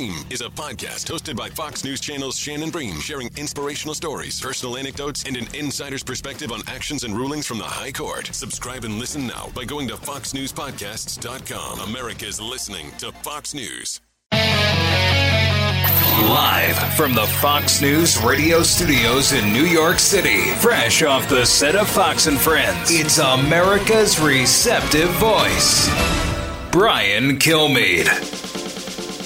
Bream 0.00 0.24
is 0.30 0.40
a 0.40 0.48
podcast 0.48 1.12
hosted 1.12 1.36
by 1.36 1.50
Fox 1.50 1.84
News 1.84 2.00
Channel's 2.00 2.38
Shannon 2.38 2.70
Bream, 2.70 2.98
sharing 3.00 3.28
inspirational 3.36 3.94
stories, 3.94 4.40
personal 4.40 4.78
anecdotes, 4.78 5.24
and 5.24 5.36
an 5.36 5.46
insider's 5.54 6.02
perspective 6.02 6.50
on 6.52 6.62
actions 6.68 7.04
and 7.04 7.14
rulings 7.14 7.46
from 7.46 7.58
the 7.58 7.64
High 7.64 7.92
Court. 7.92 8.26
Subscribe 8.28 8.84
and 8.84 8.98
listen 8.98 9.26
now 9.26 9.50
by 9.54 9.66
going 9.66 9.88
to 9.88 9.96
foxnewspodcasts.com. 9.96 11.80
America's 11.80 12.40
listening 12.40 12.90
to 12.92 13.12
Fox 13.12 13.52
News. 13.52 14.00
Live 16.22 16.78
from 16.94 17.12
the 17.12 17.26
Fox 17.42 17.82
News 17.82 18.16
radio 18.22 18.62
studios 18.62 19.34
in 19.34 19.52
New 19.52 19.66
York 19.66 19.98
City, 19.98 20.44
fresh 20.60 21.02
off 21.02 21.28
the 21.28 21.44
set 21.44 21.76
of 21.76 21.86
Fox 21.86 22.26
and 22.26 22.38
Friends, 22.38 22.90
it's 22.90 23.18
America's 23.18 24.18
receptive 24.18 25.10
voice, 25.16 25.90
Brian 26.70 27.38
Kilmeade. 27.38 28.49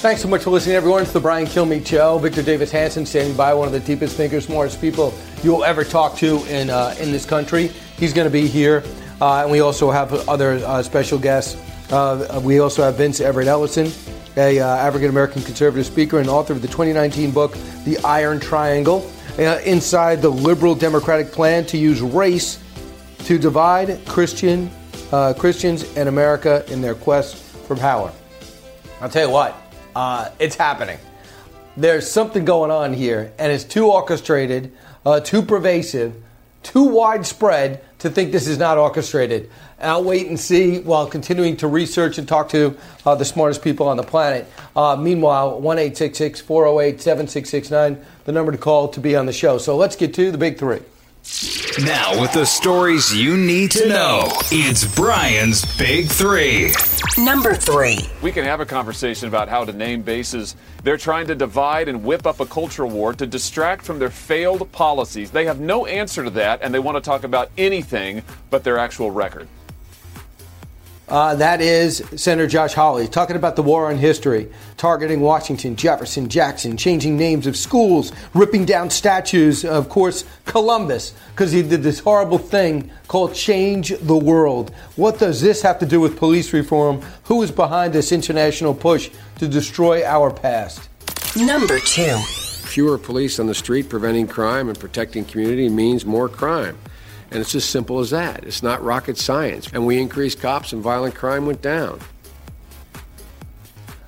Thanks 0.05 0.21
so 0.21 0.29
much 0.29 0.43
for 0.43 0.51
listening, 0.51 0.77
everyone. 0.77 1.01
It's 1.01 1.15
the 1.15 1.19
Brian 1.19 1.47
Kilmeade 1.47 1.87
Show. 1.87 2.19
Victor 2.19 2.43
Davis 2.43 2.71
Hanson 2.71 3.07
standing 3.07 3.35
by, 3.35 3.55
one 3.55 3.67
of 3.67 3.73
the 3.73 3.81
deepest 3.81 4.19
thinkers, 4.19 4.45
smartest 4.45 4.79
people 4.79 5.15
you'll 5.43 5.65
ever 5.65 5.83
talk 5.83 6.15
to 6.19 6.45
in 6.45 6.69
uh, 6.69 6.95
in 7.01 7.11
this 7.11 7.25
country. 7.25 7.69
He's 7.97 8.13
going 8.13 8.27
to 8.27 8.31
be 8.31 8.47
here, 8.47 8.85
uh, 9.23 9.41
and 9.41 9.51
we 9.51 9.61
also 9.61 9.91
have 9.91 10.13
other 10.29 10.57
uh, 10.67 10.83
special 10.83 11.19
guests. 11.19 11.57
Uh, 11.91 12.39
we 12.45 12.59
also 12.59 12.83
have 12.83 12.97
Vince 12.97 13.23
Everett 13.23 13.49
Ellison, 13.49 13.91
a 14.37 14.61
uh, 14.61 14.67
African 14.77 15.09
American 15.09 15.41
conservative 15.41 15.87
speaker 15.87 16.19
and 16.19 16.29
author 16.29 16.53
of 16.53 16.61
the 16.61 16.69
2019 16.69 17.31
book 17.31 17.57
The 17.87 17.97
Iron 18.05 18.41
Triangle. 18.41 19.11
Uh, 19.39 19.59
inside 19.65 20.21
the 20.21 20.29
liberal 20.29 20.75
democratic 20.75 21.33
plan 21.33 21.65
to 21.65 21.79
use 21.79 22.03
race 22.03 22.59
to 23.21 23.39
divide 23.39 24.05
Christian 24.05 24.71
Christians 25.39 25.97
and 25.97 26.11
America 26.11 26.63
in 26.71 26.83
their 26.83 26.95
quest 26.95 27.37
for 27.37 27.75
power. 27.75 28.13
I'll 29.01 29.09
tell 29.09 29.29
you 29.29 29.33
what. 29.33 29.64
Uh, 29.95 30.31
it's 30.39 30.57
happening. 30.57 30.99
There's 31.77 32.11
something 32.11 32.45
going 32.45 32.71
on 32.71 32.93
here, 32.93 33.33
and 33.39 33.53
it's 33.53 33.65
too 33.65 33.91
orchestrated, 33.91 34.73
uh, 35.05 35.21
too 35.21 35.43
pervasive, 35.43 36.15
too 36.63 36.85
widespread 36.85 37.85
to 37.99 38.11
think 38.11 38.33
this 38.33 38.47
is 38.47 38.59
not 38.59 38.79
orchestrated. 38.79 39.51
And 39.79 39.91
I'll 39.91 40.05
wait 40.05 40.29
and 40.29 40.39
see 40.39 40.81
while 40.81 41.07
continuing 41.07 41.57
to 41.59 41.69
research 41.69 42.19
and 42.19 42.29
talk 42.29 42.49
to 42.51 42.77
uh, 43.05 43.15
the 43.15 43.25
smartest 43.25 43.63
people 43.63 43.89
on 43.89 43.97
the 43.97 44.03
planet. 44.03 44.51
Uh, 44.75 44.97
meanwhile, 44.97 45.61
1 45.61 45.77
408 45.77 47.01
7669, 47.01 48.05
the 48.25 48.33
number 48.33 48.53
to 48.53 48.59
call 48.59 48.89
to 48.89 49.01
be 49.01 49.17
on 49.17 49.27
the 49.27 49.33
show. 49.33 49.59
So 49.59 49.77
let's 49.77 49.97
get 49.97 50.15
to 50.15 50.31
the 50.31 50.39
big 50.39 50.59
three. 50.59 50.81
Now, 51.85 52.21
with 52.21 52.33
the 52.33 52.45
stories 52.45 53.15
you 53.17 53.37
need 53.37 53.71
to 53.73 53.89
know, 53.89 54.29
it's 54.53 54.85
Brian's 54.95 55.65
Big 55.77 56.09
Three. 56.09 56.73
Number 57.17 57.55
three. 57.55 57.99
We 58.23 58.31
can 58.31 58.45
have 58.45 58.61
a 58.61 58.67
conversation 58.67 59.27
about 59.27 59.49
how 59.49 59.65
to 59.65 59.73
name 59.73 60.03
bases. 60.03 60.55
They're 60.83 60.97
trying 60.97 61.27
to 61.29 61.35
divide 61.35 61.89
and 61.89 62.05
whip 62.05 62.27
up 62.27 62.41
a 62.41 62.47
culture 62.47 62.87
war 62.87 63.13
to 63.15 63.27
distract 63.27 63.85
from 63.85 63.99
their 63.99 64.11
failed 64.11 64.71
policies. 64.71 65.31
They 65.31 65.47
have 65.47 65.61
no 65.61 65.87
answer 65.87 66.25
to 66.25 66.31
that, 66.31 66.61
and 66.63 66.73
they 66.73 66.79
want 66.79 66.97
to 66.97 67.01
talk 67.01 67.25
about 67.25 67.51
anything 67.57 68.23
but 68.51 68.63
their 68.63 68.79
actual 68.79 69.11
record. 69.11 69.49
Uh, 71.07 71.35
that 71.35 71.61
is 71.61 72.03
Senator 72.17 72.47
Josh 72.47 72.73
Hawley 72.73 73.07
talking 73.07 73.37
about 73.37 73.57
the 73.57 73.63
war 73.63 73.91
on 73.91 73.99
history, 73.99 74.51
targeting 74.79 75.21
Washington, 75.21 75.77
Jefferson, 75.77 76.29
Jackson, 76.29 76.79
changing 76.79 77.19
names 77.19 77.47
of 77.47 77.57
schools, 77.57 78.11
ripping 78.33 78.65
down 78.65 78.89
statues, 78.89 79.67
of 79.67 79.91
course, 79.91 80.25
Columbus, 80.47 81.13
because 81.33 81.53
he 81.53 81.63
did 81.63 81.83
this 81.83 81.99
horrible 81.99 82.39
thing 82.39 82.91
called 83.07 83.35
Change 83.35 83.99
the 83.99 84.17
World. 84.17 84.75
What 84.97 85.19
does 85.19 85.43
this 85.43 85.61
have 85.61 85.79
to 85.81 85.87
do 85.87 86.01
with 86.01 86.17
police 86.17 86.53
reform? 86.55 87.03
Who 87.25 87.43
is 87.43 87.51
behind 87.51 87.93
this 87.93 88.11
international 88.11 88.75
push 88.75 89.11
to 89.39 89.47
destroy 89.47 90.05
our 90.05 90.31
past? 90.31 90.89
Number 91.37 91.81
two. 91.81 92.17
Fewer 92.17 92.97
police 92.97 93.39
on 93.39 93.47
the 93.47 93.55
street 93.55 93.91
preventing 93.91 94.27
crime 94.27 94.69
and 94.69 94.79
protecting 94.79 95.25
community 95.27 95.69
means 95.69 96.07
more 96.07 96.29
crime. 96.29 96.79
And 97.35 97.41
it's 97.41 97.57
as 97.57 97.65
simple 97.65 97.99
as 97.99 98.11
that. 98.11 98.45
It's 98.45 98.63
not 98.63 98.81
rocket 98.85 99.19
science. 99.19 99.69
And 99.73 99.85
we 99.85 100.01
increased 100.01 100.41
cops 100.41 100.73
and 100.73 100.81
violent 100.81 101.17
crime 101.17 101.47
went 101.47 101.61
down. 101.61 101.99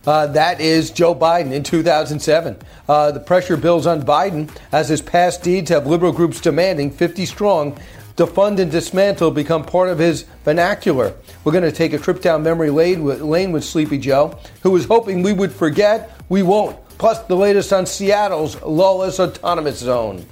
Uh, 0.06 0.28
that 0.28 0.60
is 0.60 0.92
Joe 0.92 1.12
Biden 1.12 1.50
in 1.52 1.64
2007. 1.64 2.56
Uh, 2.88 3.10
the 3.10 3.18
pressure 3.18 3.56
builds 3.56 3.84
on 3.84 4.02
Biden 4.02 4.48
as 4.70 4.88
his 4.88 5.02
past 5.02 5.42
deeds 5.42 5.70
have 5.70 5.88
liberal 5.88 6.12
groups 6.12 6.40
demanding 6.40 6.92
50 6.92 7.26
strong 7.26 7.76
defund 8.14 8.60
and 8.60 8.70
dismantle 8.70 9.32
become 9.32 9.64
part 9.64 9.88
of 9.88 9.98
his 9.98 10.24
vernacular. 10.44 11.12
We're 11.42 11.50
going 11.50 11.64
to 11.64 11.72
take 11.72 11.92
a 11.94 11.98
trip 11.98 12.20
down 12.20 12.44
memory 12.44 12.70
lane 12.70 13.02
with, 13.02 13.20
lane 13.20 13.50
with 13.50 13.64
Sleepy 13.64 13.98
Joe, 13.98 14.38
who 14.62 14.70
was 14.70 14.84
hoping 14.84 15.24
we 15.24 15.32
would 15.32 15.50
forget. 15.50 16.16
We 16.28 16.44
won't. 16.44 16.78
Plus, 16.96 17.18
the 17.24 17.36
latest 17.36 17.72
on 17.72 17.86
Seattle's 17.86 18.62
lawless 18.62 19.18
autonomous 19.18 19.80
zone. 19.80 20.24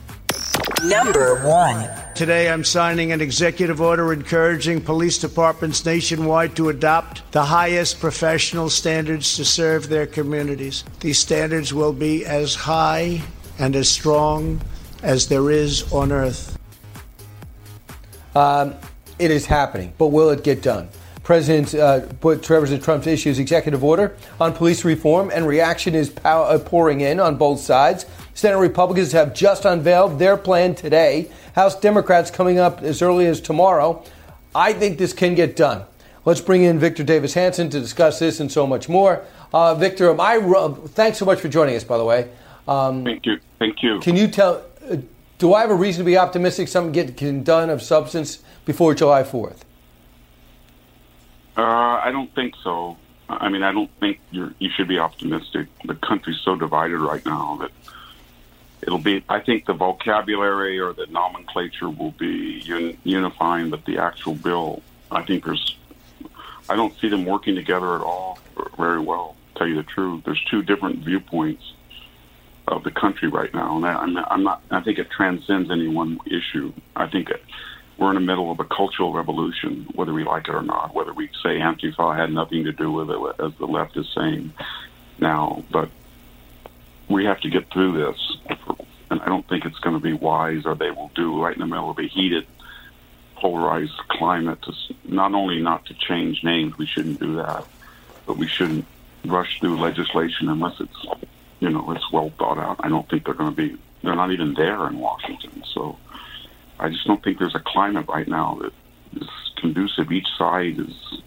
Number 0.85 1.45
one. 1.45 2.04
Today, 2.15 2.49
I'm 2.49 2.63
signing 2.63 3.11
an 3.11 3.21
executive 3.21 3.81
order 3.81 4.13
encouraging 4.13 4.81
police 4.81 5.19
departments 5.19 5.85
nationwide 5.85 6.55
to 6.55 6.69
adopt 6.69 7.29
the 7.33 7.43
highest 7.43 7.99
professional 7.99 8.71
standards 8.71 9.35
to 9.35 9.45
serve 9.45 9.89
their 9.89 10.07
communities. 10.07 10.85
These 11.01 11.19
standards 11.19 11.75
will 11.75 11.93
be 11.93 12.25
as 12.25 12.55
high 12.55 13.21
and 13.59 13.75
as 13.75 13.89
strong 13.89 14.61
as 15.03 15.27
there 15.27 15.51
is 15.51 15.93
on 15.93 16.13
earth. 16.13 16.57
Um, 18.37 18.77
it 19.19 19.33
is 19.33 19.47
happening, 19.47 19.93
but 19.99 20.09
will 20.09 20.31
it 20.31 20.45
get 20.45 20.63
done? 20.63 20.89
President 21.25 21.75
uh, 21.75 22.01
President 22.21 22.85
Trump's 22.85 23.07
issues 23.09 23.41
executive 23.41 23.83
order 23.83 24.15
on 24.39 24.53
police 24.53 24.85
reform, 24.85 25.33
and 25.35 25.49
reaction 25.49 25.95
is 25.97 26.11
pow- 26.11 26.45
uh, 26.45 26.59
pouring 26.59 27.01
in 27.01 27.19
on 27.19 27.37
both 27.37 27.59
sides. 27.59 28.07
Senate 28.35 28.59
Republicans 28.59 29.13
have 29.13 29.35
just 29.35 29.65
unveiled 29.65 30.19
their 30.19 30.37
plan 30.37 30.75
today. 30.75 31.31
House 31.55 31.79
Democrats 31.79 32.31
coming 32.31 32.59
up 32.59 32.83
as 32.83 33.01
early 33.01 33.27
as 33.27 33.41
tomorrow. 33.41 34.05
I 34.55 34.73
think 34.73 34.99
this 34.99 35.13
can 35.13 35.35
get 35.35 35.57
done. 35.57 35.85
Let's 36.25 36.41
bring 36.41 36.63
in 36.63 36.79
Victor 36.79 37.05
Davis 37.05 37.35
Hanson 37.35 37.71
to 37.71 37.81
discuss 37.81 38.19
this 38.19 38.41
and 38.41 38.51
so 38.51 38.67
much 38.67 38.89
more. 38.89 39.25
Uh, 39.53 39.75
Victor, 39.75 40.19
I, 40.21 40.41
thanks 40.89 41.19
so 41.19 41.25
much 41.25 41.41
for 41.41 41.49
joining 41.49 41.77
us, 41.77 41.85
by 41.85 41.99
the 41.99 42.05
way. 42.05 42.29
Um, 42.67 43.05
Thank 43.05 43.27
you. 43.27 43.39
Thank 43.59 43.83
you. 43.83 44.01
Can 44.01 44.17
you 44.17 44.27
tell, 44.29 44.65
uh, 44.91 44.97
do 45.39 45.55
I 45.55 45.61
have 45.61 45.71
a 45.71 45.75
reason 45.75 46.01
to 46.01 46.05
be 46.05 46.17
optimistic 46.17 46.69
something 46.69 46.93
get 46.93 47.17
can 47.17 47.43
done 47.43 47.71
of 47.71 47.83
substance 47.83 48.43
before 48.65 48.95
July 48.95 49.23
4th? 49.23 49.59
Uh, 51.57 51.63
I 51.63 52.11
don't 52.11 52.35
think 52.35 52.55
so. 52.65 52.97
I 53.29 53.49
mean, 53.49 53.63
I 53.63 53.73
don't 53.73 53.91
think 54.01 54.19
you 54.33 54.71
should 54.77 54.89
be 54.89 54.99
optimistic. 54.99 55.69
The 55.85 55.95
country's 55.95 56.41
so 56.45 56.57
divided 56.57 56.99
right 56.99 57.25
now 57.25 57.59
that 57.61 57.71
it'll 58.87 58.99
be. 58.99 59.25
I 59.29 59.41
think 59.41 59.67
the 59.67 59.73
vocabulary 59.73 60.79
or 60.79 60.93
the 60.93 61.07
nomenclature 61.07 61.91
will 61.91 62.13
be 62.13 62.63
un, 62.67 62.97
unifying, 63.05 63.71
but 63.71 63.85
the 63.85 63.99
actual 63.99 64.35
bill, 64.35 64.83
I 65.11 65.23
think 65.23 65.45
there's. 65.45 65.77
I 66.69 66.77
don't 66.77 66.97
see 66.99 67.09
them 67.09 67.25
working 67.25 67.55
together 67.55 67.95
at 67.95 68.01
all 68.01 68.39
very 68.79 69.01
well. 69.01 69.37
To 69.53 69.59
tell 69.59 69.67
you 69.67 69.77
the 69.77 69.83
truth, 69.83 70.25
there's 70.25 70.43
two 70.51 70.63
different 70.63 71.01
viewpoints 71.01 71.75
of 72.67 72.83
the 72.83 72.91
country 72.91 73.29
right 73.29 73.53
now, 73.53 73.77
and 73.77 73.85
I, 73.85 73.95
I'm, 73.95 74.17
I'm 74.17 74.43
not. 74.43 74.63
I 74.71 74.81
think 74.81 74.99
it 74.99 75.11
transcends 75.11 75.71
any 75.71 75.89
one 75.89 76.19
issue. 76.27 76.73
I 76.97 77.07
think 77.07 77.31
it, 77.31 77.43
we're 77.99 78.11
in 78.11 78.15
the 78.15 78.21
middle 78.21 78.51
of 78.51 78.61
a 78.61 78.65
cultural 78.65 79.13
revolution, 79.13 79.87
whether 79.95 80.13
we 80.13 80.25
like 80.25 80.49
it 80.49 80.55
or 80.55 80.63
not. 80.63 80.95
Whether 80.95 81.13
we 81.13 81.29
say 81.43 81.59
Antifa 81.59 82.17
had 82.17 82.33
nothing 82.33 82.65
to 82.65 82.73
do 82.73 82.91
with 82.91 83.11
it, 83.11 83.19
as 83.39 83.53
the 83.59 83.67
left 83.67 83.97
is 83.97 84.09
saying 84.15 84.53
now, 85.19 85.63
but 85.71 85.91
we 87.09 87.25
have 87.27 87.41
to 87.41 87.51
get 87.51 87.71
through 87.71 87.93
this, 87.93 88.37
and 89.11 89.21
I 89.21 89.27
don't 89.27 89.47
think 89.49 89.65
it's 89.65 89.79
going 89.79 89.97
to 89.97 90.03
be 90.03 90.13
wise, 90.13 90.65
or 90.65 90.75
they 90.75 90.91
will 90.91 91.11
do 91.15 91.43
right 91.43 91.55
in 91.55 91.61
the 91.61 91.67
middle 91.67 91.91
of 91.91 91.99
a 91.99 92.07
heated, 92.07 92.47
polarized 93.37 93.97
climate. 94.09 94.63
To 94.63 94.73
not 95.05 95.35
only 95.35 95.61
not 95.61 95.87
to 95.87 95.95
change 95.95 96.43
names, 96.43 96.77
we 96.79 96.87
shouldn't 96.87 97.21
do 97.21 97.37
that, 97.37 97.65
but 98.27 98.37
we 98.37 98.49
shouldn't 98.49 98.87
rush 99.25 99.61
through 99.61 99.79
legislation 99.79 100.49
unless 100.49 100.81
it's, 100.81 101.07
you 101.61 101.71
know, 101.71 101.91
it's 101.93 102.11
well 102.13 102.31
thought 102.39 102.59
out. 102.59 102.77
I 102.81 102.89
don't 102.89 103.09
think 103.09 103.25
they're 103.25 103.35
going 103.35 103.55
to 103.55 103.57
be. 103.57 103.77
They're 104.03 104.15
not 104.15 104.33
even 104.33 104.55
there 104.55 104.87
in 104.87 104.99
Washington, 104.99 105.65
so 105.73 105.99
I 106.79 106.91
just 106.91 107.07
don't 107.07 107.23
think 107.23 107.39
there's 107.39 107.55
a 107.55 107.61
climate 107.61 108.07
right 108.09 108.29
now 108.29 108.59
that 108.61 108.73
is 109.21 109.29
conducive. 109.57 110.13
Each 110.13 110.29
side 110.37 110.79
is 110.79 111.23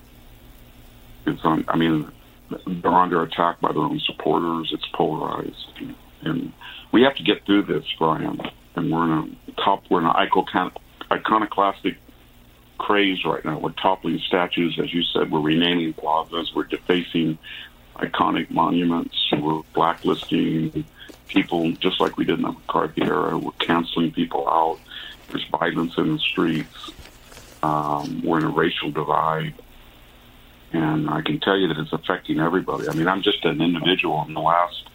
is 1.25 1.43
on. 1.43 1.65
I 1.67 1.77
mean, 1.77 2.11
they're 2.49 2.91
under 2.91 3.21
attack 3.23 3.59
by 3.61 3.71
their 3.71 3.81
own 3.81 3.99
supporters. 3.99 4.71
It's 4.73 4.87
polarized, 4.93 5.71
and 6.21 6.53
we 6.91 7.03
have 7.03 7.15
to 7.15 7.23
get 7.23 7.45
through 7.45 7.63
this, 7.63 7.85
Brian. 7.97 8.41
And 8.75 8.91
we're 8.91 9.05
in 9.05 9.37
a 9.47 9.51
top. 9.61 9.83
We're 9.89 10.01
in 10.01 10.05
an 10.05 10.71
iconoclastic 11.11 11.97
craze 12.77 13.25
right 13.25 13.43
now. 13.43 13.59
We're 13.59 13.71
toppling 13.71 14.19
statues, 14.19 14.79
as 14.81 14.93
you 14.93 15.03
said. 15.03 15.31
We're 15.31 15.41
renaming 15.41 15.93
plazas. 15.93 16.53
We're 16.53 16.65
defacing 16.65 17.37
iconic 17.95 18.51
monuments. 18.51 19.15
We're 19.31 19.63
blacklisting 19.73 20.85
people, 21.27 21.71
just 21.73 21.99
like 21.99 22.17
we 22.17 22.25
did 22.25 22.37
in 22.37 22.43
the 22.43 22.51
McCarthy 22.51 23.01
era. 23.03 23.37
We're 23.37 23.51
canceling 23.53 24.11
people 24.11 24.47
out. 24.47 24.79
There's 25.29 25.45
violence 25.45 25.97
in 25.97 26.13
the 26.13 26.19
streets. 26.19 26.91
Um, 27.63 28.21
we're 28.23 28.37
in 28.37 28.45
a 28.45 28.49
racial 28.49 28.91
divide. 28.91 29.55
And 30.73 31.09
I 31.09 31.21
can 31.21 31.39
tell 31.39 31.57
you 31.57 31.67
that 31.69 31.77
it's 31.77 31.93
affecting 31.93 32.39
everybody. 32.39 32.87
I 32.87 32.93
mean, 32.93 33.07
I'm 33.07 33.23
just 33.23 33.43
an 33.45 33.61
individual. 33.61 34.23
In 34.27 34.33
the 34.33 34.41
last, 34.41 34.89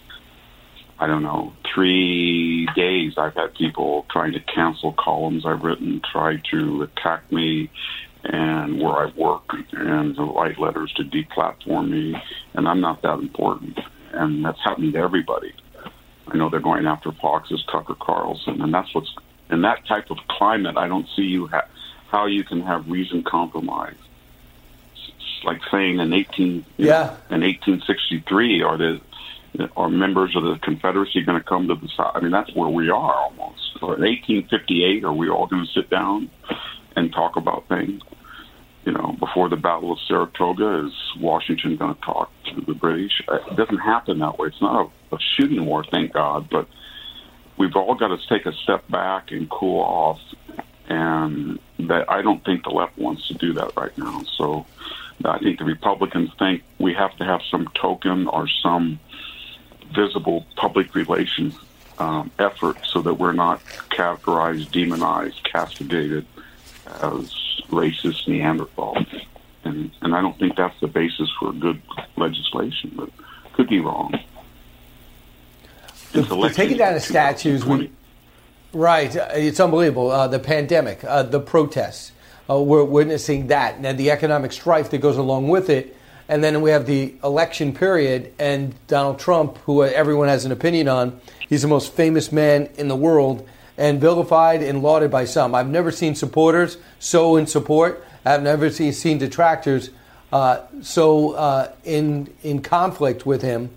I 0.98 1.06
don't 1.06 1.22
know, 1.22 1.52
three 1.74 2.68
days, 2.76 3.14
I've 3.16 3.34
had 3.34 3.54
people 3.54 4.06
trying 4.10 4.32
to 4.32 4.40
cancel 4.40 4.92
columns 4.92 5.46
I've 5.46 5.62
written, 5.62 6.02
try 6.12 6.36
to 6.50 6.82
attack 6.82 7.30
me 7.32 7.70
and 8.24 8.80
where 8.80 8.92
I 8.92 9.06
work, 9.16 9.50
and 9.72 10.16
write 10.18 10.58
letters 10.58 10.92
to 10.94 11.04
deplatform 11.04 11.90
me. 11.90 12.16
And 12.54 12.68
I'm 12.68 12.80
not 12.80 13.02
that 13.02 13.18
important. 13.18 13.80
And 14.12 14.44
that's 14.44 14.62
happening 14.62 14.92
to 14.92 14.98
everybody. 14.98 15.54
I 16.28 16.36
know 16.36 16.48
they're 16.48 16.60
going 16.60 16.86
after 16.86 17.10
Fox's 17.12 17.64
Tucker 17.70 17.96
Carlson, 17.98 18.60
and 18.62 18.72
that's 18.72 18.94
what's 18.94 19.12
in 19.52 19.62
that 19.62 19.86
type 19.86 20.10
of 20.10 20.16
climate, 20.28 20.76
I 20.76 20.88
don't 20.88 21.06
see 21.14 21.22
you 21.22 21.46
ha- 21.46 21.68
how 22.08 22.26
you 22.26 22.42
can 22.42 22.62
have 22.62 22.88
reason 22.88 23.22
compromise. 23.22 23.96
It's 25.42 25.46
like 25.46 25.60
saying 25.70 25.98
in 25.98 26.12
eighteen 26.12 26.64
yeah. 26.76 27.16
Know, 27.28 27.36
in 27.36 27.42
eighteen 27.42 27.82
sixty 27.86 28.20
three, 28.28 28.62
are 28.62 28.76
the 28.76 29.00
are 29.76 29.88
members 29.88 30.34
of 30.36 30.44
the 30.44 30.58
Confederacy 30.62 31.22
going 31.22 31.38
to 31.38 31.44
come 31.44 31.68
to 31.68 31.74
the 31.74 31.88
side? 31.88 32.12
I 32.14 32.20
mean, 32.20 32.30
that's 32.30 32.54
where 32.54 32.68
we 32.68 32.90
are 32.90 33.14
almost. 33.14 33.82
Or 33.82 33.96
in 33.96 34.04
eighteen 34.04 34.46
fifty 34.48 34.84
eight, 34.84 35.04
are 35.04 35.12
we 35.12 35.28
all 35.28 35.46
going 35.46 35.66
to 35.66 35.72
sit 35.72 35.90
down 35.90 36.30
and 36.94 37.12
talk 37.12 37.36
about 37.36 37.68
things? 37.68 38.02
You 38.84 38.92
know, 38.92 39.16
before 39.18 39.48
the 39.48 39.56
Battle 39.56 39.92
of 39.92 39.98
Saratoga, 40.06 40.86
is 40.86 40.92
Washington 41.20 41.76
going 41.76 41.94
to 41.94 42.00
talk 42.00 42.30
to 42.46 42.60
the 42.60 42.74
British? 42.74 43.22
Uh, 43.28 43.38
it 43.50 43.56
doesn't 43.56 43.78
happen 43.78 44.18
that 44.20 44.38
way. 44.38 44.48
It's 44.48 44.60
not 44.60 44.90
a, 45.10 45.14
a 45.16 45.18
shooting 45.36 45.64
war, 45.66 45.84
thank 45.84 46.12
God, 46.12 46.48
but 46.50 46.66
we've 47.56 47.76
all 47.76 47.94
got 47.94 48.08
to 48.08 48.18
take 48.28 48.46
a 48.46 48.52
step 48.52 48.88
back 48.88 49.30
and 49.30 49.48
cool 49.48 49.80
off. 49.80 50.20
And 50.92 51.58
that 51.78 52.10
I 52.10 52.20
don't 52.20 52.44
think 52.44 52.64
the 52.64 52.70
left 52.70 52.98
wants 52.98 53.26
to 53.28 53.34
do 53.34 53.54
that 53.54 53.74
right 53.78 53.96
now. 53.96 54.22
So 54.36 54.66
I 55.24 55.38
think 55.38 55.58
the 55.58 55.64
Republicans 55.64 56.30
think 56.38 56.62
we 56.78 56.92
have 56.92 57.16
to 57.16 57.24
have 57.24 57.40
some 57.50 57.66
token 57.74 58.26
or 58.26 58.46
some 58.46 59.00
visible 59.94 60.44
public 60.54 60.94
relations 60.94 61.54
um, 61.98 62.30
effort 62.38 62.76
so 62.84 63.00
that 63.00 63.14
we're 63.14 63.32
not 63.32 63.64
categorized, 63.90 64.70
demonized, 64.70 65.42
castigated 65.44 66.26
as 66.86 67.32
racist 67.70 68.26
Neanderthals. 68.26 69.24
And, 69.64 69.90
and 70.02 70.14
I 70.14 70.20
don't 70.20 70.38
think 70.38 70.56
that's 70.56 70.78
the 70.80 70.88
basis 70.88 71.30
for 71.40 71.54
good 71.54 71.80
legislation, 72.16 72.92
but 72.96 73.08
could 73.54 73.70
be 73.70 73.80
wrong 73.80 74.20
the, 76.12 76.52
taking 76.54 76.76
down 76.76 76.94
the 76.94 77.00
statues. 77.00 77.64
We, 77.64 77.90
right, 78.72 79.14
uh, 79.16 79.28
it's 79.32 79.60
unbelievable. 79.60 80.10
Uh, 80.10 80.28
the 80.28 80.38
pandemic, 80.38 81.02
uh, 81.04 81.22
the 81.22 81.40
protests, 81.40 82.12
uh, 82.48 82.60
we're 82.60 82.84
witnessing 82.84 83.48
that, 83.48 83.76
and 83.82 83.98
the 83.98 84.10
economic 84.10 84.52
strife 84.52 84.90
that 84.90 84.98
goes 84.98 85.16
along 85.16 85.48
with 85.48 85.70
it. 85.70 85.96
And 86.28 86.42
then 86.42 86.62
we 86.62 86.70
have 86.70 86.86
the 86.86 87.14
election 87.22 87.74
period, 87.74 88.32
and 88.38 88.74
Donald 88.86 89.18
Trump, 89.18 89.58
who 89.58 89.84
everyone 89.84 90.28
has 90.28 90.44
an 90.44 90.52
opinion 90.52 90.88
on, 90.88 91.20
he's 91.48 91.62
the 91.62 91.68
most 91.68 91.92
famous 91.92 92.32
man 92.32 92.68
in 92.76 92.88
the 92.88 92.96
world, 92.96 93.46
and 93.76 94.00
vilified 94.00 94.62
and 94.62 94.82
lauded 94.82 95.10
by 95.10 95.24
some. 95.24 95.54
I've 95.54 95.68
never 95.68 95.90
seen 95.90 96.14
supporters 96.14 96.78
so 96.98 97.36
in 97.36 97.46
support. 97.46 98.04
I've 98.24 98.42
never 98.42 98.70
seen, 98.70 98.92
seen 98.92 99.18
detractors 99.18 99.90
uh, 100.32 100.60
so 100.80 101.32
uh, 101.32 101.72
in 101.84 102.32
in 102.42 102.62
conflict 102.62 103.26
with 103.26 103.42
him. 103.42 103.70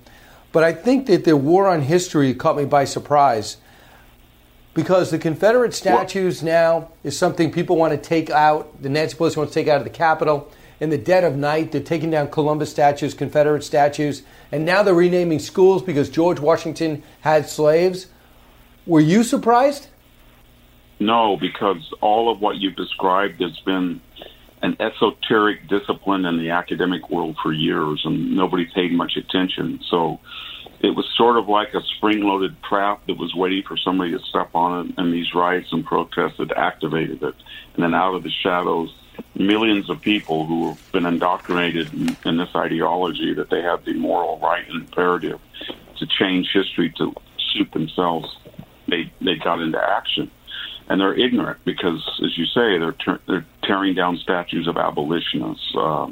But 0.52 0.64
I 0.64 0.72
think 0.72 1.08
that 1.08 1.26
the 1.26 1.36
war 1.36 1.68
on 1.68 1.82
history 1.82 2.34
caught 2.34 2.56
me 2.56 2.66
by 2.66 2.86
surprise 2.86 3.58
because 4.76 5.10
the 5.10 5.18
Confederate 5.18 5.74
statues 5.74 6.44
now 6.44 6.90
is 7.04 7.18
something 7.18 7.52
people 7.52 7.78
want 7.78 7.92
to 7.92 7.98
take 7.98 8.30
out. 8.30 8.82
The 8.84 8.90
Nancy 8.90 9.18
Pelosi 9.18 9.38
wants 9.38 9.54
to 9.54 9.60
take 9.60 9.70
out 9.70 9.78
of 9.78 9.86
the 9.86 9.90
Capitol. 9.90 10.52
In 10.82 10.90
the 10.90 10.98
dead 10.98 11.24
of 11.24 11.38
night, 11.38 11.72
they're 11.72 11.82
taking 11.82 12.12
down 12.12 12.30
Columbus 12.30 12.70
statues, 12.70 13.14
Confederate 13.14 13.64
statues, 13.64 14.24
and 14.52 14.66
now 14.66 14.84
they're 14.84 14.94
renaming 14.94 15.40
schools 15.40 15.82
because 15.82 16.10
George 16.10 16.42
Washington 16.42 17.02
had 17.22 17.48
slaves. 17.48 18.08
Were 18.86 19.00
you 19.00 19.24
surprised? 19.24 19.88
No, 21.00 21.38
because 21.38 21.94
all 22.02 22.30
of 22.30 22.42
what 22.42 22.58
you've 22.58 22.76
described 22.76 23.42
has 23.42 23.58
been 23.62 24.02
an 24.62 24.76
esoteric 24.82 25.70
discipline 25.70 26.26
in 26.26 26.38
the 26.38 26.50
academic 26.50 27.10
world 27.10 27.38
for 27.42 27.54
years, 27.54 28.02
and 28.04 28.36
nobody 28.36 28.66
paid 28.66 28.92
much 28.92 29.16
attention. 29.16 29.80
So 29.90 30.20
it 30.86 30.96
was 30.96 31.06
sort 31.18 31.38
of 31.38 31.50
like 31.50 31.74
a 31.74 31.82
spring-loaded 31.98 32.62
trap 32.62 33.06
that 33.08 33.18
was 33.18 33.34
waiting 33.34 33.64
for 33.64 33.76
somebody 33.76 34.12
to 34.12 34.20
step 34.20 34.54
on 34.54 34.86
it, 34.86 34.96
and 34.98 35.12
these 35.12 35.34
riots 35.34 35.72
and 35.72 35.84
protests 35.84 36.38
had 36.38 36.52
activated 36.52 37.24
it. 37.24 37.36
And 37.74 37.84
then 37.84 37.96
out 37.96 38.14
of 38.14 38.22
the 38.22 38.30
shadows, 38.30 38.94
millions 39.34 39.90
of 39.90 40.00
people 40.02 40.46
who 40.46 40.70
have 40.70 40.92
been 40.92 41.08
indoctrinated 41.08 41.92
in, 41.92 42.16
in 42.24 42.38
this 42.38 42.56
ideology 42.56 43.34
that 43.34 43.50
they 43.50 43.62
have 43.62 43.84
the 43.84 43.94
moral 43.94 44.38
right 44.40 44.68
and 44.70 44.82
imperative 44.82 45.40
to 45.98 46.06
change 46.06 46.52
history 46.54 46.94
to 46.98 47.16
suit 47.54 47.72
themselves, 47.72 48.38
they 48.88 49.12
they 49.22 49.36
got 49.36 49.62
into 49.62 49.82
action 49.82 50.30
and 50.88 51.02
they're 51.02 51.18
ignorant 51.18 51.58
because, 51.66 52.04
as 52.24 52.38
you 52.38 52.46
say, 52.46 52.78
they're 52.78 52.92
ter- 52.92 53.22
they're 53.28 53.46
tearing 53.64 53.96
down 53.96 54.18
statues 54.18 54.68
of 54.68 54.78
abolitionists. 54.78 55.74
Uh, 55.76 56.08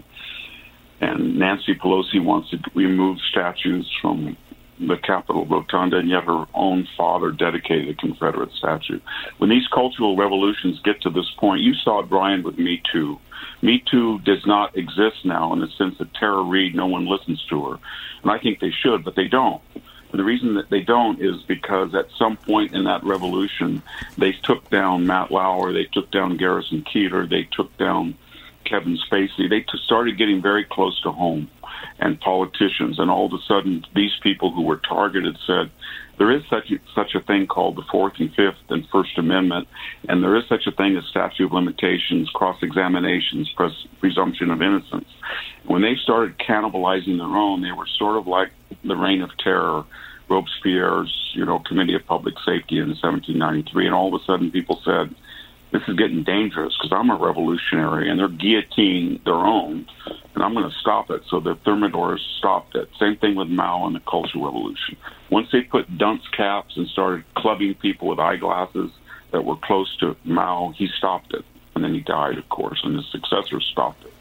and 0.99 1.37
Nancy 1.37 1.75
Pelosi 1.75 2.23
wants 2.23 2.49
to 2.51 2.59
remove 2.73 3.19
statues 3.29 3.91
from 4.01 4.37
the 4.79 4.97
Capitol 4.97 5.45
Rotunda, 5.45 5.97
and 5.97 6.09
yet 6.09 6.23
her 6.23 6.45
own 6.53 6.87
father 6.97 7.31
dedicated 7.31 7.89
a 7.89 7.93
Confederate 7.93 8.51
statue. 8.53 8.99
When 9.37 9.49
these 9.49 9.67
cultural 9.67 10.15
revolutions 10.15 10.79
get 10.81 11.01
to 11.01 11.09
this 11.09 11.29
point, 11.37 11.61
you 11.61 11.73
saw 11.73 11.99
it, 11.99 12.09
Brian, 12.09 12.43
with 12.43 12.57
Me 12.57 12.81
Too. 12.91 13.19
Me 13.61 13.83
Too 13.89 14.19
does 14.19 14.45
not 14.45 14.75
exist 14.77 15.25
now 15.25 15.53
in 15.53 15.59
the 15.59 15.67
sense 15.69 15.97
that 15.97 16.13
Tara 16.13 16.41
Reade, 16.41 16.75
no 16.75 16.87
one 16.87 17.05
listens 17.05 17.43
to 17.45 17.65
her. 17.65 17.79
And 18.21 18.31
I 18.31 18.39
think 18.39 18.59
they 18.59 18.71
should, 18.71 19.03
but 19.03 19.15
they 19.15 19.27
don't. 19.27 19.61
And 19.75 20.19
the 20.19 20.23
reason 20.23 20.53
that 20.55 20.69
they 20.69 20.81
don't 20.81 21.19
is 21.19 21.41
because 21.43 21.95
at 21.95 22.07
some 22.19 22.37
point 22.37 22.73
in 22.73 22.83
that 22.83 23.03
revolution, 23.03 23.81
they 24.17 24.31
took 24.31 24.69
down 24.69 25.07
Matt 25.07 25.31
Lauer, 25.31 25.73
they 25.73 25.85
took 25.85 26.11
down 26.11 26.37
Garrison 26.37 26.83
Keillor, 26.83 27.27
they 27.27 27.43
took 27.43 27.75
down 27.77 28.15
Kevin 28.63 28.97
Spacey. 28.97 29.49
They 29.49 29.61
t- 29.61 29.77
started 29.83 30.17
getting 30.17 30.41
very 30.41 30.63
close 30.65 31.01
to 31.01 31.11
home 31.11 31.49
and 31.99 32.19
politicians, 32.19 32.99
and 32.99 33.09
all 33.09 33.25
of 33.25 33.33
a 33.33 33.43
sudden, 33.47 33.85
these 33.95 34.13
people 34.21 34.51
who 34.51 34.61
were 34.61 34.77
targeted 34.77 35.37
said, 35.45 35.71
there 36.17 36.31
is 36.31 36.43
such 36.49 36.71
a, 36.71 36.77
such 36.93 37.15
a 37.15 37.19
thing 37.21 37.47
called 37.47 37.75
the 37.75 37.83
Fourth 37.91 38.13
and 38.19 38.33
Fifth 38.33 38.69
and 38.69 38.87
First 38.89 39.17
Amendment, 39.17 39.67
and 40.07 40.23
there 40.23 40.35
is 40.35 40.43
such 40.47 40.67
a 40.67 40.71
thing 40.71 40.95
as 40.95 41.05
statute 41.05 41.45
of 41.45 41.53
limitations, 41.53 42.29
cross 42.29 42.57
examinations, 42.61 43.49
pres- 43.55 43.87
presumption 43.99 44.51
of 44.51 44.61
innocence. 44.61 45.09
When 45.65 45.81
they 45.81 45.95
started 45.95 46.37
cannibalizing 46.37 47.17
their 47.17 47.25
own, 47.25 47.61
they 47.61 47.71
were 47.71 47.87
sort 47.97 48.17
of 48.17 48.27
like 48.27 48.51
the 48.83 48.95
Reign 48.95 49.21
of 49.21 49.35
Terror, 49.37 49.85
Robespierre's, 50.29 51.31
you 51.33 51.45
know, 51.45 51.59
Committee 51.59 51.95
of 51.95 52.05
Public 52.05 52.35
Safety 52.45 52.77
in 52.77 52.89
1793, 52.89 53.85
and 53.85 53.95
all 53.95 54.13
of 54.13 54.21
a 54.21 54.23
sudden 54.25 54.51
people 54.51 54.81
said, 54.85 55.13
this 55.73 55.81
is 55.87 55.95
getting 55.95 56.21
dangerous 56.23 56.77
because 56.77 56.95
I'm 56.95 57.09
a 57.09 57.15
revolutionary 57.15 58.07
and 58.07 58.19
they're 58.19 58.29
guillotining 58.29 59.23
their 59.23 59.33
own, 59.33 59.87
and 60.35 60.43
I'm 60.43 60.53
going 60.53 60.69
to 60.69 60.77
stop 60.77 61.09
it. 61.09 61.23
So 61.27 61.39
the 61.39 61.55
Thermidors 61.55 62.19
stopped 62.37 62.75
it. 62.75 62.89
Same 62.99 63.17
thing 63.17 63.33
with 63.33 63.49
Mao 63.49 63.87
and 63.87 63.95
the 63.95 63.99
Cultural 64.01 64.45
Revolution. 64.45 64.97
Once 65.31 65.51
they 65.51 65.61
put 65.61 65.97
dunce 65.97 66.27
caps 66.27 66.77
and 66.77 66.87
started 66.87 67.25
clubbing 67.33 67.73
people 67.73 68.07
with 68.07 68.19
eyeglasses 68.19 68.91
that 69.31 69.43
were 69.43 69.55
close 69.55 69.97
to 69.97 70.15
Mao, 70.23 70.73
he 70.77 70.87
stopped 70.87 71.33
it. 71.33 71.43
And 71.73 71.83
then 71.83 71.95
he 71.95 72.01
died, 72.01 72.37
of 72.37 72.47
course, 72.49 72.79
and 72.83 72.95
his 72.95 73.07
successor 73.07 73.59
stopped 73.59 74.05
it. 74.05 74.13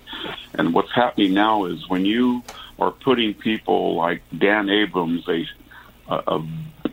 And 0.55 0.73
what's 0.73 0.93
happening 0.93 1.35
now 1.35 1.67
is 1.67 1.87
when 1.87 2.07
you 2.07 2.43
are 2.79 2.91
putting 2.91 3.35
people 3.35 3.95
like 3.95 4.23
Dan 4.37 4.71
Abrams, 4.71 5.29
a, 5.29 5.45
a 6.09 6.43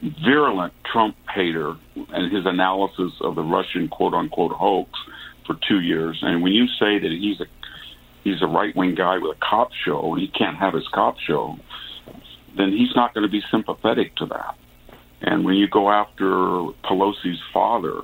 virulent 0.01 0.73
Trump 0.83 1.15
hater 1.33 1.75
and 1.95 2.31
his 2.31 2.45
analysis 2.45 3.13
of 3.21 3.35
the 3.35 3.43
Russian 3.43 3.87
quote 3.87 4.13
unquote 4.13 4.51
hoax 4.51 4.91
for 5.45 5.57
two 5.67 5.81
years. 5.81 6.19
And 6.21 6.41
when 6.41 6.53
you 6.53 6.67
say 6.67 6.99
that 6.99 7.11
he's 7.11 7.39
a 7.41 7.45
he's 8.23 8.41
a 8.41 8.47
right 8.47 8.75
wing 8.75 8.95
guy 8.95 9.17
with 9.17 9.37
a 9.37 9.39
cop 9.39 9.71
show 9.73 10.13
and 10.13 10.21
he 10.21 10.27
can't 10.27 10.57
have 10.57 10.73
his 10.73 10.87
cop 10.87 11.17
show, 11.19 11.57
then 12.55 12.71
he's 12.71 12.95
not 12.95 13.13
going 13.13 13.25
to 13.25 13.31
be 13.31 13.43
sympathetic 13.49 14.15
to 14.17 14.25
that. 14.27 14.55
And 15.21 15.43
when 15.43 15.55
you 15.55 15.67
go 15.67 15.89
after 15.89 16.25
Pelosi's 16.83 17.41
father 17.53 18.01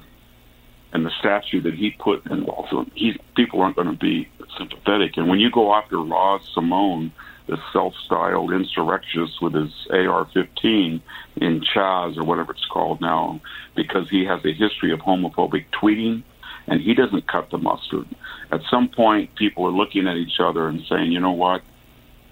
and 0.95 1.05
the 1.05 1.11
statue 1.19 1.59
that 1.59 1.73
he 1.73 1.91
put 1.91 2.25
in, 2.27 2.45
also 2.45 2.85
he 2.95 3.19
people 3.35 3.61
aren't 3.61 3.75
going 3.75 3.91
to 3.91 3.97
be 3.97 4.29
sympathetic. 4.57 5.17
And 5.17 5.27
when 5.27 5.39
you 5.39 5.51
go 5.51 5.75
after 5.75 5.97
Raz 5.99 6.41
Simone 6.53 7.11
the 7.47 7.57
self-styled 7.73 8.51
insurrectionist 8.51 9.39
with 9.41 9.53
his 9.53 9.71
AR-15 9.91 10.99
in 11.35 11.61
Chaz 11.61 12.17
or 12.17 12.23
whatever 12.23 12.53
it's 12.53 12.65
called 12.65 13.01
now, 13.01 13.39
because 13.75 14.09
he 14.09 14.25
has 14.25 14.43
a 14.45 14.51
history 14.51 14.91
of 14.91 14.99
homophobic 15.01 15.65
tweeting, 15.71 16.23
and 16.65 16.81
he 16.81 16.95
doesn't 16.95 17.27
cut 17.27 17.51
the 17.51 17.57
mustard. 17.59 18.07
At 18.51 18.61
some 18.71 18.89
point, 18.89 19.35
people 19.35 19.65
are 19.65 19.71
looking 19.71 20.07
at 20.07 20.15
each 20.15 20.39
other 20.39 20.67
and 20.67 20.81
saying, 20.89 21.11
"You 21.11 21.19
know 21.19 21.33
what? 21.33 21.61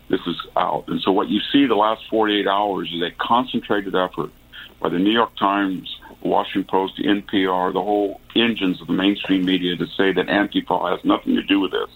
This 0.07 0.25
is 0.25 0.37
out." 0.55 0.85
And 0.87 0.99
so, 1.01 1.11
what 1.11 1.29
you 1.29 1.39
see 1.51 1.67
the 1.67 1.75
last 1.75 2.07
48 2.09 2.47
hours 2.47 2.91
is 2.91 3.01
a 3.03 3.11
concentrated 3.11 3.93
effort 3.93 4.31
by 4.79 4.89
the 4.89 4.97
New 4.97 5.11
York 5.11 5.35
Times, 5.37 5.95
Washington 6.23 6.63
Post, 6.63 6.97
NPR, 6.97 7.73
the 7.73 7.81
whole 7.81 8.21
engines 8.35 8.81
of 8.81 8.87
the 8.87 8.93
mainstream 8.93 9.45
media 9.45 9.75
to 9.75 9.87
say 9.87 10.11
that 10.13 10.27
Antifa 10.27 10.91
has 10.91 11.03
nothing 11.03 11.35
to 11.35 11.43
do 11.43 11.59
with 11.59 11.71
this. 11.71 11.89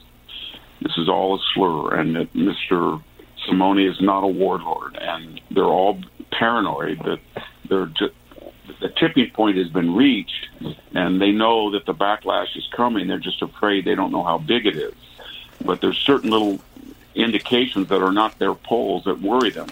This 0.82 0.98
is 0.98 1.10
all 1.10 1.36
a 1.36 1.40
slur, 1.54 1.96
and 1.96 2.16
that 2.16 2.34
Mr. 2.34 3.02
Simone 3.46 3.80
is 3.80 4.00
not 4.02 4.24
a 4.24 4.28
warlord, 4.28 4.98
and 4.98 5.42
they're 5.50 5.64
all 5.64 6.00
paranoid 6.32 7.00
that 7.06 7.20
they're 7.68 7.88
just, 7.88 8.14
the 8.82 8.90
tipping 8.90 9.30
point 9.32 9.58
has 9.58 9.70
been 9.70 9.96
reached, 9.96 10.50
and 10.94 11.22
they 11.22 11.32
know 11.32 11.72
that 11.72 11.86
the 11.86 11.94
backlash 11.94 12.56
is 12.56 12.68
coming. 12.76 13.08
They're 13.08 13.18
just 13.18 13.42
afraid 13.42 13.86
they 13.86 13.96
don't 13.96 14.12
know 14.12 14.24
how 14.24 14.38
big 14.38 14.66
it 14.66 14.76
is. 14.76 14.94
But 15.64 15.82
there's 15.82 15.98
certain 15.98 16.30
little 16.30 16.60
indications 17.16 17.88
that 17.88 18.02
are 18.04 18.12
not 18.12 18.38
their 18.38 18.54
polls 18.54 19.06
that 19.06 19.22
worry 19.22 19.50
them, 19.50 19.70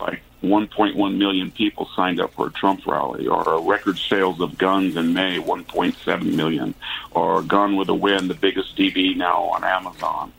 like 0.00 0.22
1.1 0.42 1.16
million 1.16 1.50
people 1.50 1.88
signed 1.96 2.20
up 2.20 2.32
for 2.34 2.48
a 2.48 2.52
Trump 2.52 2.86
rally, 2.86 3.26
or 3.26 3.42
a 3.42 3.60
record 3.60 3.98
sales 3.98 4.40
of 4.40 4.58
guns 4.58 4.96
in 4.96 5.14
May, 5.14 5.38
1.7 5.38 6.34
million, 6.34 6.74
or 7.10 7.42
Gone 7.42 7.76
with 7.76 7.88
a 7.88 7.94
Wind, 7.94 8.28
the 8.30 8.34
biggest 8.34 8.76
DV 8.76 9.16
now 9.16 9.44
on 9.44 9.64
Amazon, 9.64 10.32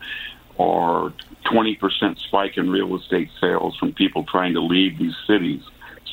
or 0.56 1.12
20% 1.46 2.18
spike 2.18 2.56
in 2.56 2.70
real 2.70 2.96
estate 2.96 3.30
sales 3.40 3.76
from 3.76 3.92
people 3.92 4.24
trying 4.24 4.54
to 4.54 4.60
leave 4.60 4.98
these 4.98 5.16
cities 5.26 5.62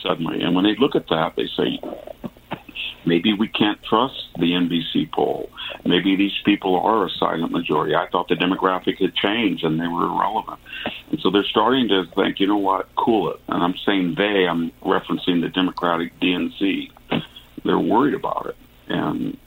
suddenly. 0.02 0.42
And 0.42 0.56
when 0.56 0.64
they 0.64 0.76
look 0.76 0.96
at 0.96 1.08
that, 1.08 1.36
they 1.36 1.48
say, 1.48 1.80
maybe 3.06 3.34
we 3.34 3.48
can't 3.48 3.82
trust 3.84 4.28
the 4.38 4.52
NBC 4.52 5.12
poll. 5.12 5.50
Maybe 5.86 6.16
these 6.16 6.38
people 6.44 6.80
are 6.80 7.06
a 7.06 7.10
silent 7.10 7.52
majority. 7.52 7.96
I 7.96 8.08
thought 8.08 8.28
the 8.28 8.36
demographic 8.36 9.00
had 9.00 9.16
changed 9.16 9.64
and 9.64 9.80
they 9.80 9.88
were 9.88 10.06
irrelevant. 10.06 10.60
And 11.12 11.20
so 11.20 11.30
they're 11.30 11.44
starting 11.44 11.88
to 11.90 12.06
think, 12.16 12.40
you 12.40 12.48
know 12.48 12.58
what, 12.58 12.88
cool 12.96 13.32
it. 13.32 13.40
And 13.48 13.64
I'm 13.64 13.76
saying 13.78 14.16
they, 14.16 14.48
I'm 14.48 14.72
referencing 14.84 15.42
the 15.42 15.50
Democratic 15.50 16.20
DNC. 16.20 16.92
They're 17.64 17.80
worried 17.80 18.14
about 18.14 18.48
it. 18.48 18.56
And 18.88 19.38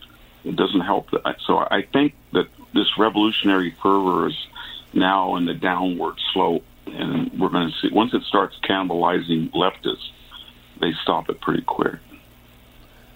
it 0.44 0.56
doesn't 0.56 0.80
help 0.80 1.10
that. 1.10 1.36
So 1.46 1.58
I 1.58 1.82
think 1.92 2.14
that 2.32 2.46
this 2.74 2.98
revolutionary 2.98 3.74
fervor 3.82 4.28
is 4.28 4.46
now 4.92 5.36
in 5.36 5.46
the 5.46 5.54
downward 5.54 6.16
slope, 6.32 6.64
and 6.86 7.38
we're 7.38 7.50
going 7.50 7.70
to 7.70 7.74
see 7.80 7.92
once 7.92 8.14
it 8.14 8.22
starts 8.22 8.56
cannibalizing 8.64 9.50
leftists, 9.50 10.10
they 10.80 10.92
stop 11.02 11.28
it 11.28 11.40
pretty 11.40 11.62
quick. 11.62 11.96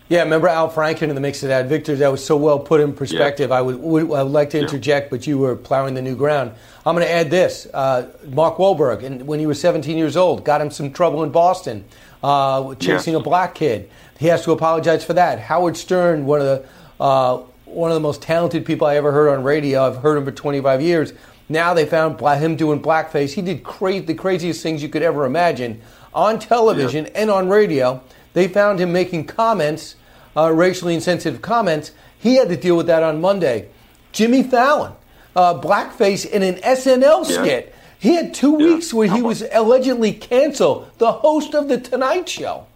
Yeah, 0.08 0.22
remember 0.22 0.48
Al 0.48 0.70
Franken 0.70 1.08
in 1.08 1.14
the 1.14 1.20
mix 1.20 1.42
of 1.42 1.48
that. 1.48 1.66
Victor, 1.66 1.96
that 1.96 2.10
was 2.10 2.24
so 2.24 2.36
well 2.36 2.58
put 2.58 2.80
in 2.80 2.92
perspective. 2.92 3.50
Yeah. 3.50 3.56
I, 3.56 3.62
would, 3.62 3.76
would, 3.80 4.02
I 4.12 4.22
would 4.22 4.32
like 4.32 4.50
to 4.50 4.58
interject, 4.58 5.06
yeah. 5.06 5.10
but 5.10 5.26
you 5.26 5.38
were 5.38 5.56
plowing 5.56 5.94
the 5.94 6.02
new 6.02 6.16
ground. 6.16 6.52
I'm 6.84 6.94
going 6.94 7.06
to 7.06 7.12
add 7.12 7.30
this. 7.30 7.66
Uh, 7.72 8.08
Mark 8.28 8.56
Wahlberg, 8.56 9.04
and 9.04 9.26
when 9.26 9.38
he 9.38 9.46
was 9.46 9.60
17 9.60 9.96
years 9.96 10.16
old, 10.16 10.44
got 10.44 10.60
him 10.60 10.70
some 10.70 10.92
trouble 10.92 11.22
in 11.22 11.30
Boston, 11.30 11.84
uh, 12.22 12.74
chasing 12.74 13.14
yeah. 13.14 13.20
a 13.20 13.22
black 13.22 13.54
kid. 13.54 13.88
He 14.18 14.26
has 14.26 14.44
to 14.44 14.52
apologize 14.52 15.04
for 15.04 15.14
that. 15.14 15.38
Howard 15.38 15.76
Stern, 15.76 16.26
one 16.26 16.40
of 16.40 16.46
the 16.46 16.68
uh, 17.02 17.42
one 17.64 17.90
of 17.90 17.94
the 17.94 18.00
most 18.00 18.22
talented 18.22 18.64
people 18.66 18.86
I 18.86 18.96
ever 18.96 19.12
heard 19.12 19.30
on 19.30 19.42
radio. 19.42 19.86
I've 19.86 19.96
heard 19.96 20.18
him 20.18 20.24
for 20.24 20.30
25 20.30 20.82
years. 20.82 21.12
Now 21.48 21.74
they 21.74 21.86
found 21.86 22.20
him 22.20 22.56
doing 22.56 22.80
blackface. 22.80 23.32
He 23.32 23.42
did 23.42 23.64
cra- 23.64 24.00
the 24.00 24.14
craziest 24.14 24.62
things 24.62 24.82
you 24.82 24.88
could 24.88 25.02
ever 25.02 25.24
imagine 25.24 25.80
on 26.14 26.38
television 26.38 27.06
and 27.14 27.30
on 27.30 27.48
radio. 27.48 28.02
They 28.32 28.48
found 28.48 28.78
him 28.78 28.92
making 28.92 29.26
comments, 29.26 29.96
uh, 30.36 30.52
racially 30.52 30.94
insensitive 30.94 31.42
comments. 31.42 31.92
He 32.18 32.36
had 32.36 32.48
to 32.48 32.56
deal 32.56 32.76
with 32.76 32.86
that 32.86 33.02
on 33.02 33.20
Monday. 33.20 33.68
Jimmy 34.12 34.42
Fallon, 34.42 34.92
uh, 35.36 35.60
blackface 35.60 36.28
in 36.28 36.42
an 36.42 36.56
SNL 36.62 37.24
Yeah. 37.28 37.42
skit. 37.42 37.74
He 37.98 38.14
had 38.14 38.34
two 38.34 38.54
weeks 38.54 38.92
where 38.92 39.08
he 39.08 39.22
was 39.22 39.44
allegedly 39.52 40.12
canceled, 40.12 40.88
the 40.98 41.12
host 41.12 41.54
of 41.54 41.68
The 41.68 41.78
Tonight 41.78 42.28
Show. 42.28 42.66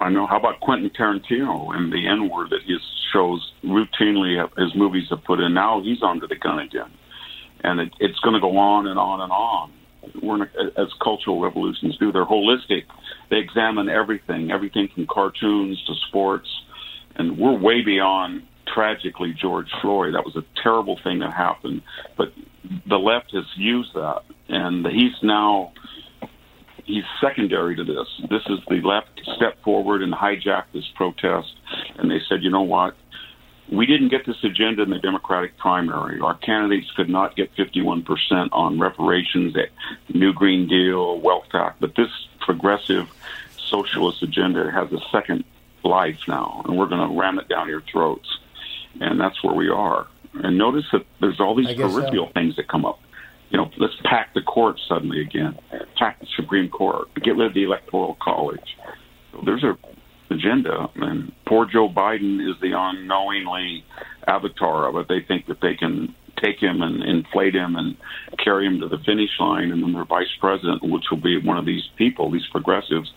I 0.00 0.08
know. 0.10 0.26
How 0.26 0.36
about 0.36 0.58
Quentin 0.58 0.90
Tarantino 0.90 1.74
and 1.76 1.92
the 1.92 2.08
N 2.08 2.28
word 2.28 2.50
that 2.50 2.62
his 2.62 2.80
shows 3.12 3.52
routinely, 3.64 4.36
have, 4.36 4.50
his 4.56 4.74
movies 4.74 5.06
have 5.10 5.22
put 5.22 5.38
in? 5.38 5.54
Now 5.54 5.80
he's 5.80 6.02
under 6.02 6.26
the 6.26 6.34
gun 6.34 6.58
again, 6.58 6.90
and 7.62 7.78
it, 7.80 7.92
it's 8.00 8.18
going 8.18 8.34
to 8.34 8.40
go 8.40 8.56
on 8.56 8.88
and 8.88 8.98
on 8.98 9.20
and 9.20 9.30
on. 9.30 9.70
We're 10.22 10.36
in 10.36 10.42
a, 10.42 10.80
as 10.80 10.88
cultural 11.02 11.40
revolutions 11.40 11.96
do. 11.98 12.12
They're 12.12 12.26
holistic. 12.26 12.84
They 13.30 13.38
examine 13.38 13.88
everything, 13.88 14.50
everything 14.50 14.88
from 14.94 15.06
cartoons 15.06 15.82
to 15.86 15.94
sports, 16.08 16.48
and 17.16 17.38
we're 17.38 17.58
way 17.58 17.82
beyond 17.82 18.42
tragically 18.72 19.34
George 19.34 19.70
Floyd. 19.80 20.14
That 20.14 20.24
was 20.24 20.36
a 20.36 20.44
terrible 20.62 20.98
thing 21.02 21.20
that 21.20 21.32
happened, 21.32 21.82
but 22.16 22.32
the 22.86 22.98
left 22.98 23.32
has 23.32 23.44
used 23.56 23.94
that, 23.94 24.22
and 24.48 24.86
he's 24.86 25.12
now 25.22 25.72
he's 26.84 27.04
secondary 27.20 27.76
to 27.76 27.84
this. 27.84 28.06
This 28.28 28.42
is 28.46 28.58
the 28.68 28.80
left 28.82 29.20
step 29.36 29.62
forward 29.62 30.02
and 30.02 30.12
hijack 30.12 30.64
this 30.72 30.84
protest, 30.94 31.52
and 31.96 32.10
they 32.10 32.20
said, 32.28 32.42
you 32.42 32.50
know 32.50 32.62
what? 32.62 32.94
We 33.70 33.86
didn't 33.86 34.08
get 34.08 34.26
this 34.26 34.42
agenda 34.44 34.82
in 34.82 34.90
the 34.90 34.98
Democratic 34.98 35.56
primary. 35.56 36.20
Our 36.20 36.34
candidates 36.34 36.90
could 36.92 37.08
not 37.08 37.36
get 37.36 37.54
51% 37.56 38.48
on 38.52 38.78
reparations, 38.78 39.56
New 40.12 40.32
Green 40.32 40.68
Deal, 40.68 41.18
Wealth 41.18 41.54
Act, 41.54 41.80
but 41.80 41.94
this 41.94 42.10
progressive 42.40 43.08
socialist 43.56 44.22
agenda 44.22 44.70
has 44.70 44.92
a 44.92 45.00
second 45.10 45.44
life 45.84 46.18
now, 46.28 46.62
and 46.66 46.76
we're 46.76 46.86
going 46.86 47.08
to 47.08 47.18
ram 47.18 47.38
it 47.38 47.48
down 47.48 47.68
your 47.68 47.80
throats. 47.82 48.28
And 49.00 49.18
that's 49.18 49.42
where 49.42 49.54
we 49.54 49.70
are. 49.70 50.06
And 50.34 50.58
notice 50.58 50.84
that 50.92 51.04
there's 51.20 51.40
all 51.40 51.54
these 51.54 51.68
guess 51.68 51.78
so. 51.78 52.00
peripheral 52.00 52.30
things 52.32 52.56
that 52.56 52.68
come 52.68 52.84
up. 52.84 53.00
You 53.50 53.58
know, 53.58 53.70
let's 53.78 53.94
pack 54.04 54.32
the 54.34 54.42
court 54.42 54.80
suddenly 54.88 55.20
again, 55.20 55.58
pack 55.96 56.20
the 56.20 56.26
Supreme 56.36 56.68
Court, 56.70 57.12
get 57.22 57.36
rid 57.36 57.48
of 57.48 57.54
the 57.54 57.64
Electoral 57.64 58.16
College. 58.20 58.76
So 59.30 59.42
there's 59.44 59.64
a 59.64 59.76
agenda, 60.32 60.90
and 60.96 61.32
poor 61.46 61.66
Joe 61.66 61.88
Biden 61.88 62.40
is 62.48 62.60
the 62.60 62.72
unknowingly 62.76 63.84
avatar 64.26 64.88
of 64.88 64.96
it. 64.96 65.08
They 65.08 65.20
think 65.20 65.46
that 65.46 65.60
they 65.60 65.74
can 65.74 66.14
take 66.42 66.60
him 66.60 66.82
and 66.82 67.02
inflate 67.02 67.54
him 67.54 67.76
and 67.76 67.96
carry 68.38 68.66
him 68.66 68.80
to 68.80 68.88
the 68.88 68.98
finish 68.98 69.30
line, 69.38 69.70
and 69.70 69.82
then 69.82 69.92
their 69.92 70.04
vice 70.04 70.34
president, 70.40 70.82
which 70.82 71.04
will 71.10 71.20
be 71.20 71.38
one 71.38 71.56
of 71.56 71.64
these 71.64 71.88
people, 71.96 72.30
these 72.30 72.46
progressives, 72.50 73.12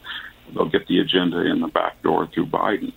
they'll 0.54 0.70
get 0.70 0.88
the 0.88 1.00
agenda 1.00 1.40
in 1.40 1.60
the 1.60 1.68
back 1.68 2.02
door 2.04 2.28
through 2.34 2.46
Biden. 2.46 2.94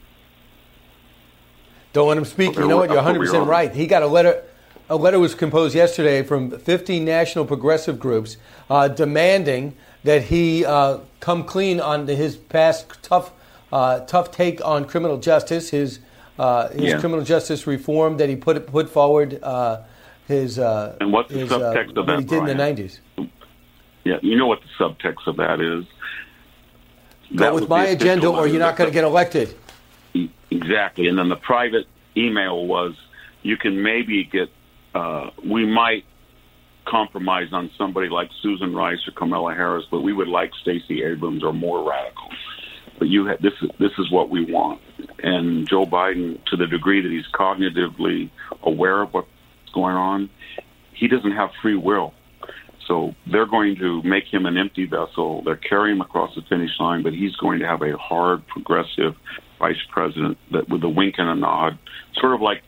Don't 1.93 2.09
let 2.09 2.19
him 2.19 2.25
speak. 2.25 2.57
You 2.57 2.69
know 2.69 2.77
what? 2.77 2.91
You're 2.91 2.97
100 2.97 3.19
percent 3.19 3.47
right. 3.47 3.75
He 3.75 3.87
got 3.87 4.03
a 4.03 4.07
letter. 4.07 4.45
A 4.91 4.97
letter 4.97 5.19
was 5.19 5.35
composed 5.35 5.75
yesterday 5.75 6.23
from 6.23 6.51
15 6.51 7.05
national 7.05 7.45
progressive 7.45 7.99
groups 7.99 8.39
uh, 8.71 8.89
demanding 8.89 9.77
that 10.05 10.25
he 10.25 10.65
uh, 10.65 11.01
come 11.21 11.45
clean 11.45 11.79
on 11.79 12.07
his 12.07 12.37
past 12.37 12.87
tough, 13.03 13.33
uh, 13.73 14.01
tough 14.01 14.31
take 14.31 14.65
on 14.65 14.85
criminal 14.85 15.19
justice, 15.19 15.71
his 15.71 16.01
uh, 16.39 16.69
his 16.69 16.93
Yeah. 16.93 17.01
criminal 17.01 17.25
justice 17.25 17.67
reform 17.67 18.17
that 18.19 18.29
he 18.29 18.37
put 18.37 18.67
put 18.67 18.89
forward. 18.89 19.41
Uh, 19.43 19.81
his 20.27 20.59
uh, 20.59 20.97
And 21.01 21.13
what's 21.13 21.33
the 21.33 21.41
his, 21.41 21.51
uh, 21.53 21.59
subtext 21.59 21.97
of 21.97 22.07
what 22.07 22.19
he 22.19 22.25
that, 22.25 22.29
did 22.29 22.49
in 22.51 22.57
the 22.57 22.63
90s. 22.83 22.99
Yeah, 24.05 24.19
you 24.23 24.37
know 24.37 24.47
what 24.47 24.61
the 24.61 24.85
subtext 24.85 25.27
of 25.27 25.37
that 25.37 25.61
is. 25.61 25.85
Go 27.35 27.45
That 27.45 27.55
with 27.55 27.69
my 27.69 27.87
agenda, 27.87 28.29
or 28.29 28.47
you're 28.47 28.59
not 28.59 28.77
going 28.77 28.89
to 28.89 28.95
get 28.95 29.05
elected. 29.05 29.55
Exactly. 30.51 31.09
And 31.09 31.19
then 31.19 31.29
the 31.29 31.37
private 31.37 31.87
email 32.17 32.67
was 32.67 32.95
you 33.43 33.57
can 33.57 33.83
maybe 33.83 34.25
get, 34.25 34.49
uh, 34.95 35.31
we 35.45 35.67
might 35.67 36.05
compromise 36.87 37.53
on 37.53 37.71
somebody 37.77 38.09
like 38.09 38.31
Susan 38.43 38.75
Rice 38.75 39.07
or 39.07 39.13
Kamala 39.13 39.55
Harris, 39.55 39.85
but 39.91 40.01
we 40.01 40.13
would 40.13 40.29
like 40.29 40.53
Stacey 40.63 41.03
Abrams 41.03 41.45
or 41.45 41.53
more 41.53 41.87
radical. 41.89 42.29
But 42.99 43.09
you 43.09 43.27
ha- 43.27 43.37
this 43.41 43.53
is 43.63 43.71
this 43.79 43.93
is 43.99 44.11
what 44.11 44.31
we 44.31 44.51
want. 44.51 44.81
And 45.23 45.69
Joe 45.69 45.87
Biden, 45.87 46.45
to 46.47 46.57
the 46.57 46.67
degree 46.67 47.01
that 47.01 47.11
he's 47.11 47.27
cognitively 47.35 48.31
aware 48.63 49.03
of 49.03 49.15
what's 49.15 49.29
going 49.75 49.97
on, 49.97 50.31
he 50.95 51.09
doesn't 51.09 51.33
have 51.33 51.51
free 51.63 51.77
will. 51.77 52.15
So 52.87 53.15
they're 53.31 53.47
going 53.47 53.77
to 53.77 54.03
make 54.03 54.25
him 54.25 54.47
an 54.47 54.57
empty 54.57 54.87
vessel. 54.87 55.43
They're 55.45 55.57
carrying 55.57 55.97
him 55.97 56.01
across 56.01 56.35
the 56.35 56.43
finish 56.49 56.71
line, 56.81 57.03
but 57.03 57.13
he's 57.13 57.37
going 57.37 57.61
to 57.61 57.67
have 57.67 57.83
a 57.83 57.97
hard, 57.99 58.47
progressive 58.47 59.15
vice 59.59 59.77
president 59.91 60.39
that, 60.53 60.69
with 60.69 60.83
a 60.85 60.89
wink 60.89 61.17
and 61.19 61.29
a 61.29 61.35
nod, 61.35 61.79
sort 62.15 62.35
of 62.35 62.41
like 62.41 62.63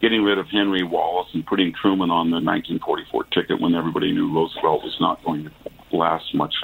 getting 0.00 0.22
rid 0.22 0.38
of 0.38 0.46
Henry 0.46 0.84
Wallace 0.84 1.28
and 1.34 1.44
putting 1.44 1.72
Truman 1.72 2.10
on 2.10 2.30
the 2.30 2.36
1944 2.36 3.24
ticket 3.24 3.60
when 3.60 3.74
everybody 3.74 4.12
knew 4.12 4.32
Roosevelt 4.32 4.84
was 4.84 4.96
not 5.00 5.22
going 5.24 5.44
to 5.44 5.96
last 5.96 6.32
much 6.34 6.54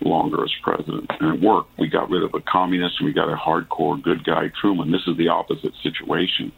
longer 0.00 0.44
as 0.44 0.52
president. 0.62 1.10
And 1.20 1.34
it 1.34 1.40
worked. 1.40 1.78
We 1.78 1.88
got 1.88 2.10
rid 2.10 2.22
of 2.22 2.34
a 2.34 2.40
communist 2.40 2.96
and 2.98 3.06
we 3.06 3.12
got 3.12 3.32
a 3.32 3.36
hardcore 3.36 4.00
good 4.00 4.24
guy, 4.24 4.48
Truman. 4.60 4.90
This 4.90 5.06
is 5.06 5.16
the 5.16 5.28
opposite 5.28 5.74
situation. 5.82 6.52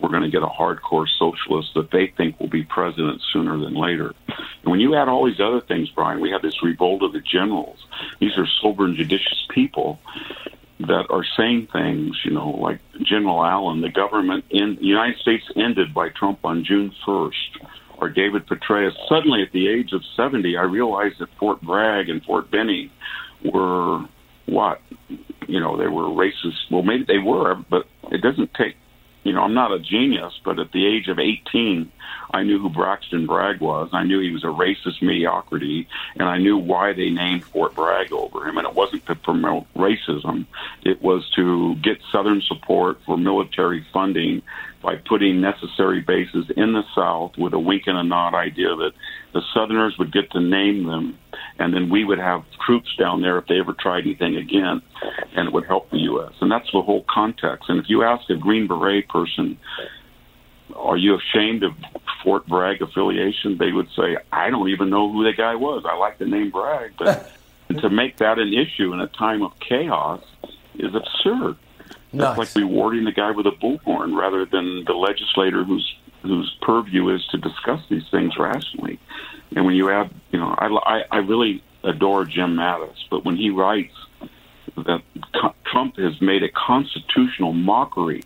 We're 0.00 0.10
going 0.10 0.22
to 0.22 0.30
get 0.30 0.42
a 0.42 0.46
hardcore 0.46 1.06
socialist 1.18 1.74
that 1.74 1.90
they 1.90 2.08
think 2.08 2.38
will 2.38 2.48
be 2.48 2.62
president 2.62 3.20
sooner 3.32 3.58
than 3.58 3.74
later. 3.74 4.14
And 4.28 4.70
when 4.70 4.80
you 4.80 4.94
add 4.94 5.08
all 5.08 5.26
these 5.26 5.40
other 5.40 5.60
things, 5.60 5.90
Brian, 5.90 6.20
we 6.20 6.30
have 6.30 6.42
this 6.42 6.62
revolt 6.62 7.02
of 7.02 7.12
the 7.12 7.20
generals. 7.20 7.84
These 8.20 8.38
are 8.38 8.46
sober 8.60 8.84
and 8.84 8.96
judicious 8.96 9.46
people 9.50 9.98
that 10.80 11.06
are 11.10 11.24
saying 11.36 11.68
things, 11.68 12.20
you 12.24 12.32
know, 12.32 12.50
like 12.50 12.80
General 13.02 13.44
Allen, 13.44 13.80
the 13.80 13.88
government 13.88 14.44
in 14.50 14.76
the 14.76 14.84
United 14.84 15.18
States 15.18 15.44
ended 15.56 15.94
by 15.94 16.08
Trump 16.08 16.40
on 16.44 16.64
June 16.64 16.92
1st, 17.06 17.66
or 17.98 18.08
David 18.08 18.46
Petraeus. 18.46 18.94
Suddenly, 19.08 19.42
at 19.42 19.52
the 19.52 19.68
age 19.68 19.92
of 19.92 20.02
70, 20.16 20.56
I 20.56 20.62
realized 20.62 21.18
that 21.18 21.28
Fort 21.38 21.60
Bragg 21.60 22.08
and 22.08 22.22
Fort 22.24 22.50
Benning 22.50 22.90
were 23.44 24.06
what? 24.46 24.80
You 25.46 25.60
know, 25.60 25.76
they 25.76 25.88
were 25.88 26.04
racist. 26.04 26.70
Well, 26.70 26.82
maybe 26.82 27.04
they 27.04 27.18
were, 27.18 27.54
but 27.54 27.86
it 28.10 28.20
doesn't 28.22 28.54
take, 28.54 28.76
you 29.22 29.32
know, 29.32 29.42
I'm 29.42 29.54
not 29.54 29.72
a 29.72 29.78
genius, 29.78 30.32
but 30.44 30.58
at 30.58 30.72
the 30.72 30.86
age 30.86 31.08
of 31.08 31.18
18, 31.18 31.90
I 32.32 32.42
knew 32.42 32.58
who 32.58 32.68
Braxton 32.68 33.26
Bragg 33.26 33.60
was. 33.60 33.90
I 33.92 34.04
knew 34.04 34.20
he 34.20 34.30
was 34.30 34.44
a 34.44 34.48
racist 34.48 35.02
mediocrity, 35.02 35.86
and 36.16 36.28
I 36.28 36.38
knew 36.38 36.56
why 36.56 36.92
they 36.92 37.10
named 37.10 37.44
Fort 37.44 37.74
Bragg 37.74 38.12
over 38.12 38.46
him. 38.46 38.58
And 38.58 38.66
it 38.66 38.74
wasn't 38.74 39.06
to 39.06 39.14
promote 39.14 39.66
racism, 39.74 40.46
it 40.82 41.02
was 41.02 41.28
to 41.36 41.74
get 41.76 41.98
Southern 42.10 42.42
support 42.42 42.98
for 43.04 43.16
military 43.16 43.86
funding 43.92 44.42
by 44.84 44.96
putting 44.96 45.40
necessary 45.40 46.00
bases 46.00 46.44
in 46.56 46.74
the 46.74 46.82
South 46.94 47.32
with 47.38 47.54
a 47.54 47.58
wink 47.58 47.84
and 47.86 47.96
a 47.96 48.04
nod 48.04 48.34
idea 48.34 48.76
that 48.76 48.92
the 49.32 49.40
Southerners 49.54 49.96
would 49.98 50.12
get 50.12 50.30
to 50.32 50.40
name 50.40 50.86
them, 50.86 51.18
and 51.58 51.72
then 51.72 51.88
we 51.88 52.04
would 52.04 52.18
have 52.18 52.44
troops 52.64 52.94
down 52.96 53.22
there 53.22 53.38
if 53.38 53.46
they 53.46 53.58
ever 53.58 53.72
tried 53.72 54.04
anything 54.04 54.36
again, 54.36 54.82
and 55.34 55.48
it 55.48 55.52
would 55.52 55.64
help 55.64 55.90
the 55.90 55.98
U.S. 56.00 56.32
And 56.40 56.50
that's 56.50 56.70
the 56.72 56.82
whole 56.82 57.04
context. 57.08 57.68
And 57.68 57.80
if 57.80 57.88
you 57.88 58.04
ask 58.04 58.28
a 58.28 58.36
Green 58.36 58.66
Beret 58.66 59.08
person, 59.08 59.58
are 60.76 60.96
you 60.96 61.16
ashamed 61.16 61.62
of 61.62 61.72
Fort 62.22 62.46
Bragg 62.46 62.82
affiliation? 62.82 63.56
They 63.58 63.72
would 63.72 63.88
say, 63.96 64.18
I 64.32 64.50
don't 64.50 64.68
even 64.68 64.90
know 64.90 65.10
who 65.10 65.24
the 65.24 65.32
guy 65.32 65.54
was. 65.54 65.84
I 65.88 65.96
like 65.96 66.18
the 66.18 66.26
name 66.26 66.50
Bragg, 66.50 66.92
but 66.98 67.32
to 67.80 67.88
make 67.88 68.18
that 68.18 68.38
an 68.38 68.52
issue 68.52 68.92
in 68.92 69.00
a 69.00 69.08
time 69.08 69.42
of 69.42 69.52
chaos 69.60 70.22
is 70.78 70.94
absurd. 70.94 71.56
That's 72.18 72.38
like 72.38 72.54
rewarding 72.54 73.04
the 73.04 73.12
guy 73.12 73.30
with 73.30 73.46
a 73.46 73.50
bullhorn 73.50 74.16
rather 74.16 74.44
than 74.44 74.84
the 74.84 74.92
legislator 74.92 75.64
whose 75.64 75.94
whose 76.22 76.56
purview 76.62 77.14
is 77.14 77.24
to 77.26 77.38
discuss 77.38 77.80
these 77.90 78.08
things 78.10 78.36
rationally. 78.38 78.98
And 79.54 79.66
when 79.66 79.74
you 79.74 79.90
add, 79.90 80.10
you 80.30 80.38
know, 80.38 80.54
I, 80.58 80.66
I, 80.66 81.04
I 81.10 81.16
really 81.18 81.62
adore 81.82 82.24
Jim 82.24 82.56
Mattis, 82.56 82.96
but 83.10 83.24
when 83.24 83.36
he 83.36 83.50
writes 83.50 83.94
that 84.76 85.02
Trump 85.66 85.96
has 85.98 86.20
made 86.20 86.42
a 86.42 86.48
constitutional 86.48 87.52
mockery 87.52 88.22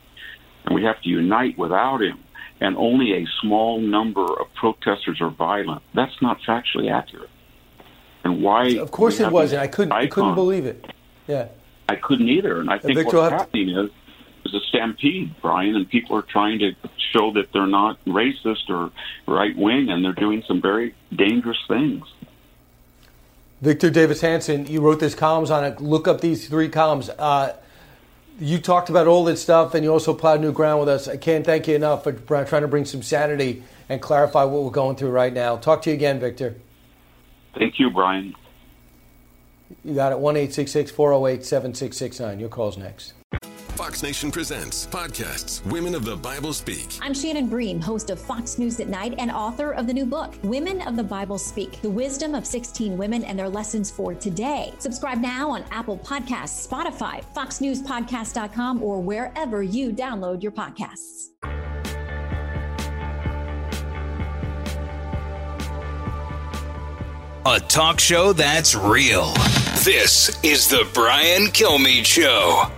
and 0.65 0.75
we 0.75 0.85
have 0.85 1.01
to 1.03 1.09
unite 1.09 1.59
without 1.59 2.03
him, 2.03 2.19
and 2.61 2.77
only 2.77 3.13
a 3.13 3.27
small 3.41 3.81
number 3.81 4.25
of 4.25 4.53
protesters 4.55 5.21
are 5.21 5.31
violent, 5.31 5.83
that's 5.95 6.21
not 6.21 6.39
factually 6.47 6.91
accurate. 6.93 7.31
And 8.25 8.43
why? 8.43 8.69
Of 8.77 8.91
course 8.91 9.21
it 9.21 9.31
wasn't. 9.31 9.63
I 9.63 9.69
couldn't. 9.69 9.93
I 9.93 10.07
couldn't 10.07 10.35
believe 10.35 10.67
it. 10.67 10.85
Yeah. 11.27 11.49
I 11.89 11.97
couldn't 11.97 12.29
either. 12.29 12.61
And 12.61 12.71
I 12.71 12.79
think 12.79 12.99
Victor, 12.99 13.17
what's 13.17 13.33
happening 13.33 13.71
is 13.71 13.91
is 14.45 14.55
a 14.55 14.61
stampede, 14.69 15.35
Brian, 15.43 15.75
and 15.75 15.89
people 15.89 16.17
are 16.17 16.23
trying 16.23 16.59
to 16.61 16.73
show 17.13 17.33
that 17.33 17.53
they're 17.53 17.67
not 17.67 18.03
racist 18.05 18.69
or 18.69 18.91
right 19.27 19.57
wing, 19.57 19.89
and 19.91 20.05
they're 20.05 20.13
doing 20.13 20.43
some 20.47 20.61
very 20.61 20.95
dangerous 21.15 21.59
things. 21.67 22.05
Victor 23.61 23.91
Davis 23.91 24.21
Hanson, 24.21 24.67
you 24.67 24.81
wrote 24.81 25.01
these 25.01 25.17
columns 25.17 25.51
on 25.51 25.65
it. 25.65 25.81
Look 25.81 26.07
up 26.07 26.21
these 26.21 26.49
three 26.49 26.69
columns. 26.69 27.11
Uh, 27.11 27.57
you 28.39 28.59
talked 28.59 28.89
about 28.89 29.09
all 29.09 29.25
this 29.25 29.43
stuff, 29.43 29.75
and 29.75 29.83
you 29.83 29.93
also 29.93 30.15
plowed 30.15 30.41
new 30.41 30.53
ground 30.53 30.81
with 30.81 30.89
us. 30.89 31.09
I 31.09 31.17
can't 31.17 31.45
thank 31.45 31.67
you 31.67 31.75
enough 31.75 32.05
for 32.05 32.13
trying 32.13 32.63
to 32.63 32.69
bring 32.69 32.85
some 32.85 33.03
sanity 33.03 33.65
and 33.89 34.01
clarify 34.01 34.45
what 34.45 34.63
we're 34.63 34.71
going 34.71 34.95
through 34.95 35.11
right 35.11 35.33
now. 35.33 35.57
Talk 35.57 35.83
to 35.83 35.91
you 35.91 35.95
again, 35.95 36.21
Victor. 36.21 36.55
Thank 37.55 37.81
you, 37.81 37.91
Brian. 37.91 38.35
You 39.85 39.95
got 39.95 40.13
it. 40.13 40.19
1 40.19 40.35
408 40.35 41.45
7669. 41.45 42.41
Your 42.41 42.49
call's 42.49 42.77
next. 42.77 43.15
Fox 43.79 44.03
Nation 44.03 44.33
Presents 44.33 44.89
podcasts 44.89 45.65
Women 45.71 45.95
of 45.95 46.05
the 46.05 46.17
Bible 46.17 46.53
Speak. 46.53 46.99
I'm 47.01 47.15
Shannon 47.15 47.47
Bream, 47.47 47.81
host 47.81 48.11
of 48.11 48.19
Fox 48.19 48.59
News 48.59 48.81
at 48.81 48.89
Night 48.89 49.15
and 49.19 49.31
author 49.31 49.71
of 49.71 49.87
the 49.87 49.93
new 49.93 50.05
book, 50.05 50.35
Women 50.43 50.83
of 50.83 50.97
the 50.97 51.05
Bible 51.05 51.39
Speak 51.39 51.81
The 51.81 51.89
Wisdom 51.89 52.35
of 52.35 52.45
16 52.45 52.99
Women 52.99 53.23
and 53.23 53.39
Their 53.39 53.49
Lessons 53.49 53.89
for 53.89 54.15
Today. 54.15 54.75
Subscribe 54.81 55.19
now 55.19 55.51
on 55.51 55.65
Apple 55.71 55.97
Podcasts, 55.97 56.67
Spotify, 56.67 57.25
FoxNewsPodcast.com, 57.37 58.83
or 58.83 59.01
wherever 59.01 59.63
you 59.63 59.93
download 59.93 60.43
your 60.43 60.53
podcasts. 60.53 61.29
A 67.49 67.59
talk 67.61 67.99
show 67.99 68.35
that's 68.35 68.75
real. 68.75 69.33
This 69.83 70.39
is 70.45 70.69
The 70.69 70.87
Brian 70.93 71.45
Kilmeade 71.45 72.05
Show. 72.05 72.71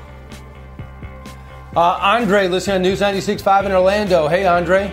Uh, 1.74 1.80
Andre, 2.00 2.46
listening 2.46 2.76
on 2.76 2.82
News 2.82 3.00
96.5 3.00 3.66
in 3.66 3.72
Orlando. 3.72 4.28
Hey, 4.28 4.46
Andre. 4.46 4.86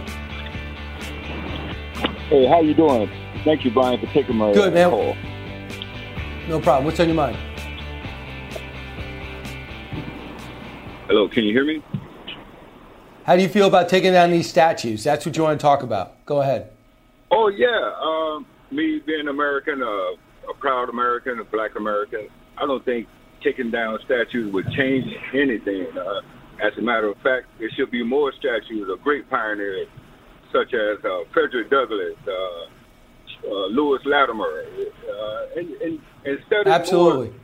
Hey, 2.28 2.48
how 2.48 2.60
you 2.62 2.74
doing? 2.74 3.08
Thank 3.44 3.66
you, 3.66 3.72
Brian, 3.72 4.00
for 4.00 4.08
taking 4.08 4.36
my 4.36 4.52
Good, 4.52 4.74
man. 4.74 4.90
call. 4.90 5.16
No 6.48 6.60
problem. 6.60 6.86
What's 6.86 7.00
on 7.00 7.08
your 7.08 7.16
mind? 7.16 7.38
Hello, 11.06 11.30
can 11.30 11.44
you 11.44 11.54
hear 11.54 11.66
me? 11.66 11.84
How 13.26 13.36
do 13.36 13.44
you 13.44 13.50
feel 13.50 13.68
about 13.68 13.90
taking 13.90 14.14
down 14.14 14.32
these 14.32 14.50
statues? 14.50 15.04
That's 15.04 15.24
what 15.24 15.38
you 15.38 15.44
want 15.44 15.60
to 15.60 15.62
talk 15.62 15.84
about. 15.84 16.26
Go 16.26 16.42
ahead. 16.42 16.72
Oh 17.30 17.50
yeah, 17.50 17.94
um, 18.02 18.48
me 18.72 19.02
being 19.06 19.28
American, 19.28 19.82
uh, 19.82 20.50
a 20.50 20.54
proud 20.60 20.90
American, 20.90 21.40
a 21.40 21.44
Black 21.44 21.72
American. 21.78 22.28
I 22.58 22.66
don't 22.66 22.84
think 22.86 23.08
taking 23.44 23.72
down 23.72 24.00
statues 24.06 24.52
would 24.54 24.70
change 24.72 25.06
anything. 25.34 25.88
Uh, 25.98 26.22
as 26.66 26.74
a 26.78 26.82
matter 26.82 27.08
of 27.08 27.18
fact, 27.18 27.46
there 27.60 27.70
should 27.76 27.92
be 27.92 28.04
more 28.04 28.34
statues 28.40 28.90
of 28.90 29.02
great 29.04 29.30
pioneers, 29.30 29.88
such 30.52 30.74
as 30.74 31.04
uh, 31.06 31.24
Frederick 31.34 31.70
Douglass, 31.70 32.18
uh, 32.28 33.48
uh, 33.48 33.68
Lewis 33.68 34.02
Latimer, 34.06 34.66
uh, 34.66 35.60
and, 35.60 35.70
and 35.82 36.00
instead 36.26 36.66
of 36.66 36.68
Absolutely. 36.68 37.30
More, 37.30 37.38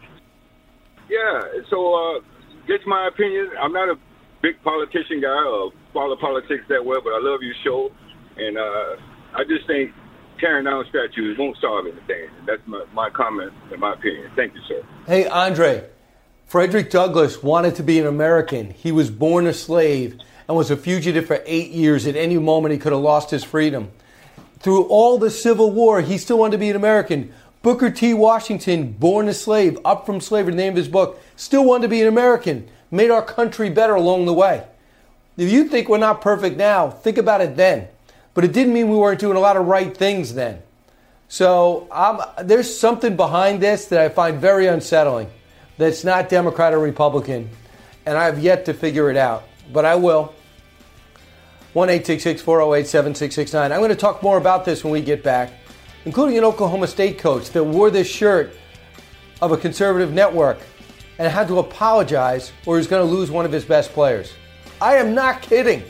yeah. 1.10 1.42
So, 1.70 1.94
uh, 1.94 2.20
just 2.68 2.88
my 2.88 3.08
opinion. 3.08 3.52
I'm 3.62 3.74
not 3.74 3.90
a 3.90 3.96
big 4.42 4.62
politician 4.64 5.22
guy 5.22 5.46
or 5.46 5.72
follow 5.94 6.16
politics 6.16 6.64
that 6.70 6.84
well, 6.84 7.02
but 7.04 7.14
I 7.14 7.20
love 7.22 7.42
your 7.42 7.56
show, 7.64 7.92
and 8.38 8.58
uh, 8.58 8.96
I 9.38 9.44
just 9.48 9.68
think 9.68 9.92
tearing 10.40 10.66
down 10.66 10.86
statues 10.90 11.38
won't 11.38 11.58
solve 11.60 11.86
anything. 11.86 12.30
That's 12.46 12.62
my, 12.66 12.84
my 12.94 13.10
comment 13.10 13.54
and 13.72 13.80
my 13.80 13.94
opinion. 13.94 14.30
Thank 14.36 14.54
you, 14.54 14.62
sir. 14.68 14.84
Hey, 15.08 15.28
Andre. 15.28 15.86
Frederick 16.46 16.92
Douglass 16.92 17.42
wanted 17.42 17.76
to 17.76 17.84
be 17.84 18.00
an 18.00 18.06
American. 18.06 18.72
He 18.72 18.92
was 18.92 19.10
born 19.10 19.48
a 19.48 19.54
slave 19.54 20.20
and 20.48 20.56
was 20.56 20.70
a 20.70 20.78
fugitive 20.78 21.26
for 21.26 21.42
eight 21.46 21.72
years. 21.72 22.06
At 22.06 22.16
any 22.16 22.38
moment, 22.38 22.74
he 22.74 22.78
could 22.78 22.92
have 22.92 23.02
lost 23.02 23.32
his 23.32 23.44
freedom. 23.44 23.92
Through 24.60 24.84
all 24.84 25.18
the 25.18 25.32
Civil 25.32 25.72
War, 25.72 26.02
he 26.02 26.18
still 26.18 26.38
wanted 26.38 26.52
to 26.52 26.58
be 26.60 26.70
an 26.70 26.76
American. 26.76 27.34
Booker 27.64 27.90
T. 27.90 28.14
Washington, 28.14 28.92
born 28.92 29.28
a 29.30 29.34
slave, 29.34 29.80
up 29.84 30.06
from 30.06 30.20
slavery, 30.22 30.52
the 30.52 30.58
name 30.58 30.74
of 30.74 30.78
his 30.78 30.88
book, 30.88 31.22
still 31.36 31.66
wanted 31.66 31.84
to 31.84 31.88
be 31.88 32.02
an 32.02 32.08
American, 32.08 32.70
made 32.92 33.10
our 33.10 33.24
country 33.24 33.70
better 33.70 33.96
along 33.96 34.26
the 34.26 34.34
way. 34.34 34.66
If 35.38 35.52
you 35.52 35.64
think 35.70 35.90
we're 35.90 35.98
not 35.98 36.22
perfect 36.22 36.58
now, 36.58 36.90
think 36.90 37.18
about 37.18 37.42
it 37.42 37.56
then. 37.56 37.88
But 38.34 38.44
it 38.44 38.54
didn't 38.54 38.74
mean 38.74 38.90
we 38.90 38.98
weren't 38.98 39.20
doing 39.20 39.38
a 39.38 39.40
lot 39.40 39.58
of 39.58 39.68
right 39.68 39.96
things 39.96 40.34
then. 40.34 40.62
So 41.28 41.88
um, 41.92 42.22
there's 42.44 42.78
something 42.78 43.16
behind 43.16 43.62
this 43.62 43.86
that 43.86 44.00
I 44.00 44.10
find 44.10 44.40
very 44.40 44.68
unsettling 44.68 45.30
that's 45.78 46.04
not 46.04 46.30
Democrat 46.30 46.74
or 46.74 46.80
Republican, 46.80 47.50
and 48.06 48.18
I 48.18 48.26
have 48.26 48.40
yet 48.40 48.66
to 48.66 48.74
figure 48.74 49.10
it 49.10 49.18
out, 49.18 49.44
but 49.72 49.86
I 49.86 49.96
will. 49.96 50.34
1 51.74 51.88
408 51.88 52.88
7669. 52.88 53.72
I'm 53.72 53.80
going 53.80 53.90
to 53.90 53.96
talk 53.96 54.22
more 54.22 54.38
about 54.38 54.64
this 54.64 54.84
when 54.84 54.94
we 54.94 55.02
get 55.02 55.24
back, 55.24 55.52
including 56.06 56.38
an 56.38 56.44
Oklahoma 56.44 56.86
State 56.86 57.18
coach 57.18 57.50
that 57.50 57.64
wore 57.64 57.90
this 57.90 58.08
shirt 58.08 58.56
of 59.42 59.52
a 59.52 59.58
conservative 59.58 60.14
network 60.14 60.60
and 61.18 61.32
had 61.32 61.48
to 61.48 61.58
apologize 61.58 62.52
or 62.68 62.78
he's 62.78 62.86
going 62.86 63.06
to 63.06 63.12
lose 63.12 63.32
one 63.32 63.46
of 63.46 63.52
his 63.52 63.66
best 63.66 63.92
players. 63.92 64.34
I 64.80 64.98
am 64.98 65.16
not 65.16 65.42
kidding 65.42 65.84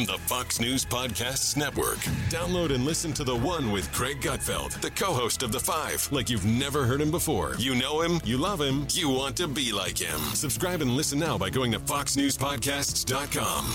from 0.00 0.14
the 0.14 0.20
Fox 0.22 0.60
News 0.60 0.84
Podcasts 0.84 1.56
Network. 1.56 1.98
Download 2.30 2.72
and 2.74 2.84
listen 2.86 3.12
to 3.14 3.24
The 3.24 3.36
One 3.36 3.70
with 3.70 3.92
Greg 3.92 4.20
Gutfeld, 4.20 4.80
the 4.80 4.90
co 4.90 5.12
host 5.12 5.42
of 5.42 5.52
The 5.52 5.60
Five, 5.60 6.08
like 6.10 6.30
you've 6.30 6.46
never 6.46 6.86
heard 6.86 7.00
him 7.00 7.10
before. 7.10 7.54
You 7.58 7.74
know 7.74 8.00
him, 8.00 8.20
you 8.24 8.38
love 8.38 8.60
him, 8.60 8.86
you 8.92 9.10
want 9.10 9.36
to 9.38 9.48
be 9.48 9.72
like 9.72 9.98
him. 9.98 10.18
Subscribe 10.32 10.80
and 10.80 10.92
listen 10.92 11.18
now 11.18 11.36
by 11.36 11.50
going 11.50 11.72
to 11.72 11.78
FoxNewsPodcasts.com. 11.80 13.74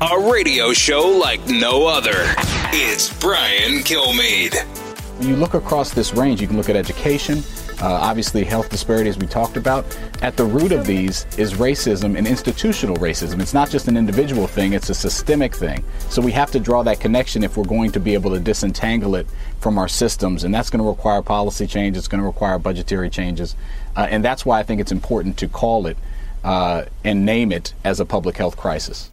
A 0.00 0.30
radio 0.32 0.72
show 0.72 1.08
like 1.08 1.46
no 1.46 1.86
other. 1.86 2.34
It's 2.72 3.12
Brian 3.20 3.82
Kilmeade. 3.82 4.82
When 5.18 5.28
you 5.28 5.36
look 5.36 5.54
across 5.54 5.92
this 5.92 6.14
range, 6.14 6.40
you 6.40 6.48
can 6.48 6.56
look 6.56 6.68
at 6.68 6.74
education, 6.74 7.44
uh, 7.82 7.98
obviously 8.00 8.44
health 8.44 8.70
disparities 8.70 9.18
we 9.18 9.26
talked 9.26 9.56
about. 9.56 9.84
At 10.22 10.36
the 10.36 10.44
root 10.44 10.70
of 10.70 10.86
these 10.86 11.26
is 11.36 11.54
racism 11.54 12.16
and 12.16 12.28
institutional 12.28 12.96
racism. 12.96 13.40
It's 13.40 13.52
not 13.52 13.70
just 13.70 13.88
an 13.88 13.96
individual 13.96 14.46
thing, 14.46 14.72
it's 14.72 14.88
a 14.88 14.94
systemic 14.94 15.52
thing. 15.52 15.82
So 16.08 16.22
we 16.22 16.30
have 16.30 16.52
to 16.52 16.60
draw 16.60 16.84
that 16.84 17.00
connection 17.00 17.42
if 17.42 17.56
we're 17.56 17.64
going 17.64 17.90
to 17.92 18.00
be 18.00 18.14
able 18.14 18.30
to 18.30 18.38
disentangle 18.38 19.16
it 19.16 19.26
from 19.58 19.78
our 19.78 19.88
systems. 19.88 20.44
And 20.44 20.54
that's 20.54 20.70
going 20.70 20.82
to 20.82 20.88
require 20.88 21.22
policy 21.22 21.66
change, 21.66 21.96
it's 21.96 22.06
going 22.06 22.20
to 22.20 22.26
require 22.26 22.56
budgetary 22.60 23.10
changes. 23.10 23.56
Uh, 23.96 24.06
and 24.08 24.24
that's 24.24 24.46
why 24.46 24.60
I 24.60 24.62
think 24.62 24.80
it's 24.80 24.92
important 24.92 25.36
to 25.38 25.48
call 25.48 25.88
it 25.88 25.96
uh, 26.44 26.84
and 27.02 27.26
name 27.26 27.50
it 27.50 27.74
as 27.82 27.98
a 27.98 28.04
public 28.04 28.36
health 28.36 28.56
crisis. 28.56 29.10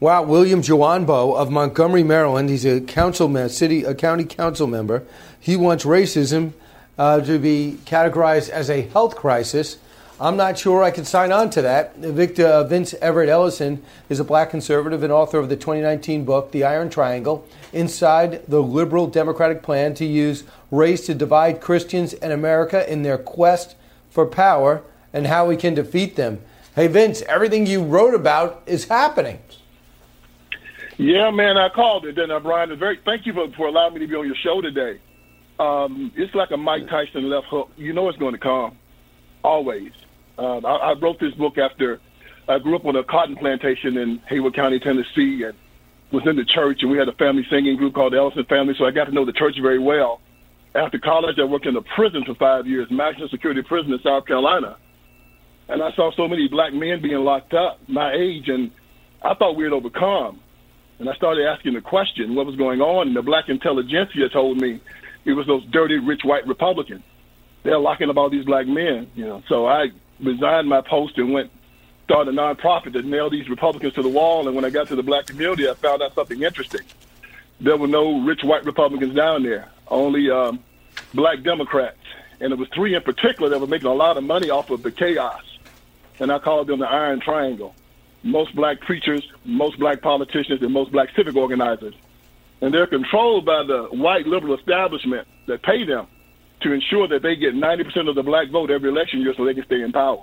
Wow, 0.00 0.22
William 0.22 0.62
Jawando 0.62 1.36
of 1.36 1.50
Montgomery, 1.50 2.04
Maryland. 2.04 2.48
He's 2.48 2.64
a 2.64 2.80
council 2.80 3.48
city, 3.48 3.84
a 3.84 3.94
county 3.94 4.24
council 4.24 4.66
member. 4.66 5.04
He 5.38 5.56
wants 5.56 5.84
racism 5.84 6.52
uh, 6.98 7.20
to 7.20 7.38
be 7.38 7.78
categorized 7.84 8.50
as 8.50 8.68
a 8.68 8.82
health 8.82 9.16
crisis. 9.16 9.78
I'm 10.20 10.36
not 10.36 10.58
sure 10.58 10.82
I 10.82 10.90
can 10.90 11.04
sign 11.04 11.30
on 11.30 11.48
to 11.50 11.62
that. 11.62 11.96
Victor 11.96 12.46
uh, 12.46 12.64
Vince 12.64 12.92
Everett 12.94 13.28
Ellison 13.28 13.84
is 14.08 14.18
a 14.18 14.24
black 14.24 14.50
conservative 14.50 15.04
and 15.04 15.12
author 15.12 15.38
of 15.38 15.48
the 15.48 15.54
2019 15.54 16.24
book, 16.24 16.50
The 16.50 16.64
Iron 16.64 16.90
Triangle, 16.90 17.46
inside 17.72 18.44
the 18.48 18.60
liberal 18.60 19.06
Democratic 19.06 19.62
plan 19.62 19.94
to 19.94 20.04
use 20.04 20.42
race 20.72 21.06
to 21.06 21.14
divide 21.14 21.60
Christians 21.60 22.14
and 22.14 22.32
America 22.32 22.90
in 22.90 23.04
their 23.04 23.16
quest 23.16 23.76
for 24.10 24.26
power 24.26 24.82
and 25.12 25.28
how 25.28 25.46
we 25.46 25.56
can 25.56 25.74
defeat 25.74 26.16
them. 26.16 26.40
Hey, 26.74 26.88
Vince, 26.88 27.22
everything 27.22 27.66
you 27.66 27.84
wrote 27.84 28.14
about 28.14 28.62
is 28.66 28.86
happening. 28.86 29.38
Yeah, 30.96 31.30
man, 31.30 31.56
I 31.56 31.68
called 31.68 32.06
it, 32.06 32.12
didn't 32.12 32.32
I, 32.32 32.40
Brian? 32.40 32.76
Very, 32.76 32.98
thank 33.04 33.24
you 33.24 33.32
for, 33.32 33.48
for 33.52 33.68
allowing 33.68 33.94
me 33.94 34.00
to 34.00 34.06
be 34.08 34.16
on 34.16 34.26
your 34.26 34.34
show 34.34 34.60
today 34.60 34.98
um, 35.58 36.12
it's 36.16 36.34
like 36.34 36.50
a 36.50 36.56
Mike 36.56 36.88
Tyson 36.88 37.28
left 37.28 37.46
hook. 37.46 37.70
You 37.76 37.92
know 37.92 38.08
it's 38.08 38.18
going 38.18 38.34
to 38.34 38.38
come, 38.38 38.76
always. 39.42 39.92
Um, 40.38 40.64
I, 40.64 40.70
I 40.70 40.92
wrote 40.92 41.18
this 41.18 41.34
book 41.34 41.58
after 41.58 42.00
I 42.48 42.58
grew 42.58 42.76
up 42.76 42.86
on 42.86 42.96
a 42.96 43.04
cotton 43.04 43.36
plantation 43.36 43.96
in 43.96 44.18
Haywood 44.28 44.54
County, 44.54 44.78
Tennessee, 44.78 45.42
and 45.42 45.54
was 46.10 46.26
in 46.26 46.36
the 46.36 46.44
church, 46.44 46.78
and 46.82 46.90
we 46.90 46.96
had 46.96 47.08
a 47.08 47.12
family 47.12 47.46
singing 47.50 47.76
group 47.76 47.94
called 47.94 48.12
the 48.12 48.16
Ellison 48.16 48.44
Family, 48.44 48.74
so 48.78 48.86
I 48.86 48.90
got 48.90 49.04
to 49.04 49.12
know 49.12 49.24
the 49.24 49.32
church 49.32 49.56
very 49.60 49.78
well. 49.78 50.20
After 50.74 50.98
college, 50.98 51.38
I 51.38 51.44
worked 51.44 51.66
in 51.66 51.76
a 51.76 51.82
prison 51.82 52.24
for 52.24 52.34
five 52.34 52.66
years, 52.66 52.90
maximum 52.90 53.28
security 53.28 53.62
prison 53.62 53.92
in 53.92 54.00
South 54.00 54.26
Carolina. 54.26 54.76
And 55.68 55.82
I 55.82 55.92
saw 55.92 56.10
so 56.12 56.26
many 56.26 56.48
black 56.48 56.72
men 56.72 57.02
being 57.02 57.18
locked 57.18 57.52
up 57.52 57.80
my 57.88 58.12
age, 58.12 58.48
and 58.48 58.70
I 59.22 59.34
thought 59.34 59.56
we 59.56 59.64
had 59.64 59.72
overcome. 59.72 60.40
And 60.98 61.08
I 61.10 61.14
started 61.14 61.46
asking 61.46 61.74
the 61.74 61.80
question, 61.80 62.34
what 62.34 62.46
was 62.46 62.56
going 62.56 62.80
on? 62.80 63.08
And 63.08 63.16
the 63.16 63.22
black 63.22 63.48
intelligentsia 63.48 64.30
told 64.30 64.58
me 64.60 64.80
it 65.28 65.34
was 65.34 65.46
those 65.46 65.64
dirty, 65.66 65.98
rich 65.98 66.24
white 66.24 66.46
Republicans. 66.46 67.02
They're 67.62 67.78
locking 67.78 68.08
up 68.08 68.16
all 68.16 68.30
these 68.30 68.46
black 68.46 68.66
men, 68.66 69.10
you 69.14 69.26
know. 69.26 69.42
So 69.46 69.66
I 69.66 69.90
resigned 70.18 70.68
my 70.68 70.80
post 70.80 71.18
and 71.18 71.32
went 71.32 71.50
started 72.04 72.32
a 72.32 72.36
nonprofit 72.36 72.94
that 72.94 73.04
nailed 73.04 73.34
these 73.34 73.50
Republicans 73.50 73.92
to 73.92 74.02
the 74.02 74.08
wall. 74.08 74.46
And 74.46 74.56
when 74.56 74.64
I 74.64 74.70
got 74.70 74.88
to 74.88 74.96
the 74.96 75.02
black 75.02 75.26
community, 75.26 75.68
I 75.68 75.74
found 75.74 76.00
out 76.00 76.14
something 76.14 76.42
interesting. 76.42 76.80
There 77.60 77.76
were 77.76 77.86
no 77.86 78.20
rich 78.22 78.42
white 78.42 78.64
Republicans 78.64 79.14
down 79.14 79.42
there, 79.42 79.68
only 79.88 80.30
um, 80.30 80.60
black 81.12 81.42
Democrats. 81.42 81.98
And 82.40 82.50
it 82.50 82.58
was 82.58 82.68
three 82.70 82.94
in 82.94 83.02
particular 83.02 83.50
that 83.50 83.60
were 83.60 83.66
making 83.66 83.88
a 83.88 83.94
lot 83.94 84.16
of 84.16 84.24
money 84.24 84.48
off 84.48 84.70
of 84.70 84.82
the 84.82 84.90
chaos. 84.90 85.42
And 86.18 86.32
I 86.32 86.38
called 86.38 86.68
them 86.68 86.78
the 86.78 86.88
Iron 86.88 87.20
Triangle. 87.20 87.74
Most 88.22 88.54
black 88.54 88.80
preachers, 88.80 89.30
most 89.44 89.78
black 89.78 90.00
politicians, 90.00 90.62
and 90.62 90.72
most 90.72 90.90
black 90.90 91.10
civic 91.14 91.36
organizers 91.36 91.94
and 92.60 92.74
they're 92.74 92.86
controlled 92.86 93.44
by 93.44 93.62
the 93.62 93.84
white 93.84 94.26
liberal 94.26 94.54
establishment 94.54 95.26
that 95.46 95.62
pay 95.62 95.84
them 95.84 96.06
to 96.60 96.72
ensure 96.72 97.06
that 97.08 97.22
they 97.22 97.36
get 97.36 97.54
90% 97.54 98.08
of 98.08 98.14
the 98.14 98.22
black 98.22 98.48
vote 98.50 98.70
every 98.70 98.88
election 98.90 99.20
year 99.20 99.34
so 99.36 99.44
they 99.44 99.54
can 99.54 99.64
stay 99.64 99.82
in 99.82 99.92
power. 99.92 100.22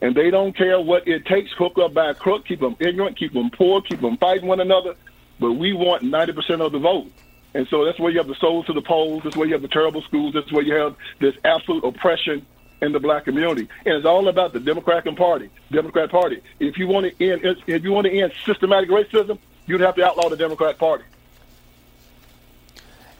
And 0.00 0.14
they 0.14 0.30
don't 0.30 0.56
care 0.56 0.80
what 0.80 1.06
it 1.06 1.26
takes, 1.26 1.50
hook 1.52 1.78
up 1.78 1.94
by 1.94 2.10
a 2.10 2.14
crook, 2.14 2.46
keep 2.46 2.60
them 2.60 2.76
ignorant, 2.78 3.16
keep 3.16 3.32
them 3.32 3.50
poor, 3.50 3.80
keep 3.82 4.00
them 4.00 4.16
fighting 4.16 4.46
one 4.46 4.60
another. 4.60 4.94
but 5.40 5.52
we 5.52 5.72
want 5.72 6.02
90% 6.02 6.60
of 6.60 6.72
the 6.72 6.78
vote. 6.78 7.10
And 7.54 7.66
so 7.68 7.84
that's 7.84 7.98
where 7.98 8.10
you 8.10 8.18
have 8.18 8.26
the 8.26 8.34
souls 8.34 8.66
to 8.66 8.72
the 8.72 8.82
polls. 8.82 9.22
That's 9.24 9.36
where 9.36 9.46
you 9.46 9.54
have 9.54 9.62
the 9.62 9.68
terrible 9.68 10.02
schools. 10.02 10.34
That's 10.34 10.52
where 10.52 10.62
you 10.62 10.74
have 10.74 10.96
this 11.20 11.34
absolute 11.44 11.84
oppression 11.84 12.44
in 12.82 12.92
the 12.92 13.00
black 13.00 13.24
community. 13.24 13.68
And 13.86 13.94
it's 13.94 14.06
all 14.06 14.28
about 14.28 14.52
the 14.52 14.60
Democratic 14.60 15.16
Party. 15.16 15.50
Democrat 15.70 16.10
Party. 16.10 16.42
If 16.60 16.78
you 16.78 16.86
want 16.86 17.06
to 17.06 17.30
end, 17.30 17.56
if 17.66 17.82
you 17.82 17.92
want 17.92 18.06
to 18.06 18.12
end 18.12 18.32
systematic 18.44 18.90
racism, 18.90 19.38
you'd 19.66 19.80
have 19.80 19.94
to 19.96 20.04
outlaw 20.04 20.28
the 20.28 20.36
Democrat 20.36 20.78
Party. 20.78 21.04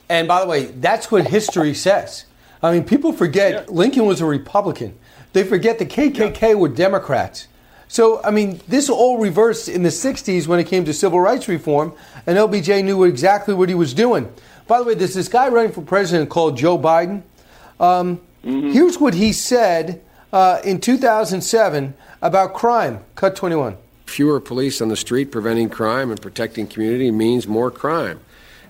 And 0.08 0.26
by 0.26 0.40
the 0.40 0.46
way, 0.46 0.66
that's 0.66 1.10
what 1.10 1.26
history 1.26 1.74
says. 1.74 2.24
I 2.62 2.72
mean, 2.72 2.84
people 2.84 3.12
forget 3.12 3.52
yeah. 3.52 3.64
Lincoln 3.68 4.06
was 4.06 4.20
a 4.20 4.26
Republican. 4.26 4.98
They 5.32 5.44
forget 5.44 5.78
the 5.78 5.86
KKK 5.86 6.40
yeah. 6.40 6.54
were 6.54 6.68
Democrats. 6.68 7.46
So, 7.88 8.22
I 8.22 8.30
mean, 8.30 8.60
this 8.68 8.90
all 8.90 9.18
reversed 9.18 9.68
in 9.68 9.82
the 9.82 9.88
60s 9.88 10.46
when 10.46 10.60
it 10.60 10.64
came 10.64 10.84
to 10.84 10.92
civil 10.92 11.20
rights 11.20 11.48
reform, 11.48 11.94
and 12.26 12.36
LBJ 12.36 12.84
knew 12.84 13.04
exactly 13.04 13.54
what 13.54 13.68
he 13.68 13.74
was 13.74 13.94
doing. 13.94 14.30
By 14.66 14.78
the 14.78 14.84
way, 14.84 14.94
there's 14.94 15.14
this 15.14 15.28
guy 15.28 15.48
running 15.48 15.72
for 15.72 15.80
president 15.80 16.28
called 16.28 16.58
Joe 16.58 16.78
Biden. 16.78 17.22
Um, 17.80 18.18
mm-hmm. 18.44 18.72
Here's 18.72 18.98
what 18.98 19.14
he 19.14 19.32
said 19.32 20.02
uh, 20.32 20.60
in 20.64 20.80
2007 20.80 21.94
about 22.20 22.52
crime. 22.52 23.04
Cut 23.14 23.34
21. 23.36 23.78
Fewer 24.04 24.40
police 24.40 24.82
on 24.82 24.88
the 24.88 24.96
street 24.96 25.30
preventing 25.30 25.70
crime 25.70 26.10
and 26.10 26.20
protecting 26.20 26.66
community 26.66 27.10
means 27.10 27.46
more 27.46 27.70
crime. 27.70 28.20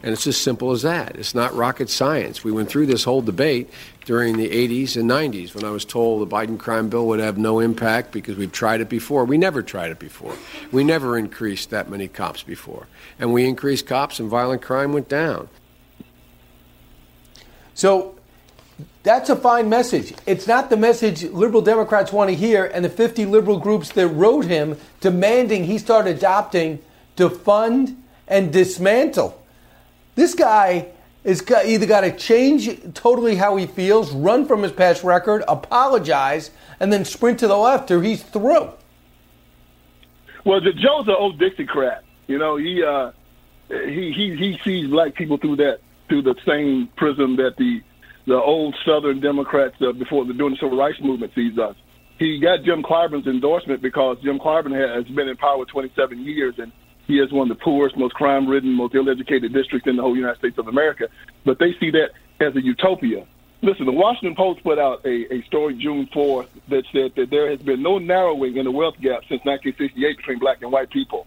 And 0.03 0.13
it's 0.13 0.27
as 0.27 0.37
simple 0.37 0.71
as 0.71 0.83
that. 0.83 1.17
It's 1.17 1.35
not 1.35 1.55
rocket 1.55 1.91
science. 1.91 2.45
We 2.45 2.53
went 2.53 2.69
through 2.69 2.87
this 2.87 3.05
whole 3.05 3.21
debate 3.21 3.69
during 4.05 4.37
the 4.37 4.49
80s 4.49 4.97
and 4.97 5.11
90s 5.11 5.55
when 5.55 5.65
I 5.65 5.71
was 5.71 5.85
told 5.85 6.23
the 6.23 6.35
Biden 6.35 6.59
crime 6.59 6.89
bill 6.89 7.07
would 7.09 7.21
have 7.21 7.37
no 7.37 7.59
impact 7.59 8.13
because 8.13 8.37
we've 8.37 8.53
tried 8.53 8.81
it 8.81 8.89
before. 8.89 9.25
We 9.25 9.39
never 9.39 9.63
tried 9.63 9.91
it 9.91 9.99
before. 9.99 10.37
We 10.71 10.85
never 10.85 11.19
increased 11.19 11.71
that 11.71 11.91
many 11.91 12.07
cops 12.07 12.45
before. 12.45 12.87
And 13.19 13.33
we 13.33 13.47
increased 13.47 13.87
cops 13.87 14.21
and 14.21 14.29
violent 14.29 14.63
crime 14.63 14.93
went 14.93 15.09
down. 15.09 15.49
So 17.75 18.15
that's 19.03 19.31
a 19.31 19.37
fine 19.37 19.69
message. 19.69 20.15
It's 20.27 20.47
not 20.47 20.71
the 20.71 20.77
message 20.77 21.25
liberal 21.25 21.63
Democrats 21.63 22.13
want 22.13 22.31
to 22.31 22.37
hear, 22.37 22.67
and 22.67 22.85
the 22.85 22.91
50 22.91 23.27
liberal 23.27 23.59
groups 23.59 23.91
that 23.91 24.07
wrote 24.09 24.45
him 24.45 24.77
demanding 25.01 25.65
he 25.65 25.79
start 25.79 26.07
adopting 26.07 26.79
defund 27.17 27.97
and 28.29 28.53
dismantle. 28.53 29.41
This 30.19 30.35
guy 30.35 30.89
is 31.23 31.49
either 31.49 31.87
got 31.87 32.01
to 32.01 32.11
change 32.11 32.77
totally 32.93 33.37
how 33.37 33.55
he 33.55 33.67
feels, 33.67 34.11
run 34.13 34.47
from 34.47 34.65
his 34.65 34.73
past 34.73 35.05
record, 35.05 35.45
apologize, 35.47 36.51
and 36.81 36.93
then 36.93 37.05
sprint 37.05 37.39
to 37.39 37.47
the 37.47 37.57
left, 37.57 37.89
or 37.93 38.03
he's 38.03 38.25
through. 38.25 38.73
Well, 40.45 40.61
Joe's 40.61 41.07
an 41.07 41.15
old 41.17 41.39
Dixiecrat. 41.39 42.01
You 42.27 42.37
know, 42.37 42.57
he 42.57 42.83
uh, 42.83 43.13
he 43.69 44.13
he 44.13 44.35
he 44.37 44.59
sees 44.65 44.91
black 44.91 45.15
people 45.15 45.37
through 45.37 45.55
that 45.57 45.79
through 46.09 46.23
the 46.23 46.35
same 46.45 46.89
prism 46.97 47.37
that 47.37 47.55
the 47.57 47.81
the 48.27 48.35
old 48.35 48.75
Southern 48.85 49.21
Democrats 49.21 49.77
uh, 49.81 49.93
before 49.93 50.25
the 50.25 50.33
during 50.33 50.55
the 50.55 50.59
civil 50.59 50.77
rights 50.77 50.99
movement 51.01 51.33
sees 51.37 51.57
us. 51.59 51.77
He 52.19 52.41
got 52.41 52.65
Jim 52.65 52.83
Clyburn's 52.83 53.29
endorsement 53.29 53.83
because 53.83 54.17
Jim 54.25 54.41
Clyburn 54.41 54.75
has 54.75 55.07
been 55.15 55.29
in 55.29 55.37
power 55.37 55.65
27 55.65 56.19
years 56.25 56.57
and 56.59 56.73
he 57.09 57.19
is 57.19 57.33
one 57.33 57.51
of 57.51 57.59
the 57.59 57.65
poorest, 57.65 57.97
most 57.97 58.15
crime-ridden, 58.15 58.71
most 58.71 58.95
ill-educated 58.95 59.53
districts 59.53 59.89
in 59.89 59.97
the 59.97 60.03
whole 60.03 60.15
United 60.15 60.39
States 60.39 60.59
of 60.59 60.69
America. 60.69 61.09
But 61.45 61.59
they 61.59 61.73
see 61.81 61.91
that 61.93 62.11
as 62.39 62.55
a 62.55 62.63
utopia. 62.63 63.27
Listen, 63.63 63.87
the 63.87 63.93
Washington 63.93 64.37
Post 64.37 64.63
put 64.63 64.79
out 64.79 65.05
a, 65.07 65.35
a 65.35 65.43
story 65.45 65.75
June 65.75 66.07
4th 66.15 66.49
that 66.69 66.85
said 66.93 67.15
that 67.17 67.31
there 67.31 67.51
has 67.51 67.61
been 67.61 67.83
no 67.83 67.99
narrowing 67.99 68.59
in 68.59 68.65
the 68.65 68.71
wealth 68.71 68.95
gap 69.01 69.23
since 69.23 69.43
1968 69.45 70.19
between 70.19 70.39
black 70.39 70.61
and 70.61 70.71
white 70.71 70.91
people. 70.91 71.27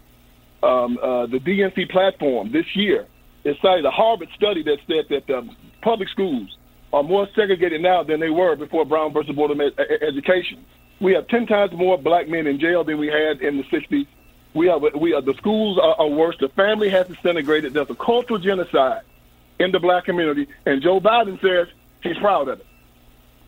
Um, 0.62 0.98
uh, 1.02 1.26
the 1.26 1.38
DNC 1.38 1.90
platform 1.90 2.52
this 2.52 2.76
year 2.76 3.06
is 3.42 3.56
cited 3.60 3.84
a 3.84 3.90
Harvard 3.90 4.28
study 4.36 4.62
that 4.62 4.78
said 4.86 5.06
that 5.10 5.36
um, 5.36 5.56
public 5.82 6.08
schools 6.08 6.56
are 6.92 7.02
more 7.02 7.28
segregated 7.34 7.82
now 7.82 8.04
than 8.04 8.20
they 8.20 8.30
were 8.30 8.54
before 8.54 8.86
Brown 8.86 9.12
versus 9.12 9.34
Board 9.34 9.50
of 9.50 9.60
Education. 10.00 10.64
We 11.00 11.14
have 11.14 11.26
10 11.26 11.48
times 11.48 11.72
more 11.72 11.98
black 11.98 12.28
men 12.28 12.46
in 12.46 12.60
jail 12.60 12.84
than 12.84 12.98
we 12.98 13.08
had 13.08 13.42
in 13.42 13.56
the 13.56 13.64
60s 13.64 14.06
we 14.54 14.68
are 14.68 14.78
we 14.78 15.14
are 15.14 15.22
the 15.22 15.34
schools 15.34 15.78
are, 15.78 15.94
are 16.00 16.08
worse. 16.08 16.36
The 16.38 16.48
family 16.50 16.88
has 16.90 17.06
disintegrated. 17.06 17.72
There's 17.74 17.90
a 17.90 17.94
cultural 17.94 18.38
genocide 18.38 19.02
in 19.58 19.72
the 19.72 19.80
black 19.80 20.04
community, 20.04 20.48
and 20.66 20.82
Joe 20.82 21.00
Biden 21.00 21.40
says 21.40 21.68
he's 22.02 22.18
proud 22.18 22.48
of 22.48 22.60
it. 22.60 22.66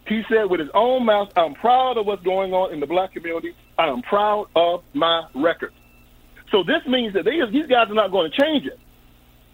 He 0.07 0.23
said 0.29 0.45
with 0.45 0.61
his 0.61 0.71
own 0.75 1.05
mouth, 1.05 1.33
"I'm 1.37 1.55
proud 1.55 1.97
of 1.99 2.07
what's 2.07 2.23
going 2.23 2.53
on 2.53 2.73
in 2.73 2.81
the 2.81 2.87
black 2.87 3.13
community. 3.13 3.55
I 3.79 3.89
am 3.89 4.03
proud 4.03 4.49
of 4.55 4.83
my 4.93 5.27
record." 5.35 5.73
So 6.51 6.63
this 6.63 6.87
means 6.87 7.15
that 7.15 7.25
they, 7.25 7.45
these 7.51 7.67
guys 7.67 7.91
are 7.91 7.95
not 7.95 8.11
going 8.11 8.31
to 8.31 8.37
change 8.37 8.67
it. 8.67 8.79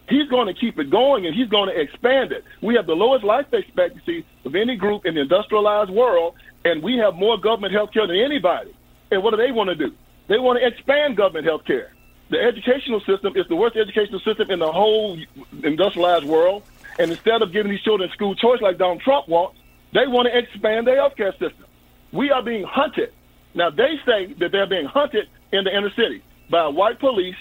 He's 0.08 0.28
going 0.28 0.48
to 0.48 0.54
keep 0.54 0.78
it 0.78 0.90
going, 0.90 1.24
and 1.24 1.34
he's 1.34 1.48
going 1.48 1.68
to 1.68 1.80
expand 1.80 2.32
it. 2.32 2.44
We 2.60 2.74
have 2.74 2.86
the 2.86 2.96
lowest 2.96 3.24
life 3.24 3.46
expectancy 3.52 4.26
of 4.44 4.56
any 4.56 4.76
group 4.76 5.06
in 5.06 5.14
the 5.14 5.20
industrialized 5.20 5.90
world, 5.90 6.34
and 6.64 6.82
we 6.82 6.98
have 6.98 7.14
more 7.14 7.38
government 7.38 7.72
health 7.72 7.92
care 7.92 8.06
than 8.06 8.16
anybody. 8.16 8.74
And 9.12 9.22
what 9.22 9.30
do 9.30 9.36
they 9.36 9.52
want 9.52 9.70
to 9.70 9.76
do? 9.76 9.94
They 10.30 10.38
want 10.38 10.60
to 10.60 10.66
expand 10.66 11.16
government 11.16 11.44
health 11.44 11.64
care. 11.64 11.92
The 12.28 12.40
educational 12.40 13.00
system 13.00 13.32
is 13.34 13.48
the 13.48 13.56
worst 13.56 13.74
educational 13.74 14.20
system 14.20 14.48
in 14.48 14.60
the 14.60 14.70
whole 14.70 15.18
industrialized 15.64 16.24
world. 16.24 16.62
And 17.00 17.10
instead 17.10 17.42
of 17.42 17.50
giving 17.50 17.72
these 17.72 17.82
children 17.82 18.08
school 18.12 18.36
choice 18.36 18.60
like 18.60 18.78
Donald 18.78 19.00
Trump 19.00 19.26
wants, 19.26 19.58
they 19.92 20.06
want 20.06 20.28
to 20.28 20.38
expand 20.38 20.86
their 20.86 20.94
health 20.94 21.16
care 21.16 21.32
system. 21.32 21.64
We 22.12 22.30
are 22.30 22.44
being 22.44 22.62
hunted. 22.62 23.12
Now, 23.54 23.70
they 23.70 23.98
say 24.06 24.32
that 24.34 24.52
they're 24.52 24.68
being 24.68 24.86
hunted 24.86 25.28
in 25.50 25.64
the 25.64 25.76
inner 25.76 25.90
city 25.90 26.22
by 26.48 26.68
white 26.68 27.00
police 27.00 27.34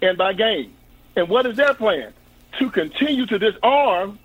and 0.00 0.16
by 0.16 0.32
gangs. 0.32 0.72
And 1.16 1.28
what 1.28 1.44
is 1.44 1.56
their 1.56 1.74
plan? 1.74 2.12
To 2.60 2.70
continue 2.70 3.26
to 3.26 3.38
disarm 3.40 4.20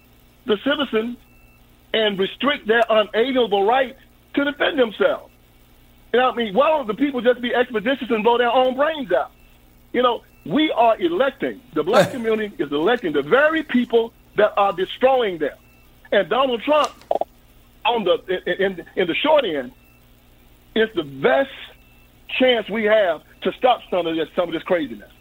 the 0.46 0.58
citizens 0.64 1.18
and 1.96 2.20
restrict 2.20 2.68
their 2.68 2.84
unalienable 2.88 3.66
right 3.66 3.98
to 4.36 4.44
defend 4.44 4.78
themselves. 4.78 5.33
You 6.14 6.20
know, 6.20 6.28
what 6.28 6.36
I 6.36 6.38
mean, 6.38 6.54
why 6.54 6.70
don't 6.70 6.86
the 6.86 6.94
people 6.94 7.22
just 7.22 7.42
be 7.42 7.56
expeditious 7.56 8.12
and 8.12 8.24
blow 8.24 8.38
their 8.38 8.52
own 8.52 8.76
brains 8.76 9.12
out? 9.12 9.32
You 9.94 10.04
know, 10.04 10.24
we 10.46 10.72
are 10.72 10.96
electing, 11.00 11.60
the 11.74 11.82
black 11.82 12.12
community 12.16 12.54
is 12.60 12.72
electing 12.72 13.14
the 13.14 13.24
very 13.24 13.64
people 13.64 14.14
that 14.36 14.54
are 14.56 14.74
destroying 14.74 15.40
them. 15.40 15.58
And 16.12 16.30
Donald 16.30 16.62
Trump, 16.62 16.92
on 17.84 18.04
the 18.04 18.64
in, 18.64 18.86
in 18.96 19.08
the 19.08 19.16
short 19.16 19.44
end, 19.44 19.72
is 20.76 20.90
the 20.94 21.04
best 21.04 21.52
chance 22.28 22.70
we 22.70 22.84
have 22.84 23.24
to 23.42 23.52
stop 23.54 23.82
some 23.90 24.06
of 24.06 24.16
this 24.16 24.30
some 24.36 24.48
of 24.48 24.54
this 24.54 24.64
craziness. 24.64 25.12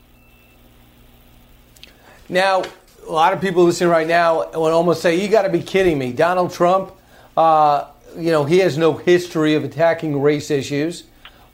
Now, 2.29 2.63
a 3.09 3.11
lot 3.11 3.33
of 3.33 3.41
people 3.41 3.65
listening 3.65 3.89
right 3.89 4.07
now 4.07 4.51
would 4.51 4.73
almost 4.73 5.01
say, 5.01 5.19
"You 5.19 5.29
got 5.29 5.43
to 5.43 5.49
be 5.49 5.63
kidding 5.63 5.99
me!" 5.99 6.13
Donald 6.13 6.53
Trump 6.53 6.93
uh, 7.37 7.87
you 8.17 8.31
know, 8.31 8.45
he 8.45 8.59
has 8.59 8.79
no 8.79 8.95
history 8.95 9.55
of 9.55 9.65
attacking 9.65 10.21
race 10.21 10.51
issues. 10.51 11.05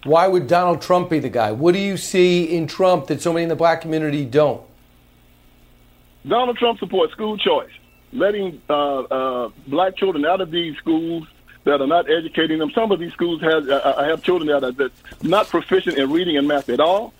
Why 0.04 0.28
would 0.28 0.46
Donald 0.46 0.80
Trump 0.80 1.10
be 1.10 1.18
the 1.18 1.28
guy? 1.28 1.52
What 1.52 1.74
do 1.74 1.80
you 1.80 1.96
see 1.96 2.44
in 2.44 2.66
Trump 2.66 3.08
that 3.08 3.20
so 3.20 3.32
many 3.32 3.42
in 3.42 3.48
the 3.48 3.56
black 3.56 3.80
community 3.80 4.24
don't? 4.24 4.62
Donald 6.26 6.56
Trump 6.56 6.78
supports 6.78 7.12
school 7.12 7.36
choice, 7.36 7.70
letting 8.12 8.60
uh, 8.68 9.00
uh, 9.00 9.50
black 9.66 9.96
children 9.96 10.24
out 10.24 10.40
of 10.40 10.50
these 10.50 10.76
schools 10.76 11.26
that 11.64 11.80
are 11.80 11.86
not 11.86 12.10
educating 12.10 12.58
them. 12.58 12.70
Some 12.70 12.92
of 12.92 13.00
these 13.00 13.12
schools 13.12 13.42
have, 13.42 13.68
uh, 13.68 13.74
uh 13.74 14.04
have 14.04 14.22
children 14.22 14.48
that 14.48 14.64
are 14.64 14.90
not 15.22 15.48
proficient 15.48 15.98
in 15.98 16.10
reading 16.10 16.36
and 16.36 16.46
math 16.46 16.68
at 16.68 16.80
all. 16.80 17.12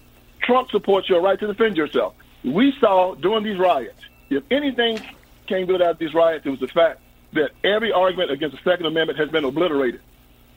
Trump 0.43 0.71
supports 0.71 1.09
your 1.09 1.21
right 1.21 1.39
to 1.39 1.47
defend 1.47 1.77
yourself. 1.77 2.15
We 2.45 2.73
saw 2.81 3.15
during 3.15 3.45
these 3.45 3.59
riots, 3.59 4.01
if 4.31 4.45
anything 4.51 5.01
came 5.47 5.67
good 5.67 5.83
out 5.83 5.91
of 5.91 5.99
these 5.99 6.15
riots, 6.15 6.47
it 6.47 6.51
was 6.51 6.61
the 6.61 6.69
fact 6.69 7.01
that 7.33 7.51
every 7.65 7.93
argument 7.93 8.31
against 8.31 8.57
the 8.57 8.71
Second 8.71 8.87
Amendment 8.87 9.19
has 9.19 9.29
been 9.31 9.45
obliterated. 9.45 10.01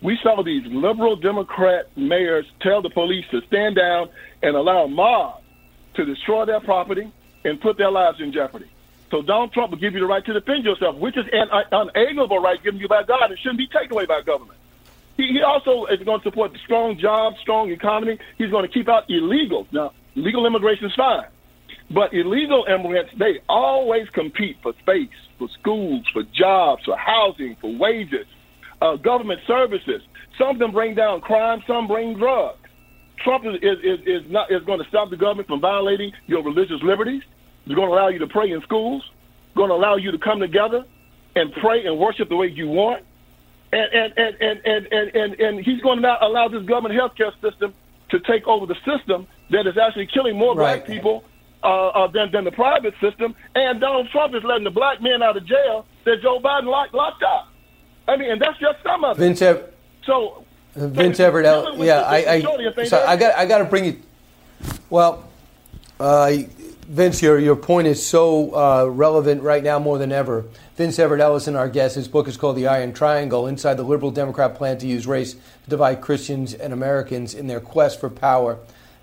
We 0.01 0.17
saw 0.23 0.41
these 0.41 0.65
liberal 0.65 1.15
Democrat 1.15 1.89
mayors 1.95 2.45
tell 2.61 2.81
the 2.81 2.89
police 2.89 3.25
to 3.31 3.41
stand 3.47 3.75
down 3.75 4.09
and 4.41 4.55
allow 4.55 4.87
mobs 4.87 5.43
to 5.95 6.05
destroy 6.05 6.45
their 6.45 6.59
property 6.59 7.11
and 7.43 7.59
put 7.61 7.77
their 7.77 7.91
lives 7.91 8.19
in 8.19 8.31
jeopardy. 8.31 8.69
So 9.11 9.21
Donald 9.21 9.51
Trump 9.51 9.71
will 9.71 9.77
give 9.77 9.93
you 9.93 9.99
the 9.99 10.05
right 10.05 10.25
to 10.25 10.33
defend 10.33 10.63
yourself, 10.63 10.95
which 10.95 11.17
is 11.17 11.25
an 11.31 11.49
uh, 11.51 11.63
unalienable 11.71 12.39
right 12.39 12.61
given 12.63 12.79
you 12.79 12.87
by 12.87 13.03
God 13.03 13.29
and 13.29 13.37
shouldn't 13.39 13.57
be 13.57 13.67
taken 13.67 13.91
away 13.91 14.05
by 14.05 14.21
government. 14.21 14.57
He, 15.17 15.27
he 15.27 15.41
also 15.41 15.85
is 15.85 16.01
going 16.01 16.21
to 16.21 16.23
support 16.23 16.57
strong 16.63 16.97
jobs, 16.97 17.37
strong 17.41 17.69
economy. 17.71 18.17
He's 18.37 18.49
going 18.49 18.65
to 18.65 18.73
keep 18.73 18.87
out 18.87 19.09
illegals. 19.09 19.67
Now, 19.71 19.91
legal 20.15 20.45
immigration 20.45 20.85
is 20.85 20.95
fine. 20.95 21.25
But 21.89 22.13
illegal 22.13 22.65
immigrants, 22.69 23.13
they 23.17 23.39
always 23.49 24.09
compete 24.09 24.57
for 24.61 24.73
space, 24.79 25.09
for 25.37 25.49
schools, 25.49 26.05
for 26.13 26.23
jobs, 26.23 26.85
for 26.85 26.95
housing, 26.95 27.55
for 27.57 27.73
wages, 27.75 28.25
uh, 28.81 28.95
government 28.95 29.41
services. 29.45 30.01
Some 30.37 30.49
of 30.49 30.59
them 30.59 30.71
bring 30.71 30.95
down 30.95 31.21
crime, 31.21 31.61
some 31.67 31.87
bring 31.87 32.15
drugs. 32.15 32.57
Trump 33.17 33.45
is, 33.45 33.61
is, 33.61 33.99
is, 34.05 34.31
not, 34.31 34.51
is 34.51 34.63
going 34.63 34.79
to 34.81 34.87
stop 34.87 35.09
the 35.09 35.17
government 35.17 35.47
from 35.47 35.59
violating 35.59 36.13
your 36.27 36.43
religious 36.43 36.81
liberties. 36.81 37.23
He's 37.65 37.75
going 37.75 37.89
to 37.89 37.93
allow 37.93 38.07
you 38.07 38.19
to 38.19 38.27
pray 38.27 38.51
in 38.51 38.61
schools, 38.61 39.07
going 39.55 39.69
to 39.69 39.75
allow 39.75 39.95
you 39.95 40.11
to 40.11 40.17
come 40.17 40.39
together 40.39 40.85
and 41.35 41.51
pray 41.53 41.85
and 41.85 41.99
worship 41.99 42.29
the 42.29 42.35
way 42.35 42.47
you 42.47 42.67
want. 42.67 43.03
And, 43.71 43.93
and, 43.93 44.13
and, 44.17 44.35
and, 44.41 44.61
and, 44.65 44.87
and, 44.91 45.15
and, 45.15 45.39
and 45.39 45.59
he's 45.65 45.81
going 45.81 45.97
to 45.97 46.01
not 46.01 46.23
allow 46.23 46.47
this 46.47 46.63
government 46.63 46.95
health 46.95 47.15
care 47.15 47.31
system 47.41 47.73
to 48.09 48.19
take 48.19 48.47
over 48.47 48.65
the 48.65 48.75
system 48.85 49.27
that 49.49 49.67
is 49.67 49.77
actually 49.77 50.07
killing 50.07 50.37
more 50.37 50.55
right. 50.55 50.83
black 50.83 50.87
people 50.87 51.23
uh, 51.63 51.87
uh, 51.87 52.07
than, 52.07 52.31
than 52.31 52.43
the 52.43 52.51
private 52.51 52.93
system. 53.01 53.35
And 53.55 53.79
Donald 53.79 54.09
Trump 54.11 54.35
is 54.35 54.43
letting 54.43 54.63
the 54.63 54.71
black 54.71 55.01
men 55.01 55.21
out 55.21 55.37
of 55.37 55.45
jail 55.45 55.85
that 56.05 56.21
Joe 56.21 56.39
Biden 56.39 56.65
locked, 56.65 56.93
locked 56.93 57.23
up. 57.23 57.49
I 58.07 58.17
mean, 58.17 58.31
and 58.31 58.41
that's 58.41 58.59
just 58.59 58.81
some 58.83 59.03
of 59.03 59.17
it. 59.17 59.19
Vince, 59.19 59.41
Ev- 59.41 59.71
so 60.03 60.43
Vince 60.75 61.19
Everett, 61.19 61.45
yeah, 61.77 62.01
I, 62.01 62.35
I, 62.35 62.85
so 62.85 63.03
I 63.05 63.15
got, 63.15 63.35
I 63.35 63.45
got 63.45 63.59
to 63.59 63.65
bring 63.65 63.85
you. 63.85 64.01
Well, 64.89 65.29
uh, 65.99 66.33
Vince, 66.87 67.21
your 67.21 67.39
your 67.39 67.55
point 67.55 67.87
is 67.87 68.05
so 68.05 68.53
uh, 68.53 68.85
relevant 68.85 69.43
right 69.43 69.63
now 69.63 69.79
more 69.79 69.97
than 69.97 70.11
ever. 70.11 70.45
Vince 70.75 70.99
Everett 70.99 71.21
Ellison, 71.21 71.55
our 71.55 71.69
guest, 71.69 71.95
his 71.95 72.07
book 72.07 72.27
is 72.27 72.37
called 72.37 72.57
The 72.57 72.67
Iron 72.67 72.91
Triangle 72.91 73.47
Inside 73.47 73.75
the 73.75 73.83
Liberal 73.83 74.11
Democrat 74.11 74.55
Plan 74.55 74.77
to 74.79 74.87
Use 74.87 75.05
Race 75.05 75.33
to 75.33 75.69
Divide 75.69 76.01
Christians 76.01 76.53
and 76.53 76.73
Americans 76.73 77.33
in 77.33 77.47
Their 77.47 77.59
Quest 77.59 77.99
for 77.99 78.09
Power 78.09 78.57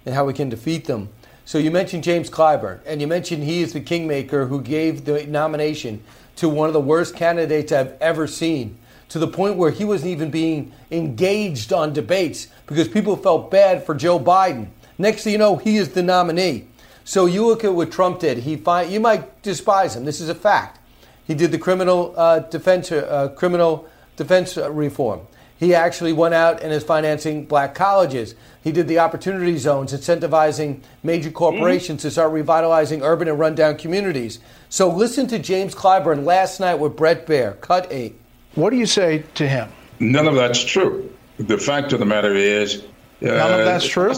and 0.05 0.15
How 0.15 0.25
We 0.25 0.35
Can 0.35 0.49
Defeat 0.49 0.87
Them. 0.87 1.09
So 1.49 1.57
you 1.57 1.71
mentioned 1.71 2.05
James 2.05 2.29
Clyburn, 2.29 2.81
and 2.85 3.01
you 3.01 3.07
mentioned 3.07 3.43
he 3.43 3.63
is 3.63 3.73
the 3.73 3.81
kingmaker 3.81 4.49
who 4.49 4.61
gave 4.61 5.07
the 5.07 5.27
nomination 5.27 6.03
to 6.37 6.47
one 6.47 6.69
of 6.69 6.75
the 6.75 6.81
worst 6.81 7.17
candidates 7.17 7.73
I've 7.73 7.97
ever 8.03 8.27
seen, 8.27 8.77
to 9.09 9.19
the 9.19 9.29
point 9.29 9.57
where 9.57 9.71
he 9.71 9.83
wasn't 9.83 10.11
even 10.11 10.31
being 10.31 10.73
engaged 10.91 11.73
on 11.73 11.95
debates 11.95 12.49
because 12.67 12.87
people 12.87 13.17
felt 13.17 13.51
bad 13.51 13.87
for 13.87 13.95
Joe 13.95 14.21
Biden. 14.21 14.69
Next 14.99 15.25
thing 15.25 15.33
you 15.33 15.39
know, 15.39 15.57
he 15.57 15.79
is 15.79 15.89
the 15.89 16.03
nominee. 16.03 16.67
So 17.05 17.25
you 17.25 17.47
look 17.47 17.65
at 17.65 17.73
what 17.73 17.91
Trump 17.91 18.21
did. 18.21 18.37
He 18.41 18.57
find, 18.57 18.93
you 18.93 19.01
might 19.01 19.41
despise 19.41 19.97
him. 19.97 20.05
This 20.05 20.21
is 20.21 20.29
a 20.29 20.35
fact. 20.35 20.79
He 21.27 21.33
did 21.33 21.51
the 21.51 21.57
criminal 21.57 22.13
uh, 22.15 22.41
defense 22.41 22.93
uh, 22.93 23.29
criminal 23.35 23.89
defense 24.17 24.59
reform. 24.59 25.27
He 25.59 25.75
actually 25.75 26.13
went 26.13 26.35
out 26.35 26.63
and 26.63 26.73
is 26.73 26.85
financing 26.85 27.45
black 27.45 27.75
colleges. 27.75 28.37
He 28.63 28.71
did 28.71 28.87
the 28.87 29.01
opportunity 29.01 29.57
zones, 29.59 29.93
incentivizing 29.93 30.83
major 31.03 31.33
corporations 31.33 32.01
mm-hmm. 32.01 32.09
to 32.09 32.13
start 32.13 32.33
revitalizing 32.33 33.03
urban 33.03 33.27
and 33.27 33.39
rundown 33.39 33.77
communities. 33.77 34.39
So 34.69 34.89
listen 34.89 35.27
to 35.29 35.39
James 35.39 35.75
Clyburn 35.75 36.25
last 36.25 36.61
night 36.61 36.77
with 36.77 36.97
Bret 36.97 37.27
Baier, 37.27 37.61
cut 37.61 37.89
eight. 37.91 38.21
What 38.55 38.71
do 38.71 38.77
you 38.77 38.87
say 38.87 39.25
to 39.35 39.49
him? 39.49 39.69
None 39.99 40.29
of 40.29 40.37
that's 40.37 40.63
true. 40.63 41.13
The 41.39 41.59
fact 41.59 41.93
of 41.93 41.99
the 41.99 42.07
matter 42.07 42.35
is, 42.35 42.85
uh, 43.23 43.27
none 43.27 43.61
of 43.61 43.67
that's 43.67 43.87
true. 43.87 44.15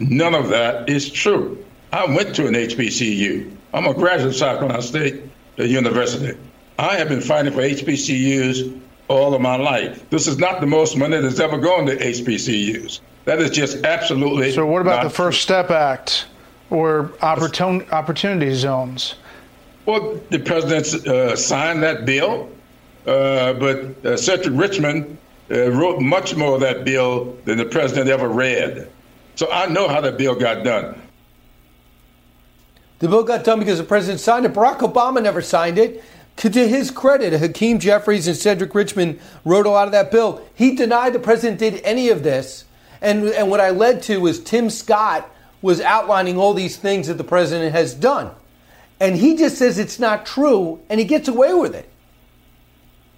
None 0.00 0.34
of 0.34 0.48
that 0.48 0.88
is 0.88 1.08
true. 1.08 1.64
I 1.92 2.04
went 2.06 2.34
to 2.36 2.46
an 2.46 2.54
HBCU. 2.54 3.56
I'm 3.74 3.86
a 3.86 3.94
graduate 3.94 4.30
of 4.30 4.36
South 4.36 4.58
Carolina 4.58 4.82
State 4.82 5.22
University. 5.56 6.36
I 6.78 6.96
have 6.96 7.08
been 7.08 7.20
fighting 7.20 7.52
for 7.52 7.60
HBCUs 7.60 8.80
all 9.10 9.34
of 9.34 9.40
my 9.40 9.56
life. 9.56 10.08
This 10.08 10.28
is 10.28 10.38
not 10.38 10.60
the 10.60 10.66
most 10.66 10.96
money 10.96 11.20
that's 11.20 11.40
ever 11.40 11.58
gone 11.58 11.84
to 11.86 11.96
HBCUs. 11.96 13.00
That 13.24 13.40
is 13.40 13.50
just 13.50 13.84
absolutely. 13.84 14.52
So, 14.52 14.64
what 14.64 14.80
about 14.80 15.02
the 15.02 15.10
First 15.10 15.42
Step 15.42 15.70
Act 15.70 16.26
or 16.70 17.10
opportun- 17.20 17.90
opportunity 17.92 18.54
zones? 18.54 19.16
Well, 19.84 20.20
the 20.30 20.38
president 20.38 21.06
uh, 21.06 21.34
signed 21.34 21.82
that 21.82 22.06
bill, 22.06 22.50
uh, 23.06 23.54
but 23.54 24.06
uh, 24.06 24.16
Cedric 24.16 24.56
Richmond 24.56 25.18
uh, 25.50 25.70
wrote 25.72 26.00
much 26.00 26.36
more 26.36 26.54
of 26.54 26.60
that 26.60 26.84
bill 26.84 27.36
than 27.44 27.58
the 27.58 27.64
president 27.64 28.08
ever 28.08 28.28
read. 28.28 28.88
So 29.34 29.50
I 29.50 29.66
know 29.66 29.88
how 29.88 30.00
the 30.00 30.12
bill 30.12 30.36
got 30.36 30.64
done. 30.64 31.00
The 33.00 33.08
bill 33.08 33.24
got 33.24 33.42
done 33.42 33.58
because 33.58 33.78
the 33.78 33.84
president 33.84 34.20
signed 34.20 34.44
it. 34.46 34.52
Barack 34.52 34.78
Obama 34.78 35.22
never 35.22 35.42
signed 35.42 35.78
it. 35.78 36.04
To 36.36 36.48
his 36.48 36.90
credit, 36.90 37.38
Hakeem 37.38 37.78
Jeffries 37.78 38.26
and 38.26 38.36
Cedric 38.36 38.74
Richmond 38.74 39.20
wrote 39.44 39.66
a 39.66 39.70
lot 39.70 39.86
of 39.86 39.92
that 39.92 40.10
bill. 40.10 40.42
He 40.54 40.74
denied 40.74 41.12
the 41.12 41.18
president 41.18 41.58
did 41.58 41.82
any 41.84 42.08
of 42.08 42.22
this. 42.22 42.64
And, 43.02 43.24
and 43.24 43.50
what 43.50 43.60
I 43.60 43.70
led 43.70 44.02
to 44.04 44.18
was 44.20 44.40
Tim 44.42 44.70
Scott 44.70 45.30
was 45.62 45.80
outlining 45.80 46.38
all 46.38 46.54
these 46.54 46.76
things 46.76 47.08
that 47.08 47.14
the 47.18 47.24
president 47.24 47.72
has 47.72 47.94
done. 47.94 48.30
And 48.98 49.16
he 49.16 49.36
just 49.36 49.58
says 49.58 49.78
it's 49.78 49.98
not 49.98 50.26
true, 50.26 50.80
and 50.88 51.00
he 51.00 51.06
gets 51.06 51.28
away 51.28 51.54
with 51.54 51.74
it. 51.74 51.88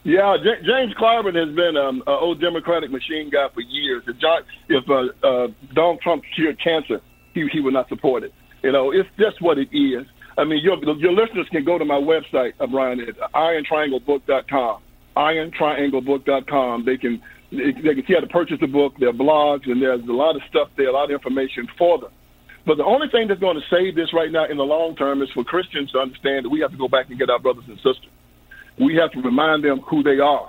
Yeah, 0.04 0.36
J- 0.42 0.62
James 0.64 0.94
Clyburn 0.94 1.36
has 1.36 1.54
been 1.54 1.76
um, 1.76 2.02
an 2.06 2.18
old 2.20 2.40
Democratic 2.40 2.90
machine 2.90 3.30
guy 3.30 3.48
for 3.54 3.60
years. 3.60 4.02
If, 4.06 4.18
John, 4.18 4.42
if 4.68 4.88
uh, 4.90 5.26
uh, 5.26 5.48
Donald 5.72 6.00
Trump 6.00 6.24
cured 6.34 6.58
cancer, 6.60 7.00
he, 7.34 7.46
he 7.48 7.60
would 7.60 7.74
not 7.74 7.88
support 7.88 8.24
it. 8.24 8.34
You 8.62 8.72
know, 8.72 8.90
it's 8.90 9.08
just 9.18 9.40
what 9.40 9.58
it 9.58 9.68
is. 9.72 10.06
I 10.38 10.44
mean, 10.44 10.62
your 10.62 10.78
your 10.96 11.12
listeners 11.12 11.48
can 11.50 11.64
go 11.64 11.78
to 11.78 11.84
my 11.84 12.00
website, 12.00 12.54
uh, 12.58 12.66
Brian, 12.66 13.00
at 13.00 13.16
irontrianglebook.com. 13.32 14.82
Irontrianglebook.com. 15.16 16.84
They 16.84 16.96
can 16.96 17.22
they 17.50 17.72
can 17.72 18.06
see 18.06 18.14
how 18.14 18.20
to 18.20 18.26
purchase 18.26 18.58
the 18.60 18.66
book. 18.66 18.94
There 18.98 19.10
are 19.10 19.12
blogs, 19.12 19.70
and 19.70 19.82
there's 19.82 20.00
a 20.02 20.12
lot 20.12 20.36
of 20.36 20.42
stuff 20.48 20.70
there, 20.76 20.88
a 20.88 20.92
lot 20.92 21.04
of 21.04 21.10
information 21.10 21.68
for 21.76 21.98
them. 21.98 22.10
But 22.64 22.78
the 22.78 22.84
only 22.84 23.08
thing 23.08 23.28
that's 23.28 23.40
going 23.40 23.60
to 23.60 23.66
save 23.68 23.94
this 23.94 24.12
right 24.14 24.30
now 24.30 24.44
in 24.46 24.56
the 24.56 24.64
long 24.64 24.96
term 24.96 25.20
is 25.20 25.30
for 25.30 25.44
Christians 25.44 25.90
to 25.92 25.98
understand 25.98 26.46
that 26.46 26.50
we 26.50 26.60
have 26.60 26.70
to 26.70 26.78
go 26.78 26.88
back 26.88 27.10
and 27.10 27.18
get 27.18 27.28
our 27.28 27.38
brothers 27.38 27.64
and 27.66 27.76
sisters. 27.76 28.08
We 28.78 28.96
have 28.96 29.10
to 29.12 29.20
remind 29.20 29.64
them 29.64 29.80
who 29.80 30.02
they 30.02 30.18
are. 30.18 30.48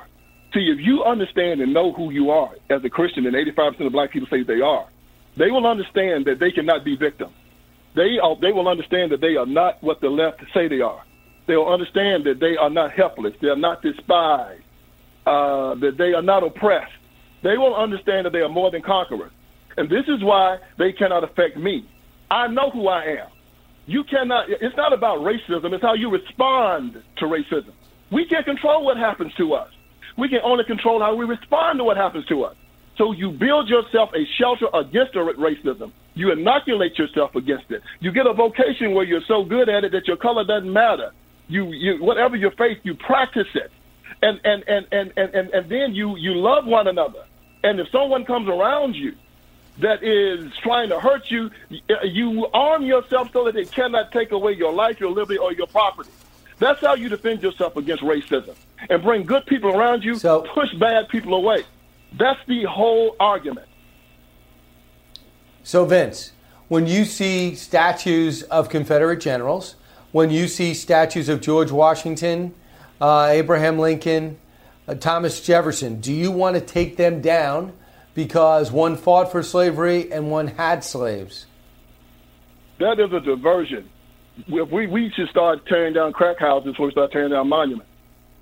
See, 0.54 0.70
if 0.70 0.80
you 0.80 1.04
understand 1.04 1.60
and 1.60 1.74
know 1.74 1.92
who 1.92 2.12
you 2.12 2.30
are 2.30 2.52
as 2.70 2.84
a 2.86 2.90
Christian, 2.90 3.26
and 3.26 3.36
85% 3.36 3.88
of 3.88 3.92
black 3.92 4.12
people 4.12 4.30
say 4.30 4.44
they 4.44 4.62
are, 4.62 4.86
they 5.36 5.50
will 5.50 5.66
understand 5.66 6.26
that 6.26 6.40
they 6.40 6.52
cannot 6.52 6.86
be 6.86 6.96
victims 6.96 7.34
they 7.96 8.18
are, 8.20 8.36
they 8.42 8.52
will 8.52 8.68
understand 8.68 9.12
that 9.12 9.22
they 9.22 9.36
are 9.36 9.46
not 9.46 9.82
what 9.84 10.02
the 10.02 10.10
left 10.10 10.44
say 10.54 10.68
they 10.68 10.82
are. 10.82 11.04
They 11.46 11.56
will 11.56 11.72
understand 11.72 12.26
that 12.26 12.40
they 12.40 12.56
are 12.58 12.70
not 12.70 12.92
helpless. 12.92 13.34
They 13.42 13.50
are 13.50 13.56
not 13.56 13.82
despised. 13.82 14.64
Uh, 15.26 15.76
that 15.76 15.98
they 15.98 16.14
are 16.14 16.22
not 16.22 16.44
oppressed. 16.44 16.92
They 17.44 17.58
will 17.58 17.76
understand 17.76 18.26
that 18.26 18.34
they 18.34 18.40
are 18.42 18.50
more 18.50 18.72
than 18.72 18.82
conquerors. 18.82 19.32
And 19.78 19.90
this 19.90 20.06
is 20.08 20.24
why 20.24 20.60
they 20.78 20.92
cannot 20.92 21.24
affect 21.24 21.58
me. 21.58 21.88
I 22.30 22.48
know 22.48 22.70
who 22.72 22.88
I 22.88 23.04
am. 23.04 23.28
You 23.86 24.04
cannot, 24.04 24.50
it's 24.50 24.76
not 24.76 24.94
about 24.94 25.20
racism, 25.20 25.74
it's 25.74 25.82
how 25.82 25.94
you 25.94 26.10
respond 26.10 27.02
to 27.18 27.26
racism. 27.26 27.72
We 28.12 28.26
can't 28.26 28.46
control 28.46 28.86
what 28.86 28.98
happens 28.98 29.34
to 29.36 29.54
us. 29.54 29.70
We 30.18 30.30
can 30.30 30.40
only 30.44 30.64
control 30.64 31.00
how 31.00 31.16
we 31.16 31.26
respond 31.26 31.80
to 31.80 31.84
what 31.84 31.98
happens 31.98 32.26
to 32.28 32.44
us. 32.44 32.56
So 32.98 33.12
you 33.12 33.32
build 33.32 33.70
yourself 33.70 34.12
a 34.14 34.26
shelter 34.38 34.68
against 34.74 35.14
racism. 35.14 35.92
You 36.16 36.32
inoculate 36.32 36.98
yourself 36.98 37.36
against 37.36 37.72
it. 37.72 37.82
You 38.00 38.12
get 38.12 38.28
a 38.28 38.34
vocation 38.34 38.94
where 38.94 39.04
you're 39.04 39.24
so 39.28 39.44
good 39.44 39.68
at 39.68 39.84
it 39.84 39.92
that 39.94 40.08
your 40.08 40.18
color 40.18 40.44
doesn't 40.44 40.72
matter. 40.72 41.12
You, 41.48 41.72
you 41.72 42.04
whatever 42.04 42.36
your 42.36 42.52
faith, 42.52 42.80
you 42.84 42.94
practice 42.94 43.48
it. 43.56 43.72
And 44.22 44.40
and, 44.44 44.64
and, 44.68 44.88
and, 44.92 45.14
and, 45.18 45.34
and, 45.34 45.50
and 45.50 45.70
then 45.70 45.96
you, 45.96 46.16
you 46.18 46.36
love 46.36 46.66
one 46.66 46.88
another. 46.88 47.26
And 47.64 47.80
if 47.80 47.90
someone 47.90 48.26
comes 48.26 48.48
around 48.48 48.96
you 48.96 49.16
that 49.80 50.04
is 50.04 50.52
trying 50.62 50.90
to 50.90 51.00
hurt 51.00 51.32
you, 51.32 51.50
you 52.04 52.46
arm 52.54 52.84
yourself 52.84 53.32
so 53.34 53.46
that 53.46 53.56
they 53.56 53.66
cannot 53.66 54.12
take 54.12 54.32
away 54.32 54.54
your 54.54 54.72
life, 54.72 55.00
your 55.00 55.12
liberty, 55.12 55.40
or 55.40 55.52
your 55.52 55.68
property. 55.68 56.12
That's 56.60 56.80
how 56.80 56.94
you 56.94 57.10
defend 57.10 57.42
yourself 57.42 57.76
against 57.76 58.04
racism 58.04 58.56
and 58.90 59.02
bring 59.02 59.24
good 59.24 59.46
people 59.48 59.76
around 59.76 60.04
you, 60.04 60.16
so, 60.16 60.42
push 60.54 60.72
bad 60.76 61.10
people 61.10 61.34
away. 61.34 61.64
That's 62.18 62.40
the 62.48 62.64
whole 62.64 63.16
argument. 63.20 63.68
So, 65.64 65.86
Vince, 65.86 66.32
when 66.68 66.88
you 66.88 67.06
see 67.06 67.56
statues 67.56 68.44
of 68.44 68.70
Confederate 68.70 69.22
generals, 69.22 69.76
when 70.12 70.30
you 70.30 70.48
see 70.48 70.74
statues 70.74 71.30
of 71.30 71.42
George 71.42 71.72
Washington, 71.72 72.54
uh, 73.02 73.30
Abraham 73.32 73.80
Lincoln, 73.80 74.38
uh, 74.88 74.96
Thomas 74.96 75.42
Jefferson, 75.42 76.02
do 76.02 76.14
you 76.14 76.32
want 76.32 76.56
to 76.56 76.62
take 76.62 76.98
them 76.98 77.22
down 77.22 77.74
because 78.14 78.72
one 78.72 78.96
fought 78.96 79.32
for 79.32 79.42
slavery 79.42 80.12
and 80.12 80.30
one 80.30 80.48
had 80.48 80.84
slaves? 80.84 81.46
That 82.80 83.00
is 83.00 83.12
a 83.12 83.20
diversion. 83.20 83.90
We, 84.50 84.88
we 84.88 85.12
should 85.16 85.30
start 85.30 85.66
tearing 85.68 85.94
down 85.94 86.12
crack 86.14 86.40
houses 86.40 86.72
before 86.72 86.88
we 86.88 86.92
start 86.92 87.12
tearing 87.12 87.32
down 87.32 87.50
monuments. 87.50 87.90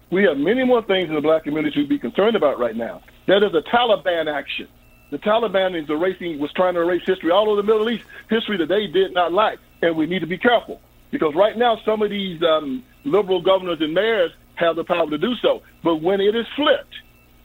We 0.10 0.24
have 0.24 0.38
many 0.38 0.64
more 0.64 0.82
things 0.84 1.10
in 1.10 1.16
the 1.16 1.22
black 1.22 1.44
community 1.44 1.84
to 1.84 1.88
be 1.88 2.00
concerned 2.00 2.36
about 2.36 2.60
right 2.60 2.76
now. 2.76 3.02
That 3.32 3.44
is 3.44 3.54
a 3.54 3.62
Taliban 3.62 4.28
action. 4.28 4.68
The 5.10 5.18
Taliban 5.18 5.82
is 5.82 5.90
erasing, 5.90 6.38
was 6.38 6.52
trying 6.52 6.74
to 6.74 6.82
erase 6.82 7.04
history 7.06 7.32
all 7.32 7.50
over 7.50 7.62
the 7.62 7.66
Middle 7.66 7.90
East, 7.90 8.04
history 8.30 8.58
that 8.58 8.68
they 8.68 8.88
did 8.88 9.14
not 9.14 9.32
like. 9.32 9.58
And 9.82 9.96
we 9.96 10.06
need 10.06 10.20
to 10.20 10.28
be 10.28 10.38
careful 10.38 10.82
because 11.12 11.34
right 11.34 11.58
now 11.58 11.80
some 11.86 12.02
of 12.02 12.10
these 12.10 12.44
um, 12.44 12.84
liberal 13.06 13.42
governors 13.42 13.80
and 13.80 13.94
mayors 13.94 14.34
have 14.56 14.76
the 14.76 14.84
power 14.84 15.10
to 15.10 15.18
do 15.18 15.34
so. 15.36 15.64
But 15.82 16.02
when 16.02 16.20
it 16.20 16.36
is 16.36 16.46
flipped 16.58 16.94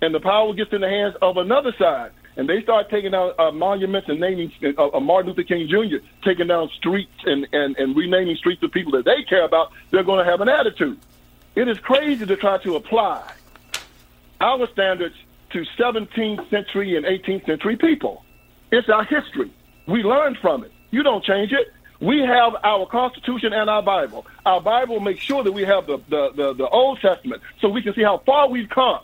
and 0.02 0.12
the 0.12 0.18
power 0.18 0.52
gets 0.54 0.72
in 0.72 0.80
the 0.80 0.88
hands 0.88 1.14
of 1.22 1.36
another 1.36 1.72
side, 1.78 2.10
and 2.36 2.48
they 2.48 2.62
start 2.62 2.90
taking 2.90 3.12
down 3.12 3.34
uh, 3.38 3.52
monuments 3.52 4.08
and 4.08 4.18
naming 4.18 4.50
uh, 4.76 4.88
uh, 4.88 4.98
Martin 4.98 5.30
Luther 5.30 5.44
King 5.44 5.68
Jr., 5.68 6.04
taking 6.24 6.48
down 6.48 6.68
streets 6.70 7.14
and, 7.26 7.46
and, 7.52 7.76
and 7.76 7.94
renaming 7.94 8.34
streets 8.34 8.60
of 8.64 8.72
people 8.72 8.90
that 8.90 9.04
they 9.04 9.22
care 9.22 9.44
about, 9.44 9.70
they're 9.92 10.02
going 10.02 10.24
to 10.24 10.28
have 10.28 10.40
an 10.40 10.48
attitude. 10.48 10.98
It 11.54 11.68
is 11.68 11.78
crazy 11.78 12.26
to 12.26 12.34
try 12.34 12.58
to 12.58 12.74
apply 12.74 13.22
our 14.40 14.66
standards 14.66 15.14
to 15.56 15.64
17th 15.82 16.50
century 16.50 16.96
and 16.96 17.06
18th 17.06 17.46
century 17.46 17.76
people. 17.76 18.22
It's 18.70 18.90
our 18.90 19.04
history. 19.04 19.50
We 19.86 20.02
learn 20.02 20.36
from 20.42 20.64
it. 20.64 20.72
You 20.90 21.02
don't 21.02 21.24
change 21.24 21.50
it. 21.52 21.72
We 21.98 22.20
have 22.20 22.54
our 22.62 22.84
Constitution 22.84 23.54
and 23.54 23.70
our 23.70 23.82
Bible. 23.82 24.26
Our 24.44 24.60
Bible 24.60 25.00
makes 25.00 25.20
sure 25.20 25.42
that 25.42 25.52
we 25.52 25.62
have 25.62 25.86
the, 25.86 25.96
the, 26.10 26.30
the, 26.36 26.52
the 26.52 26.68
Old 26.68 27.00
Testament 27.00 27.40
so 27.60 27.70
we 27.70 27.80
can 27.80 27.94
see 27.94 28.02
how 28.02 28.18
far 28.26 28.50
we've 28.50 28.68
come 28.68 29.00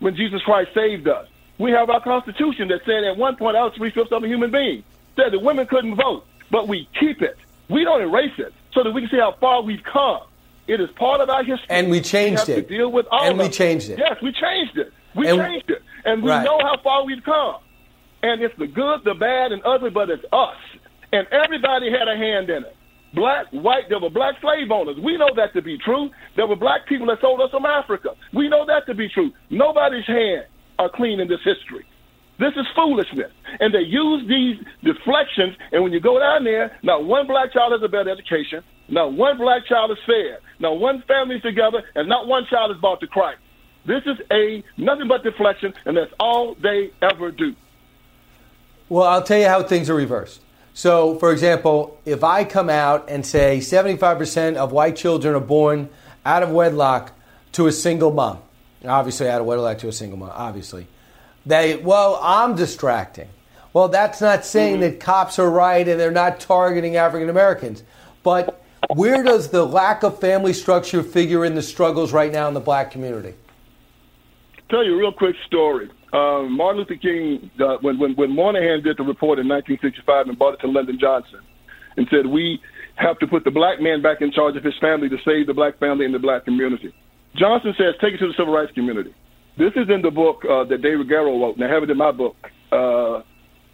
when 0.00 0.16
Jesus 0.16 0.42
Christ 0.42 0.70
saved 0.74 1.06
us. 1.06 1.28
We 1.58 1.70
have 1.70 1.88
our 1.90 2.02
Constitution 2.02 2.66
that 2.68 2.80
said 2.84 3.04
at 3.04 3.16
one 3.16 3.36
point 3.36 3.56
I 3.56 3.62
was 3.62 3.74
three 3.76 3.90
fifths 3.90 4.10
of 4.10 4.24
a 4.24 4.26
human 4.26 4.50
being, 4.50 4.82
said 5.14 5.32
that 5.32 5.38
women 5.42 5.68
couldn't 5.68 5.94
vote, 5.94 6.26
but 6.50 6.66
we 6.66 6.88
keep 6.98 7.22
it. 7.22 7.38
We 7.68 7.84
don't 7.84 8.02
erase 8.02 8.36
it. 8.38 8.52
so 8.72 8.82
that 8.82 8.90
we 8.90 9.02
can 9.02 9.10
see 9.10 9.18
how 9.18 9.36
far 9.38 9.62
we've 9.62 9.84
come. 9.84 10.22
It 10.66 10.80
is 10.80 10.90
part 10.92 11.20
of 11.20 11.30
our 11.30 11.44
history. 11.44 11.66
And 11.70 11.88
we 11.88 12.00
changed 12.00 12.48
we 12.48 12.54
it. 12.54 12.68
deal 12.68 12.90
with 12.90 13.06
all 13.12 13.22
and 13.22 13.38
we 13.38 13.48
changed 13.48 13.90
it. 13.90 13.98
Yes, 14.00 14.20
we 14.20 14.32
changed 14.32 14.76
it. 14.76 14.92
We 15.14 15.28
and 15.28 15.40
changed 15.40 15.70
it. 15.70 15.82
And 16.04 16.22
we 16.22 16.30
right. 16.30 16.44
know 16.44 16.58
how 16.60 16.76
far 16.82 17.04
we've 17.04 17.22
come. 17.24 17.56
And 18.22 18.42
it's 18.42 18.56
the 18.58 18.66
good, 18.66 19.00
the 19.04 19.14
bad, 19.14 19.52
and 19.52 19.62
ugly, 19.64 19.90
but 19.90 20.10
it's 20.10 20.24
us. 20.32 20.56
And 21.12 21.26
everybody 21.30 21.90
had 21.90 22.08
a 22.08 22.16
hand 22.16 22.50
in 22.50 22.64
it. 22.64 22.76
Black, 23.14 23.46
white, 23.52 23.88
there 23.88 24.00
were 24.00 24.10
black 24.10 24.34
slave 24.40 24.70
owners. 24.70 24.96
We 24.98 25.16
know 25.16 25.30
that 25.36 25.52
to 25.54 25.62
be 25.62 25.78
true. 25.78 26.10
There 26.34 26.46
were 26.46 26.56
black 26.56 26.86
people 26.86 27.06
that 27.06 27.20
sold 27.20 27.40
us 27.40 27.50
from 27.50 27.64
Africa. 27.64 28.10
We 28.32 28.48
know 28.48 28.66
that 28.66 28.86
to 28.86 28.94
be 28.94 29.08
true. 29.08 29.30
Nobody's 29.50 30.06
hands 30.06 30.46
are 30.78 30.88
clean 30.88 31.20
in 31.20 31.28
this 31.28 31.40
history. 31.44 31.86
This 32.38 32.52
is 32.56 32.66
foolishness. 32.74 33.30
And 33.60 33.72
they 33.72 33.82
use 33.82 34.26
these 34.28 34.56
deflections, 34.82 35.56
and 35.70 35.84
when 35.84 35.92
you 35.92 36.00
go 36.00 36.18
down 36.18 36.42
there, 36.42 36.76
not 36.82 37.04
one 37.04 37.28
black 37.28 37.52
child 37.52 37.72
has 37.72 37.82
a 37.84 37.88
better 37.88 38.10
education, 38.10 38.64
not 38.88 39.12
one 39.12 39.38
black 39.38 39.64
child 39.66 39.92
is 39.92 39.98
fed, 40.04 40.38
not 40.58 40.80
one 40.80 41.04
family's 41.06 41.42
together, 41.42 41.84
and 41.94 42.08
not 42.08 42.26
one 42.26 42.44
child 42.50 42.72
is 42.72 42.80
brought 42.80 43.00
to 43.00 43.06
Christ. 43.06 43.38
This 43.86 44.02
is 44.06 44.18
a 44.30 44.62
nothing 44.76 45.08
but 45.08 45.22
deflection, 45.22 45.74
and 45.84 45.96
that's 45.96 46.12
all 46.18 46.54
they 46.54 46.90
ever 47.02 47.30
do. 47.30 47.54
Well, 48.88 49.06
I'll 49.06 49.22
tell 49.22 49.38
you 49.38 49.46
how 49.46 49.62
things 49.62 49.90
are 49.90 49.94
reversed. 49.94 50.40
So, 50.72 51.18
for 51.18 51.32
example, 51.32 51.98
if 52.04 52.24
I 52.24 52.44
come 52.44 52.68
out 52.68 53.08
and 53.08 53.24
say 53.24 53.58
75% 53.58 54.56
of 54.56 54.72
white 54.72 54.96
children 54.96 55.34
are 55.34 55.40
born 55.40 55.88
out 56.26 56.42
of 56.42 56.50
wedlock 56.50 57.12
to 57.52 57.66
a 57.66 57.72
single 57.72 58.10
mom, 58.10 58.38
obviously 58.84 59.28
out 59.28 59.40
of 59.40 59.46
wedlock 59.46 59.78
to 59.78 59.88
a 59.88 59.92
single 59.92 60.18
mom, 60.18 60.32
obviously, 60.34 60.88
they, 61.46 61.76
well, 61.76 62.18
I'm 62.22 62.56
distracting. 62.56 63.28
Well, 63.72 63.88
that's 63.88 64.20
not 64.20 64.44
saying 64.44 64.74
mm-hmm. 64.74 64.82
that 64.82 65.00
cops 65.00 65.38
are 65.38 65.50
right 65.50 65.86
and 65.86 66.00
they're 66.00 66.10
not 66.10 66.40
targeting 66.40 66.96
African 66.96 67.28
Americans. 67.28 67.82
But 68.22 68.62
where 68.94 69.22
does 69.22 69.50
the 69.50 69.64
lack 69.64 70.02
of 70.02 70.20
family 70.20 70.52
structure 70.52 71.02
figure 71.02 71.44
in 71.44 71.54
the 71.54 71.62
struggles 71.62 72.12
right 72.12 72.32
now 72.32 72.48
in 72.48 72.54
the 72.54 72.60
black 72.60 72.90
community? 72.90 73.34
Tell 74.74 74.82
you 74.84 74.94
a 74.94 74.98
real 74.98 75.12
quick 75.12 75.36
story. 75.46 75.88
Um, 76.12 76.56
Martin 76.58 76.82
Luther 76.82 76.98
King, 76.98 77.48
uh, 77.62 77.78
when, 77.80 77.96
when, 77.96 78.18
when 78.18 78.34
Moynihan 78.34 78.82
did 78.82 78.98
the 78.98 79.06
report 79.06 79.38
in 79.38 79.46
1965 79.46 80.26
and 80.26 80.36
brought 80.36 80.54
it 80.54 80.60
to 80.62 80.66
Lyndon 80.66 80.98
Johnson 80.98 81.46
and 81.96 82.08
said, 82.10 82.26
we 82.26 82.58
have 82.96 83.16
to 83.20 83.26
put 83.28 83.44
the 83.44 83.54
black 83.54 83.80
man 83.80 84.02
back 84.02 84.18
in 84.18 84.32
charge 84.32 84.56
of 84.56 84.64
his 84.64 84.74
family 84.80 85.08
to 85.08 85.16
save 85.24 85.46
the 85.46 85.54
black 85.54 85.78
family 85.78 86.04
and 86.04 86.12
the 86.12 86.18
black 86.18 86.44
community. 86.44 86.92
Johnson 87.38 87.72
says, 87.78 87.94
take 88.02 88.14
it 88.14 88.18
to 88.18 88.26
the 88.26 88.34
civil 88.36 88.52
rights 88.52 88.72
community. 88.74 89.14
This 89.56 89.70
is 89.78 89.86
in 89.94 90.02
the 90.02 90.10
book 90.10 90.42
uh, 90.42 90.66
that 90.66 90.82
David 90.82 91.06
Garrow 91.06 91.38
wrote, 91.38 91.54
and 91.54 91.62
I 91.62 91.70
have 91.70 91.84
it 91.84 91.90
in 91.90 91.96
my 91.96 92.10
book. 92.10 92.34
Uh, 92.74 93.22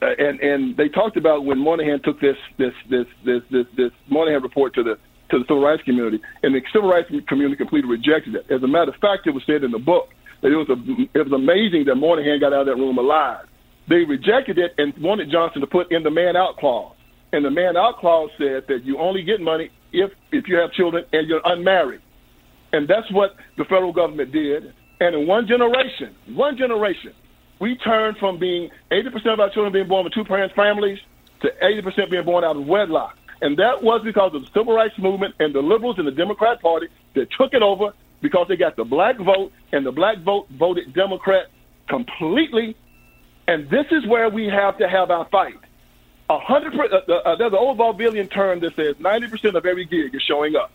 and 0.05 0.37
and 0.41 0.77
they 0.77 0.93
talked 0.93 1.17
about 1.17 1.47
when 1.47 1.57
Moynihan 1.57 2.05
took 2.05 2.21
this 2.21 2.37
this 2.59 2.77
this 2.91 3.09
this 3.25 3.41
this, 3.51 3.65
this 3.73 3.93
Moynihan 4.11 4.43
report 4.43 4.75
to 4.75 4.83
the 4.83 5.01
to 5.33 5.41
the 5.41 5.45
civil 5.49 5.65
rights 5.65 5.83
community, 5.85 6.21
and 6.43 6.55
the 6.55 6.61
civil 6.75 6.91
rights 6.91 7.09
community 7.27 7.57
completely 7.57 7.89
rejected 7.89 8.37
it. 8.37 8.45
As 8.53 8.63
a 8.63 8.69
matter 8.69 8.93
of 8.93 9.01
fact, 9.01 9.25
it 9.25 9.33
was 9.33 9.43
said 9.47 9.65
in 9.65 9.73
the 9.73 9.79
book 9.81 10.13
it 10.43 10.57
was 10.57 10.69
a, 10.71 11.19
it 11.19 11.29
was 11.29 11.33
amazing 11.33 11.85
that 11.85 11.97
Moynihan 11.97 12.41
got 12.41 12.53
out 12.53 12.61
of 12.61 12.67
that 12.67 12.77
room 12.77 12.99
alive. 12.99 13.47
They 13.89 14.05
rejected 14.05 14.59
it 14.59 14.75
and 14.79 14.97
wanted 14.99 15.31
Johnson 15.31 15.61
to 15.61 15.67
put 15.67 15.93
in 15.93 16.03
the 16.03 16.11
man 16.11 16.37
out 16.37 16.57
clause. 16.57 16.95
And 17.33 17.45
the 17.45 17.51
man 17.51 17.77
out 17.77 17.99
clause 17.99 18.31
said 18.39 18.65
that 18.69 18.85
you 18.85 18.99
only 18.99 19.23
get 19.23 19.41
money 19.41 19.71
if 19.93 20.11
if 20.33 20.49
you 20.49 20.57
have 20.57 20.73
children 20.73 21.05
and 21.13 21.29
you're 21.29 21.43
unmarried. 21.45 22.01
And 22.73 22.89
that's 22.89 23.11
what 23.11 23.37
the 23.57 23.65
federal 23.65 23.93
government 23.93 24.33
did. 24.33 24.73
And 25.01 25.15
in 25.15 25.27
one 25.27 25.47
generation, 25.47 26.15
one 26.35 26.57
generation, 26.57 27.13
we 27.59 27.77
turned 27.77 28.17
from 28.19 28.39
being 28.39 28.71
80% 28.91 29.33
of 29.33 29.41
our 29.41 29.51
children 29.51 29.73
being 29.73 29.89
born 29.89 30.05
with 30.05 30.13
two 30.13 30.25
parents 30.25 30.55
families 30.55 30.99
to 31.41 31.51
80% 31.63 32.11
being 32.11 32.25
born 32.25 32.45
out 32.45 32.57
of 32.57 32.67
wedlock. 32.67 33.17
And 33.43 33.57
that 33.59 33.83
was 33.83 34.03
because 34.05 34.35
of 34.35 34.43
the 34.43 34.49
civil 34.53 34.75
rights 34.75 34.99
movement 34.99 35.35
and 35.41 35.55
the 35.55 35.61
liberals 35.61 35.99
and 35.99 36.07
the 36.07 36.13
Democrat 36.13 36.61
Party 36.61 36.89
that 37.15 37.29
took 37.33 37.55
it 37.55 37.63
over 37.63 37.93
because 38.21 38.47
they 38.49 38.57
got 38.57 38.77
the 38.77 38.85
black 38.85 39.17
vote, 39.19 39.53
and 39.73 39.85
the 39.85 39.93
black 39.93 40.19
vote 40.19 40.49
voted 40.51 40.93
Democrat 40.95 41.47
completely. 41.89 42.77
And 43.49 43.69
this 43.69 43.87
is 43.91 44.07
where 44.07 44.29
we 44.29 44.47
have 44.47 44.79
to 44.79 44.89
have 44.89 45.11
our 45.11 45.27
fight. 45.27 45.59
A 46.29 46.39
hundred. 46.39 46.75
Uh, 46.79 47.13
uh, 47.13 47.37
there's 47.37 47.53
an 47.53 47.59
old 47.59 47.79
vaudevillian 47.79 48.33
term 48.33 48.61
that 48.61 48.77
says 48.77 48.95
ninety 49.01 49.29
percent 49.29 49.57
of 49.57 49.67
every 49.67 49.85
gig 49.85 50.15
is 50.15 50.23
showing 50.23 50.55
up, 50.55 50.71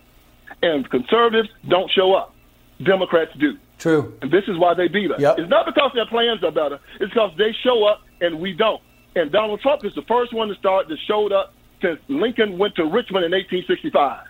and 0.62 0.90
conservatives 0.90 1.50
don't 1.68 1.90
show 1.90 2.14
up. 2.14 2.36
Democrats 2.84 3.32
do. 3.40 3.58
True. 3.78 4.18
And 4.22 4.32
this 4.32 4.44
is 4.48 4.58
why 4.58 4.74
they 4.74 4.88
beat 4.88 5.12
us. 5.12 5.20
Yep. 5.20 5.40
It's 5.40 5.50
not 5.50 5.66
because 5.66 5.92
their 5.94 6.06
plans 6.06 6.44
are 6.44 6.52
better. 6.52 6.80
It's 7.00 7.14
because 7.14 7.32
they 7.38 7.54
show 7.64 7.86
up 7.86 8.02
and 8.22 8.40
we 8.40 8.54
don't. 8.54 8.82
And 9.16 9.32
Donald 9.32 9.62
Trump 9.62 9.86
is 9.86 9.94
the 9.96 10.02
first 10.04 10.34
one 10.34 10.48
to 10.50 10.56
start 10.56 10.88
that 10.88 10.98
showed 11.08 11.32
up 11.32 11.54
since 11.82 12.00
Lincoln 12.08 12.58
went 12.58 12.76
to 12.76 12.84
Richmond 12.84 13.26
in 13.26 13.32
1865. 13.32 14.28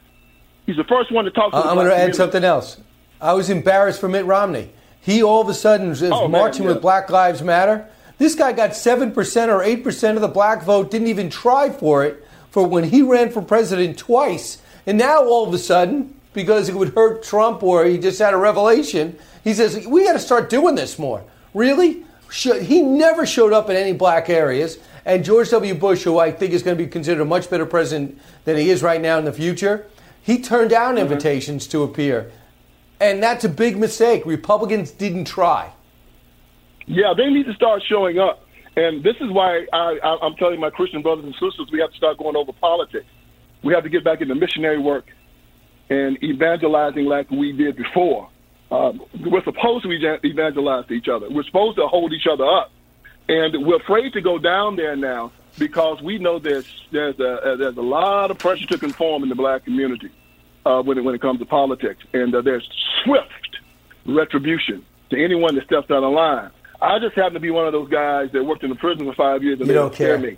He's 0.66 0.78
the 0.78 0.84
first 0.84 1.12
one 1.12 1.26
to 1.26 1.32
talk 1.32 1.52
to. 1.52 1.58
Uh, 1.58 1.64
I'm 1.64 1.76
going 1.76 1.88
to 1.88 1.96
add 1.96 2.16
something 2.16 2.44
else. 2.44 2.80
I 3.22 3.34
was 3.34 3.50
embarrassed 3.50 4.00
for 4.00 4.10
Mitt 4.10 4.26
Romney. 4.26 4.70
He 5.02 5.22
all 5.24 5.42
of 5.42 5.50
a 5.50 5.54
sudden 5.54 5.92
is 5.92 6.04
oh, 6.04 6.28
marching 6.28 6.64
man, 6.64 6.70
yeah. 6.70 6.74
with 6.74 6.82
Black 6.82 7.10
Lives 7.10 7.42
Matter. 7.42 7.88
This 8.18 8.36
guy 8.36 8.54
got 8.54 8.72
7% 8.72 9.14
or 9.50 9.64
8% 9.64 10.16
of 10.16 10.22
the 10.22 10.28
black 10.28 10.64
vote, 10.64 10.90
didn't 10.90 11.08
even 11.08 11.30
try 11.30 11.70
for 11.70 12.04
it 12.04 12.26
for 12.50 12.66
when 12.66 12.86
he 12.86 13.02
ran 13.02 13.30
for 13.30 13.42
president 13.42 13.98
twice. 13.98 14.60
And 14.88 14.98
now 14.98 15.26
all 15.26 15.48
of 15.48 15.54
a 15.54 15.58
sudden, 15.58 16.16
because 16.34 16.70
it 16.70 16.76
would 16.76 16.94
hurt 16.94 17.24
Trump 17.24 17.62
or 17.62 17.86
he 17.86 17.98
just 17.98 18.20
had 18.20 18.34
a 18.34 18.38
revelation, 18.38 19.18
he 19.44 19.54
says, 19.54 19.86
we 19.86 20.06
got 20.06 20.14
to 20.14 20.20
start 20.20 20.50
doing 20.50 20.76
this 20.76 20.98
more. 20.98 21.24
Really? 21.54 22.04
He 22.32 22.82
never 22.82 23.26
showed 23.26 23.54
up 23.54 23.70
in 23.70 23.76
any 23.76 23.94
black 23.94 24.30
areas. 24.30 24.78
And 25.06 25.24
George 25.24 25.50
W. 25.52 25.76
Bush, 25.76 26.04
who 26.04 26.18
I 26.18 26.32
think 26.32 26.54
is 26.54 26.64
going 26.64 26.78
to 26.78 26.84
be 26.84 26.90
considered 26.90 27.22
a 27.22 27.26
much 27.26 27.50
better 27.50 27.66
president 27.66 28.20
than 28.46 28.58
he 28.58 28.70
is 28.70 28.82
right 28.82 29.02
now 29.02 29.20
in 29.20 29.26
the 29.26 29.34
future, 29.34 29.86
he 30.22 30.42
turned 30.42 30.72
down 30.72 30.96
mm-hmm. 30.96 31.04
invitations 31.04 31.68
to 31.68 31.84
appear. 31.84 32.32
And 33.00 33.22
that's 33.22 33.44
a 33.44 33.50
big 33.50 33.78
mistake. 33.78 34.26
Republicans 34.26 34.92
didn't 34.92 35.26
try. 35.26 35.72
Yeah, 36.86 37.14
they 37.16 37.30
need 37.30 37.46
to 37.46 37.54
start 37.54 37.84
showing 37.88 38.20
up. 38.20 38.42
And 38.78 39.04
this 39.04 39.16
is 39.22 39.32
why 39.32 39.66
I, 39.74 39.98
I, 40.04 40.26
am 40.26 40.36
telling 40.36 40.60
my 40.60 40.70
Christian 40.70 41.02
brothers 41.02 41.26
and 41.26 41.34
sisters 41.34 41.70
we 41.72 41.80
have 41.80 41.92
to 41.92 41.98
start 41.98 42.18
going 42.18 42.36
over 42.36 42.52
politics. 42.54 43.08
We 43.64 43.74
have 43.74 43.84
to 43.84 43.90
get 43.90 44.04
back 44.04 44.22
into 44.22 44.36
missionary 44.36 44.80
work 44.80 45.06
and 45.90 46.22
evangelizing 46.24 47.06
like 47.06 47.32
we 47.32 47.52
did 47.52 47.76
before. 47.78 48.30
Um, 48.72 49.02
we're 49.26 49.44
supposed 49.44 49.86
to 49.86 50.20
evangelize 50.24 50.88
to 50.88 50.94
each 50.94 51.08
other. 51.08 51.30
We're 51.30 51.44
supposed 51.44 51.78
to 51.78 51.88
hold 51.88 52.12
each 52.14 52.28
other 52.28 52.46
up. 52.46 52.72
And 53.28 53.66
we're 53.66 53.78
afraid 53.78 54.14
to 54.14 54.22
go 54.22 54.38
down 54.38 54.76
there 54.76 54.96
now 54.96 55.32
because 55.58 56.02
we 56.02 56.20
know 56.20 56.38
there's, 56.38 56.68
there's, 56.92 57.20
a, 57.20 57.56
there's 57.58 57.78
a 57.78 57.82
lot 57.82 58.30
of 58.30 58.38
pressure 58.38 58.68
to 58.68 58.78
conform 58.78 59.24
in 59.24 59.30
the 59.30 59.36
black 59.36 59.64
community 59.64 60.12
uh, 60.66 60.82
when, 60.82 60.98
it, 60.98 61.04
when 61.04 61.16
it 61.16 61.22
comes 61.22 61.40
to 61.40 61.46
politics. 61.46 62.04
And 62.14 62.34
uh, 62.34 62.42
there's 62.42 62.68
swift 63.04 63.30
retribution 64.06 64.86
to 65.10 65.24
anyone 65.24 65.56
that 65.56 65.66
steps 65.66 65.90
out 65.92 66.04
of 66.04 66.14
line. 66.14 66.52
I 66.82 67.00
just 67.00 67.16
happen 67.16 67.34
to 67.36 67.40
be 67.40 67.52
one 67.52 67.66
of 67.66 67.74
those 67.74 67.90
guys 67.90 68.32
that 68.34 68.44
worked 68.44 68.64
in 68.64 68.70
the 68.70 68.76
prison 68.76 69.06
for 69.06 69.16
five 69.16 69.44
years 69.44 69.60
and 69.60 69.68
you 69.68 69.74
they 69.74 69.74
don't, 69.74 69.88
don't 69.88 69.96
scare 69.96 70.18
me. 70.18 70.38